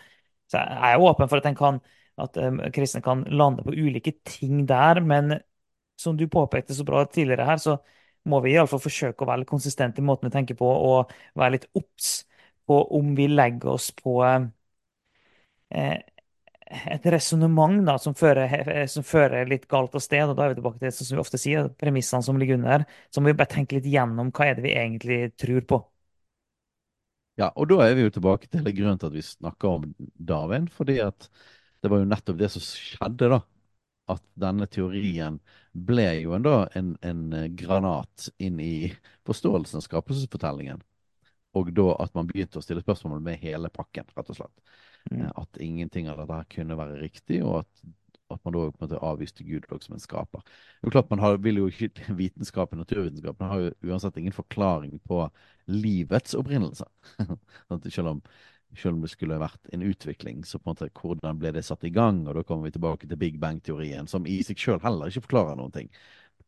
Så 0.53 0.61
jeg 0.61 0.94
er 0.96 1.05
åpen 1.09 1.30
for 1.30 1.40
at, 1.40 1.48
kan, 1.59 1.80
at 2.20 2.36
eh, 2.40 2.61
kristne 2.76 3.03
kan 3.05 3.24
lande 3.32 3.64
på 3.66 3.74
ulike 3.74 4.14
ting 4.28 4.66
der, 4.68 5.00
men 5.00 5.38
som 6.00 6.16
du 6.18 6.26
påpekte 6.28 6.74
så 6.76 6.84
bra 6.84 7.05
tidligere 7.07 7.46
her, 7.48 7.61
så 7.62 7.78
må 8.28 8.40
vi 8.44 8.53
iallfall 8.55 8.82
forsøke 8.82 9.24
å 9.24 9.28
være 9.30 9.42
litt 9.42 9.50
konsistente 9.50 10.03
i 10.03 10.07
måten 10.07 10.28
vi 10.28 10.34
tenker 10.36 10.59
på, 10.59 10.68
og 10.68 11.12
være 11.38 11.57
litt 11.57 11.68
obs 11.78 12.12
på 12.68 12.78
om 12.98 13.14
vi 13.18 13.26
legger 13.32 13.72
oss 13.74 13.90
på 13.96 14.20
eh, 15.70 15.98
et 16.94 17.07
resonnement 17.12 17.90
som 18.00 18.14
fører, 18.16 18.86
som 18.88 19.05
fører 19.05 19.48
litt 19.50 19.66
galt 19.70 19.94
av 19.98 20.00
sted. 20.05 20.24
og 20.28 20.36
Da 20.38 20.46
er 20.46 20.53
vi 20.55 20.61
tilbake 20.61 20.80
til 20.80 20.88
det 20.88 20.94
som 20.96 21.16
vi 21.16 21.22
ofte 21.24 21.40
sier, 21.40 21.68
premissene 21.80 22.24
som 22.24 22.38
ligger 22.40 22.61
under. 22.61 22.86
Så 23.12 23.20
må 23.20 23.32
vi 23.32 23.38
bare 23.40 23.53
tenke 23.57 23.76
litt 23.78 23.88
gjennom 23.92 24.32
hva 24.32 24.48
er 24.50 24.57
det 24.59 24.66
vi 24.66 24.76
egentlig 24.76 25.20
tror 25.40 25.66
på. 25.68 25.82
Ja, 27.41 27.49
og 27.57 27.70
da 27.70 27.78
er 27.87 27.95
vi 27.97 28.05
jo 28.05 28.12
tilbake 28.12 28.49
til 28.53 28.66
grunnen 28.76 29.01
til 29.01 29.09
at 29.09 29.16
vi 29.16 29.24
snakker 29.24 29.78
om 29.78 29.89
Darwin. 30.20 30.68
Fordi 30.68 30.99
at 31.05 31.28
det 31.83 31.91
var 31.91 32.03
jo 32.03 32.09
nettopp 32.11 32.39
det 32.41 32.51
som 32.53 32.64
skjedde, 32.64 33.30
da. 33.33 33.41
At 34.12 34.22
denne 34.39 34.66
teorien 34.68 35.39
ble 35.72 36.09
jo 36.20 36.35
en, 36.37 36.45
da, 36.45 36.57
en, 36.76 36.93
en 37.07 37.22
eh, 37.39 37.49
granat 37.57 38.28
inn 38.43 38.59
i 38.61 38.91
forståelsen 39.28 39.78
av 39.80 39.87
skapelsesfortellingen. 39.87 40.83
Og 41.57 41.70
da 41.76 41.87
at 42.03 42.14
man 42.16 42.28
begynte 42.28 42.61
å 42.61 42.64
stille 42.64 42.83
spørsmål 42.85 43.22
med 43.24 43.41
hele 43.43 43.70
pakken, 43.72 44.09
rett 44.16 44.33
og 44.33 44.39
slett. 44.41 44.64
Mm. 45.11 45.22
Eh, 45.22 45.30
At 45.45 45.61
ingenting 45.62 46.11
av 46.11 46.20
dette 46.20 46.35
der 46.35 46.51
kunne 46.57 46.78
være 46.80 47.01
riktig, 47.01 47.41
og 47.47 47.62
at, 47.62 47.87
at 48.35 48.45
man 48.45 48.55
da 48.57 48.64
på 48.70 48.80
en 48.80 48.87
måte 48.87 49.03
avviste 49.03 49.45
Gud 49.47 49.66
som 49.83 49.97
en 49.97 50.03
skaper. 50.03 50.45
Det 50.45 50.87
er 50.87 50.91
jo 50.91 50.95
klart 50.95 51.11
Man 51.11 51.22
har, 51.22 51.37
vil 51.43 51.61
jo 51.62 51.68
ikke 51.68 51.91
Vitenskapen, 52.20 52.80
naturvitenskapen 52.83 53.49
har 53.49 53.61
jo 53.61 53.74
uansett 53.91 54.16
ingen 54.16 54.37
forklaring 54.37 54.99
på 55.09 55.26
livets 55.66 56.35
opprinnelse. 56.35 56.89
Selv 57.91 58.09
om 58.16 58.22
Selv 58.74 58.95
om 58.95 59.03
det 59.03 59.11
skulle 59.12 59.37
vært 59.37 59.68
en 59.76 59.83
utvikling, 59.85 60.45
så 60.49 60.57
på 60.59 60.70
en 60.70 60.72
måte, 60.72 60.87
hvordan 60.97 61.39
ble 61.39 61.51
det 61.53 61.64
satt 61.66 61.85
i 61.85 61.91
gang? 61.93 62.22
Og 62.26 62.39
da 62.39 62.43
kommer 62.43 62.64
vi 62.64 62.72
tilbake 62.72 63.05
til 63.07 63.18
Big 63.20 63.37
Bang-teorien, 63.41 64.09
som 64.09 64.24
i 64.24 64.39
seg 64.43 64.57
selv 64.57 64.87
heller 64.87 65.12
ikke 65.12 65.26
forklarer 65.26 65.59
noen 65.59 65.74
ting. 65.74 65.91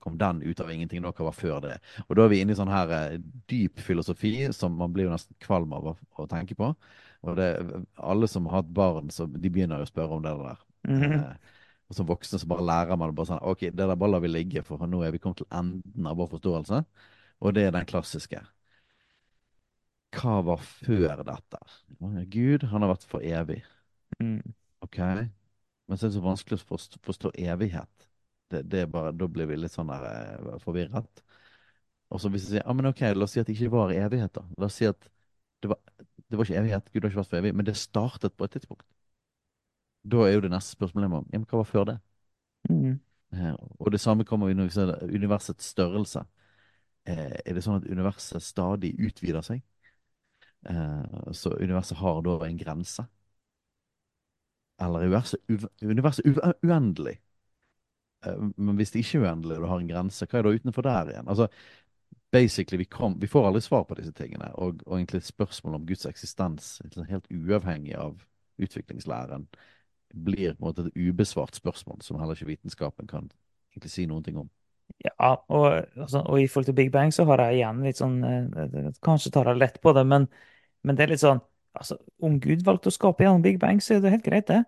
Kom 0.01 0.16
den 0.18 0.43
ut 0.43 0.61
av 0.61 0.72
ingenting? 0.72 1.05
Hva 1.05 1.12
var 1.28 1.37
før 1.37 1.61
det? 1.64 1.78
Og 2.09 2.16
da 2.16 2.24
er 2.24 2.32
vi 2.32 2.41
inne 2.41 2.53
i 2.53 2.57
sånn 2.57 2.72
her 2.72 2.91
eh, 2.93 3.18
dyp 3.49 3.80
filosofi 3.80 4.35
som 4.53 4.76
man 4.76 4.93
blir 4.93 5.09
jo 5.09 5.12
nesten 5.14 5.37
kvalm 5.41 5.72
av 5.76 5.91
å, 5.93 5.95
å 6.20 6.26
tenke 6.28 6.57
på. 6.57 6.72
Og 7.24 7.37
det, 7.39 7.49
alle 7.97 8.28
som 8.28 8.49
har 8.51 8.61
hatt 8.61 8.72
barn, 8.76 9.09
så 9.12 9.26
de 9.30 9.51
begynner 9.51 9.80
jo 9.80 9.89
å 9.89 9.93
spørre 9.93 10.18
om 10.18 10.24
det 10.24 10.35
der. 10.43 10.64
Mhm. 10.91 11.12
Eh, 11.18 11.53
og 11.89 11.99
som 11.99 12.09
voksne 12.09 12.41
så 12.41 12.49
bare 12.49 12.64
lærer 12.64 12.99
man 12.99 13.11
det 13.11 13.18
bare 13.18 13.30
sånn 13.32 13.45
OK, 13.45 13.66
det 13.68 13.76
der 13.76 13.99
bare 13.99 14.14
lar 14.14 14.24
vi 14.24 14.30
ligge, 14.32 14.64
for 14.64 14.80
nå 14.89 15.03
er 15.05 15.12
vi 15.14 15.20
kommet 15.22 15.43
til 15.43 15.51
enden 15.53 16.09
av 16.09 16.16
vår 16.20 16.30
forståelse. 16.37 16.80
Og 17.45 17.55
det 17.57 17.66
er 17.66 17.74
den 17.74 17.89
klassiske. 17.89 18.41
Hva 20.14 20.39
var 20.47 20.62
før 20.62 21.24
dette? 21.26 21.61
Gud, 22.32 22.64
han 22.70 22.85
har 22.85 22.95
vært 22.95 23.07
for 23.09 23.24
evig. 23.26 23.61
Mm. 24.22 24.41
OK? 24.87 25.01
Men 25.01 25.99
så 25.99 26.07
er 26.07 26.12
det 26.12 26.16
så 26.16 26.24
vanskelig 26.24 26.61
å 26.61 26.66
forstå, 26.70 27.01
forstå 27.05 27.32
evighet. 27.45 28.09
Det, 28.53 28.62
det 28.70 28.87
bare, 28.93 29.12
Da 29.16 29.28
blir 29.28 29.49
vi 29.51 29.59
litt 29.59 29.74
sånn 29.74 29.91
der 29.91 30.07
eh, 30.09 30.55
forvirret. 30.62 31.24
Og 32.14 32.20
så 32.22 32.30
hvis 32.30 32.47
vi 32.47 32.55
sier 32.55 32.64
ja, 32.64 32.76
men 32.76 32.89
OK, 32.89 33.03
la 33.12 33.26
oss 33.26 33.35
si 33.35 33.43
at 33.43 33.51
det 33.51 33.57
ikke 33.57 33.72
var 33.74 33.95
evighet, 33.97 34.32
da. 34.37 34.45
La 34.61 34.70
oss 34.70 34.78
si 34.80 34.89
at 34.89 35.09
det 35.64 35.72
var, 35.72 35.80
det 35.99 36.39
var 36.39 36.47
ikke 36.47 36.61
evighet, 36.61 36.91
Gud 36.93 37.03
har 37.03 37.11
ikke 37.12 37.22
vært 37.22 37.32
for 37.32 37.41
evig, 37.41 37.55
men 37.57 37.66
det 37.66 37.76
startet 37.80 38.37
på 38.37 38.47
et 38.47 38.55
tidspunkt. 38.57 38.87
Da 40.05 40.26
er 40.26 40.36
jo 40.36 40.44
det 40.44 40.52
neste 40.52 40.76
spørsmålet 40.76 41.12
om 41.12 41.26
ja, 41.32 41.38
men 41.38 41.46
hva 41.48 41.61
var 41.62 41.68
før 41.68 41.84
det? 41.88 41.98
Mm. 42.70 42.98
Eh, 43.34 43.55
og 43.80 43.92
det 43.92 44.00
samme 44.00 44.24
kommer 44.28 44.52
ser 44.70 44.92
universets 45.09 45.72
størrelse. 45.74 46.24
Eh, 47.09 47.36
er 47.44 47.55
det 47.55 47.64
sånn 47.64 47.80
at 47.80 47.88
universet 47.88 48.42
stadig 48.42 48.94
utvider 49.00 49.44
seg? 49.44 49.62
Eh, 50.68 51.32
så 51.32 51.57
universet 51.61 51.98
har 51.98 52.22
da 52.24 52.38
en 52.46 52.57
grense? 52.61 53.07
Eller 54.82 55.07
er 55.07 55.24
universet, 55.82 56.26
uendelig? 56.62 57.18
Eh, 58.26 58.48
men 58.57 58.76
hvis 58.76 58.90
det 58.90 59.05
ikke 59.05 59.20
er 59.20 59.28
uendelig, 59.28 59.59
og 59.59 59.64
du 59.64 59.70
har 59.70 59.82
en 59.82 59.92
grense, 59.92 60.28
hva 60.28 60.40
er 60.40 60.46
da 60.46 60.55
utenfor 60.55 60.86
der 60.86 61.12
igjen? 61.12 61.28
Altså, 61.28 61.48
basically, 62.32 62.80
vi, 62.80 62.88
kom, 62.90 63.18
vi 63.20 63.30
får 63.30 63.48
aldri 63.48 63.62
svar 63.62 63.84
på 63.88 63.98
disse 63.98 64.12
tingene. 64.16 64.50
Og, 64.55 64.82
og 64.86 64.98
egentlig 64.98 65.22
et 65.22 65.30
spørsmål 65.30 65.78
om 65.78 65.86
Guds 65.86 66.07
eksistens, 66.11 66.78
liksom 66.84 67.07
helt 67.11 67.30
uavhengig 67.30 67.94
av 68.00 68.18
utviklingslæren, 68.62 69.48
blir 70.14 70.54
på 70.54 70.62
en 70.64 70.68
måte 70.70 70.84
et 70.86 70.96
ubesvart 70.96 71.56
spørsmål 71.58 72.02
som 72.02 72.18
heller 72.20 72.38
ikke 72.38 72.52
vitenskapen 72.52 73.08
kan 73.10 73.28
egentlig 73.74 73.90
si 73.92 74.06
noen 74.06 74.24
ting 74.26 74.38
om. 74.40 74.50
Ja, 75.04 75.34
og, 75.48 75.66
altså, 75.96 76.20
og 76.22 76.40
i 76.40 76.46
forhold 76.48 76.66
til 76.68 76.76
Big 76.76 76.90
Bang 76.92 77.12
så 77.14 77.24
har 77.28 77.40
jeg 77.46 77.58
igjen 77.58 77.80
litt 77.84 77.98
sånn 77.98 78.18
eh, 78.24 78.90
Kanskje 79.04 79.32
tar 79.32 79.48
jeg 79.50 79.60
lett 79.62 79.78
på 79.82 79.94
det, 79.96 80.04
men, 80.06 80.26
men 80.84 80.96
det 80.98 81.06
er 81.06 81.12
litt 81.14 81.22
sånn 81.24 81.40
altså, 81.76 81.96
Om 82.24 82.36
Gud 82.44 82.64
valgte 82.66 82.92
å 82.92 82.94
skape 82.94 83.24
gjennom 83.24 83.42
Big 83.44 83.58
Bang, 83.62 83.80
så 83.82 83.96
er 83.96 84.04
det 84.04 84.12
helt 84.14 84.26
greit, 84.28 84.46
det. 84.52 84.60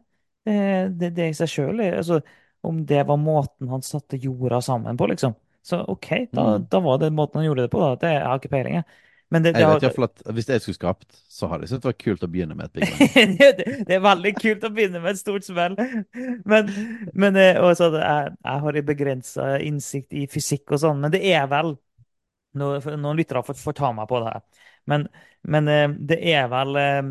Det, 0.46 0.56
det, 1.00 1.10
det 1.18 1.28
i 1.30 1.36
seg 1.36 1.50
sjøl 1.52 1.82
altså, 1.90 2.20
Om 2.66 2.80
det 2.88 3.02
var 3.08 3.20
måten 3.20 3.68
han 3.72 3.84
satte 3.84 4.18
jorda 4.22 4.60
sammen 4.64 4.96
på, 4.98 5.08
liksom. 5.12 5.36
Så 5.66 5.82
OK, 5.90 6.08
da, 6.32 6.46
Mm. 6.56 6.66
da 6.70 6.80
var 6.80 6.98
det 7.02 7.10
måten 7.14 7.40
han 7.40 7.46
gjorde 7.48 7.66
det 7.66 7.70
på, 7.72 7.80
da. 7.82 7.94
Det, 8.02 8.12
har 8.22 8.38
ikke 8.40 8.52
peiling, 8.52 8.80
jeg. 8.80 8.84
Men 9.30 9.42
det, 9.42 9.52
det, 9.56 9.60
Jeg 9.60 9.68
vet 9.68 9.82
i 9.82 9.86
hvert 9.88 9.96
fall 9.96 10.06
at 10.06 10.34
Hvis 10.36 10.48
jeg 10.48 10.62
skulle 10.62 10.78
skapt, 10.78 11.16
så 11.28 11.48
hadde 11.50 11.66
jeg 11.66 11.72
syntes 11.72 11.82
det 11.82 11.90
var 11.90 11.96
kult 11.98 12.26
å 12.26 12.28
begynne 12.30 12.54
med 12.54 12.68
et 12.68 12.76
Big 12.76 12.84
Bang. 12.92 13.32
det, 13.40 13.66
det 13.88 13.96
er 13.96 14.04
veldig 14.04 14.32
kult 14.38 14.66
å 14.68 14.70
begynne 14.74 15.02
med 15.02 15.16
et 15.16 15.20
stort 15.20 15.46
smell. 15.46 15.74
Men, 16.46 16.70
men 17.10 17.40
eh, 17.42 17.58
og 17.58 17.72
så, 17.78 17.90
jeg, 17.96 18.36
jeg 18.36 18.64
har 18.66 18.80
begrensa 18.90 19.48
innsikt 19.66 20.14
i 20.14 20.26
fysikk 20.30 20.76
og 20.76 20.82
sånn, 20.84 21.02
men 21.02 21.14
det 21.14 21.24
er 21.26 21.48
vel 21.50 21.74
Noen, 22.56 23.00
Noen 23.02 23.18
lyttere 23.18 23.42
får, 23.44 23.58
får 23.60 23.74
ta 23.76 23.90
meg 23.92 24.06
på 24.08 24.20
det 24.22 24.30
her. 24.30 24.44
Men, 24.88 25.08
men 25.50 25.72
eh, 25.72 25.88
det 26.12 26.20
er 26.30 26.46
vel 26.52 26.78
eh, 26.80 27.02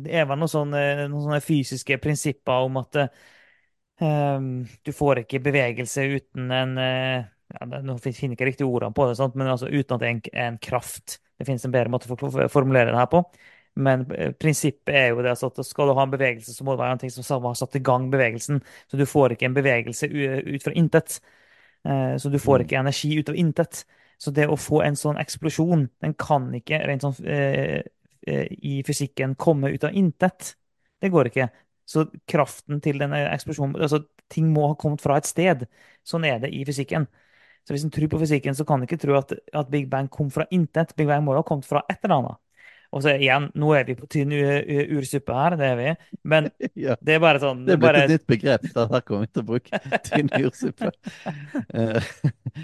Det 0.00 0.16
er 0.16 0.24
vel 0.26 0.40
noen 0.40 0.50
sånne, 0.50 0.80
noen 1.04 1.28
sånne 1.28 1.44
fysiske 1.44 2.00
prinsipper 2.02 2.64
om 2.64 2.80
at 2.80 3.04
Um, 4.00 4.64
du 4.82 4.94
får 4.96 5.18
ikke 5.20 5.42
bevegelse 5.44 6.06
uten 6.08 6.48
en 6.56 6.78
eh, 6.80 7.24
ja, 7.54 7.66
det- 7.66 7.82
Nå 7.84 7.98
finner 7.98 8.18
jeg 8.20 8.36
ikke 8.38 8.48
riktig 8.50 8.66
ordene 8.66 8.94
på 8.94 9.06
det, 9.08 9.16
sant? 9.16 9.34
men 9.34 9.48
altså 9.48 9.68
uten 9.68 9.94
at 9.96 10.00
det 10.00 10.08
er 10.08 10.14
en, 10.16 10.22
en 10.46 10.58
kraft. 10.58 11.18
Det 11.38 11.46
finnes 11.48 11.64
en 11.64 11.72
bedre 11.72 11.90
måte 11.92 12.10
å 12.10 12.48
formulere 12.52 12.90
det 12.92 12.98
her 13.00 13.06
på. 13.10 13.24
Men 13.76 14.02
eh, 14.12 14.32
prinsippet 14.32 14.94
er 14.94 15.08
jo 15.10 15.22
det 15.22 15.30
altså 15.30 15.46
at 15.50 15.64
skal 15.66 15.88
du 15.88 15.94
ha 15.94 16.02
en 16.04 16.10
bevegelse, 16.12 16.52
så 16.54 16.64
må 16.66 16.74
det 16.74 16.82
være 16.82 16.92
en 16.96 16.98
ting 17.04 17.10
som 17.14 17.44
har 17.46 17.54
satt 17.58 17.76
i 17.78 17.82
gang 17.86 18.10
bevegelsen. 18.12 18.60
Så 18.90 18.98
du 18.98 19.06
får 19.06 19.32
ikke 19.36 19.46
en 19.48 19.54
bevegelse 19.56 20.08
ut 20.10 20.62
fra 20.62 20.72
intet. 20.76 21.20
Eh, 21.84 22.16
Så 22.18 22.28
du 22.30 22.38
får 22.38 22.58
Mm. 22.60 22.66
ikke 22.66 22.78
energi 22.80 23.18
ut 23.18 23.28
av 23.28 23.34
intet. 23.36 23.84
Så 24.18 24.30
det 24.34 24.48
å 24.48 24.56
få 24.58 24.82
en 24.84 24.94
sånn 24.96 25.16
eksplosjon, 25.16 25.88
den 26.02 26.14
kan 26.14 26.52
ikke 26.52 26.86
rent 26.86 27.02
sånn 27.02 27.26
eh, 27.26 27.82
i 28.26 28.82
fysikken 28.84 29.34
komme 29.36 29.70
ut 29.72 29.84
av 29.84 29.94
intet. 29.96 30.54
Det 31.00 31.08
går 31.10 31.30
ikke. 31.30 31.48
Så 31.86 32.04
kraften 32.28 32.80
til 32.82 32.98
den 32.98 33.12
eksplosjonen 33.12 33.80
altså 33.80 34.04
Ting 34.30 34.52
må 34.54 34.68
ha 34.68 34.74
kommet 34.78 35.00
fra 35.02 35.16
et 35.16 35.26
sted. 35.26 35.64
Sånn 36.06 36.24
er 36.24 36.38
det 36.38 36.52
i 36.54 36.60
fysikken. 36.64 37.08
Så 37.64 37.74
hvis 37.74 37.86
en 37.86 37.92
tror 37.94 38.10
på 38.12 38.20
fysikken, 38.22 38.56
så 38.56 38.66
kan 38.68 38.80
en 38.80 38.88
ikke 38.88 39.00
tro 39.02 39.16
at, 39.18 39.34
at 39.54 39.72
Big 39.72 39.88
Bang 39.90 40.10
kom 40.12 40.30
fra 40.32 40.46
intet. 40.50 40.94
Big 40.96 41.10
Bang 41.10 41.24
må 41.26 41.36
jo 41.36 41.42
ha 41.42 41.46
kommet 41.46 41.68
fra 41.68 41.84
et 41.90 42.00
eller 42.02 42.20
annet. 42.20 42.40
Og 42.90 43.04
så 43.04 43.12
igjen, 43.14 43.46
nå 43.58 43.68
er 43.78 43.84
vi 43.86 43.94
på 43.94 44.06
tynn 44.10 44.32
ursuppe 44.34 45.34
her, 45.34 45.54
det 45.58 45.66
er 45.68 45.76
vi. 45.78 45.90
Men 46.26 46.48
Ja, 46.84 46.96
det 46.98 47.16
er 47.16 47.20
bare 47.22 47.38
sånn 47.42 47.62
det 47.66 47.76
er 47.76 47.78
blitt 47.78 47.86
bare, 47.86 48.00
et 48.06 48.14
nytt 48.16 48.26
begrep. 48.30 48.64
her 48.74 49.04
kommer 49.06 49.26
vi 49.26 49.30
til 49.30 49.44
å 49.44 49.46
bruke. 49.46 49.80
Tynn 50.08 50.30
jordsuppe. 50.42 50.90
Eh, 51.70 52.08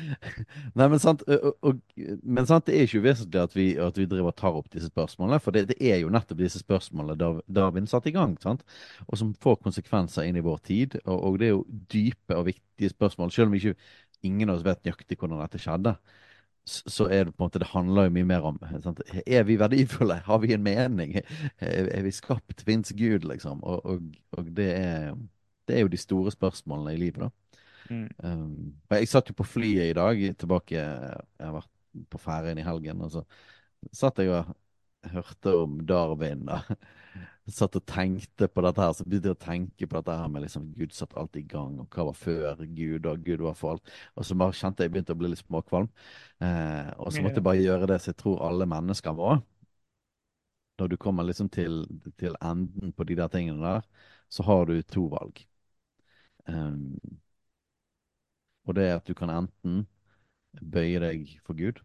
Nei, 0.79 0.89
men 0.91 0.99
sant, 1.03 1.23
og, 1.31 1.47
og, 1.63 1.79
men 2.27 2.49
sant, 2.49 2.67
det 2.67 2.75
er 2.75 2.89
ikke 2.89 3.05
uvesentlig 3.05 3.43
at 3.45 3.55
vi, 3.55 3.69
at 3.87 4.01
vi 4.01 4.09
driver 4.11 4.33
og 4.33 4.39
tar 4.41 4.59
opp 4.59 4.67
disse 4.73 4.91
spørsmålene. 4.91 5.39
For 5.45 5.55
det, 5.55 5.69
det 5.71 5.79
er 5.79 6.03
jo 6.03 6.11
nettopp 6.11 6.43
disse 6.43 6.63
spørsmålene 6.65 7.19
Dar- 7.23 7.43
Darwin 7.61 7.87
satte 7.91 8.11
i 8.11 8.17
gang, 8.17 8.35
sant? 8.43 8.67
og 9.07 9.21
som 9.21 9.31
får 9.43 9.61
konsekvenser 9.63 10.27
inn 10.27 10.41
i 10.41 10.45
vår 10.45 10.59
tid. 10.67 10.99
Og, 11.05 11.17
og 11.31 11.39
det 11.43 11.53
er 11.53 11.55
jo 11.55 11.63
dype 11.95 12.35
og 12.35 12.49
viktige 12.51 12.91
spørsmål. 12.97 13.31
Selv 13.31 13.53
om 13.53 13.55
vi 13.55 13.63
ikke 13.63 13.79
ingen 14.27 14.51
av 14.51 14.59
oss 14.59 14.66
vet 14.66 14.83
nøyaktig 14.85 15.18
hvordan 15.20 15.43
dette 15.43 15.61
skjedde, 15.62 15.97
så 16.66 17.07
er 17.07 17.29
det 17.29 17.35
på 17.37 17.45
en 17.45 17.47
måte, 17.47 17.61
det 17.62 17.70
handler 17.70 18.09
jo 18.09 18.14
mye 18.16 18.27
mer 18.27 18.47
om 18.49 18.57
sant? 18.83 19.01
Er 19.22 19.45
vi 19.47 19.55
verdifulle? 19.61 20.18
Har 20.29 20.41
vi 20.43 20.53
en 20.57 20.64
mening? 20.66 21.14
Er, 21.62 22.03
vi 22.03 22.12
skapt? 22.14 22.64
Fins 22.66 22.91
Gud, 22.99 23.27
liksom? 23.29 23.62
Og, 23.62 23.87
og, 23.87 24.09
og 24.35 24.51
det, 24.57 24.68
er, 24.74 25.12
det 25.68 25.77
er 25.77 25.87
jo 25.87 25.93
de 25.93 26.01
store 26.01 26.35
spørsmålene 26.35 26.97
i 26.97 27.03
livet, 27.05 27.29
da. 27.29 27.62
Mm. 27.87 28.09
Um, 28.18 28.72
jeg 28.91 29.07
satt 29.07 29.31
jo 29.31 29.37
på 29.39 29.47
flyet 29.47 29.93
i 29.93 29.95
dag, 29.95 30.18
tilbake 30.41 30.74
Jeg 30.74 31.20
har 31.39 31.53
vært 31.55 31.70
på 32.11 32.18
Færøyene 32.18 32.64
i 32.64 32.66
helgen, 32.66 33.05
og 33.07 33.12
så 33.14 33.22
satt 33.95 34.18
jeg 34.18 34.33
og 34.35 34.51
hørte 35.12 35.55
om 35.62 35.79
Darwin. 35.87 36.49
Da. 36.49 36.61
Satt 37.47 37.77
og 37.79 37.85
tenkte 37.87 38.49
på 38.51 38.63
dette 38.65 38.83
her, 38.83 38.95
så 38.97 39.05
begynte 39.07 39.31
jeg 39.31 39.37
å 39.37 39.43
tenke 39.45 39.87
på 39.87 40.01
dette 40.01 40.15
her 40.19 40.31
med 40.33 40.43
liksom 40.43 40.65
Gud 40.75 40.95
satt 40.95 41.13
alt 41.21 41.37
i 41.39 41.45
gang, 41.47 41.77
og 41.79 41.87
hva 41.95 42.09
var 42.09 42.17
før 42.19 42.63
Gud, 42.75 43.07
og 43.07 43.23
Gud 43.23 43.45
var 43.47 43.55
for 43.59 43.77
alt. 43.77 43.93
Og 44.19 44.27
så 44.27 44.35
bare 44.39 44.57
kjente 44.59 44.83
jeg 44.83 44.95
begynte 44.95 45.15
å 45.15 45.21
bli 45.21 45.31
litt 45.31 45.45
småkvalm. 45.45 45.87
Eh, 46.43 46.91
og 46.99 47.13
så 47.15 47.23
måtte 47.23 47.39
jeg 47.39 47.47
bare 47.47 47.63
gjøre 47.63 47.91
det 47.93 48.01
som 48.03 48.11
jeg 48.11 48.19
tror 48.23 48.43
alle 48.49 48.67
mennesker 48.73 49.15
må. 49.15 49.37
Når 50.77 50.91
du 50.93 50.97
kommer 51.01 51.25
liksom 51.25 51.49
til, 51.55 51.85
til 52.19 52.35
enden 52.45 52.93
på 52.93 53.07
de 53.09 53.17
der 53.17 53.31
tingene 53.33 53.63
der, 53.63 53.87
så 54.29 54.43
har 54.43 54.67
du 54.67 54.81
to 54.83 55.07
valg. 55.15 55.39
Um, 56.51 56.99
og 58.67 58.75
det 58.75 58.89
er 58.89 58.97
at 58.99 59.07
du 59.07 59.15
kan 59.15 59.31
enten 59.31 59.85
bøye 60.61 61.01
deg 61.03 61.31
for 61.47 61.59
Gud 61.59 61.83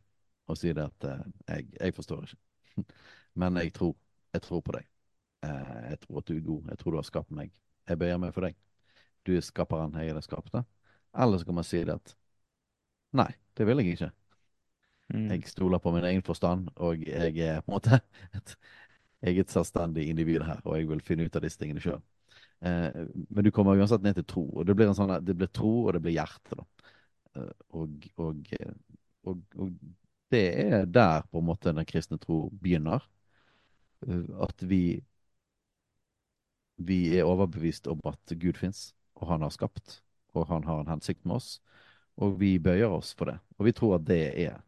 og 0.50 0.58
si 0.58 0.74
det 0.74 0.84
at 0.84 1.08
eh, 1.08 1.26
jeg, 1.48 1.68
jeg 1.80 1.96
forstår 1.96 2.26
ikke, 2.28 2.86
men 3.42 3.58
jeg 3.62 3.74
tror, 3.78 3.96
jeg 4.34 4.42
tror 4.42 4.66
på 4.66 4.76
deg. 4.76 4.91
Eh, 5.46 5.78
jeg 5.92 6.00
tror 6.06 6.22
at 6.22 6.30
du 6.30 6.36
er 6.36 6.46
god. 6.46 6.70
Jeg 6.70 6.82
tror 6.82 6.92
du 6.96 7.00
har 7.02 7.08
skapt 7.10 7.32
meg. 7.36 7.52
Jeg 7.90 8.00
bøyer 8.02 8.22
meg 8.22 8.34
for 8.36 8.46
deg. 8.48 8.58
Du 9.28 9.34
er 9.36 9.46
skaperen, 9.46 9.96
jeg 9.98 10.12
er 10.12 10.18
det 10.18 10.26
skapte. 10.26 10.64
Eller 11.18 11.42
så 11.42 11.48
kan 11.48 11.58
man 11.58 11.68
si 11.68 11.84
det 11.84 11.96
at 11.98 12.16
nei, 13.18 13.30
det 13.58 13.68
vil 13.68 13.82
jeg 13.82 13.96
ikke. 13.96 14.12
Mm. 15.12 15.26
Jeg 15.34 15.50
stoler 15.52 15.82
på 15.84 15.92
min 15.92 16.08
egen 16.08 16.24
forstand, 16.24 16.70
og 16.76 17.02
jeg 17.04 17.36
er 17.44 17.62
på 17.62 17.72
en 17.72 17.76
måte 17.76 18.00
et, 18.38 18.56
jeg 19.22 19.36
er 19.36 19.44
et 19.44 19.54
selvstendig 19.54 20.08
individ 20.10 20.46
her, 20.48 20.62
og 20.66 20.78
jeg 20.78 20.88
vil 20.90 21.04
finne 21.06 21.28
ut 21.28 21.36
av 21.36 21.44
disse 21.46 21.60
tingene 21.60 21.84
sjøl. 21.84 22.00
Eh, 22.64 23.02
men 23.30 23.46
du 23.46 23.52
kommer 23.54 23.80
uansett 23.80 24.04
ned 24.06 24.20
til 24.20 24.28
tro, 24.30 24.46
og 24.56 24.68
det 24.68 24.78
blir, 24.78 24.92
en 24.92 24.98
sånn, 24.98 25.18
det 25.26 25.36
blir 25.38 25.52
tro, 25.52 25.74
og 25.88 25.96
det 25.98 26.04
blir 26.06 26.16
hjerte. 26.16 26.62
Eh, 27.36 27.52
og, 27.82 28.08
og, 28.22 28.54
og, 29.28 29.44
og 29.58 29.74
det 30.32 30.46
er 30.64 30.86
der 30.88 31.26
på 31.32 31.42
en 31.42 31.50
måte 31.50 31.76
den 31.76 31.88
kristne 31.90 32.20
tro 32.22 32.46
begynner. 32.64 33.04
Eh, 34.08 34.24
At 34.48 34.64
vi, 34.68 35.02
vi 36.88 37.18
er 37.18 37.28
overbevist 37.28 37.88
om 37.92 38.02
at 38.10 38.34
Gud 38.40 38.60
fins, 38.60 38.92
og 39.20 39.30
han 39.32 39.46
har 39.46 39.54
skapt, 39.54 40.02
og 40.34 40.48
han 40.50 40.66
har 40.68 40.82
en 40.82 40.92
hensikt 40.92 41.26
med 41.26 41.38
oss. 41.40 41.60
Og 42.22 42.38
vi 42.40 42.58
bøyer 42.60 42.92
oss 42.92 43.14
for 43.18 43.32
det. 43.32 43.38
Og 43.58 43.68
vi 43.68 43.76
tror 43.76 43.98
at 43.98 44.08
det 44.08 44.22
er 44.46 44.60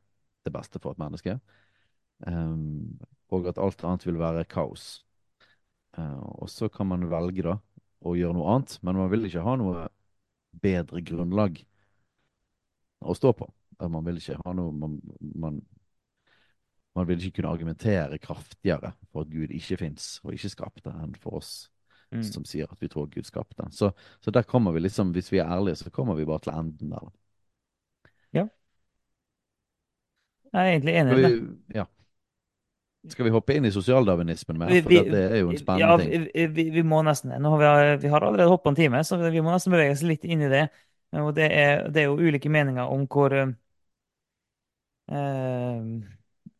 det 0.45 0.53
beste 0.53 0.79
for 0.81 0.93
et 0.93 1.01
menneske. 1.01 1.37
Um, 2.27 2.99
og 3.33 3.47
at 3.51 3.59
alt 3.61 3.83
annet 3.83 4.05
vil 4.07 4.19
være 4.21 4.45
kaos. 4.49 5.03
Uh, 5.97 6.21
og 6.43 6.49
så 6.49 6.69
kan 6.71 6.89
man 6.89 7.09
velge 7.11 7.45
da 7.45 7.57
å 8.03 8.15
gjøre 8.17 8.35
noe 8.37 8.55
annet, 8.55 8.77
men 8.83 8.99
man 8.99 9.11
vil 9.11 9.27
ikke 9.27 9.43
ha 9.45 9.55
noe 9.59 9.87
bedre 10.63 11.01
grunnlag 11.05 11.61
å 13.03 13.15
stå 13.17 13.33
på. 13.37 13.47
Eh, 13.79 13.89
Man 13.89 14.05
vil 14.05 14.19
ikke 14.19 14.39
ha 14.43 14.53
noe 14.55 14.73
man, 14.75 14.99
man 15.19 15.61
man 16.93 17.07
vil 17.09 17.17
ikke 17.17 17.39
kunne 17.39 17.49
argumentere 17.55 18.19
kraftigere 18.21 18.93
for 19.09 19.25
at 19.25 19.31
Gud 19.33 19.49
ikke 19.49 19.79
fins 19.81 20.19
og 20.23 20.35
ikke 20.35 20.51
skapte, 20.53 20.91
enn 20.93 21.15
for 21.17 21.39
oss 21.39 21.53
Mm. 22.13 22.23
som 22.23 22.45
sier 22.45 22.69
at 22.69 22.81
vi 22.81 22.87
tror 22.87 23.09
Gud 23.11 23.25
skapte. 23.25 23.65
Så, 23.71 23.91
så 24.21 24.31
der 24.31 24.45
kommer 24.47 24.71
vi 24.71 24.83
liksom, 24.85 25.11
hvis 25.15 25.31
vi 25.31 25.41
er 25.41 25.49
ærlige, 25.49 25.75
så 25.75 25.89
kommer 25.89 26.15
vi 26.15 26.25
bare 26.25 26.39
til 26.45 26.53
enden 26.53 26.91
der. 26.91 27.11
Ja, 28.33 28.47
jeg 30.53 30.61
er 30.61 30.71
egentlig 30.71 30.95
enig 30.95 31.17
i 31.17 31.21
det. 31.21 31.57
ja. 31.75 31.83
Skal 33.09 33.25
vi 33.25 33.31
hoppe 33.33 33.55
inn 33.57 33.65
i 33.65 33.71
sosialdarwinismen 33.71 34.59
mer? 34.59 34.69
For 34.83 34.89
vi, 34.89 34.95
det, 35.01 35.11
det 35.11 35.23
er 35.25 35.39
jo 35.41 35.49
en 35.49 35.57
ja, 35.57 35.59
spennende 35.59 36.03
ting. 36.03 36.27
vi, 36.33 36.45
vi, 36.55 36.69
vi 36.77 36.83
må 36.87 37.01
nesten. 37.03 37.33
Har 37.45 37.57
vi, 37.59 37.65
vi 38.05 38.11
har 38.13 38.21
allerede 38.23 38.49
hoppa 38.51 38.69
en 38.71 38.77
time, 38.77 39.03
så 39.03 39.17
vi 39.17 39.41
må 39.41 39.51
nesten 39.51 39.73
bevege 39.73 39.91
oss 39.97 40.05
litt 40.07 40.23
inn 40.23 40.45
i 40.45 40.51
det. 40.51 40.67
Og 41.19 41.33
det 41.35 41.49
er, 41.51 41.89
det 41.93 42.01
er 42.03 42.07
jo 42.07 42.15
ulike 42.21 42.49
meninger 42.53 42.85
om 42.89 43.03
hvor 43.11 43.33
eh, 43.35 43.49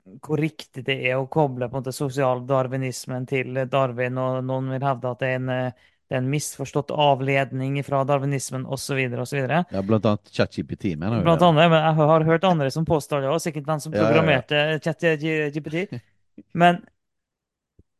hvor 0.03 0.39
riktig 0.41 0.83
det 0.87 0.97
er 1.07 1.17
å 1.17 1.27
koble 1.31 1.69
på 1.69 1.77
en 1.77 1.83
måte 1.83 1.95
sosialdarwinismen 1.95 3.25
til 3.29 3.55
Darwin, 3.71 4.19
og 4.19 4.43
noen 4.45 4.71
vil 4.73 4.83
hevde 4.83 5.11
at 5.13 5.21
det 5.23 5.29
er 5.29 5.37
en, 5.39 5.51
eh, 5.53 5.89
det 6.09 6.17
er 6.17 6.21
en 6.21 6.31
misforstått 6.31 6.91
avledning 6.91 7.77
fra 7.87 8.03
darwinismen 8.05 8.65
osv. 8.67 8.99
Ja, 8.99 9.81
blant 9.81 10.05
annet 10.05 10.33
ChatGPT 10.35 10.97
mener 10.99 11.21
du? 11.21 11.23
Blant 11.23 11.41
annet, 11.41 11.71
men 11.71 11.79
jeg 11.79 11.95
har 12.01 12.27
hørt 12.27 12.43
andre 12.49 12.69
som 12.71 12.85
påstår 12.85 13.23
det, 13.23 13.31
òg, 13.31 13.39
sikkert 13.41 13.69
den 13.69 13.79
som 13.81 13.95
Ja, 13.95 14.09
ja, 14.11 14.41
ja. 14.43 14.79
ChatGPT. 14.83 16.01
Men 16.53 16.83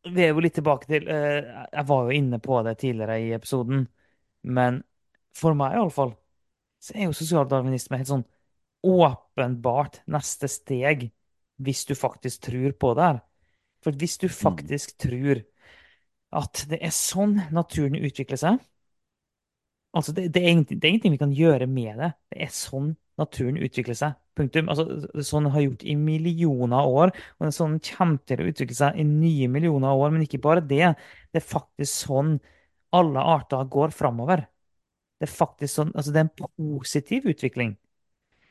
vi 0.03 0.25
er 0.25 0.33
jo 0.33 0.43
litt 0.43 0.57
tilbake 0.57 0.89
til 0.89 1.07
eh, 1.07 1.45
Jeg 1.71 1.85
var 1.87 2.03
jo 2.03 2.17
inne 2.17 2.39
på 2.43 2.59
det 2.67 2.75
tidligere 2.81 3.19
i 3.23 3.31
episoden, 3.37 3.87
men 4.43 4.83
for 5.33 5.55
meg 5.57 5.77
iallfall, 5.77 6.11
så 6.83 6.93
er 6.97 7.07
jo 7.07 7.15
sosialdarwinisme 7.15 7.97
helt 7.97 8.11
sånn 8.11 8.25
åpenbart 8.83 10.01
neste 10.11 10.49
steg 10.51 11.07
hvis 11.61 11.85
du 11.89 11.93
faktisk 11.95 12.47
tror 12.49 12.73
på 12.79 12.93
det 12.97 13.07
her. 13.07 13.19
For 13.83 13.95
hvis 13.99 14.17
du 14.21 14.29
faktisk 14.31 14.95
tror 15.01 15.43
at 16.33 16.63
det 16.69 16.79
er 16.81 16.93
sånn 16.95 17.37
naturen 17.53 17.99
utvikler 17.99 18.39
seg 18.41 18.61
Altså, 19.93 20.09
det, 20.17 20.31
det, 20.33 20.41
er 20.41 20.49
ingenting, 20.49 20.79
det 20.81 20.87
er 20.87 20.89
ingenting 20.89 21.13
vi 21.13 21.21
kan 21.21 21.33
gjøre 21.37 21.67
med 21.69 21.99
det. 22.01 22.07
Det 22.33 22.39
er 22.41 22.53
sånn 22.53 22.95
naturen 23.21 23.59
utvikler 23.61 23.97
seg. 23.97 24.15
Punktum. 24.33 24.71
Altså, 24.73 24.87
sånn 25.21 25.51
har 25.53 25.61
gjort 25.61 25.83
i 25.85 25.93
millioner 25.93 26.79
av 26.79 26.95
år, 26.97 27.13
og 27.37 27.53
sånn 27.53 27.75
den 27.75 27.83
kommer 27.85 28.17
til 28.25 28.41
å 28.41 28.47
utvikle 28.49 28.77
seg 28.79 28.97
i 28.97 29.05
nye 29.05 29.49
millioner 29.53 29.91
av 29.91 30.01
år. 30.01 30.15
Men 30.15 30.25
ikke 30.25 30.41
bare 30.41 30.65
det. 30.65 30.95
Det 31.29 31.41
er 31.43 31.45
faktisk 31.45 32.07
sånn 32.07 32.39
alle 32.93 33.27
arter 33.35 33.69
går 33.69 33.93
framover. 33.93 34.47
Det 35.21 35.29
er 35.29 35.35
faktisk 35.35 35.75
sånn, 35.77 35.93
altså 35.93 36.13
det 36.13 36.23
er 36.23 36.25
en 36.25 36.49
positiv 36.57 37.29
utvikling. 37.29 37.75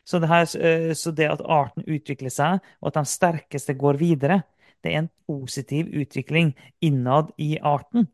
Så 0.05 0.19
det, 0.19 0.29
her, 0.31 0.47
eh, 0.59 0.93
så 0.99 1.13
det 1.15 1.29
at 1.31 1.45
arten 1.47 1.85
utvikler 1.87 2.33
seg, 2.33 2.63
og 2.81 2.91
at 2.91 2.99
de 2.99 3.05
sterkeste 3.09 3.77
går 3.79 4.01
videre, 4.01 4.43
det 4.83 4.93
er 4.93 5.05
en 5.05 5.13
positiv 5.31 5.93
utvikling 5.95 6.53
innad 6.83 7.31
i 7.39 7.55
arten. 7.59 8.09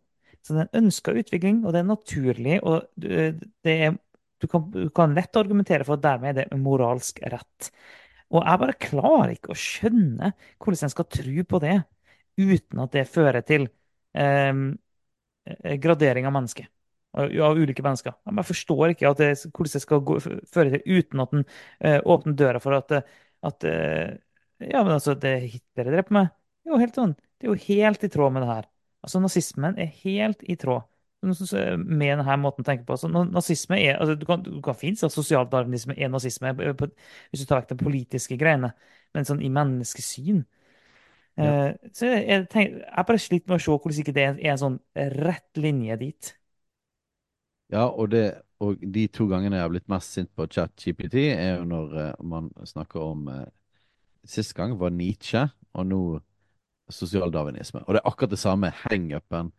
Så 0.45 0.55
det 0.55 0.61
er 0.61 0.69
en 0.69 0.85
ønska 0.85 1.15
utvikling, 1.17 1.63
og 1.65 1.73
det 1.73 1.81
er 1.81 1.89
naturlig. 1.89 2.59
og 2.63 2.85
det 3.01 3.75
er, 3.75 3.97
du, 4.39 4.47
kan, 4.47 4.69
du 4.71 4.91
kan 4.95 5.17
lett 5.17 5.37
argumentere 5.37 5.87
for 5.89 5.97
at 5.97 6.05
dermed 6.05 6.37
er 6.37 6.51
det 6.53 6.61
moralsk 6.61 7.23
rett. 7.33 7.71
Og 8.29 8.45
jeg 8.45 8.61
bare 8.61 8.81
klarer 8.81 9.33
ikke 9.35 9.55
å 9.55 9.59
skjønne 9.59 10.33
hvordan 10.61 10.85
en 10.85 10.93
skal 10.93 11.09
tro 11.09 11.45
på 11.49 11.61
det 11.65 11.79
uten 12.39 12.83
at 12.85 12.93
det 12.95 13.09
fører 13.09 13.43
til 13.49 13.65
eh, 14.15 14.53
gradering 15.81 16.29
av 16.29 16.37
mennesker. 16.37 16.69
Av 17.19 17.59
ulike 17.59 17.83
mennesker. 17.83 18.15
Men 18.29 18.43
Jeg 18.43 18.51
forstår 18.53 18.95
ikke 18.95 19.13
det, 19.19 19.31
hvordan 19.51 19.75
det 19.75 19.83
skal 19.83 20.03
gå, 20.07 20.19
føre 20.23 20.75
til 20.75 20.99
uten 20.99 21.25
at 21.25 21.35
en 21.35 21.45
eh, 21.81 21.99
åpner 22.07 22.37
døra 22.39 22.63
for 22.63 22.79
at, 22.79 22.95
eh, 22.95 23.17
at 23.49 23.69
eh, 23.69 24.17
Ja, 24.59 24.83
men 24.83 24.97
altså, 24.97 25.15
det 25.15 25.35
Hitler 25.53 25.91
dreper 25.93 26.15
meg. 26.15 26.31
Det 26.63 26.71
er 26.71 26.77
jo 26.77 26.83
helt 26.83 26.99
sånn. 26.99 27.17
Det 27.39 27.47
er 27.47 27.53
jo 27.53 27.65
helt 27.69 28.05
i 28.05 28.11
tråd 28.13 28.35
med 28.35 28.45
det 28.45 28.51
her. 28.51 28.71
Altså, 29.07 29.21
nazismen 29.23 29.79
er 29.79 29.93
helt 30.03 30.43
i 30.43 30.57
tråd 30.59 30.87
med 31.23 32.19
denne 32.19 32.37
måten 32.39 32.63
å 32.63 32.67
tenke 32.67 32.85
på. 32.87 32.95
Altså, 32.95 33.09
nazisme 33.11 33.79
er, 33.81 33.97
altså, 33.99 34.15
du, 34.19 34.27
kan, 34.27 34.43
du 34.43 34.61
kan 34.63 34.77
fint 34.79 34.99
si 34.99 35.07
at 35.07 35.15
sosialdarwinisme 35.15 35.97
er 35.99 36.11
nazisme 36.13 36.53
eh, 36.55 36.85
hvis 37.31 37.43
du 37.43 37.47
tar 37.49 37.63
vekk 37.63 37.73
de 37.73 37.79
politiske 37.83 38.39
greiene, 38.39 38.71
men 39.15 39.27
sånn 39.27 39.43
i 39.43 39.51
menneskesyn 39.53 40.45
Ja. 41.39 41.71
uh, 41.71 41.91
så 41.95 42.09
jeg, 42.11 42.23
jeg, 42.27 42.47
tenker, 42.51 42.81
jeg 42.83 43.07
bare 43.07 43.23
sliter 43.23 43.51
med 43.51 43.61
å 43.61 43.63
se 43.63 43.71
hvordan 43.71 44.01
ikke 44.03 44.15
det 44.17 44.25
er 44.27 44.53
en 44.53 44.59
sånn 44.59 44.79
rett 45.23 45.61
linje 45.63 45.97
dit. 46.01 46.31
Ja, 47.73 47.85
og, 47.89 48.11
det, 48.11 48.23
og 48.65 48.81
de 48.95 49.07
to 49.13 49.27
gangene 49.29 49.59
jeg 49.59 49.67
har 49.67 49.73
blitt 49.73 49.91
mest 49.93 50.15
sint 50.17 50.31
på 50.37 50.47
ChatGPT, 50.49 51.19
er 51.35 51.59
jo 51.59 51.67
når 51.69 51.97
eh, 52.05 52.13
man 52.25 52.51
snakker 52.67 53.01
om 53.05 53.29
eh, 53.33 53.47
Sist 54.29 54.53
gang 54.59 54.75
var 54.81 54.91
Nietzsche, 54.93 55.41
og 55.79 55.87
nå 55.89 55.99
sosialdarwinisme. 56.93 57.81
Og 57.87 57.95
det 57.95 58.01
er 58.03 58.09
akkurat 58.11 58.33
det 58.35 58.41
samme 58.43 58.71
hangupen 58.83 59.53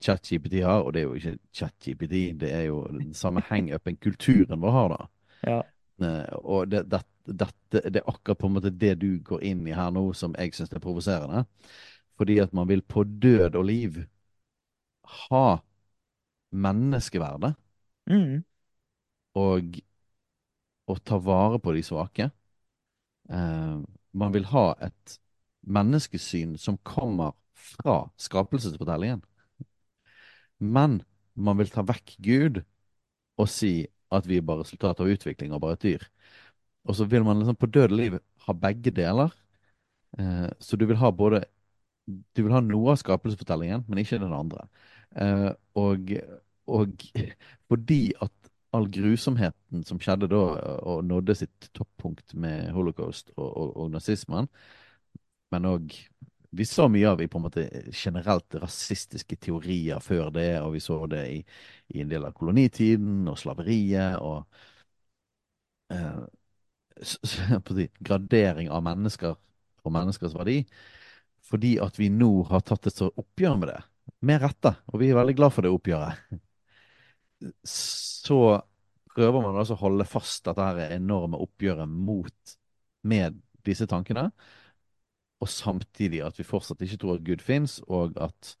ChatGPT 0.00 0.62
har, 0.64 0.84
og 0.86 0.94
det 0.94 1.02
er 1.02 1.06
jo 1.08 1.16
ikke 1.18 1.34
ChatGPT, 1.56 2.14
det 2.40 2.52
er 2.54 2.62
jo 2.68 2.82
den 2.92 3.14
samme 3.16 3.42
hangupen 3.50 3.98
kulturen 4.00 4.62
vår 4.62 4.74
har, 4.76 4.94
da. 4.94 5.08
Ja. 5.48 5.58
Eh, 6.04 6.36
og 6.40 6.70
det, 6.72 6.84
det, 6.92 7.02
dette- 7.28 7.84
det 7.90 8.02
er 8.02 8.10
akkurat 8.12 8.38
på 8.40 8.48
en 8.50 8.56
måte 8.58 8.72
det 8.74 8.94
du 9.02 9.10
går 9.24 9.44
inn 9.50 9.66
i 9.68 9.76
her 9.76 9.90
nå, 9.94 10.06
som 10.16 10.36
jeg 10.38 10.54
syns 10.56 10.72
er 10.72 10.84
provoserende. 10.84 11.44
Fordi 12.18 12.38
at 12.44 12.54
man 12.56 12.68
vil 12.70 12.82
på 12.82 13.04
død 13.04 13.56
og 13.58 13.68
liv 13.68 14.02
ha 15.28 15.44
menneskeverdet 16.52 17.54
Mm. 18.08 18.44
og, 19.36 19.80
å 20.88 20.94
ta 21.04 21.18
vare 21.20 21.58
på 21.60 21.74
de 21.76 21.82
svake. 21.84 22.30
Eh, 23.28 23.76
man 24.12 24.32
vil 24.32 24.46
ha 24.48 24.70
et 24.80 25.18
menneskesyn 25.68 26.56
som 26.58 26.78
kommer 26.78 27.34
fra 27.52 28.10
skapelsesfortellingen. 28.16 29.20
Men 30.58 31.02
man 31.36 31.58
vil 31.60 31.70
ta 31.70 31.84
vekk 31.86 32.16
Gud 32.24 32.62
og 33.38 33.50
si 33.52 33.86
at 34.10 34.26
vi 34.26 34.38
er 34.40 34.46
bare 34.46 34.64
resultat 34.64 35.02
av 35.04 35.10
utvikling 35.12 35.52
og 35.52 35.60
bare 35.62 35.76
et 35.76 35.84
dyr. 35.84 36.08
Og 36.88 36.96
så 36.96 37.04
vil 37.04 37.26
man 37.26 37.38
liksom 37.42 37.58
på 37.60 37.68
død 37.68 37.92
og 37.92 37.98
liv 37.98 38.18
ha 38.46 38.56
begge 38.56 38.90
deler. 38.96 39.34
Eh, 40.18 40.48
så 40.58 40.76
du 40.80 40.86
vil 40.88 40.96
ha 40.96 41.12
både 41.12 41.44
Du 42.08 42.40
vil 42.40 42.54
ha 42.54 42.62
noe 42.64 42.94
av 42.94 42.96
skapelsesfortellingen, 42.96 43.82
men 43.84 43.98
ikke 44.00 44.16
den 44.16 44.32
andre. 44.32 44.62
Eh, 45.16 45.50
og, 45.74 46.12
og 46.68 47.06
fordi 47.70 48.02
at 48.22 48.32
all 48.76 48.88
grusomheten 48.92 49.84
som 49.88 50.00
skjedde 50.02 50.28
da, 50.28 50.42
og 50.84 51.04
nådde 51.08 51.34
sitt 51.40 51.70
toppunkt 51.76 52.34
med 52.36 52.70
holocaust 52.76 53.32
og, 53.36 53.48
og, 53.48 53.76
og 53.84 53.90
nazismen, 53.94 54.48
men 55.52 55.68
òg 55.68 55.94
vi 56.50 56.64
så 56.64 56.86
mye 56.88 57.08
av 57.10 57.20
i 57.20 57.28
på 57.28 57.38
en 57.38 57.44
måte 57.44 57.64
generelt 57.92 58.54
rasistiske 58.56 59.36
teorier 59.36 60.00
før 60.00 60.30
det, 60.32 60.48
og 60.62 60.72
vi 60.76 60.80
så 60.80 61.02
det 61.10 61.24
i, 61.28 61.38
i 61.94 62.00
en 62.02 62.08
del 62.08 62.24
av 62.24 62.32
kolonitiden 62.36 63.28
og 63.28 63.36
slaveriet 63.40 64.16
og 64.24 64.46
eh, 65.90 66.24
gradering 68.08 68.70
av 68.70 68.84
mennesker 68.86 69.36
og 69.84 69.92
menneskers 69.94 70.36
verdi. 70.36 70.62
Fordi 71.48 71.76
at 71.80 71.98
vi 72.00 72.10
nå 72.12 72.30
har 72.50 72.64
tatt 72.66 72.88
et 72.90 72.98
så 72.98 73.10
oppgjør 73.16 73.60
med 73.60 73.72
det. 73.72 73.80
Med 74.26 74.42
rette. 74.42 74.74
Og 74.92 75.02
vi 75.02 75.10
er 75.10 75.18
veldig 75.18 75.36
glad 75.38 75.54
for 75.54 75.66
det 75.66 75.72
oppgjøret. 75.72 76.38
Så 77.68 78.38
prøver 79.14 79.42
man 79.42 79.58
altså 79.58 79.76
å 79.76 79.82
holde 79.82 80.06
fast 80.08 80.46
dette 80.46 80.64
her 80.64 80.94
enorme 80.96 81.38
oppgjøret 81.42 81.90
mot 81.90 82.56
med 83.08 83.38
disse 83.66 83.86
tankene. 83.90 84.28
Og 85.42 85.50
samtidig 85.50 86.22
at 86.26 86.38
vi 86.38 86.46
fortsatt 86.46 86.82
ikke 86.82 86.98
tror 87.02 87.18
at 87.18 87.26
Gud 87.26 87.42
fins, 87.44 87.78
og 87.86 88.16
at, 88.22 88.54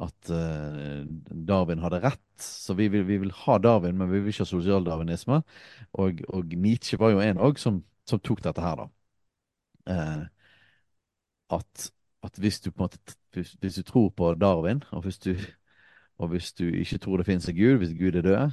at 0.00 0.30
uh, 0.32 1.02
Darwin 1.28 1.82
hadde 1.84 2.00
rett. 2.04 2.22
Så 2.40 2.76
vi 2.78 2.88
vil, 2.92 3.04
vi 3.08 3.20
vil 3.24 3.34
ha 3.44 3.58
Darwin, 3.60 3.98
men 4.00 4.10
vi 4.12 4.22
vil 4.22 4.32
ikke 4.32 4.46
ha 4.46 4.52
sosialdarwinisme. 4.52 5.42
Og, 6.00 6.24
og 6.32 6.56
Nietzsche 6.56 7.00
var 7.00 7.12
jo 7.12 7.24
en 7.24 7.42
òg 7.48 7.60
som, 7.60 7.82
som 8.08 8.22
tok 8.24 8.44
dette 8.48 8.64
her, 8.64 8.80
da. 8.80 8.88
Uh, 9.86 10.24
at, 11.56 11.90
at 12.26 12.38
hvis 12.42 12.60
du 12.60 12.70
på 12.70 12.84
en 12.84 12.88
måte 12.88 13.16
hvis, 13.36 13.76
du 13.78 13.82
tror 13.86 14.10
på 14.16 14.34
Darwin, 14.34 14.82
og 14.92 15.02
hvis 15.06 15.18
du, 15.18 15.34
og 16.18 16.28
hvis 16.32 16.52
du 16.56 16.64
ikke 16.66 16.98
tror 16.98 17.20
det 17.20 17.26
finnes 17.28 17.48
en 17.48 17.56
Gud, 17.56 17.78
hvis 17.80 17.96
Gud 17.98 18.16
er 18.18 18.26
død, 18.26 18.50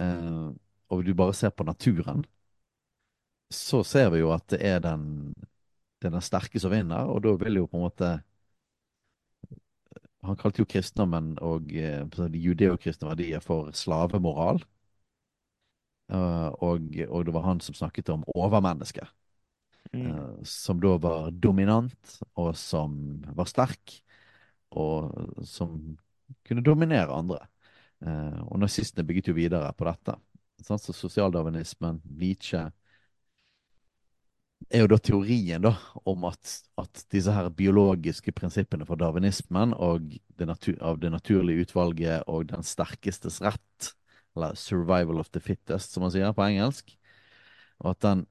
eh, 0.00 0.48
og 0.90 1.04
du 1.06 1.14
bare 1.14 1.34
ser 1.34 1.50
på 1.50 1.64
naturen, 1.64 2.24
så 3.50 3.82
ser 3.84 4.10
vi 4.10 4.22
jo 4.22 4.30
at 4.34 4.46
det 4.52 4.60
er 4.66 4.78
den, 4.84 5.34
det 6.00 6.08
er 6.08 6.14
den 6.16 6.24
sterke 6.24 6.60
som 6.62 6.72
vinner, 6.72 7.10
og 7.10 7.22
da 7.24 7.34
vil 7.44 7.62
jo 7.62 7.66
på 7.66 7.78
en 7.78 7.88
måte 7.88 8.10
Han 10.22 10.36
kalte 10.36 10.60
jo 10.60 10.68
kristendommen 10.68 11.30
og 11.40 11.70
eh, 11.72 12.02
de 12.04 12.40
judeokristne 12.44 13.08
verdier 13.08 13.40
for 13.40 13.70
slavemoral. 13.72 14.60
Eh, 16.12 16.48
og, 16.60 16.90
og 17.08 17.24
det 17.26 17.34
var 17.34 17.46
han 17.46 17.60
som 17.64 17.74
snakket 17.78 18.12
om 18.12 18.24
overmennesket. 18.34 19.08
Mm. 19.92 20.06
eh, 20.06 20.42
som 20.44 20.80
da 20.80 20.96
var 21.02 21.30
dominant, 21.30 22.18
og 22.38 22.54
som 22.56 23.22
var 23.34 23.48
sterk, 23.50 23.96
og 24.70 25.44
som 25.46 25.96
kunne 26.46 26.62
dominere 26.62 27.14
andre. 27.14 27.40
Eh, 28.06 28.40
og 28.46 28.60
nazistene 28.62 29.06
bygget 29.06 29.32
jo 29.32 29.36
videre 29.36 29.72
på 29.76 29.88
dette. 29.88 30.16
Så 30.62 30.78
sosialdarwinismen, 30.92 32.02
Nietzsche 32.04 32.68
er 34.68 34.84
jo 34.84 34.90
da 34.92 34.98
teorien 35.00 35.62
da, 35.64 35.72
om 36.08 36.26
at, 36.28 36.52
at 36.80 37.04
disse 37.12 37.32
her 37.32 37.48
biologiske 37.56 38.32
prinsippene 38.36 38.86
for 38.88 39.00
darwinismen 39.00 39.72
og 39.74 40.12
det 40.38 40.48
natur, 40.50 40.76
av 40.84 41.00
det 41.00 41.12
naturlige 41.14 41.66
utvalget 41.66 42.28
og 42.30 42.50
den 42.52 42.66
sterkestes 42.66 43.40
rett, 43.44 43.94
eller 44.36 44.54
'survival 44.54 45.18
of 45.18 45.30
the 45.30 45.40
fittest', 45.40 45.90
som 45.90 46.04
man 46.04 46.12
sier 46.12 46.32
på 46.32 46.44
engelsk, 46.44 46.92
og 47.80 47.90
at, 47.96 48.02
den, 48.04 48.26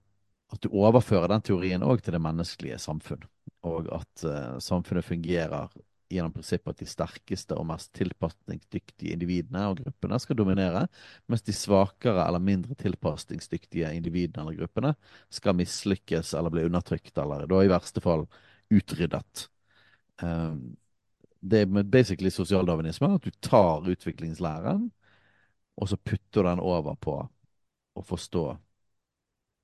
at 0.50 0.64
du 0.64 0.72
overfører 0.74 1.30
den 1.30 1.46
teorien 1.46 1.86
òg 1.86 2.02
til 2.04 2.16
det 2.16 2.24
menneskelige 2.24 2.80
samfunn. 2.82 3.22
Og 3.68 3.90
at 3.94 4.26
uh, 4.26 4.58
samfunnet 4.64 5.06
fungerer 5.06 5.70
gjennom 6.10 6.34
prinsippet 6.34 6.74
at 6.74 6.82
de 6.82 6.88
sterkeste 6.90 7.54
og 7.58 7.68
mest 7.70 7.92
tilpasningsdyktige 7.98 9.14
individene 9.14 9.68
og 9.70 9.82
gruppene 9.84 10.18
skal 10.22 10.40
dominere, 10.40 10.88
mens 11.30 11.46
de 11.46 11.54
svakere 11.54 12.24
eller 12.26 12.42
mindre 12.42 12.78
tilpasningsdyktige 12.80 13.92
individene 13.94 14.42
eller 14.42 14.58
gruppene 14.64 14.96
skal 15.34 15.58
mislykkes 15.60 16.34
eller 16.34 16.54
bli 16.54 16.66
undertrykt, 16.66 17.14
eller 17.22 17.46
da 17.50 17.62
i 17.62 17.70
verste 17.70 18.02
fall 18.02 18.26
utryddet. 18.74 19.46
Um, 20.24 20.74
det 21.40 21.62
er 21.62 21.84
basically 21.84 22.32
sosialdarwinisme 22.34 23.14
at 23.16 23.24
du 23.24 23.32
tar 23.46 23.86
utviklingslæren, 23.88 24.90
og 25.80 25.90
så 25.90 25.96
putter 25.96 26.50
den 26.50 26.60
over 26.60 26.98
på 27.00 27.22
å 27.96 28.04
forstå 28.04 28.50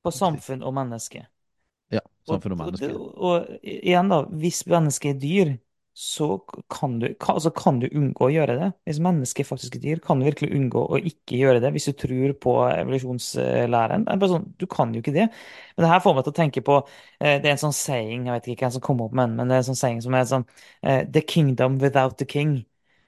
På 0.06 0.12
samfunn 0.14 0.64
og 0.64 0.74
menneske. 0.78 1.26
ja, 1.92 2.00
Og, 2.28 2.42
menneske. 2.58 2.90
og 2.96 3.02
og, 3.18 3.20
og 3.30 3.60
igjen, 3.62 4.10
da, 4.10 4.24
hvis 4.42 4.64
mennesket 4.70 5.12
er 5.16 5.20
dyr, 5.22 5.52
så 5.96 6.26
kan 6.74 6.98
du, 7.00 7.06
kan, 7.22 7.38
altså 7.38 7.52
kan 7.56 7.78
du 7.80 7.86
unngå 7.96 8.26
å 8.28 8.32
gjøre 8.34 8.56
det. 8.60 8.68
Hvis 8.90 8.98
mennesket 9.06 9.48
faktisk 9.48 9.78
er 9.78 9.84
dyr, 9.86 10.02
kan 10.04 10.20
du 10.20 10.26
virkelig 10.28 10.50
unngå 10.58 10.82
å 10.92 11.00
ikke 11.00 11.38
gjøre 11.40 11.62
det 11.64 11.72
hvis 11.72 11.86
du 11.88 11.94
tror 12.02 12.34
på 12.44 12.56
evolusjonslæren. 12.68 14.04
Er 14.12 14.26
sånn, 14.28 14.50
du 14.60 14.66
kan 14.68 14.92
jo 14.92 15.00
ikke 15.00 15.14
det. 15.16 15.30
Men 15.78 15.86
det 15.86 15.92
her 15.94 16.04
får 16.04 16.18
meg 16.18 16.26
til 16.28 16.34
å 16.36 16.40
tenke 16.42 16.66
på 16.68 16.80
eh, 16.82 17.38
Det 17.40 17.48
er 17.48 17.54
en 17.54 17.64
sånn 17.64 17.78
saying, 17.78 18.28
jeg 18.28 18.36
vet 18.42 18.50
ikke 18.56 18.66
hvem 18.68 18.76
som 18.76 18.84
kom 18.90 19.06
opp 19.06 19.16
med 19.16 19.30
den, 19.30 19.38
men 19.40 19.48
det 19.54 19.56
er 19.56 19.64
en 19.64 19.70
sånn 19.70 19.80
saying 19.86 20.04
som 20.04 20.18
er 20.20 20.28
sånn 20.34 20.48
eh, 20.84 21.06
The 21.16 21.24
kingdom 21.24 21.80
without 21.84 22.18
the 22.20 22.28
king. 22.28 22.58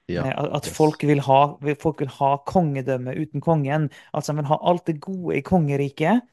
Ja, 0.08 0.24
Eh, 0.24 0.32
At 0.32 0.54
at 0.62 0.68
folk 0.72 1.04
vil 1.06 1.20
ha, 1.28 1.40
folk 1.82 2.00
vil 2.02 2.10
ha 2.20 2.32
kongedømme 2.48 3.14
uten 3.20 3.42
kongen. 3.44 3.90
Altså 4.14 4.34
de 4.34 4.42
vil 4.42 4.50
ha 4.52 4.58
alt 4.72 4.88
det 4.88 5.00
gode 5.04 5.38
i 5.38 5.44
kongeriket. 5.46 6.24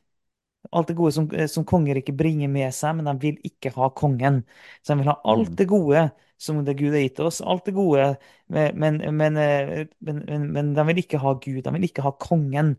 Alt 0.74 0.90
det 0.90 0.96
gode 0.98 1.14
som, 1.14 1.28
eh, 1.30 1.46
som 1.50 1.64
kongeriket 1.68 2.16
bringer 2.18 2.50
med 2.50 2.74
seg, 2.74 2.96
men 2.98 3.08
de 3.08 3.14
vil 3.22 3.38
ikke 3.46 3.72
ha 3.76 3.90
kongen. 3.94 4.42
Så 4.82 4.94
de 4.94 5.02
vil 5.02 5.12
ha 5.12 5.20
alt 5.24 5.52
Mm. 5.54 5.56
det 5.56 5.66
gode 5.70 6.04
som 6.38 6.64
det 6.64 6.74
Gud 6.76 6.92
har 6.92 7.00
gitt 7.00 7.20
oss. 7.20 7.40
Alt 7.40 7.64
det 7.64 7.72
gode, 7.76 8.16
men, 8.46 8.76
men, 8.78 8.98
men, 9.16 9.36
eh, 9.36 9.86
men, 10.00 10.74
de 10.74 10.86
vil 10.90 11.00
ikke 11.02 11.20
ha 11.22 11.34
Gud. 11.34 11.62
De 11.64 11.72
vil 11.76 11.88
ikke 11.88 12.02
ha 12.04 12.12
kongen. 12.12 12.76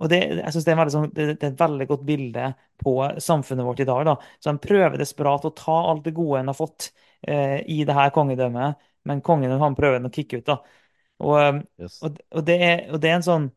Og 0.00 0.08
det, 0.08 0.20
jeg 0.40 0.52
synes 0.54 0.64
det, 0.64 0.74
er 0.74 0.92
sånn, 0.94 1.10
det, 1.12 1.26
det 1.36 1.44
er 1.44 1.52
et 1.52 1.60
veldig 1.60 1.86
godt 1.90 2.04
bilde 2.08 2.46
på 2.80 2.94
samfunnet 3.20 3.66
vårt 3.66 3.82
i 3.84 3.88
dag. 3.88 4.04
da. 4.08 4.16
Så 4.40 4.54
de 4.54 4.64
prøver 4.64 4.96
desperat 4.98 5.44
å 5.44 5.52
ta 5.56 5.76
alt 5.90 6.06
det 6.06 6.14
gode 6.16 6.40
en 6.40 6.48
har 6.48 6.56
fått 6.56 6.90
eh, 7.28 7.60
i 7.68 7.82
det 7.84 7.96
her 7.96 8.12
kongedømmet, 8.14 8.80
men 9.04 9.20
kongen 9.24 9.52
han 9.60 9.76
prøver 9.76 10.00
å 10.08 10.12
kicke 10.14 10.40
ut. 10.40 10.46
da. 10.48 10.56
Og, 11.20 11.36
eh, 11.42 11.60
Yes. 11.84 12.00
og, 12.02 12.16
og, 12.32 12.44
det 12.48 12.56
er, 12.64 12.86
og 12.94 13.02
det 13.02 13.10
er 13.10 13.18
en 13.18 13.28
sånn 13.28 13.50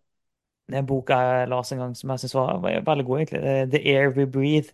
en 0.72 0.86
bok 0.88 1.10
jeg 1.12 1.50
leste 1.52 1.76
en 1.76 1.84
gang 1.84 1.96
som 1.98 2.14
jeg 2.14 2.24
synes 2.24 2.36
var, 2.38 2.62
veldig 2.64 3.06
god, 3.06 3.18
egentlig. 3.20 3.42
Eh, 3.44 3.66
The 3.74 3.82
Air 3.94 4.14
We 4.16 4.26
Breathe 4.26 4.72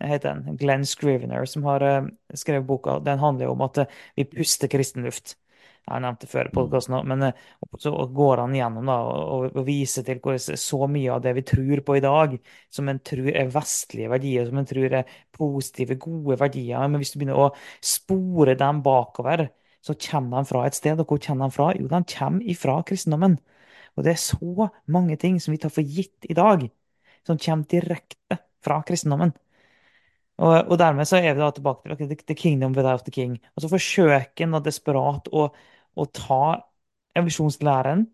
heter 0.00 0.34
den. 0.34 0.56
Glenn 0.56 0.86
Scrivener 0.86 1.44
som 1.44 1.64
har 1.68 1.80
eh, 1.82 2.06
skrevet 2.34 2.66
boka. 2.66 2.98
Den 3.04 3.18
handler 3.18 3.48
jo 3.48 3.52
om 3.56 3.66
at 3.66 3.82
eh, 3.82 4.00
vi 4.16 4.24
puster 4.24 4.70
kristen 4.72 5.04
luft. 5.06 5.36
Jeg 5.88 5.94
har 5.94 6.02
nevnt 6.04 6.20
det 6.20 6.28
før 6.28 6.50
i 6.50 6.52
podkasten 6.52 6.96
òg, 6.98 7.06
men 7.08 7.22
eh, 7.30 7.44
så 7.80 7.92
går 8.14 8.42
han 8.42 8.56
gjennom 8.56 8.88
da, 8.90 8.96
og 9.08 9.60
viser 9.66 10.04
til 10.04 10.20
hvordan 10.20 10.60
så 10.60 10.88
mye 10.90 11.14
av 11.14 11.22
det 11.24 11.32
vi 11.38 11.44
tror 11.48 11.82
på 11.86 11.96
i 11.96 12.02
dag, 12.04 12.34
som 12.74 12.90
en 12.92 13.00
tror 13.00 13.30
er 13.32 13.52
vestlige 13.54 14.10
verdier, 14.12 14.48
som 14.48 14.60
en 14.60 14.68
tror 14.68 14.98
er 15.00 15.14
positive, 15.36 15.96
gode 16.02 16.36
verdier, 16.40 16.84
men 16.88 17.00
hvis 17.00 17.14
du 17.14 17.20
begynner 17.22 17.40
å 17.40 17.52
spore 17.80 18.56
dem 18.60 18.82
bakover, 18.84 19.48
så 19.84 19.94
kommer 20.08 20.42
de 20.42 20.50
fra 20.50 20.66
et 20.66 20.76
sted. 20.76 20.98
Og 21.00 21.08
hvor 21.08 21.22
kommer 21.24 21.48
de 21.48 21.56
fra? 21.56 21.70
Jo, 21.78 21.88
de 21.88 22.02
kommer 22.12 22.52
ifra 22.52 22.80
kristendommen. 22.86 23.38
Og 23.98 24.06
det 24.06 24.14
er 24.14 24.22
så 24.22 24.68
mange 24.86 25.18
ting 25.18 25.40
som 25.42 25.52
vi 25.54 25.60
tar 25.62 25.72
for 25.74 25.82
gitt 25.82 26.28
i 26.30 26.36
dag, 26.38 26.64
som 27.26 27.40
kommer 27.42 27.66
direkte 27.70 28.38
fra 28.64 28.78
kristendommen. 28.86 29.34
Og, 30.38 30.54
og 30.70 30.76
dermed 30.78 31.08
så 31.10 31.18
er 31.18 31.32
vi 31.34 31.42
da 31.42 31.50
tilbake 31.54 31.82
til 31.82 31.96
okay, 31.96 32.18
the, 32.30 32.34
kingdom 32.38 32.76
without 32.78 33.02
the 33.04 33.14
king. 33.14 33.36
Og 33.56 33.64
så 33.64 33.70
forsøker 33.72 34.46
en 34.46 34.54
desperat 34.62 35.26
å, 35.34 35.48
å 35.98 36.06
ta 36.14 36.42
evolusjonslæren, 37.18 38.06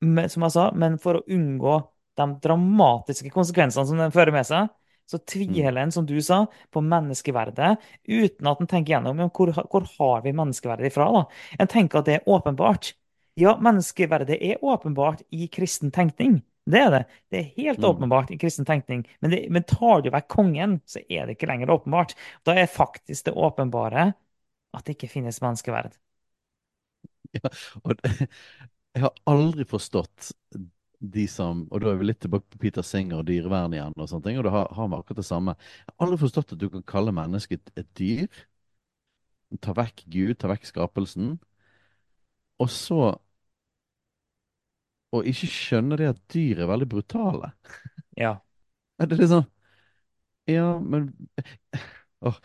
som 0.00 0.46
jeg 0.46 0.54
sa, 0.56 0.70
men 0.72 0.96
for 1.02 1.20
å 1.20 1.24
unngå 1.28 1.74
de 2.16 2.26
dramatiske 2.46 3.32
konsekvensene 3.34 3.88
som 3.88 4.00
den 4.00 4.14
fører 4.14 4.32
med 4.32 4.48
seg, 4.48 4.70
så 5.10 5.18
Mm. 5.18 5.26
tviler 5.26 5.76
en, 5.82 5.92
som 5.92 6.06
du 6.06 6.20
sa, 6.22 6.46
på 6.70 6.80
menneskeverdet, 6.80 7.78
uten 8.06 8.46
at 8.46 8.60
en 8.60 8.66
tenker 8.70 8.94
gjennom 8.94 9.18
hvor, 9.34 9.50
hvor 9.52 9.86
har 9.98 10.22
vi 10.22 10.32
menneskeverdet 10.32 10.86
ifra. 10.86 11.10
da? 11.12 11.24
En 11.58 11.66
tenker 11.66 11.98
at 11.98 12.06
det 12.06 12.14
er 12.14 12.28
åpenbart. 12.30 12.94
Ja, 13.34 13.56
menneskeverdet 13.62 14.36
er 14.42 14.64
åpenbart 14.64 15.22
i 15.30 15.46
kristen 15.48 15.90
tenkning. 15.90 16.40
Det 16.70 16.80
er 16.80 16.90
det. 16.90 17.00
Det 17.30 17.38
er 17.38 17.52
helt 17.62 17.84
Mm. 17.84 17.84
åpenbart 17.84 18.30
i 18.30 18.38
kristen 18.38 18.64
tenkning. 18.68 19.06
Men, 19.20 19.30
det, 19.30 19.40
men 19.50 19.62
tar 19.64 20.02
du 20.04 20.10
vekk 20.14 20.28
kongen, 20.28 20.80
så 20.86 21.00
er 21.08 21.26
det 21.26 21.36
ikke 21.38 21.48
lenger 21.50 21.70
åpenbart. 21.74 22.14
Da 22.44 22.54
er 22.54 22.66
faktisk 22.70 23.24
det 23.30 23.34
åpenbare 23.34 24.12
at 24.74 24.84
det 24.86 24.96
ikke 24.98 25.12
finnes 25.16 25.40
menneskeverd. 25.42 25.96
Ja, 27.32 27.50
og 27.84 27.96
det, 28.02 28.10
jeg 28.94 29.02
har 29.04 29.12
aldri 29.30 29.66
forstått 29.68 30.32
de 31.00 31.22
som 31.32 31.62
Og 31.72 31.80
da 31.80 31.92
er 31.94 32.00
vi 32.00 32.08
litt 32.10 32.18
tilbake 32.20 32.44
på 32.52 32.58
Peter 32.60 32.84
Singer 32.84 33.22
og 33.22 33.28
dyrevern 33.30 33.72
igjen, 33.76 33.94
og 33.96 34.08
sånne 34.10 34.26
ting, 34.26 34.40
og 34.40 34.44
da 34.44 34.52
har, 34.52 34.66
har 34.76 34.90
vi 34.92 34.98
akkurat 34.98 35.20
det 35.22 35.24
samme. 35.28 35.54
Jeg 35.86 35.94
har 35.94 36.06
aldri 36.06 36.18
forstått 36.20 36.52
at 36.56 36.60
du 36.60 36.66
kan 36.74 36.84
kalle 36.92 37.14
mennesket 37.16 37.72
et 37.80 37.88
dyr, 37.96 38.26
ta 39.64 39.72
vekk 39.78 40.02
Gud, 40.14 40.34
ta 40.42 40.50
vekk 40.50 40.66
skapelsen, 40.68 41.32
og 42.60 42.70
så 42.72 43.00
Og 45.16 45.26
ikke 45.26 45.48
skjønne 45.50 45.98
det 45.98 46.12
at 46.12 46.18
dyr 46.30 46.60
er 46.62 46.68
veldig 46.70 46.86
brutale. 46.90 47.52
Ja. 48.18 48.36
Er 49.00 49.08
det 49.08 49.16
litt 49.16 49.30
sånn 49.32 49.46
Ja, 50.50 50.74
men 50.78 51.06
Åh, 52.20 52.36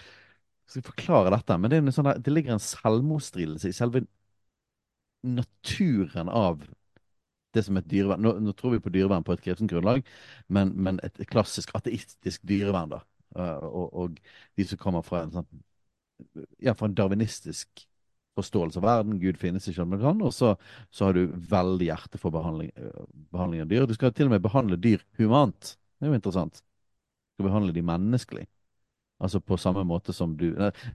skal 0.66 0.80
jeg 0.80 0.88
forklare 0.88 1.34
dette? 1.34 1.58
Men 1.60 1.72
det, 1.72 1.78
er 1.78 1.84
en 1.84 1.96
sånn 1.96 2.08
der, 2.08 2.22
det 2.24 2.32
ligger 2.32 2.56
en 2.56 2.64
selvmotstridelse 2.64 3.70
i 3.70 3.76
selve 3.76 4.06
naturen 5.26 6.30
av 6.32 6.64
det 7.56 7.64
som 7.66 7.78
et 7.80 7.88
dyrevern. 7.92 8.24
Nå, 8.24 8.34
nå 8.44 8.54
tror 8.56 8.76
vi 8.76 8.82
på 8.84 8.92
dyrevern 8.94 9.26
på 9.26 9.36
et 9.36 9.44
kristent 9.44 9.72
grunnlag, 9.72 10.06
men, 10.48 10.72
men 10.76 11.00
et 11.04 11.20
klassisk 11.32 11.74
ateistisk 11.78 12.44
dyrevern, 12.48 12.96
da. 12.96 13.02
Uh, 13.36 13.68
og, 13.68 13.88
og 14.00 14.20
de 14.56 14.68
som 14.68 14.80
kommer 14.80 15.04
fra 15.04 15.26
en 15.26 15.34
sånn 15.36 15.48
ja, 16.64 16.72
fra 16.72 16.88
en 16.88 16.96
darwinistisk 16.96 17.84
forståelse 18.36 18.80
av 18.82 18.86
verden. 18.88 19.20
Gud 19.22 19.40
finnes 19.42 19.68
ikke, 19.72 19.86
men 19.88 20.02
kan. 20.02 20.22
Og 20.26 20.34
så, 20.36 20.54
så 20.92 21.10
har 21.10 21.18
du 21.18 21.32
veldig 21.52 21.88
hjerte 21.90 22.20
for 22.22 22.36
behandling, 22.36 22.72
uh, 22.80 23.06
behandling 23.36 23.64
av 23.66 23.72
dyr. 23.72 23.88
Du 23.90 23.96
skal 23.98 24.14
til 24.16 24.30
og 24.30 24.36
med 24.36 24.44
behandle 24.46 24.80
dyr 24.82 25.04
humant. 25.20 25.76
Det 26.00 26.08
er 26.08 26.14
jo 26.14 26.20
interessant. 26.20 26.60
Du 26.60 27.40
skal 27.40 27.50
behandle 27.50 27.76
de 27.76 27.86
menneskelig. 27.86 28.46
Altså 29.24 29.40
på 29.40 29.56
samme 29.58 29.86
måte 29.88 30.12
som 30.12 30.34
du 30.36 30.50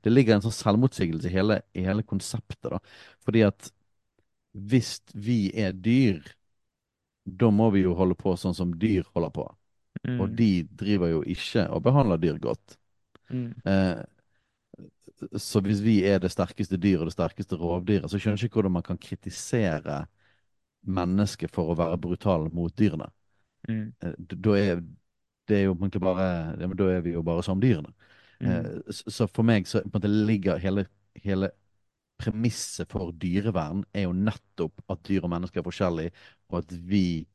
Det 0.04 0.10
ligger 0.12 0.34
en 0.36 0.42
sånn 0.44 0.52
selvmotsigelse 0.52 1.30
i 1.30 1.32
hele, 1.32 1.62
i 1.72 1.86
hele 1.86 2.04
konseptet, 2.04 2.68
da. 2.68 2.80
Fordi 3.24 3.46
at 3.46 3.70
hvis 4.52 4.98
vi 5.14 5.50
er 5.56 5.72
dyr, 5.72 6.20
da 7.24 7.50
må 7.54 7.70
vi 7.70 7.84
jo 7.84 7.94
holde 7.98 8.16
på 8.18 8.34
sånn 8.38 8.56
som 8.56 8.72
dyr 8.80 9.06
holder 9.14 9.32
på. 9.34 9.46
Og 10.10 10.28
Mm, 10.28 10.36
de 10.36 10.48
driver 10.80 11.10
jo 11.12 11.20
ikke 11.28 11.66
og 11.70 11.82
behandler 11.84 12.20
dyr 12.22 12.38
godt. 12.40 12.76
mm, 13.30 13.52
Eh, 13.68 14.00
så 15.36 15.60
hvis 15.60 15.82
vi 15.84 16.00
er 16.08 16.20
det 16.22 16.30
sterkeste 16.32 16.78
dyret 16.80 17.02
og 17.04 17.10
det 17.10 17.16
sterkeste 17.16 17.58
rovdyret, 17.60 18.08
så 18.10 18.18
skjønner 18.18 18.40
jeg 18.40 18.48
ikke 18.50 18.60
hvordan 18.60 18.76
man 18.78 18.86
kan 18.86 19.00
kritisere 19.00 20.04
mennesket 20.88 21.52
for 21.52 21.72
å 21.72 21.76
være 21.78 21.98
brutal 22.00 22.48
mot 22.54 22.74
dyrene. 22.76 23.10
mm, 23.68 23.92
Eh, 24.02 24.14
Da 24.18 24.56
er 24.56 24.82
det 25.48 25.56
er 25.58 25.64
jo 25.64 25.74
bare 25.74 26.56
Da 26.76 26.84
er 26.84 27.00
vi 27.00 27.12
jo 27.12 27.22
bare 27.22 27.42
som 27.42 27.60
dyrene. 27.60 27.92
mm, 28.40 28.48
Eh, 28.48 28.92
Så 28.92 29.26
for 29.28 29.42
meg 29.42 29.66
så 29.66 29.82
på 29.82 29.86
en 29.86 30.00
måte 30.00 30.26
ligger 30.26 30.58
hele, 30.58 30.86
hele 31.14 31.50
premisset 32.18 32.90
for 32.90 33.12
dyrevern 33.12 33.84
er 33.94 34.02
jo 34.02 34.12
nettopp 34.12 34.80
at 34.88 35.02
dyr 35.04 35.24
og 35.24 35.30
mennesker 35.30 35.60
er 35.60 35.64
forskjellige, 35.64 36.12
og 36.50 36.58
at 36.58 36.72
vi, 36.88 37.26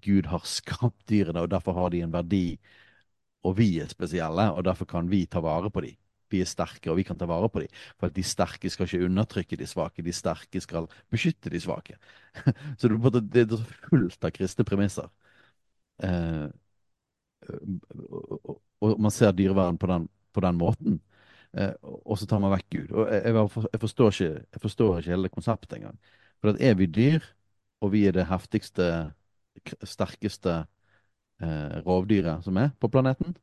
Gud, 0.00 0.26
har 0.26 0.40
skapt 0.44 1.06
dyrene, 1.08 1.40
og 1.40 1.50
derfor 1.50 1.72
har 1.72 1.90
de 1.90 2.00
en 2.02 2.12
verdi. 2.12 2.58
Og 3.44 3.56
vi 3.58 3.78
er 3.80 3.88
spesielle, 3.88 4.50
og 4.52 4.64
derfor 4.64 4.84
kan 4.86 5.10
vi 5.10 5.26
ta 5.26 5.40
vare 5.40 5.70
på 5.70 5.80
dem. 5.80 5.96
Vi 6.32 6.40
er 6.42 6.48
sterke, 6.48 6.90
og 6.90 6.98
vi 6.98 7.04
kan 7.06 7.18
ta 7.18 7.28
vare 7.28 7.50
på 7.52 7.62
dem. 7.62 7.72
For 8.00 8.08
at 8.08 8.16
de 8.16 8.24
sterke 8.26 8.70
skal 8.72 8.88
ikke 8.88 9.06
undertrykke 9.08 9.58
de 9.60 9.68
svake, 9.68 10.04
de 10.04 10.14
sterke 10.16 10.62
skal 10.64 10.88
beskytte 11.12 11.52
de 11.52 11.60
svake. 11.60 11.98
Så 12.80 12.88
det, 12.88 13.44
er 13.44 13.56
fullt 13.90 14.24
av 14.24 14.34
kristne 14.34 14.66
premisser. 14.68 15.10
Eh, 16.02 16.48
og, 18.08 18.60
og, 18.80 18.98
man 19.00 19.12
ser 19.14 19.34
dyrevern 19.36 19.78
på 19.78 19.90
den, 19.90 20.08
på 20.32 20.44
den 20.44 20.58
måten. 20.58 21.00
Eh, 21.52 21.74
og 21.82 22.16
så 22.18 22.26
tar 22.28 22.40
man 22.40 22.54
vekk 22.54 22.68
Gud. 22.72 22.92
Og 22.96 23.12
jeg, 23.12 23.34
jeg, 23.72 23.80
forstår 23.82 24.12
ikke, 24.14 24.44
jeg 24.56 24.62
forstår 24.62 24.98
ikke 24.98 25.14
hele 25.14 25.32
konseptet 25.32 25.78
engang. 25.78 25.98
For 26.40 26.52
at 26.52 26.62
er 26.64 26.76
vi 26.78 26.88
dyr, 26.88 27.26
og 27.82 27.92
vi 27.94 28.06
er 28.08 28.16
det 28.16 28.28
heftigste, 28.30 28.86
sterkeste 29.84 30.62
eh, 31.42 31.80
rovdyret 31.84 32.46
som 32.46 32.56
er 32.58 32.72
på 32.80 32.90
planeten, 32.92 33.36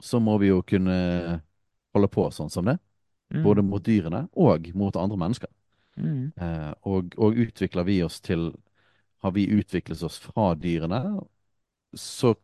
så 0.00 0.20
må 0.22 0.38
vi 0.40 0.50
jo 0.50 0.60
kunne 0.66 1.40
holde 1.94 2.10
på 2.12 2.26
sånn 2.34 2.50
som 2.52 2.68
det. 2.68 2.78
Både 3.30 3.62
Mm. 3.62 3.70
mot 3.70 3.84
dyrene 3.84 4.28
og 4.34 4.70
mot 4.74 4.96
andre 4.96 5.16
mennesker. 5.16 5.48
Mm. 5.96 6.32
Eh, 6.36 6.72
og, 6.82 7.14
og 7.18 7.36
utvikler 7.38 7.84
vi 7.86 8.02
oss 8.02 8.20
til 8.20 8.52
Har 9.20 9.34
vi 9.36 9.44
utviklet 9.52 10.02
oss 10.02 10.16
fra 10.18 10.54
dyrene, 10.56 11.20
så 11.92 12.34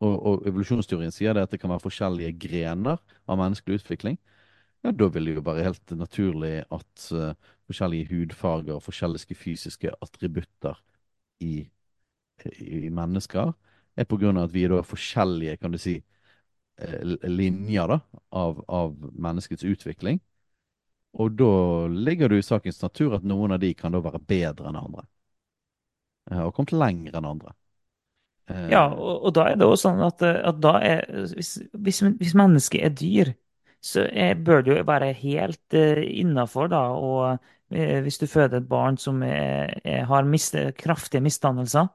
og, 0.00 0.14
og 0.26 0.46
evolusjonsteorien 0.46 1.14
sier 1.14 1.34
det 1.34 1.44
at 1.46 1.52
det 1.54 1.60
kan 1.62 1.70
være 1.70 1.84
forskjellige 1.84 2.34
grener 2.42 2.98
av 3.26 3.38
menneskelig 3.38 3.80
utvikling, 3.80 4.18
ja, 4.86 4.92
da 4.94 5.08
vil 5.10 5.26
det 5.26 5.36
jo 5.36 5.44
være 5.46 5.64
helt 5.66 5.94
naturlig 5.98 6.52
at 6.74 7.06
uh, 7.14 7.32
forskjellige 7.70 8.10
hudfarger 8.12 8.76
og 8.76 8.84
forskjellige 8.84 9.38
fysiske 9.38 9.90
attributter 10.02 10.78
i, 11.42 11.66
i 12.62 12.90
mennesker 12.94 13.50
er 13.98 14.06
på 14.06 14.18
grunn 14.20 14.38
av 14.38 14.48
at 14.48 14.54
vi 14.54 14.64
er 14.66 14.74
da 14.74 14.84
forskjellige, 14.86 15.58
kan 15.58 15.74
du 15.74 15.80
si, 15.82 15.98
linjer 17.22 17.88
da, 17.88 18.00
av, 18.30 18.64
av 18.68 18.96
menneskets 19.14 19.64
utvikling. 19.64 20.20
Og 21.18 21.32
da 21.38 21.52
ligger 21.88 22.28
det 22.28 22.42
i 22.42 22.46
sakens 22.46 22.82
natur 22.82 23.16
at 23.16 23.24
noen 23.26 23.52
av 23.56 23.60
de 23.62 23.72
kan 23.74 23.92
da 23.92 24.00
være 24.04 24.20
bedre 24.20 24.68
enn 24.70 24.78
andre. 24.78 25.06
eh, 26.30 26.42
Og 26.46 26.54
kommet 26.54 26.72
lenger 26.72 27.16
enn 27.18 27.24
andre. 27.24 27.54
Ja, 28.68 28.86
Eh, 28.86 28.92
og, 28.92 29.24
og 29.28 29.34
da 29.36 29.44
er 29.50 29.58
det 29.60 29.66
også 29.68 29.90
sånn 29.90 30.00
at, 30.06 30.22
eh, 30.24 30.38
at 30.48 30.60
da 30.64 30.78
er 30.80 31.02
Hvis, 31.36 31.58
hvis, 31.72 32.00
hvis 32.20 32.34
mennesket 32.38 32.84
er 32.84 32.94
dyr, 32.96 33.32
så 33.84 34.06
er, 34.10 34.34
bør 34.34 34.62
det 34.64 34.72
jo 34.72 34.84
være 34.88 35.12
helt 35.14 35.74
uh, 35.76 36.00
innafor, 36.02 36.66
da. 36.72 36.80
Og 36.98 37.38
uh, 37.38 37.98
hvis 38.02 38.18
du 38.18 38.26
føder 38.26 38.58
et 38.58 38.68
barn 38.68 38.96
som 38.98 39.22
er, 39.22 39.76
er, 39.84 40.02
har 40.08 40.24
miste, 40.26 40.72
kraftige 40.78 41.22
misdannelser, 41.22 41.86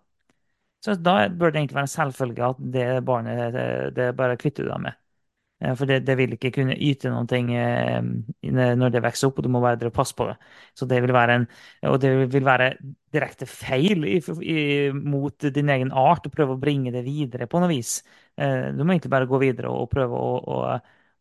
så 0.83 0.95
da 0.99 1.13
bør 1.31 1.53
det 1.53 1.61
egentlig 1.61 1.77
være 1.79 1.87
en 1.87 1.93
selvfølge 1.95 2.49
at 2.49 2.59
det 2.73 2.87
barnet 3.07 3.55
det, 3.95 4.09
bare 4.19 4.37
kvitter 4.39 4.65
du 4.67 4.71
deg 4.73 4.81
med. 4.83 4.97
Eh, 5.63 5.75
For 5.79 5.89
det, 5.89 6.01
det 6.07 6.15
vil 6.19 6.33
ikke 6.35 6.51
kunne 6.57 6.75
yte 6.75 7.11
noen 7.11 7.27
ting 7.29 7.51
eh, 7.55 7.99
når 8.43 8.93
det 8.93 9.01
vokser 9.05 9.29
opp, 9.29 9.39
og 9.39 9.45
du 9.47 9.51
må 9.53 9.61
bare 9.63 9.91
passe 9.95 10.15
på 10.17 10.27
det. 10.29 10.35
Så 10.77 10.87
det 10.89 10.99
vil 11.05 11.13
være 11.15 11.37
en, 11.39 11.45
og 11.89 11.99
det 12.03 12.11
vil 12.33 12.45
være 12.47 12.71
direkte 13.13 13.47
feil 13.49 14.03
i, 14.09 14.17
i, 14.43 14.57
mot 14.97 15.47
din 15.55 15.71
egen 15.75 15.93
art 15.95 16.27
å 16.27 16.33
prøve 16.33 16.57
å 16.57 16.61
bringe 16.61 16.91
det 16.95 17.03
videre 17.07 17.47
på 17.51 17.61
noe 17.63 17.71
vis. 17.71 17.99
Eh, 18.37 18.71
Du 18.75 18.83
må 18.83 18.93
egentlig 18.95 19.13
bare 19.13 19.29
gå 19.29 19.39
videre 19.43 19.71
og, 19.71 19.87
prøve 19.93 20.19
å, 20.19 20.33
å, 20.41 20.59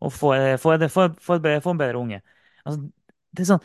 å 0.02 0.10
få, 0.10 0.34
få, 0.62 0.76
det, 0.80 0.90
få, 0.92 1.08
få 1.22 1.38
en 1.44 1.82
bedre 1.84 2.00
unge. 2.00 2.22
Altså, 2.64 2.88
det 3.32 3.44
er 3.44 3.50
sånn, 3.54 3.64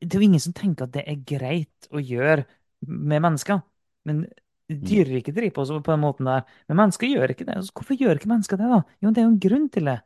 det 0.00 0.12
er 0.14 0.20
jo 0.20 0.28
ingen 0.28 0.42
som 0.42 0.54
tenker 0.56 0.86
at 0.86 0.94
det 0.94 1.04
er 1.10 1.22
greit 1.26 1.88
å 1.90 2.02
gjøre 2.02 2.44
med 2.86 3.22
mennesker. 3.24 3.62
Men 4.08 4.26
mm. 4.68 5.18
ikke 5.20 5.34
driver 5.36 5.54
på 5.56 5.80
på 5.80 5.92
den 5.92 6.02
måten 6.02 6.28
der. 6.28 6.44
Men 6.68 6.80
mennesker 6.82 7.08
gjør 7.08 7.34
ikke 7.34 7.46
det. 7.48 7.58
Så 7.66 7.74
Hvorfor 7.74 7.98
gjør 7.98 8.20
ikke 8.20 8.30
mennesker 8.30 8.60
det, 8.60 8.68
da? 8.68 8.82
Jo, 9.00 9.10
det 9.10 9.22
er 9.22 9.26
jo 9.26 9.32
en 9.32 9.44
grunn 9.46 9.68
til 9.72 9.90
det. 9.90 9.98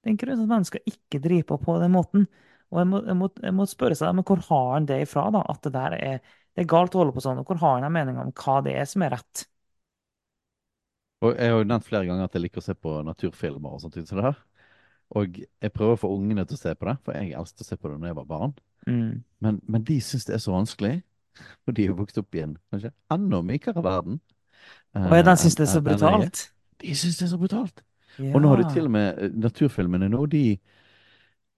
Det 0.00 0.10
er 0.10 0.14
en 0.14 0.20
grunn 0.22 0.36
til 0.38 0.46
at 0.46 0.52
mennesker 0.54 0.92
ikke 0.92 1.22
driver 1.24 1.48
på 1.50 1.58
på 1.64 1.78
den 1.82 1.94
måten. 1.96 2.26
Og 2.70 2.80
jeg 2.82 2.90
må, 2.90 3.02
jeg 3.06 3.16
må, 3.18 3.30
jeg 3.42 3.54
må 3.54 3.66
spørre 3.70 3.98
seg, 3.98 4.14
men 4.14 4.26
hvor 4.26 4.42
har 4.48 4.72
han 4.74 4.86
det 4.88 5.00
ifra, 5.04 5.28
da? 5.34 5.42
At 5.50 5.62
det 5.66 5.72
der 5.74 5.98
er, 5.98 6.24
det 6.54 6.64
er 6.64 6.70
galt 6.70 6.94
å 6.94 7.02
holde 7.02 7.14
på 7.14 7.22
sånn. 7.24 7.42
Og 7.42 7.50
hvor 7.50 7.60
har 7.62 7.78
han 7.78 7.86
en 7.88 7.94
mening 7.94 8.18
om 8.22 8.32
hva 8.34 8.58
det 8.66 8.74
er 8.78 8.88
som 8.90 9.04
er 9.06 9.14
rett? 9.16 9.46
Og 11.24 11.32
jeg 11.32 11.50
har 11.50 11.62
jo 11.62 11.66
nevnt 11.66 11.86
flere 11.86 12.06
ganger 12.08 12.28
at 12.28 12.36
jeg 12.36 12.44
liker 12.44 12.62
å 12.62 12.66
se 12.66 12.74
på 12.76 12.94
naturfilmer 13.06 13.74
og 13.74 13.82
sånt. 13.82 13.98
Så 14.06 14.18
det 14.18 14.26
her. 14.26 14.38
Og 15.16 15.38
jeg 15.38 15.72
prøver 15.72 15.94
å 15.94 16.00
få 16.00 16.10
ungene 16.14 16.44
til 16.46 16.58
å 16.58 16.60
se 16.60 16.74
på 16.74 16.88
det, 16.88 16.96
for 17.06 17.14
jeg 17.14 17.34
elsket 17.38 17.62
å 17.62 17.68
se 17.68 17.78
på 17.78 17.90
det 17.90 18.00
da 18.02 18.10
jeg 18.10 18.18
var 18.18 18.30
barn. 18.30 18.56
Mm. 18.86 19.22
Men, 19.42 19.60
men 19.66 19.86
de 19.86 19.98
syns 20.02 20.26
det 20.28 20.36
er 20.36 20.42
så 20.42 20.54
vanskelig, 20.54 20.96
for 21.64 21.72
de 21.76 21.86
er 21.86 21.96
vokst 21.98 22.18
opp 22.22 22.34
i 22.38 22.42
en 22.44 22.56
kanskje 22.72 22.92
enda 23.14 23.42
mykere 23.46 23.82
verden 23.84 24.20
Og 25.04 25.16
jeg 25.16 25.24
eh, 25.24 25.26
den 25.26 25.36
syns 25.36 25.54
det 25.56 25.62
er 25.62 25.66
så 25.66 25.80
er. 25.80 25.80
brutalt. 25.80 26.52
De 26.82 26.94
syns 26.96 27.16
det 27.18 27.24
er 27.24 27.28
så 27.30 27.38
brutalt. 27.38 27.82
Og 28.32 28.42
nå 28.42 28.48
har 28.48 28.56
du 28.56 28.64
til 28.64 28.84
og 28.84 28.90
med 28.90 29.18
eh, 29.24 29.30
naturfilmene 29.46 30.08
nå, 30.12 30.26
de, 30.26 30.44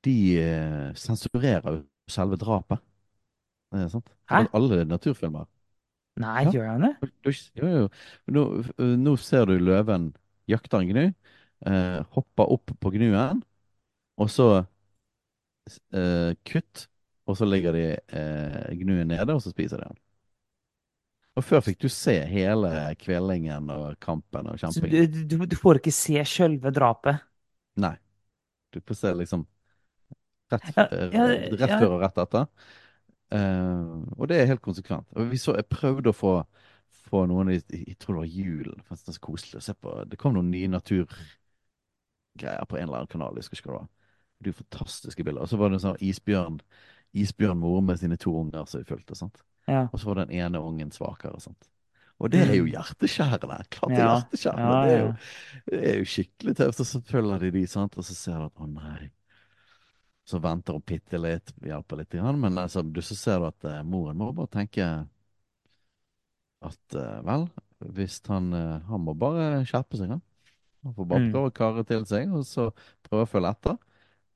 de 0.05 0.39
eh, 0.41 0.95
sensurerer 0.95 1.83
selve 2.11 2.37
drapet. 2.41 2.79
Det 3.73 3.83
er 3.85 3.89
sant? 3.93 4.11
Hæ? 4.31 4.37
Al- 4.39 4.51
Alle 4.55 4.85
naturfilmer. 4.85 5.47
Nei, 6.17 6.45
Ja. 6.45 6.51
gjør 6.53 6.71
han 6.73 6.83
det? 6.83 6.93
Du, 7.25 7.31
jo, 7.57 7.67
jo. 7.69 7.89
Nå, 8.35 8.45
eh, 8.79 8.97
nå 8.99 9.17
ser 9.17 9.47
du 9.47 9.59
løven 9.59 10.13
jakter 10.49 10.81
en 10.83 10.89
gnu, 10.91 11.05
eh, 11.67 12.01
hopper 12.17 12.53
opp 12.55 12.73
på 12.81 12.91
gnuen, 12.95 13.43
og 14.19 14.31
så 14.31 14.49
eh, 15.93 16.35
kutt, 16.45 16.89
og 17.29 17.37
så 17.37 17.47
legger 17.49 17.77
de 17.77 17.87
eh, 17.93 18.77
gnuen 18.81 19.11
nede, 19.13 19.35
og 19.35 19.43
så 19.45 19.53
spiser 19.53 19.83
de 19.83 19.91
den. 19.91 19.99
Og 21.39 21.45
før 21.47 21.63
fikk 21.63 21.79
du 21.85 21.89
se 21.93 22.17
hele 22.27 22.71
kvelingen 22.99 23.69
og 23.71 23.99
kampen 24.03 24.49
og 24.51 24.59
Så 24.59 24.83
du, 24.83 25.07
du, 25.07 25.37
du 25.47 25.57
får 25.59 25.79
ikke 25.79 25.95
se 25.95 26.25
sjølve 26.27 26.73
drapet? 26.75 27.21
Nei. 27.79 27.95
Du 28.75 28.81
får 28.83 28.99
se 28.99 29.13
liksom 29.21 29.45
rett, 30.51 30.67
Ja, 30.75 30.89
eh, 30.89 31.15
ja, 31.15 31.27
rett 31.55 31.71
ja. 31.77 31.79
før 31.79 31.95
og 31.99 32.03
rett 32.03 32.19
etter. 32.25 32.49
Uh, 33.29 34.09
og 34.17 34.29
det 34.31 34.39
er 34.41 34.49
helt 34.49 34.65
konsekvent. 34.65 35.07
Og 35.15 35.31
vi 35.31 35.39
så, 35.41 35.55
jeg 35.59 35.69
prøvde 35.69 36.11
å 36.11 36.17
få, 36.17 36.33
få 37.11 37.27
noen 37.29 37.53
i 37.53 37.59
Jeg 37.61 37.99
tror 38.01 38.19
det 38.19 38.25
var 38.25 38.33
julen. 38.33 38.81
Det 38.81 38.89
var 38.91 39.03
så 39.05 39.21
koselig 39.23 39.61
å 39.61 39.67
se 39.69 39.75
på. 39.77 39.95
Det 40.09 40.19
kom 40.19 40.35
noen 40.35 40.51
nye 40.51 40.71
naturgreier 40.73 42.67
på 42.67 42.81
en 42.81 42.89
eller 42.89 43.03
annen 43.03 43.13
kanal. 43.13 43.37
Jeg 43.37 43.47
husker 43.47 43.61
ikke 43.61 43.71
hva 43.71 43.77
det 43.77 43.85
var. 43.85 43.91
Det 44.47 44.55
fantastiske 44.55 45.25
bilder. 45.27 45.45
Og 45.45 45.51
så 45.51 45.59
var 45.61 45.71
det 45.71 45.79
en 45.79 45.87
sånn 45.91 46.03
isbjørn 46.09 46.59
isbjørnmor 47.15 47.81
med 47.85 47.99
sine 47.99 48.17
to 48.21 48.33
unger 48.41 48.67
som 48.67 48.81
jeg 48.81 48.87
fulgte. 48.89 49.17
sant? 49.17 49.43
Ja. 49.69 49.89
Og 49.93 50.01
så 50.01 50.07
var 50.07 50.25
den 50.25 50.31
ene 50.39 50.61
ungen 50.61 50.91
svakere. 50.91 51.41
sant? 51.41 51.69
Og 52.21 52.31
det 52.31 52.41
er 52.49 52.55
jo 52.57 52.65
Mm. 52.65 52.73
hjerteskjærende. 52.73 53.69
Klart 53.71 53.91
det 53.91 53.99
er 53.99 54.05
Ja. 54.05 54.23
ja, 54.33 54.53
Ja, 54.59 54.85
Det 54.85 54.93
er 54.93 54.99
jo, 55.07 55.13
det 55.71 55.89
er 55.95 55.99
jo 55.99 56.05
skikkelig 56.05 56.57
tøft. 56.57 56.81
Og 56.81 56.87
så 56.87 57.01
følger 57.07 57.39
de 57.41 57.51
de, 57.51 57.67
sant? 57.67 57.97
og 57.97 58.05
så 58.05 58.15
ser 58.15 58.39
du 58.39 58.45
at 58.45 58.55
å 58.57 58.67
nei. 58.67 59.11
Så 60.27 60.41
venter 60.43 60.73
hun 60.75 60.83
bitte 60.83 61.17
litt, 61.19 61.53
hjelper 61.63 61.97
litt, 61.97 62.13
men 62.13 62.59
altså, 62.59 62.83
du, 62.83 63.01
så 63.01 63.15
ser 63.17 63.39
du 63.39 63.47
at 63.47 63.65
uh, 63.65 63.83
moren 63.83 64.17
må 64.19 64.35
bare 64.35 64.49
tenke 64.49 65.07
at 66.63 66.95
uh, 66.97 67.23
vel, 67.25 67.47
hvis 67.95 68.21
han 68.29 68.53
uh, 68.53 68.81
Han 68.91 69.05
må 69.07 69.15
bare 69.17 69.65
skjerpe 69.65 69.97
seg, 69.97 70.09
han. 70.11 70.23
Han 70.85 70.95
får 70.95 71.07
bare 71.09 71.21
Mm. 71.21 71.33
prøve 71.33 71.51
å 71.51 71.55
karre 71.55 71.85
til 71.87 72.05
seg, 72.05 72.33
og 72.35 72.45
så 72.45 72.69
prøve 73.09 73.25
å 73.27 73.31
følge 73.31 73.51
etter. 73.55 73.79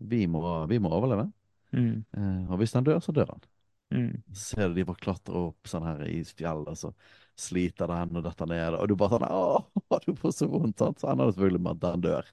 Vi 0.00 0.26
må, 0.26 0.66
vi 0.68 0.78
må 0.78 0.90
overleve. 0.90 1.32
Mm. 1.72 2.04
Eh, 2.16 2.50
og 2.52 2.60
hvis 2.60 2.74
han 2.76 2.84
dør, 2.86 3.00
så 3.04 3.14
dør 3.16 3.32
han. 3.34 3.44
Mm. 3.92 4.22
Ser 4.36 4.70
du 4.70 4.78
de 4.78 4.84
bare 4.88 5.02
klatre 5.02 5.36
opp 5.36 5.68
sånn 5.68 5.84
her 5.84 6.04
i 6.08 6.22
fjellet, 6.24 6.70
og 6.72 6.78
så 6.80 6.92
sliter 7.36 7.90
den 7.90 8.16
og 8.20 8.24
detter 8.24 8.48
ned, 8.48 8.76
og 8.78 8.88
du 8.88 8.94
bare 8.96 9.18
sånn 9.18 9.26
Å, 9.28 9.98
du 10.06 10.12
får 10.16 10.36
så 10.36 10.48
vondt, 10.52 10.78
sant? 10.80 11.00
Så 11.00 11.10
ender 11.12 11.28
det 11.28 11.34
selvfølgelig 11.36 11.64
med 11.66 11.72
at 11.76 11.82
den 11.84 12.06
dør. 12.06 12.30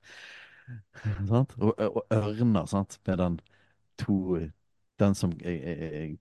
sant? 1.31 1.55
Og, 1.59 1.73
og 1.89 2.15
ørner, 2.15 2.69
sant, 2.71 2.99
med 3.07 3.21
den 3.23 3.39
to 3.99 4.19
Den 4.99 5.15
som 5.15 5.31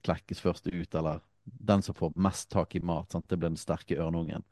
klekkes 0.07 0.41
først 0.43 0.69
ut, 0.71 0.95
eller 0.95 1.23
den 1.45 1.83
som 1.83 1.97
får 1.99 2.13
mest 2.21 2.51
tak 2.53 2.77
i 2.79 2.83
mat, 2.85 3.11
sant? 3.11 3.27
det 3.31 3.39
blir 3.39 3.51
den 3.51 3.59
sterke 3.59 3.99
ørnungen, 3.99 4.45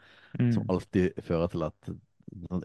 som 0.51 0.65
Mm. 0.65 0.71
alltid 0.75 1.23
fører 1.25 1.49
til 1.53 1.63
at 1.67 1.91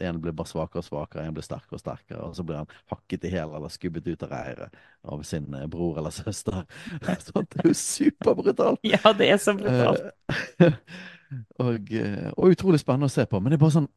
en 0.01 0.21
blir 0.21 0.33
bare 0.35 0.49
svakere 0.49 0.81
og 0.81 0.85
svakere, 0.85 1.25
en 1.25 1.35
blir 1.35 1.45
sterkere 1.45 1.77
og 1.77 1.81
sterkere, 1.81 2.21
og 2.25 2.35
så 2.35 2.45
blir 2.45 2.61
han 2.61 2.71
hakket 2.91 3.25
i 3.27 3.31
hæl 3.33 3.53
eller 3.55 3.71
skubbet 3.71 4.07
ut 4.07 4.25
av 4.25 4.33
reiret 4.33 4.77
av 5.03 5.23
sin 5.27 5.53
eh, 5.53 5.67
bror 5.71 5.99
eller 6.01 6.13
søster. 6.13 6.63
Så 7.25 7.43
det 7.43 7.63
er 7.63 7.69
jo 7.69 7.77
superbrutalt. 7.77 8.81
Ja, 8.93 9.13
det 9.17 9.29
er 9.29 9.37
så 9.41 9.53
brutalt. 9.57 10.11
Eh, 10.59 10.73
og, 11.65 11.91
eh, 11.93 12.29
og 12.35 12.55
utrolig 12.55 12.81
spennende 12.81 13.09
å 13.09 13.13
se 13.13 13.25
på. 13.29 13.39
Men 13.39 13.53
det 13.53 13.59
er 13.59 13.65
bare 13.65 13.77
sånn 13.79 13.91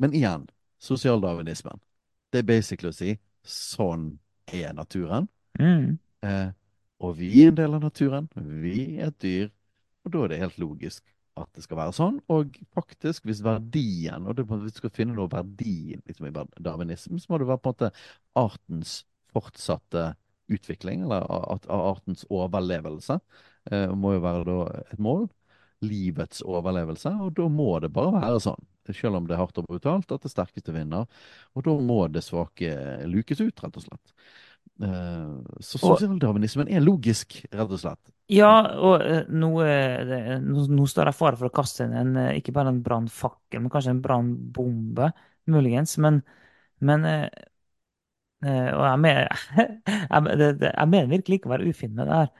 Men 0.00 0.14
igjen, 0.16 0.46
sosialdarwinismen. 0.82 1.78
Det 2.32 2.40
er 2.40 2.46
basically 2.48 2.90
å 2.90 2.96
si 2.96 3.12
sånn 3.46 4.08
er 4.50 4.72
naturen. 4.74 5.28
Mm. 5.60 5.98
Eh, 6.26 6.48
og 7.02 7.18
vi 7.18 7.28
er 7.42 7.52
en 7.52 7.58
del 7.58 7.76
av 7.76 7.84
naturen. 7.84 8.28
Vi 8.34 8.96
er 8.96 9.10
et 9.12 9.18
dyr. 9.22 9.50
Og 10.02 10.14
da 10.14 10.24
er 10.24 10.32
det 10.32 10.40
helt 10.40 10.58
logisk 10.58 11.04
at 11.40 11.48
det 11.56 11.64
skal 11.64 11.78
være 11.80 11.94
sånn. 11.96 12.18
Og 12.32 12.56
faktisk, 12.76 13.24
hvis 13.28 13.42
verdien 13.44 14.26
Og 14.28 14.40
hvis 14.40 14.76
du 14.76 14.82
skal 14.82 14.94
finne 14.94 15.16
noe 15.16 15.30
verdi 15.32 15.96
liksom, 16.06 16.28
i 16.28 16.34
darwinismen, 16.60 17.20
så 17.22 17.32
må 17.32 17.40
det 17.40 17.48
være 17.48 17.62
på 17.62 17.72
en 17.72 17.76
måte 17.76 17.92
artens 18.38 18.98
fortsatte 19.32 20.12
utvikling, 20.52 21.06
eller 21.06 21.24
artens 21.72 22.26
overlevelse. 22.28 23.16
Eh, 23.70 23.94
må 23.96 24.16
jo 24.16 24.24
være 24.24 24.44
da 24.48 24.58
et 24.92 25.00
mål. 25.00 25.28
Livets 25.82 26.42
overlevelse. 26.46 27.14
Og 27.24 27.32
da 27.38 27.48
må 27.50 27.72
det 27.82 27.92
bare 27.94 28.14
være 28.18 28.42
sånn. 28.44 28.68
Selv 28.90 29.16
om 29.18 29.26
det 29.26 29.36
er 29.36 29.42
hardt 29.42 29.58
og 29.62 29.68
brutalt, 29.70 30.12
at 30.12 30.24
det 30.26 30.32
sterkeste 30.32 30.74
vinner. 30.74 31.06
Og 31.56 31.64
da 31.66 31.74
må 31.78 32.00
det 32.12 32.24
svake 32.26 32.72
lukes 33.08 33.40
ut, 33.40 33.62
rett 33.62 33.78
og 33.78 33.86
slett. 33.86 34.14
Eh, 34.82 35.58
så 35.60 35.78
sosialdarwinismen 35.78 36.70
er 36.72 36.82
logisk, 36.82 37.38
rett 37.52 37.70
og 37.70 37.80
slett. 37.80 38.10
Ja, 38.32 38.50
og 38.80 39.02
eh, 39.04 39.22
nå, 39.30 39.50
det- 40.08 40.40
nå, 40.42 40.66
nå 40.72 40.86
står 40.88 41.10
i 41.10 41.14
fare 41.16 41.38
for 41.38 41.50
å 41.50 41.54
kaste 41.54 41.86
en, 41.86 42.16
eh, 42.16 42.38
ikke 42.40 42.54
bare 42.56 42.72
en 42.72 42.82
brannfakkel, 42.82 43.60
men 43.60 43.70
kanskje 43.72 43.94
en 43.94 44.02
brannbombe, 44.04 45.12
muligens. 45.52 45.98
Men, 46.02 46.22
men 46.80 47.06
Og 48.42 48.80
jeg 48.82 48.98
mener, 48.98 49.28
jeg, 49.86 50.38
det, 50.38 50.46
det, 50.58 50.70
mener 50.90 51.10
virkelig 51.12 51.36
ikke 51.38 51.46
å 51.46 51.52
være 51.52 51.68
ufin 51.70 51.92
med 51.94 52.08
det 52.10 52.16
her. 52.16 52.32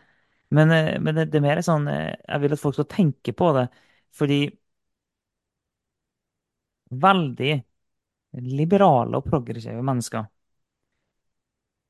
Men, 0.53 0.73
men 1.05 1.15
det, 1.15 1.29
det 1.31 1.39
er 1.39 1.45
mer 1.45 1.61
sånn 1.65 1.87
Jeg 1.87 2.41
vil 2.43 2.53
at 2.57 2.61
folk 2.61 2.75
skal 2.75 2.89
tenke 2.91 3.33
på 3.39 3.53
det, 3.55 3.69
fordi 4.19 4.41
veldig 7.05 7.53
liberale 8.59 9.21
og 9.21 9.29
progressive 9.31 9.83
mennesker 9.85 10.27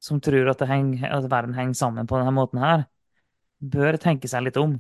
som 0.03 0.21
tror 0.23 0.51
at, 0.51 0.59
det 0.63 0.71
henger, 0.71 1.07
at 1.15 1.29
verden 1.31 1.55
henger 1.55 1.79
sammen 1.79 2.09
på 2.11 2.19
denne 2.19 2.35
måten 2.35 2.63
her, 2.63 2.87
bør 3.63 3.99
tenke 4.03 4.31
seg 4.31 4.47
litt 4.47 4.59
om. 4.61 4.77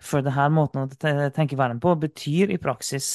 For 0.00 0.24
denne 0.24 0.48
måten 0.54 0.86
å 0.86 1.32
tenke 1.36 1.58
verden 1.60 1.80
på 1.82 1.92
betyr 2.00 2.54
i 2.54 2.60
praksis 2.62 3.10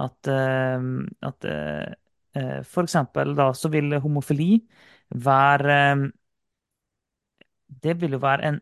at, 0.00 0.30
eh, 0.32 0.86
at 1.28 1.48
eh, 1.48 1.90
eh, 2.38 2.60
for 2.64 2.88
eksempel 2.88 3.34
da 3.36 3.50
så 3.56 3.70
vil 3.72 3.98
homofili 4.00 4.54
være 5.08 5.76
Det 7.68 7.94
vil 8.00 8.16
jo 8.16 8.18
være 8.18 8.48
en 8.48 8.58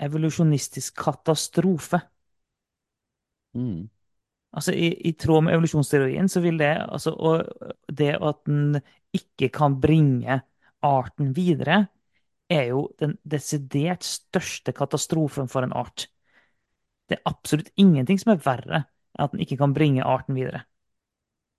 evolusjonistisk 0.00 0.96
katastrofe. 0.96 2.00
Mm. 3.56 3.88
Altså 4.56 4.72
i, 4.72 4.88
i 5.08 5.12
tråd 5.12 5.44
med 5.44 5.54
evolusjonsteorien 5.54 6.28
så 6.32 6.40
vil 6.40 6.58
det 6.60 6.72
altså 6.80 7.12
og 7.12 7.44
det 7.92 8.14
at 8.16 8.40
den 8.46 8.80
ikke 9.12 9.50
kan 9.52 9.76
bringe 9.80 10.40
arten 10.86 11.32
videre, 11.36 11.86
er 12.50 12.68
jo 12.70 12.86
den 13.00 13.16
desidert 13.26 14.06
største 14.06 14.72
katastrofen 14.76 15.50
for 15.50 15.66
en 15.66 15.74
art. 15.74 16.06
Det 17.06 17.18
er 17.18 17.30
absolutt 17.30 17.72
ingenting 17.78 18.20
som 18.22 18.34
er 18.34 18.44
verre 18.44 18.84
enn 19.16 19.24
at 19.24 19.32
den 19.32 19.42
ikke 19.42 19.58
kan 19.60 19.74
bringe 19.74 20.04
arten 20.04 20.36
videre. 20.36 20.66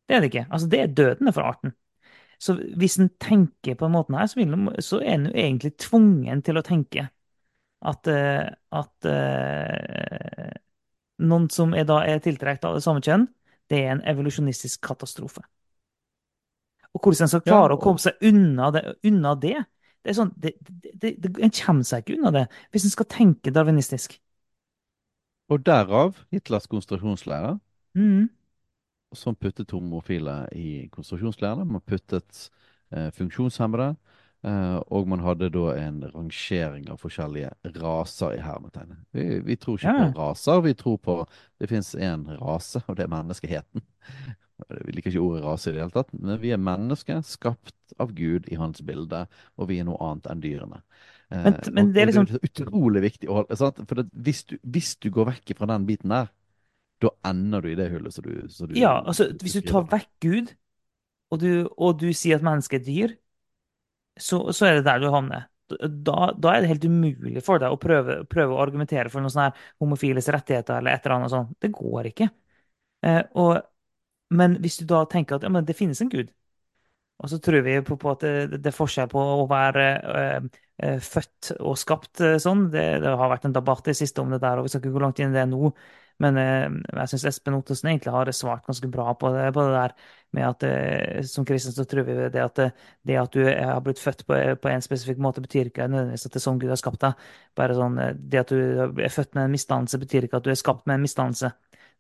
Det 0.08 0.16
er 0.16 0.22
det 0.22 0.30
ikke. 0.32 0.46
Altså, 0.54 0.68
det 0.72 0.80
er 0.80 0.94
dødende 0.96 1.34
for 1.34 1.48
arten. 1.48 1.74
Så 2.40 2.54
hvis 2.78 3.00
en 3.02 3.10
tenker 3.20 3.76
på 3.76 3.88
den 3.88 3.96
måten 3.96 4.16
her, 4.16 4.28
så, 4.30 4.40
den, 4.40 4.70
så 4.80 5.00
er 5.02 5.16
en 5.16 5.26
jo 5.26 5.34
egentlig 5.34 5.74
tvungen 5.82 6.44
til 6.46 6.60
å 6.60 6.64
tenke 6.66 7.08
at, 7.82 8.10
eh, 8.12 8.46
at 8.78 9.10
eh, 9.10 10.54
noen 11.18 11.50
som 11.54 11.74
er, 11.74 11.88
da 11.90 12.04
er 12.06 12.22
tiltrukket 12.24 12.70
av 12.70 12.78
det 12.78 12.86
samme 12.86 13.02
kjønn, 13.06 13.26
det 13.68 13.82
er 13.84 13.96
en 13.96 14.06
evolusjonistisk 14.14 14.86
katastrofe. 14.86 15.42
Og 16.94 17.02
hvordan 17.02 17.26
en 17.28 17.32
skal 17.32 17.44
Ja, 17.46 17.54
klare 17.54 17.78
å 17.78 17.82
komme 17.82 18.02
seg 18.02 18.22
unna 18.26 18.72
det, 18.76 18.84
unna 19.08 19.34
det, 19.40 19.56
det 20.04 20.14
er 20.14 20.18
sånn, 20.18 20.32
det, 20.38 20.54
En 21.44 21.54
kommer 21.54 21.88
seg 21.88 22.04
ikke 22.06 22.18
unna 22.20 22.34
det 22.36 22.46
hvis 22.72 22.88
en 22.88 22.96
skal 22.96 23.10
tenke 23.12 23.54
darwinistisk. 23.56 24.20
og 25.50 25.66
derav 25.66 26.22
Hitlers 26.32 26.68
konsentrasjonslære, 26.72 27.58
Mm, 27.96 28.30
som 29.16 29.36
puttet 29.36 29.72
homofile 29.72 30.48
i 30.56 30.88
konsentrasjonsleirer. 30.92 31.66
Man 31.66 31.82
puttet 31.88 32.50
eh, 32.92 33.08
funksjonshemmede, 33.16 33.96
eh, 34.44 34.76
og 34.92 35.08
man 35.08 35.24
hadde 35.24 35.50
da 35.54 35.70
en 35.80 36.02
rangering 36.14 36.90
av 36.92 37.00
forskjellige 37.02 37.54
raser 37.80 38.36
i 38.38 38.42
hermetegnet. 38.44 39.00
Vi, 39.16 39.28
vi 39.48 39.56
tror 39.56 39.80
ikke 39.80 39.94
ja. 39.94 39.96
på 39.96 40.12
raser, 40.18 40.62
vi 40.66 40.76
tror 40.78 40.98
på 40.98 41.22
Det 41.60 41.70
fins 41.72 41.96
én 41.96 42.28
rase, 42.42 42.84
og 42.88 42.98
det 42.98 43.08
er 43.08 43.16
menneskeheten. 43.16 43.86
Vi 44.58 44.96
liker 44.96 45.12
ikke 45.14 45.22
ordet 45.22 45.44
rase 45.46 45.70
i 45.70 45.76
det 45.76 45.84
hele 45.84 45.94
tatt, 45.94 46.10
men 46.18 46.40
vi 46.42 46.52
er 46.56 46.62
mennesker 46.62 47.20
skapt 47.26 47.94
av 48.02 48.14
Gud 48.18 48.48
i 48.50 48.58
hans 48.58 48.82
bilde, 48.86 49.26
og 49.56 49.70
vi 49.70 49.78
er 49.82 49.86
noe 49.88 50.00
annet 50.02 50.30
enn 50.34 50.42
dyrene. 50.44 50.82
Eh, 51.30 51.44
Men, 51.44 51.60
men 51.76 51.92
det 51.94 52.02
er 52.02 52.10
liksom 52.10 52.28
det 52.32 52.40
er 52.40 52.50
utrolig 52.50 53.04
viktig 53.06 53.30
å 53.30 53.42
holde? 53.42 53.58
For 53.86 54.02
hvis, 54.28 54.44
du, 54.50 54.58
hvis 54.66 54.96
du 55.04 55.12
går 55.14 55.30
vekk 55.34 55.54
fra 55.60 55.70
den 55.74 55.86
biten 55.90 56.14
der, 56.14 56.32
da 57.04 57.12
ender 57.30 57.62
du 57.62 57.70
i 57.70 57.78
det 57.78 57.92
hullet 57.94 58.16
som 58.16 58.26
du, 58.26 58.34
du 58.42 58.80
Ja, 58.80 58.96
altså, 59.06 59.30
hvis 59.42 59.60
du 59.60 59.62
tar 59.70 59.86
vekk 59.92 60.10
Gud, 60.26 60.56
og 61.32 61.42
du, 61.44 61.52
og 61.78 62.00
du 62.02 62.10
sier 62.16 62.40
at 62.40 62.46
mennesket 62.46 62.82
er 62.82 62.86
dyr, 62.88 63.16
så, 64.20 64.40
så 64.52 64.66
er 64.68 64.80
det 64.80 64.86
der 64.88 65.00
du 65.02 65.10
havner. 65.14 65.48
Da, 65.68 66.32
da 66.40 66.54
er 66.56 66.64
det 66.64 66.70
helt 66.72 66.86
umulig 66.88 67.42
for 67.44 67.60
deg 67.60 67.74
å 67.76 67.80
prøve, 67.82 68.22
prøve 68.32 68.56
å 68.56 68.62
argumentere 68.64 69.12
for 69.12 69.22
noen 69.24 69.34
sånne 69.34 69.52
homofiles 69.84 70.30
rettigheter 70.32 70.80
eller 70.80 70.96
et 70.96 71.06
eller 71.06 71.18
annet 71.18 71.34
sånt. 71.34 71.58
Det 71.62 71.72
går 71.76 72.10
ikke. 72.14 72.30
Eh, 73.06 73.24
og, 73.40 73.58
men 74.30 74.58
hvis 74.62 74.78
du 74.82 74.86
da 74.90 75.06
tenker 75.10 75.38
at 75.38 75.46
ja, 75.48 75.62
det 75.62 75.76
finnes 75.78 76.02
en 76.04 76.12
Gud, 76.12 76.32
og 77.18 77.30
så 77.32 77.40
tror 77.42 77.64
vi 77.66 77.78
på, 77.82 77.98
på 77.98 78.12
at 78.14 78.24
det, 78.24 78.60
det 78.62 78.70
er 78.70 78.76
forskjell 78.78 79.08
på 79.10 79.22
å 79.22 79.46
være 79.50 79.86
eh, 80.22 80.50
eh, 80.86 80.98
født 81.02 81.56
og 81.58 81.78
skapt 81.82 82.22
eh, 82.22 82.36
sånn. 82.42 82.68
Det, 82.74 82.84
det 83.02 83.14
har 83.18 83.32
vært 83.32 83.48
en 83.50 83.56
debatt 83.56 83.90
i 83.90 83.96
siste 83.98 84.22
om 84.22 84.30
det 84.34 84.42
der, 84.44 84.60
og 84.60 84.68
vi 84.68 84.74
skal 84.74 84.84
ikke 84.84 84.94
gå 84.94 85.02
langt 85.02 85.22
inn 85.24 85.34
i 85.34 85.40
det 85.40 85.48
nå. 85.50 85.72
Men 86.22 86.38
jeg 86.42 87.10
syns 87.12 87.28
Espen 87.30 87.54
Ottosen 87.54 87.92
egentlig 87.92 88.10
har 88.10 88.30
svart 88.34 88.64
ganske 88.66 88.88
bra 88.90 89.12
på 89.22 89.30
det, 89.36 89.52
på 89.54 89.66
det 89.68 89.74
der 89.76 89.92
med 90.34 90.48
at 90.48 91.28
som 91.30 91.46
kristen 91.46 91.76
så 91.76 91.86
tror 91.86 92.08
vi 92.08 92.16
det 92.34 92.42
at 92.42 92.58
det, 92.58 93.18
at 93.22 93.36
du 93.36 93.44
har 93.46 93.84
blitt 93.86 94.02
født 94.02 94.24
på, 94.26 94.40
på 94.58 94.72
en 94.72 94.82
spesifikk 94.82 95.22
måte, 95.22 95.44
betyr 95.46 95.70
ikke 95.70 95.86
nødvendigvis 95.86 96.26
at 96.26 96.34
det 96.34 96.42
er 96.42 96.46
sånn 96.48 96.58
Gud 96.64 96.74
har 96.74 96.82
skapt 96.82 97.06
deg. 97.06 97.22
Bare 97.54 97.78
sånn, 97.78 98.02
Det 98.18 98.42
at 98.42 98.50
du 98.50 98.58
er 98.98 99.14
født 99.14 99.38
med 99.38 99.46
en 99.46 99.54
misdannelse, 99.54 100.02
betyr 100.02 100.26
ikke 100.26 100.42
at 100.42 100.50
du 100.50 100.56
er 100.56 100.58
skapt 100.58 100.90
med 100.90 100.98
en 100.98 101.06
misdannelse. 101.06 101.54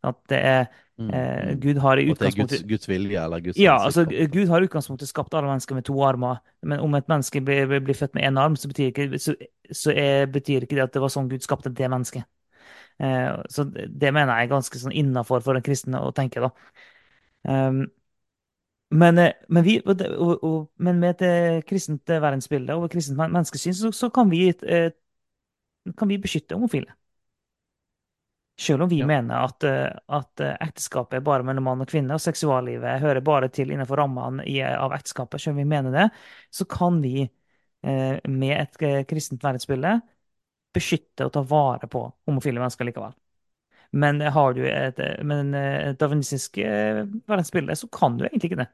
At 0.05 0.19
det 0.29 0.43
er 0.45 0.67
Mm, 0.99 1.09
eh, 1.13 1.49
mm. 1.49 1.59
Gud 1.61 1.77
har 1.77 1.97
i 1.97 2.07
utgangspunktet 2.09 2.59
Guds, 2.59 2.69
Guds 2.69 2.89
vilje 2.89 3.23
eller 3.23 3.39
Guds 3.39 3.57
ja, 3.61 3.75
altså 3.85 4.01
Gud 4.05 4.47
har 4.49 4.61
i 4.61 4.65
utgangspunktet 4.65 5.07
skapt 5.07 5.35
alle 5.37 5.45
mennesker 5.51 5.77
med 5.77 5.85
to 5.85 5.93
armer, 6.01 6.39
men 6.65 6.79
om 6.81 6.95
et 6.97 7.05
menneske 7.07 7.41
blir, 7.45 7.69
blir, 7.69 7.93
født 7.93 8.15
med 8.17 8.25
én 8.25 8.39
arm, 8.41 8.55
så 8.57 8.67
betyr 8.67 8.89
ikke, 8.89 9.19
så, 9.21 9.35
så 9.71 9.93
er, 9.93 10.25
betyr 10.25 10.65
ikke 10.65 10.75
det 10.75 10.87
at 10.87 10.95
det 10.97 11.03
var 11.03 11.13
sånn 11.13 11.29
Gud 11.29 11.45
skapte 11.45 11.69
det 11.69 11.91
mennesket. 11.93 12.25
Eh, 12.97 13.29
så 13.53 13.67
det 13.69 14.09
mener 14.09 14.33
jeg 14.33 14.49
er 14.49 14.53
ganske 14.55 14.81
sånn 14.81 14.97
innafor 14.97 15.45
for 15.45 15.59
en 15.59 15.67
kristen 15.69 15.99
å 16.01 16.09
tenke, 16.17 16.41
da. 16.41 16.49
Um, 17.45 17.83
men, 18.89 19.21
eh, 19.21 19.37
men, 19.53 19.63
vi, 19.63 19.77
og, 19.85 20.01
og, 20.41 20.59
men 20.81 20.97
med 21.03 21.21
et 21.21 21.27
eh, 21.29 21.61
kristent 21.67 22.09
verdensbilde 22.09 22.73
og 22.73 22.87
et 22.87 22.97
kristent 22.97 23.21
menneskesyn, 23.21 23.77
så, 23.77 23.93
så 23.93 24.09
kan 24.09 24.33
vi, 24.33 24.47
eh, 24.49 24.89
kan 25.93 26.09
vi 26.09 26.17
beskytte 26.25 26.57
homofile. 26.57 26.97
Selv 28.59 28.81
om 28.83 28.89
vi 28.89 28.97
Ja. 28.99 29.05
mener 29.05 29.35
at, 29.45 29.63
eh, 29.63 29.89
at 30.17 30.39
eh, 30.41 30.55
ekteskapet 30.65 31.19
er 31.19 31.25
bare 31.25 31.45
mellom 31.45 31.63
mann 31.69 31.81
og 31.83 31.89
kvinne, 31.91 32.15
og 32.17 32.21
seksuallivet 32.23 33.01
hører 33.03 33.21
bare 33.25 33.49
til 33.53 33.69
innenfor 33.73 33.99
rammene 34.01 34.45
av 34.73 34.95
ekteskapet, 34.97 35.41
selv 35.43 35.53
om 35.57 35.61
vi 35.61 35.67
mener 35.69 35.93
det, 35.93 36.07
så 36.49 36.65
kan 36.69 36.97
vi 37.03 37.21
eh, 37.27 38.17
med 38.27 38.55
et 38.57 39.07
kristent 39.09 39.45
verdensbilde 39.45 39.99
beskytte 40.75 41.25
og 41.27 41.33
ta 41.37 41.41
vare 41.49 41.89
på 41.89 42.01
homofile 42.29 42.61
mennesker 42.61 42.89
likevel. 42.89 43.13
Men 43.97 44.21
har 44.21 44.53
du 44.57 44.63
et, 44.67 44.97
men 45.25 45.53
et 45.55 45.99
darwinistisk 46.01 46.57
verdensbilde, 46.61 47.75
så 47.79 47.87
kan 47.93 48.17
du 48.19 48.25
egentlig 48.27 48.51
ikke 48.51 48.61
det. 48.65 48.67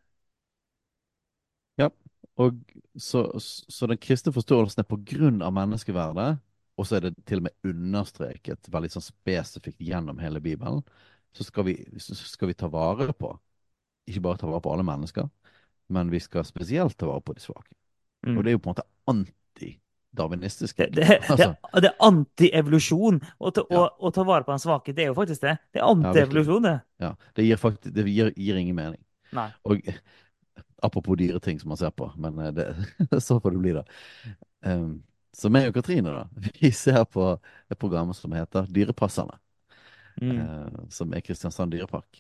Ja, 1.77 1.89
og 2.37 2.59
så, 3.01 3.23
så 3.39 3.87
den 3.89 3.97
kristne 4.01 4.33
forståelsen 4.35 4.83
er 4.83 4.89
på 4.89 4.99
grunn 5.09 5.41
av 5.45 5.53
menneskeverdet, 5.57 6.37
og 6.77 6.87
så 6.89 6.97
er 6.97 7.07
det 7.07 7.13
til 7.29 7.41
og 7.41 7.47
med 7.47 7.69
understreket 7.69 8.69
veldig 8.73 8.89
sånn 8.95 9.05
spesifikt 9.05 9.81
gjennom 9.83 10.17
hele 10.23 10.41
Bibelen, 10.41 10.81
så 11.33 11.45
skal 11.45 11.67
vi, 11.67 11.75
så 12.01 12.15
skal 12.17 12.49
vi 12.51 12.55
ta 12.57 12.67
vare 12.69 13.13
på, 13.17 13.29
ikke 14.09 14.21
bare 14.25 14.41
ta 14.41 14.49
vare 14.49 14.61
på 14.65 14.73
alle 14.73 14.85
mennesker, 14.87 15.29
men 15.93 16.09
vi 16.13 16.19
skal 16.23 16.45
spesielt 16.45 16.97
ta 16.97 17.09
vare 17.09 17.21
på 17.25 17.35
de 17.37 17.43
svake. 17.43 17.73
Mm. 18.25 18.37
Og 18.37 18.43
det 18.45 18.51
er 18.51 18.55
jo 18.57 18.61
på 18.63 18.69
en 18.71 18.75
måte 18.75 18.87
anti-darwinistisk. 19.11 20.77
Det, 20.77 20.89
det, 20.95 21.07
det, 21.37 21.47
Altså, 21.61 21.81
det 21.83 21.89
er 21.91 21.97
anti-evolusjon 22.07 23.21
å, 23.37 23.51
ta- 23.53 23.65
Ja. 23.73 23.85
å 23.99 24.11
ta 24.15 24.25
vare 24.27 24.45
på 24.47 24.53
den 24.53 24.63
svake. 24.63 24.93
Det 24.95 25.05
er 25.05 25.11
jo 25.11 25.17
faktisk 25.17 25.41
det. 25.45 25.55
Det 25.73 25.81
er 25.81 25.89
antievolusjon, 25.89 26.63
det. 26.69 26.75
ja, 27.03 27.13
det 27.35 27.47
gir 27.47 27.61
faktisk, 27.61 27.93
det 27.95 28.05
gir, 28.09 28.33
gir 28.37 28.59
ingen 28.61 28.77
mening. 28.77 29.01
Nei. 29.33 29.49
Og 29.65 29.81
apropos 30.83 31.17
dyreting 31.17 31.59
som 31.61 31.73
man 31.73 31.79
ser 31.79 31.93
på, 31.95 32.09
men 32.19 32.37
eh, 32.43 32.51
det, 32.53 32.67
så 33.25 33.39
får 33.41 33.55
det 33.55 33.63
bli, 33.63 33.73
da. 33.79 33.83
Um, 34.67 35.01
så 35.33 35.49
meg 35.49 35.69
og 35.69 35.77
Katrine, 35.77 36.13
da, 36.13 36.27
vi 36.61 36.71
ser 36.75 37.03
på 37.09 37.31
et 37.69 37.79
program 37.79 38.13
som 38.17 38.35
heter 38.37 38.69
Dyrepasserne, 38.73 39.39
Mm. 40.21 40.37
eh, 40.37 40.81
som 40.93 41.09
er 41.17 41.23
Kristiansand 41.25 41.73
dyrepark. 41.73 42.19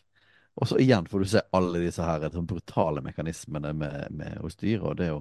Og 0.57 0.65
så 0.65 0.79
igjen 0.81 1.05
får 1.05 1.19
du 1.21 1.27
se 1.29 1.41
alle 1.53 1.77
disse 1.83 2.01
her 2.01 2.23
sånn 2.33 2.47
brutale 2.49 3.03
mekanismene 3.05 3.69
med, 3.77 4.07
med 4.17 4.39
hos 4.41 4.57
dyr, 4.57 4.81
og 4.81 4.97
det 4.97 5.05
er 5.05 5.11
jo 5.11 5.19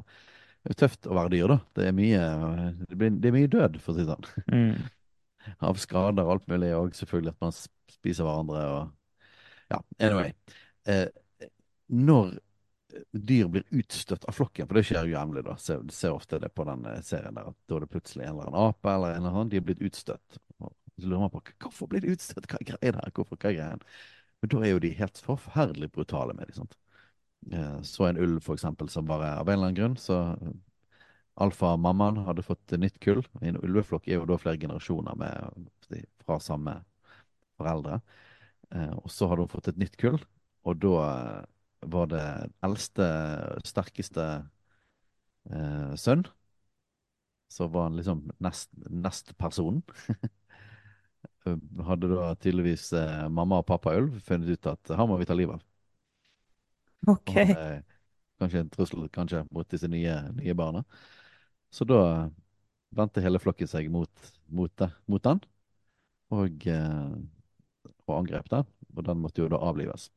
det 0.63 0.73
er 0.73 0.79
tøft 0.79 1.09
å 1.11 1.17
være 1.19 1.33
dyr, 1.35 1.51
da. 1.51 1.57
Det 1.77 1.87
er 1.91 1.95
mye, 1.97 2.23
det 2.87 2.97
blir, 2.97 3.15
det 3.19 3.29
er 3.29 3.35
mye 3.35 3.51
død, 3.51 3.77
for 3.83 3.93
å 3.93 3.97
si 3.99 4.07
det 4.07 4.15
sånn. 4.15 4.29
Mm. 4.57 5.57
Av 5.67 5.79
skader 5.83 6.23
og 6.23 6.33
alt 6.37 6.45
mulig, 6.53 6.69
og 6.79 6.93
selvfølgelig 6.95 7.33
at 7.35 7.41
man 7.43 7.55
spiser 7.91 8.25
hverandre 8.29 8.61
og 8.71 9.73
Ja, 9.73 9.81
anyway. 9.99 10.33
Eh, 10.87 11.09
når 11.89 12.37
dyr 13.13 13.49
blir 13.53 13.65
utstøtt 13.71 14.25
av 14.29 14.37
flokken, 14.37 14.69
for 14.69 14.79
det 14.79 14.85
skjer 14.89 15.09
jo 15.09 15.17
jevnlig, 15.17 15.45
da. 15.47 15.57
Ser, 15.61 15.83
ser 15.95 16.17
ofte 16.17 16.41
det 16.43 16.53
på 16.57 16.67
den 16.69 16.85
eh, 16.89 17.01
serien 17.07 17.37
der, 17.39 17.51
at 17.53 17.59
da 17.69 17.79
er 17.79 17.85
det 17.85 17.93
plutselig 17.93 18.27
en 18.27 18.35
eller 18.35 18.51
annen 18.51 18.71
ape 18.71 18.95
eller 18.95 19.17
en 19.17 19.23
eller 19.23 19.37
annen, 19.37 19.53
de 19.53 19.61
er 19.61 19.67
blitt 19.69 19.85
utstøtt. 19.85 20.41
Og 20.63 20.73
så 20.97 21.09
lurer 21.09 21.25
man 21.25 21.35
på 21.35 21.45
hvorfor 21.65 21.91
blir 21.93 22.05
de 22.05 22.15
utstøtt, 22.17 22.49
hva 22.51 22.61
er 22.61 22.69
greia 22.73 22.97
der, 22.99 23.15
hvorfor, 23.17 23.39
hva 23.39 23.51
er 23.53 23.59
greien? 23.59 23.87
Men 24.43 24.55
da 24.55 24.63
er 24.63 24.75
jo 24.75 24.83
de 24.83 24.93
helt 24.99 25.23
forferdelig 25.23 25.93
brutale 25.95 26.37
med 26.37 26.51
dem, 26.51 26.59
sant. 26.63 26.77
Eh, 27.53 27.81
så 27.87 28.09
en 28.09 28.21
ulv, 28.21 28.43
for 28.45 28.59
eksempel, 28.59 28.91
som 28.93 29.09
bare 29.09 29.35
av 29.39 29.49
en 29.49 29.59
eller 29.59 29.71
annen 29.73 29.81
grunn, 29.81 29.99
så 30.01 30.21
Alfa-mammaen 31.41 32.21
hadde 32.27 32.45
fått 32.45 32.75
nytt 32.77 32.99
kull. 33.01 33.23
En 33.41 33.57
ulveflokk 33.63 34.09
er 34.09 34.19
jo 34.19 34.27
da 34.29 34.37
flere 34.41 34.61
generasjoner 34.61 35.17
med, 35.17 35.71
fra 36.27 36.37
samme 36.43 36.77
foreldre. 37.61 38.01
Eh, 38.75 38.93
og 38.99 39.09
så 39.13 39.29
hadde 39.31 39.47
hun 39.47 39.53
fått 39.53 39.71
et 39.73 39.81
nytt 39.81 39.97
kull, 40.01 40.21
og 40.69 40.79
da 40.83 40.93
eh, 41.07 41.41
var 41.83 42.09
det 42.13 42.25
eldste, 42.65 43.07
sterkeste 43.67 44.27
eh, 45.51 45.95
sønn. 45.99 46.25
Så 47.53 47.69
var 47.69 47.91
han 47.91 47.99
liksom 47.99 48.31
nest, 48.41 48.71
nest 48.89 49.35
personen. 49.39 49.83
hadde 51.87 52.11
da 52.11 52.35
tydeligvis 52.39 52.93
eh, 52.97 53.29
mamma 53.29 53.61
og 53.61 53.67
pappa 53.69 53.95
ulv 53.99 54.21
funnet 54.25 54.55
ut 54.55 54.69
at 54.71 54.93
han 54.97 55.09
må 55.11 55.19
vi 55.21 55.27
ta 55.29 55.37
livet 55.37 55.59
av. 55.59 55.65
OK. 57.13 57.35
Og, 57.35 57.51
eh, 57.51 57.81
kanskje 58.43 58.63
en 58.63 58.71
trussel 58.73 59.09
kanskje 59.15 59.43
mot 59.51 59.69
disse 59.71 59.91
nye, 59.91 60.15
nye 60.39 60.55
barna. 60.59 60.85
Så 61.73 61.87
da 61.89 62.31
vendte 62.95 63.25
hele 63.25 63.41
flokken 63.43 63.71
seg 63.71 63.91
mot, 63.91 64.33
mot, 64.53 64.73
det, 64.79 64.91
mot 65.11 65.23
den, 65.25 65.41
og, 66.33 66.67
eh, 66.69 67.15
og 68.07 68.17
angrep 68.21 68.51
den. 68.53 68.69
Og 68.93 69.07
den 69.07 69.23
måtte 69.23 69.43
jo 69.43 69.49
da 69.51 69.61
avlives. 69.65 70.11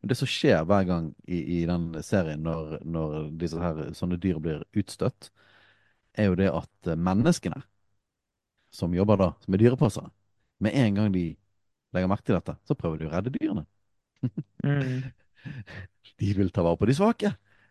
Men 0.00 0.12
det 0.12 0.18
som 0.18 0.30
skjer 0.30 0.66
hver 0.68 0.84
gang 0.88 1.10
i, 1.26 1.40
i 1.58 1.58
den 1.68 1.90
serien 2.06 2.44
når, 2.44 2.78
når 2.84 3.16
disse 3.40 3.60
her, 3.62 3.82
sånne 3.96 4.20
dyr 4.20 4.40
blir 4.42 4.64
utstøtt, 4.78 5.30
er 6.18 6.30
jo 6.30 6.38
det 6.38 6.50
at 6.52 6.90
eh, 6.90 6.98
menneskene 6.98 7.62
som 8.74 8.94
jobber 8.94 9.20
da, 9.20 9.28
som 9.44 9.54
er 9.54 9.62
dyrepassere, 9.62 10.10
med 10.60 10.74
en 10.76 10.98
gang 10.98 11.12
de 11.14 11.26
legger 11.94 12.10
merke 12.10 12.26
til 12.28 12.36
dette, 12.36 12.54
så 12.68 12.76
prøver 12.76 13.00
de 13.00 13.08
å 13.08 13.12
redde 13.14 13.32
dyrene. 13.38 13.64
Mm. 14.64 15.08
De 16.18 16.32
vil 16.34 16.48
ta 16.50 16.64
vare 16.66 16.74
på 16.80 16.88
de 16.88 16.94
svake. 16.98 17.28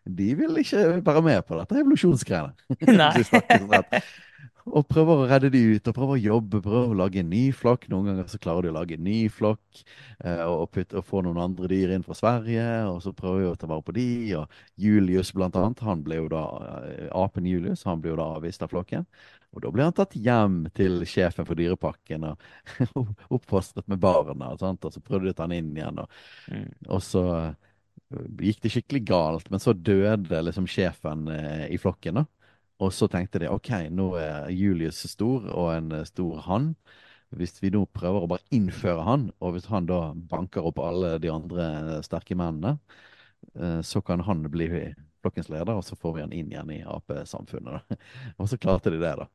De 0.08 0.28
vil 0.40 0.56
ikke 0.62 1.02
være 1.04 1.22
med 1.26 1.42
på 1.44 1.58
dette 1.60 1.82
evolusjonsgreiene. 1.82 2.54
Vi. 4.68 4.74
Og 4.78 4.88
prøver 4.92 5.22
å 5.22 5.28
redde 5.30 5.50
de 5.54 5.62
ut, 5.78 5.88
og 5.88 5.96
prøver 5.96 6.18
å 6.18 6.22
jobbe, 6.22 6.60
prøver 6.66 6.92
å 6.92 6.98
lage 7.00 7.22
en 7.22 7.30
ny 7.32 7.46
flokk. 7.56 7.88
Noen 7.92 8.10
ganger 8.12 8.28
så 8.32 8.40
klarer 8.44 8.68
de 8.68 8.72
å 8.74 8.76
lage 8.76 8.98
en 8.98 9.04
ny 9.08 9.30
flokk, 9.32 9.84
eh, 10.24 10.44
og, 10.44 10.66
putte, 10.76 10.98
og 11.00 11.06
få 11.08 11.22
noen 11.24 11.40
andre 11.40 11.70
dyr 11.72 11.94
inn 11.96 12.04
fra 12.04 12.18
Sverige. 12.18 12.66
Og 12.92 13.02
så 13.06 13.14
prøver 13.16 13.46
de 13.46 13.52
å 13.52 13.58
ta 13.60 13.70
vare 13.72 13.86
på 13.88 13.96
de, 13.96 14.08
og 14.42 14.58
Julius 14.78 15.32
blant 15.36 15.56
annet, 15.56 15.84
han 15.88 16.04
ble 16.04 16.20
jo 16.20 16.28
da, 16.34 16.44
eh, 16.84 17.08
apen 17.16 17.48
Julius, 17.48 17.86
han 17.88 18.02
ble 18.04 18.12
jo 18.12 18.20
da 18.20 18.28
avvist 18.38 18.64
av 18.66 18.74
flokken. 18.74 19.06
Og 19.56 19.64
da 19.64 19.72
ble 19.72 19.84
han 19.88 19.96
tatt 19.96 20.14
hjem 20.20 20.66
til 20.76 21.00
sjefen 21.08 21.48
for 21.48 21.56
dyrepakken 21.56 22.28
og 22.28 22.38
oppfostret 23.38 23.88
med 23.88 24.00
barna, 24.04 24.52
og, 24.52 24.60
sånt, 24.60 24.84
og 24.86 24.94
så 24.94 25.02
prøvde 25.02 25.30
de 25.30 25.36
å 25.36 25.38
ta 25.40 25.48
han 25.48 25.56
inn 25.58 25.72
igjen. 25.78 26.04
Og, 26.04 26.10
Mm. 26.48 26.68
og 26.88 27.02
så 27.04 27.24
eh, 27.36 28.28
gikk 28.40 28.62
det 28.64 28.72
skikkelig 28.72 29.04
galt, 29.08 29.50
men 29.52 29.60
så 29.60 29.74
døde 29.76 30.40
liksom 30.46 30.68
sjefen 30.70 31.28
eh, 31.34 31.68
i 31.74 31.80
flokken, 31.82 32.22
da. 32.22 32.26
Og 32.84 32.94
så 32.94 33.08
tenkte 33.10 33.42
de 33.42 33.50
OK, 33.50 33.72
nå 33.90 34.12
er 34.22 34.52
Julius 34.54 35.02
stor, 35.10 35.48
og 35.50 35.72
en 35.74 35.92
eh, 35.98 36.06
stor 36.08 36.42
hann. 36.46 36.72
Hvis 37.36 37.58
vi 37.60 37.72
nå 37.74 37.82
prøver 37.92 38.24
å 38.24 38.30
bare 38.32 38.46
innføre 38.56 39.04
han, 39.04 39.28
og 39.44 39.56
hvis 39.56 39.66
han 39.72 39.88
da 39.90 40.14
banker 40.16 40.64
opp 40.70 40.80
alle 40.80 41.18
de 41.20 41.32
andre 41.34 41.66
eh, 41.98 42.02
sterke 42.06 42.38
mennene, 42.40 42.78
eh, 43.58 43.80
så 43.84 44.02
kan 44.06 44.22
han 44.28 44.46
bli 44.54 44.70
flokkens 45.26 45.50
leder, 45.52 45.74
og 45.74 45.84
så 45.84 45.98
får 46.00 46.16
vi 46.16 46.24
han 46.28 46.36
inn 46.38 46.52
igjen 46.54 46.76
i 46.78 46.84
Ap-samfunnet. 46.88 47.98
Og 48.40 48.48
så 48.52 48.60
klarte 48.62 48.94
de 48.94 49.00
det, 49.02 49.16
da. 49.18 49.26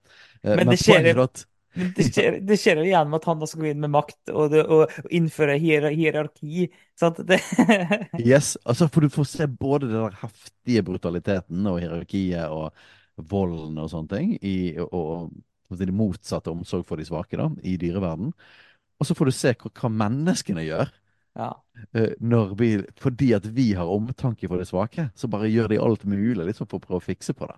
Men 0.46 0.62
Men 0.62 0.70
det 0.72 0.78
skjer 0.80 1.02
er 1.10 1.18
jo- 1.18 1.26
det 1.96 2.04
skjer, 2.04 2.34
det 2.44 2.56
skjer 2.60 2.82
jo 2.82 2.84
igjen 2.84 3.08
med 3.08 3.16
at 3.18 3.26
han 3.30 3.38
da 3.40 3.46
skal 3.48 3.62
gå 3.64 3.70
inn 3.72 3.80
med 3.80 3.92
makt 3.94 4.28
og, 4.30 4.52
og, 4.60 4.90
og 4.92 5.12
innføre 5.18 5.54
hier, 5.60 5.86
hierarki. 5.90 6.66
Det, 7.00 7.38
Yes, 8.20 8.54
altså 8.68 8.88
for 8.92 9.00
du 9.04 9.12
får 9.12 9.28
se 9.30 9.46
både 9.48 9.88
den 9.88 9.96
der 10.02 10.18
heftige 10.20 10.84
brutaliteten 10.86 11.64
og 11.70 11.80
hierarkiet 11.80 12.52
og 12.52 12.76
volden 13.30 13.78
og 13.80 13.90
sånne 13.92 14.12
ting, 14.12 14.34
i, 14.42 14.56
og, 14.82 14.92
og, 15.70 15.78
det 15.78 15.88
motsatte 15.96 16.52
omsorg 16.52 16.84
for 16.88 17.00
de 17.00 17.06
svake 17.08 17.38
da, 17.40 17.48
i 17.64 17.78
dyreverden. 17.80 18.34
Og 19.00 19.08
så 19.08 19.16
får 19.16 19.30
du 19.30 19.34
se 19.34 19.54
hva, 19.56 19.70
hva 19.80 19.90
menneskene 20.02 20.66
gjør. 20.66 20.92
ja. 21.40 21.50
eh, 21.96 22.12
vi, 22.60 22.68
fordi 23.00 23.32
at 23.34 23.46
vi 23.56 23.72
har 23.78 23.88
omtanke 23.88 24.48
for 24.48 24.60
de 24.60 24.68
svake, 24.68 25.08
så 25.16 25.30
bare 25.32 25.50
gjør 25.50 25.72
de 25.72 25.80
alt 25.80 26.04
mulig 26.04 26.44
liksom, 26.50 26.68
for 26.68 26.78
å 26.78 26.84
prøve 26.84 27.00
å 27.00 27.06
fikse 27.06 27.34
på 27.38 27.48
det. 27.48 27.56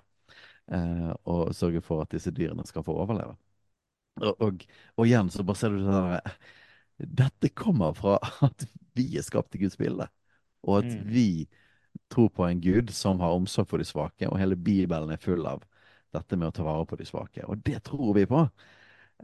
Eh, 0.72 1.10
og 1.28 1.50
sørge 1.56 1.82
for 1.84 2.04
at 2.04 2.14
disse 2.14 2.32
dyrene 2.32 2.64
skal 2.66 2.86
få 2.86 2.94
overleve. 3.02 3.34
Og, 4.22 4.38
og, 4.46 4.62
og 4.94 5.08
igjen 5.08 5.30
så 5.34 5.42
bare 5.42 5.58
ser 5.58 5.74
du 5.74 5.82
sånn 5.82 6.12
der, 6.14 6.38
Dette 7.24 7.50
kommer 7.58 7.96
fra 7.98 8.20
at 8.46 8.66
vi 8.94 9.08
er 9.18 9.26
skapt 9.26 9.56
i 9.58 9.64
Guds 9.64 9.76
bilde, 9.80 10.06
og 10.62 10.84
at 10.84 10.92
Mm. 10.94 11.08
vi 11.10 11.28
tror 12.12 12.30
på 12.34 12.46
en 12.46 12.60
Gud 12.60 12.90
som 12.94 13.20
har 13.20 13.34
omsorg 13.34 13.68
for 13.70 13.82
de 13.82 13.86
svake, 13.88 14.28
og 14.28 14.38
hele 14.40 14.56
Bibelen 14.56 15.12
er 15.14 15.22
full 15.22 15.46
av 15.48 15.64
dette 16.14 16.38
med 16.38 16.48
å 16.48 16.54
ta 16.54 16.66
vare 16.66 16.86
på 16.86 16.98
de 17.00 17.06
svake. 17.08 17.44
Og 17.50 17.62
det 17.66 17.82
tror 17.88 18.14
vi 18.18 18.26
på. 18.30 18.44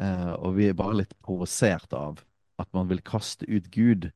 Eh, 0.00 0.32
og 0.38 0.56
vi 0.58 0.68
er 0.70 0.78
bare 0.78 1.02
litt 1.02 1.14
provosert 1.22 1.92
av 1.96 2.22
at 2.60 2.68
man 2.76 2.90
vil 2.90 3.02
kaste 3.06 3.46
ut 3.48 3.70
Gud. 3.74 4.10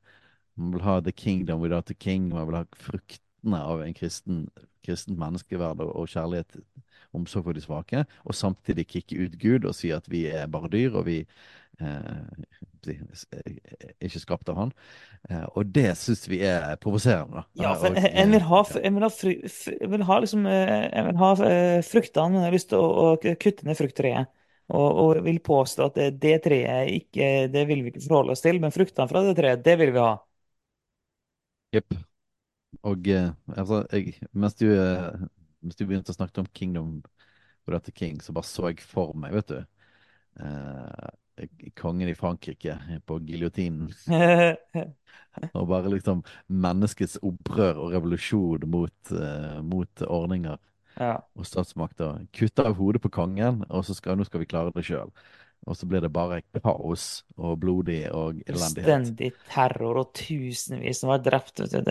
Man 0.58 0.74
vil 0.74 0.84
ha 0.86 1.00
the 1.00 1.12
kingdom 1.12 1.62
without 1.62 1.86
the 1.86 1.94
king. 1.94 2.28
Man 2.32 2.48
vil 2.50 2.58
ha 2.60 2.64
fruktene 2.78 3.60
av 3.60 3.82
en 3.84 3.94
kristen, 3.96 4.46
kristent 4.84 5.18
menneskeverd 5.20 5.82
og, 5.84 5.94
og 5.94 6.10
kjærlighet, 6.10 6.58
omsorg 7.14 7.46
for 7.46 7.56
de 7.56 7.62
svake, 7.62 8.00
og 8.26 8.34
samtidig 8.34 8.88
kicke 8.90 9.18
ut 9.22 9.36
Gud 9.38 9.68
og 9.68 9.76
si 9.78 9.92
at 9.94 10.08
vi 10.10 10.24
er 10.26 10.48
bare 10.50 10.70
dyr, 10.72 10.96
og 10.98 11.06
vi 11.06 11.20
ikke 14.04 14.20
skapt 14.22 14.50
av 14.52 14.60
han. 14.60 14.72
Eh, 15.30 15.44
og 15.56 15.72
det 15.74 15.90
syns 15.98 16.24
vi 16.30 16.40
er 16.46 16.76
provoserende. 16.82 17.44
Ja, 17.58 17.74
for 17.80 17.96
jeg 17.96 18.28
vil 18.30 18.46
ha, 18.46 18.60
jeg 18.78 18.94
vil 18.94 19.06
ha, 19.06 19.10
fru, 19.10 19.32
vil 19.94 20.06
ha, 20.08 20.18
liksom, 20.22 20.46
eh, 20.50 21.02
vil 21.08 21.20
ha 21.22 21.32
eh, 21.48 21.80
fruktene, 21.86 22.30
men 22.32 22.42
jeg 22.42 22.50
har 22.50 22.56
lyst 22.58 22.70
til 22.72 22.80
å, 22.82 22.88
å 23.14 23.36
kutte 23.40 23.68
ned 23.68 23.80
frukttreet. 23.80 24.40
Og, 24.72 24.86
og 25.02 25.18
vil 25.26 25.42
påstå 25.44 25.90
at 25.90 25.98
det, 25.98 26.06
det 26.22 26.38
treet 26.46 26.88
ikke, 26.94 27.26
det 27.52 27.66
vil 27.68 27.82
vi 27.84 27.90
ikke 27.92 28.06
forholde 28.06 28.32
oss 28.32 28.40
til, 28.40 28.56
men 28.62 28.72
fruktene 28.72 29.10
fra 29.10 29.20
det 29.26 29.34
treet, 29.36 29.60
det 29.66 29.74
vil 29.76 29.92
vi 29.92 30.00
ha. 30.00 30.14
Jepp. 31.74 31.96
Og 32.84 33.08
eh, 33.12 33.28
altså, 33.56 33.82
jeg, 33.92 34.14
mens, 34.32 34.56
du, 34.56 34.70
eh, 34.72 35.26
mens 35.64 35.76
du 35.76 35.84
begynte 35.84 36.14
å 36.14 36.16
snakke 36.16 36.40
om 36.42 36.48
Kingdom 36.56 37.02
King, 37.96 38.18
så 38.20 38.32
bare 38.36 38.48
så 38.48 38.70
jeg 38.70 38.82
for 38.84 39.14
meg, 39.16 39.32
vet 39.36 39.52
du 39.52 39.58
eh, 39.60 41.12
Kongen 41.74 42.08
i 42.08 42.14
Frankrike 42.14 42.78
på 43.06 43.18
giljotinen. 43.26 43.90
Og 45.54 45.66
bare 45.70 45.90
liksom 45.92 46.22
menneskets 46.50 47.18
opprør 47.22 47.78
og 47.82 47.92
revolusjon 47.94 48.66
mot, 48.70 48.94
uh, 49.12 49.60
mot 49.62 50.02
ordninger 50.06 50.58
Ja. 50.96 51.28
og 51.34 51.46
statsmakter. 51.46 52.24
Kutte 52.34 52.66
av 52.68 52.76
hodet 52.78 53.02
på 53.02 53.10
kongen, 53.14 53.64
og 53.70 53.84
så 53.86 53.94
skal, 53.98 54.18
nå 54.18 54.26
skal 54.28 54.42
vi 54.44 54.50
klare 54.50 54.72
det 54.74 54.84
sjøl. 54.86 55.10
Og 55.66 55.76
så 55.78 55.88
blir 55.88 56.02
det 56.04 56.12
bare 56.14 56.42
kaos 56.60 57.24
og 57.36 57.58
blodig 57.62 58.04
og 58.12 58.42
elendighet. 58.46 59.10
Fullstendig 59.10 59.30
terror 59.50 60.00
og 60.02 60.12
tusenvis 60.18 61.00
som 61.02 61.10
var 61.14 61.22
drept. 61.24 61.64
Det, 61.72 61.84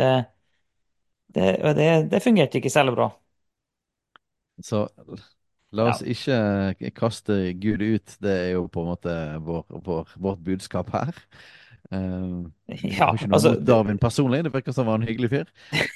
det, 1.33 1.73
det, 1.77 1.89
det 2.11 2.21
fungerte 2.23 2.57
ikke 2.61 2.69
særlig 2.69 2.95
bra. 2.95 3.09
Så 4.61 4.89
la 5.73 5.89
oss 5.91 6.03
ikke 6.05 6.91
kaste 6.97 7.37
Gud 7.61 7.81
ut. 7.81 8.15
Det 8.23 8.33
er 8.33 8.51
jo 8.55 8.67
på 8.71 8.83
en 8.83 8.93
måte 8.93 9.17
vår, 9.43 9.65
vår, 9.85 10.15
vårt 10.21 10.45
budskap 10.45 10.93
her. 10.95 11.13
Uh, 11.93 12.49
Ja, 12.73 13.09
ikke 13.11 13.27
noe 13.27 13.37
altså, 13.37 13.51
mot 13.53 13.63
Darwin 13.67 13.99
personlig, 14.01 14.39
det 14.45 14.51
virker 14.53 14.73
som 14.73 14.87
han 14.87 14.93
var 14.93 15.01
en 15.01 15.07
hyggelig 15.09 15.29
fyr. 15.33 15.49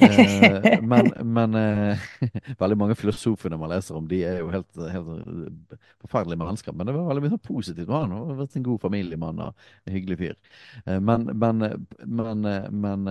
Uh, 0.03 0.81
men 0.91 1.09
men 1.23 1.55
uh, 1.55 2.07
veldig 2.61 2.77
mange 2.77 2.97
filosofene 2.99 3.57
man 3.57 3.71
leser 3.71 3.97
om, 3.97 4.05
de 4.09 4.19
er 4.27 4.41
jo 4.41 4.49
helt, 4.51 4.81
helt 4.91 5.77
forferdelige 6.03 6.41
mennesker. 6.41 6.75
Men 6.75 6.89
det 6.89 6.95
var 6.97 7.07
veldig 7.07 7.23
mye 7.23 7.33
sånn 7.33 7.43
positivt 7.47 7.87
med 7.87 7.95
han. 7.95 8.15
Han 8.17 8.33
har 8.33 8.41
vært 8.41 8.57
en 8.59 8.67
god 8.67 8.83
familiemann 8.83 9.43
og 9.47 9.69
en 9.87 9.95
hyggelig 9.95 10.19
fyr. 10.21 10.35
Uh, 10.83 10.97
men, 10.99 11.29
men, 11.33 11.69
men, 12.03 12.49
men 12.83 13.07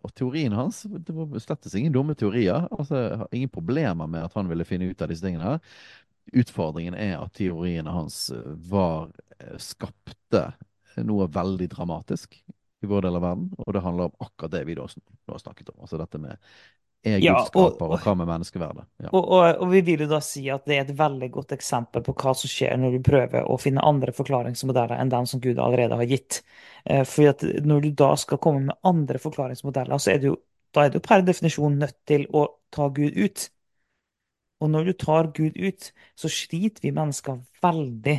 Og 0.00 0.14
teorien 0.16 0.56
hans, 0.56 0.84
det 0.88 1.14
var 1.14 1.44
slett 1.44 1.68
ingen 1.74 1.94
dumme 1.94 2.16
teorier. 2.18 2.66
Altså, 2.72 3.28
ingen 3.36 3.52
problemer 3.52 4.08
med 4.08 4.24
at 4.24 4.40
han 4.40 4.48
ville 4.50 4.66
finne 4.68 4.88
ut 4.88 5.04
av 5.04 5.12
disse 5.12 5.24
tingene 5.24 5.54
her. 5.54 5.76
Utfordringen 6.32 6.94
er 6.94 7.18
at 7.20 7.34
teoriene 7.36 7.90
hans 7.90 8.30
eh, 8.30 8.52
var 8.70 9.10
eh, 9.38 9.56
skapte 9.58 10.46
noe 11.04 11.26
veldig 11.28 11.68
dramatisk 11.72 12.38
i 12.84 12.86
vår 12.86 13.02
del 13.02 13.16
av 13.18 13.22
verden, 13.24 13.50
og 13.58 13.72
det 13.74 13.82
handler 13.82 14.10
om 14.10 14.24
akkurat 14.26 14.52
det 14.52 14.64
vi 14.68 14.76
da 14.78 14.86
nå 14.86 15.34
har 15.34 15.42
snakket 15.42 15.72
om. 15.72 15.80
Altså 15.82 15.98
dette 15.98 16.20
med 16.20 16.36
er 17.04 17.18
Ja, 17.20 17.34
Gud 17.34 17.40
og- 17.40 17.72
skaper, 17.74 17.92
og 17.92 18.00
hva 18.00 18.14
med 18.16 18.28
menneskeverdet? 18.28 18.84
Ja. 19.02 19.08
Og, 19.12 19.24
og, 19.28 19.56
og 19.60 19.70
vi 19.70 19.80
vil 19.84 20.00
jo 20.00 20.08
da 20.08 20.20
si 20.24 20.46
at 20.50 20.64
det 20.64 20.76
er 20.76 20.84
et 20.86 20.96
veldig 20.96 21.30
godt 21.34 21.52
eksempel 21.52 22.02
på 22.02 22.14
hva 22.14 22.32
som 22.34 22.48
skjer 22.48 22.78
når 22.80 22.96
du 22.96 23.02
prøver 23.04 23.44
å 23.44 23.58
finne 23.60 23.84
andre 23.84 24.12
forklaringsmodeller 24.16 24.96
enn 25.00 25.12
den 25.12 25.26
som 25.28 25.40
Gud 25.44 25.58
allerede 25.60 25.98
har 26.00 26.08
gitt. 26.08 26.42
Eh, 26.84 27.04
fordi 27.04 27.28
at 27.28 27.44
når 27.64 27.80
du 27.82 27.90
da 27.90 28.14
skal 28.16 28.38
komme 28.38 28.64
med 28.70 28.78
andre 28.84 29.20
forklaringsmodeller, 29.20 30.00
så 30.00 30.14
er 30.14 30.18
du 30.24 30.30
da 30.74 30.86
er 30.86 30.90
du 30.90 30.98
per 30.98 31.22
definisjon 31.22 31.76
nødt 31.78 32.00
til 32.08 32.24
å 32.34 32.48
ta 32.74 32.88
Gud 32.90 33.14
ut. 33.14 33.50
Og 34.64 34.70
når 34.72 34.88
du 34.88 34.92
tar 34.96 35.28
Gud 35.36 35.58
ut, 35.60 35.90
så 36.16 36.30
sliter 36.32 36.86
vi 36.86 36.94
mennesker 36.96 37.42
veldig 37.64 38.18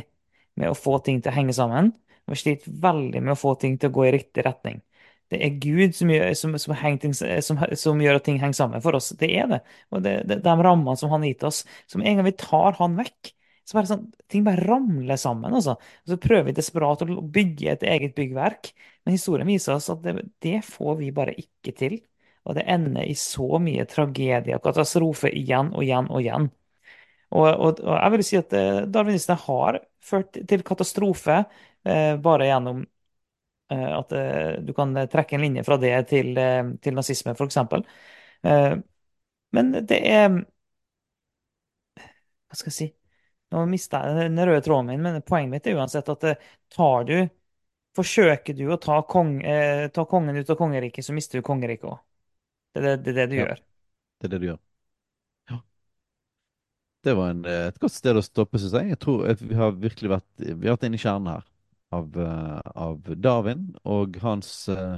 med 0.60 0.70
å 0.70 0.78
få 0.78 1.00
ting 1.04 1.18
til 1.20 1.32
å 1.32 1.36
henge 1.36 1.54
sammen. 1.56 1.90
Vi 2.30 2.38
sliter 2.38 2.74
veldig 2.82 3.22
med 3.22 3.34
å 3.34 3.38
få 3.38 3.56
ting 3.60 3.74
til 3.78 3.90
å 3.90 3.96
gå 3.96 4.06
i 4.06 4.12
riktig 4.14 4.44
retning. 4.46 4.80
Det 5.30 5.40
er 5.42 5.56
Gud 5.58 5.96
som 5.98 6.10
gjør, 6.12 6.28
som, 6.38 6.52
som, 6.62 6.76
ting, 7.02 7.14
som 7.16 8.02
gjør 8.02 8.20
at 8.20 8.26
ting 8.28 8.38
henger 8.38 8.60
sammen 8.60 8.82
for 8.84 8.94
oss. 8.98 9.10
Det 9.18 9.26
er 9.34 9.48
det. 9.50 9.60
Og 9.90 10.04
det, 10.04 10.20
det, 10.30 10.38
de 10.44 10.54
rammene 10.54 10.94
som 10.98 11.10
han 11.10 11.24
har 11.24 11.32
gitt 11.32 11.46
oss, 11.48 11.64
som 11.90 12.04
en 12.04 12.20
gang 12.20 12.28
vi 12.28 12.36
tar 12.38 12.78
han 12.78 12.94
vekk, 13.00 13.32
så 13.66 13.80
bare 13.80 13.90
sånn, 13.90 14.04
ting 14.30 14.44
bare 14.46 14.62
ramler 14.62 15.18
sammen. 15.18 15.56
Altså. 15.58 15.74
Og 16.06 16.12
så 16.12 16.18
prøver 16.22 16.52
vi 16.52 16.58
desperat 16.60 17.02
å 17.02 17.22
bygge 17.34 17.72
et 17.72 17.86
eget 17.90 18.14
byggverk, 18.18 18.70
men 19.02 19.16
historien 19.18 19.50
viser 19.50 19.74
oss 19.74 19.90
at 19.90 20.04
det, 20.06 20.28
det 20.46 20.60
får 20.66 21.00
vi 21.00 21.10
bare 21.14 21.34
ikke 21.42 21.74
til. 21.74 21.98
Og 22.46 22.54
det 22.58 22.64
ender 22.70 23.04
i 23.10 23.14
så 23.18 23.58
mye 23.62 23.84
tragedie 23.90 24.56
og 24.56 24.62
katastrofe 24.64 25.30
igjen 25.34 25.72
og 25.74 25.82
igjen 25.84 26.08
og 26.10 26.20
igjen. 26.22 26.48
Og, 27.34 27.46
og, 27.48 27.80
og 27.82 27.96
jeg 27.98 28.12
vil 28.14 28.24
si 28.28 28.38
at 28.40 28.54
darwinistene 28.94 29.38
har 29.46 29.80
ført 30.06 30.38
til 30.48 30.62
katastrofe 30.66 31.40
eh, 31.42 32.14
bare 32.22 32.46
gjennom 32.50 32.84
eh, 33.70 33.88
at 33.98 34.12
eh, 34.12 34.52
du 34.66 34.72
kan 34.76 34.94
trekke 35.12 35.36
en 35.38 35.44
linje 35.46 35.64
fra 35.66 35.78
det 35.82 35.94
til, 36.12 36.32
eh, 36.38 36.62
til 36.82 36.96
nazisme, 36.98 37.34
f.eks. 37.36 37.58
Eh, 38.44 38.76
Men 39.56 39.72
det 39.88 40.00
er 40.10 40.30
Hva 42.50 42.56
skal 42.58 42.70
jeg 42.72 42.76
si? 42.78 42.86
Nå 43.54 43.62
mista 43.70 44.00
jeg 44.06 44.30
den 44.32 44.40
røde 44.48 44.62
tråden 44.66 44.88
min, 44.90 45.02
men 45.04 45.20
poenget 45.26 45.52
mitt 45.52 45.68
er 45.70 45.78
uansett 45.78 46.08
at 46.12 46.26
eh, 46.32 46.46
tar 46.74 47.06
du 47.10 47.18
Forsøker 47.98 48.54
du 48.58 48.64
å 48.72 48.76
ta, 48.82 49.00
kong, 49.10 49.30
eh, 49.44 49.86
ta 49.94 50.04
kongen 50.10 50.36
ut 50.38 50.50
av 50.52 50.58
kongeriket, 50.60 51.04
så 51.06 51.14
mister 51.16 51.40
du 51.40 51.46
kongeriket 51.46 51.88
òg. 51.90 51.98
Det, 52.76 52.82
er 52.82 52.86
det, 52.86 52.96
det 53.06 53.10
er 53.14 53.18
det 53.22 53.26
du 53.32 53.36
Ja, 53.36 53.46
gjør. 53.46 53.62
det 54.20 54.28
er 54.28 54.34
det 54.36 54.40
du 54.42 54.46
gjør. 54.50 54.60
Ja. 55.50 55.60
Det 57.04 57.14
var 57.14 57.30
en, 57.30 57.44
eh, 57.44 57.66
et 57.70 57.78
godt 57.78 57.94
sted 57.94 58.18
å 58.18 58.22
stoppe, 58.24 58.58
syns 58.58 58.74
jeg. 58.74 58.90
Jeg 58.94 59.00
tror 59.02 59.26
at 59.30 59.42
vi 59.42 59.54
har 59.58 59.76
virkelig 59.78 60.10
vært, 60.16 60.26
vi 60.42 60.66
har 60.66 60.74
vært 60.76 60.86
inne 60.88 60.98
i 60.98 61.02
kjernen 61.02 61.30
her 61.36 61.44
av, 61.94 62.16
eh, 62.18 62.72
av 62.74 63.10
Darwin 63.22 63.68
og 63.84 64.16
hans 64.24 64.50
eh, 64.72 64.96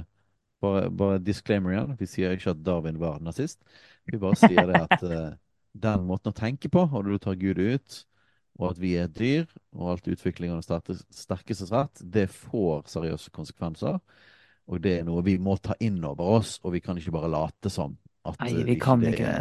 bare, 0.63 0.89
bare 0.91 1.19
disclaimer 1.23 1.75
igjen. 1.75 1.95
Vi 1.99 2.07
sier 2.09 2.33
ikke 2.35 2.53
at 2.55 2.63
Darwin 2.65 2.99
var 3.01 3.19
nazist. 3.23 3.61
Vi 4.09 4.19
bare 4.21 4.39
sier 4.39 4.67
det 4.69 4.81
at 4.87 5.03
eh, 5.05 5.33
den 5.79 6.07
måten 6.09 6.33
å 6.33 6.37
tenke 6.37 6.71
på, 6.73 6.87
og 6.89 7.05
du 7.05 7.17
tar 7.21 7.37
Gud 7.41 7.59
ut, 7.61 7.99
og 8.59 8.71
at 8.73 8.81
vi 8.81 8.95
er 8.99 9.07
et 9.07 9.15
dyr, 9.19 9.45
og 9.77 9.93
alt 9.93 10.09
utvikling 10.11 10.51
av 10.53 10.59
den 10.59 10.65
sterke- 10.67 10.97
sterkestes 11.15 11.71
rett, 11.73 12.01
det 12.03 12.27
får 12.33 12.87
seriøse 12.91 13.31
konsekvenser. 13.35 13.99
Og 14.69 14.81
det 14.83 14.99
er 14.99 15.07
noe 15.07 15.23
vi 15.25 15.37
må 15.41 15.55
ta 15.57 15.75
inn 15.81 15.97
over 16.05 16.37
oss, 16.39 16.57
og 16.63 16.75
vi 16.75 16.81
kan 16.83 16.97
ikke 16.99 17.13
bare 17.15 17.31
late 17.31 17.71
som 17.73 17.97
at 18.27 18.39
Nei, 18.43 18.51
eh, 18.51 18.63
vi 18.67 18.75
ikke 18.75 18.85
kan 18.85 19.01
det 19.01 19.13
ikke 19.15 19.33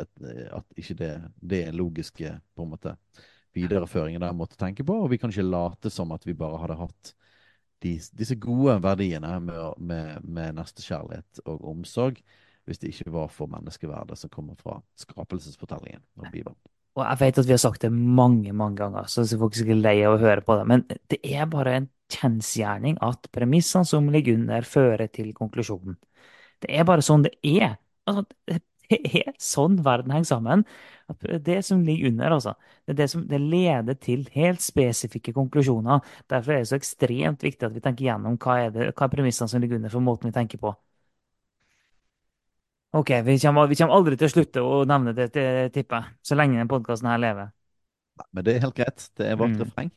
at, 0.00 0.20
at 0.60 0.80
ikke 0.80 0.96
det, 1.00 1.12
det 1.42 1.62
er 1.66 1.76
logiske 1.76 2.32
på 2.56 2.64
en 2.64 2.72
måte 2.72 2.94
videreføringen 3.56 4.22
der 4.22 4.36
måte 4.36 4.56
å 4.56 4.60
tenke 4.60 4.84
på, 4.86 4.96
og 5.04 5.10
vi 5.12 5.18
kan 5.20 5.32
ikke 5.32 5.46
late 5.46 5.92
som 5.92 6.12
at 6.14 6.26
vi 6.28 6.36
bare 6.36 6.60
hadde 6.62 6.78
hatt 6.80 7.12
de, 7.84 7.96
disse 8.16 8.36
gode 8.40 8.76
verdiene 8.84 9.34
med, 9.44 9.80
med, 9.80 10.24
med 10.24 10.56
nestekjærlighet 10.60 11.42
og 11.44 11.64
omsorg, 11.72 12.20
hvis 12.66 12.80
det 12.82 12.92
ikke 12.92 13.12
var 13.14 13.28
for 13.32 13.50
menneskeverdet 13.52 14.18
som 14.18 14.32
kommer 14.32 14.56
fra 14.60 14.80
skapelsesfortellingen 14.98 16.02
og 16.18 16.30
Bibelen. 16.32 16.58
Og 16.96 17.02
jeg 17.04 17.20
vet 17.20 17.38
at 17.42 17.48
vi 17.48 17.52
har 17.52 17.60
sagt 17.60 17.82
det 17.84 17.92
mange, 17.92 18.52
mange 18.56 18.78
ganger, 18.80 19.08
så 19.12 19.26
folk 19.36 19.52
er 19.52 19.60
sikkert 19.60 19.82
lei 19.84 19.98
av 20.06 20.16
å 20.16 20.20
høre 20.22 20.44
på 20.44 20.56
det, 20.56 20.64
men 20.70 20.84
det 21.12 21.18
er 21.28 21.48
bare 21.52 21.74
en 21.76 21.88
kjensgjerning 22.12 22.96
at 23.04 23.28
premissene 23.34 23.84
som 23.88 24.08
ligger 24.12 24.38
under, 24.38 24.64
fører 24.64 25.10
til 25.12 25.34
konklusjonen. 25.36 25.98
Det 26.64 26.72
er 26.72 26.86
bare 26.88 27.04
sånn 27.04 27.26
det 27.26 27.34
er. 27.44 27.76
Altså, 28.08 28.24
det 28.88 29.00
er 29.20 29.32
sånn 29.42 29.76
verden 29.84 30.14
henger 30.14 30.30
sammen. 30.30 30.64
Det 31.20 31.58
som 31.66 31.82
ligger 31.84 32.12
under, 32.12 32.36
altså, 32.38 32.54
det 32.88 32.96
det 33.02 33.10
som 33.12 33.26
det 33.28 33.42
leder 33.42 33.98
til 34.00 34.24
helt 34.34 34.64
spesifikke 34.64 35.34
konklusjoner. 35.36 36.00
Derfor 36.30 36.56
er 36.56 36.64
det 36.64 36.70
så 36.70 36.80
ekstremt 36.80 37.44
viktig 37.44 37.68
at 37.68 37.74
vi 37.76 37.82
tenker 37.84 38.08
gjennom 38.08 38.38
hva 38.40 38.58
er, 38.64 38.72
det, 38.74 38.90
hva 38.94 39.08
er 39.08 39.14
premissene 39.18 39.50
som 39.50 39.62
ligger 39.62 39.80
under 39.80 39.92
for 39.92 40.06
måten 40.06 40.30
vi 40.30 40.38
tenker 40.38 40.62
på. 40.62 40.72
Ok, 42.92 43.10
vi 43.24 43.38
kommer, 43.38 43.66
vi 43.66 43.76
kommer 43.76 43.94
aldri 43.94 44.16
til 44.16 44.28
å 44.28 44.32
slutte 44.32 44.62
å 44.64 44.76
nevne 44.88 45.12
det, 45.16 45.28
det 45.34 45.46
tipper 45.74 46.00
jeg, 46.00 46.16
så 46.24 46.38
lenge 46.38 46.56
denne 46.56 46.70
podkasten 46.70 47.10
her 47.10 47.20
lever. 47.20 47.50
Men 48.32 48.44
det 48.46 48.54
er 48.56 48.62
helt 48.64 48.76
greit. 48.76 49.08
Det 49.16 49.26
er 49.30 49.36
vårt 49.40 49.52
Mm, 49.52 49.60
refreng. 49.60 49.90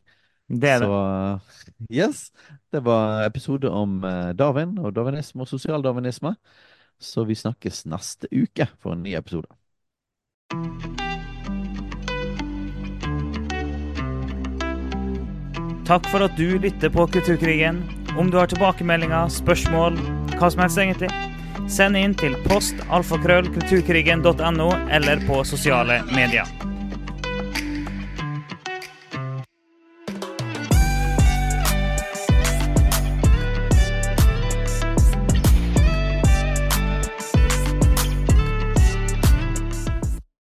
det 0.50 0.70
er 0.70 0.80
det. 0.80 0.88
Så 0.88 1.42
yes, 1.90 2.32
det 2.72 2.84
var 2.86 3.26
episode 3.26 3.70
om 3.70 4.04
eh, 4.06 4.34
Darwin 4.36 4.78
og 4.80 4.94
darwinisme 4.96 5.42
og 5.46 5.48
sosialdarwinisme. 5.52 6.36
Så 7.00 7.24
vi 7.26 7.36
snakkes 7.36 7.86
neste 7.88 8.28
uke 8.32 8.68
for 8.80 8.94
en 8.94 9.04
ny 9.04 9.16
episode. 9.16 9.48
Takk 15.90 16.06
for 16.12 16.22
at 16.22 16.36
du 16.38 16.60
lytter 16.62 16.92
på 16.94 17.08
Kulturkrigen. 17.10 17.82
Om 18.18 18.30
du 18.32 18.38
har 18.38 18.50
tilbakemeldinger, 18.52 19.30
spørsmål, 19.34 19.98
hva 20.38 20.50
som 20.54 20.62
helst 20.62 20.78
egentlig, 20.82 21.10
send 21.68 21.98
inn 22.00 22.16
til 22.18 22.38
post 22.48 22.80
alfakrøll 22.90 23.50
kulturkrigen.no 23.54 24.72
eller 24.92 25.28
på 25.28 25.44
sosiale 25.48 26.02
medier. 26.14 26.48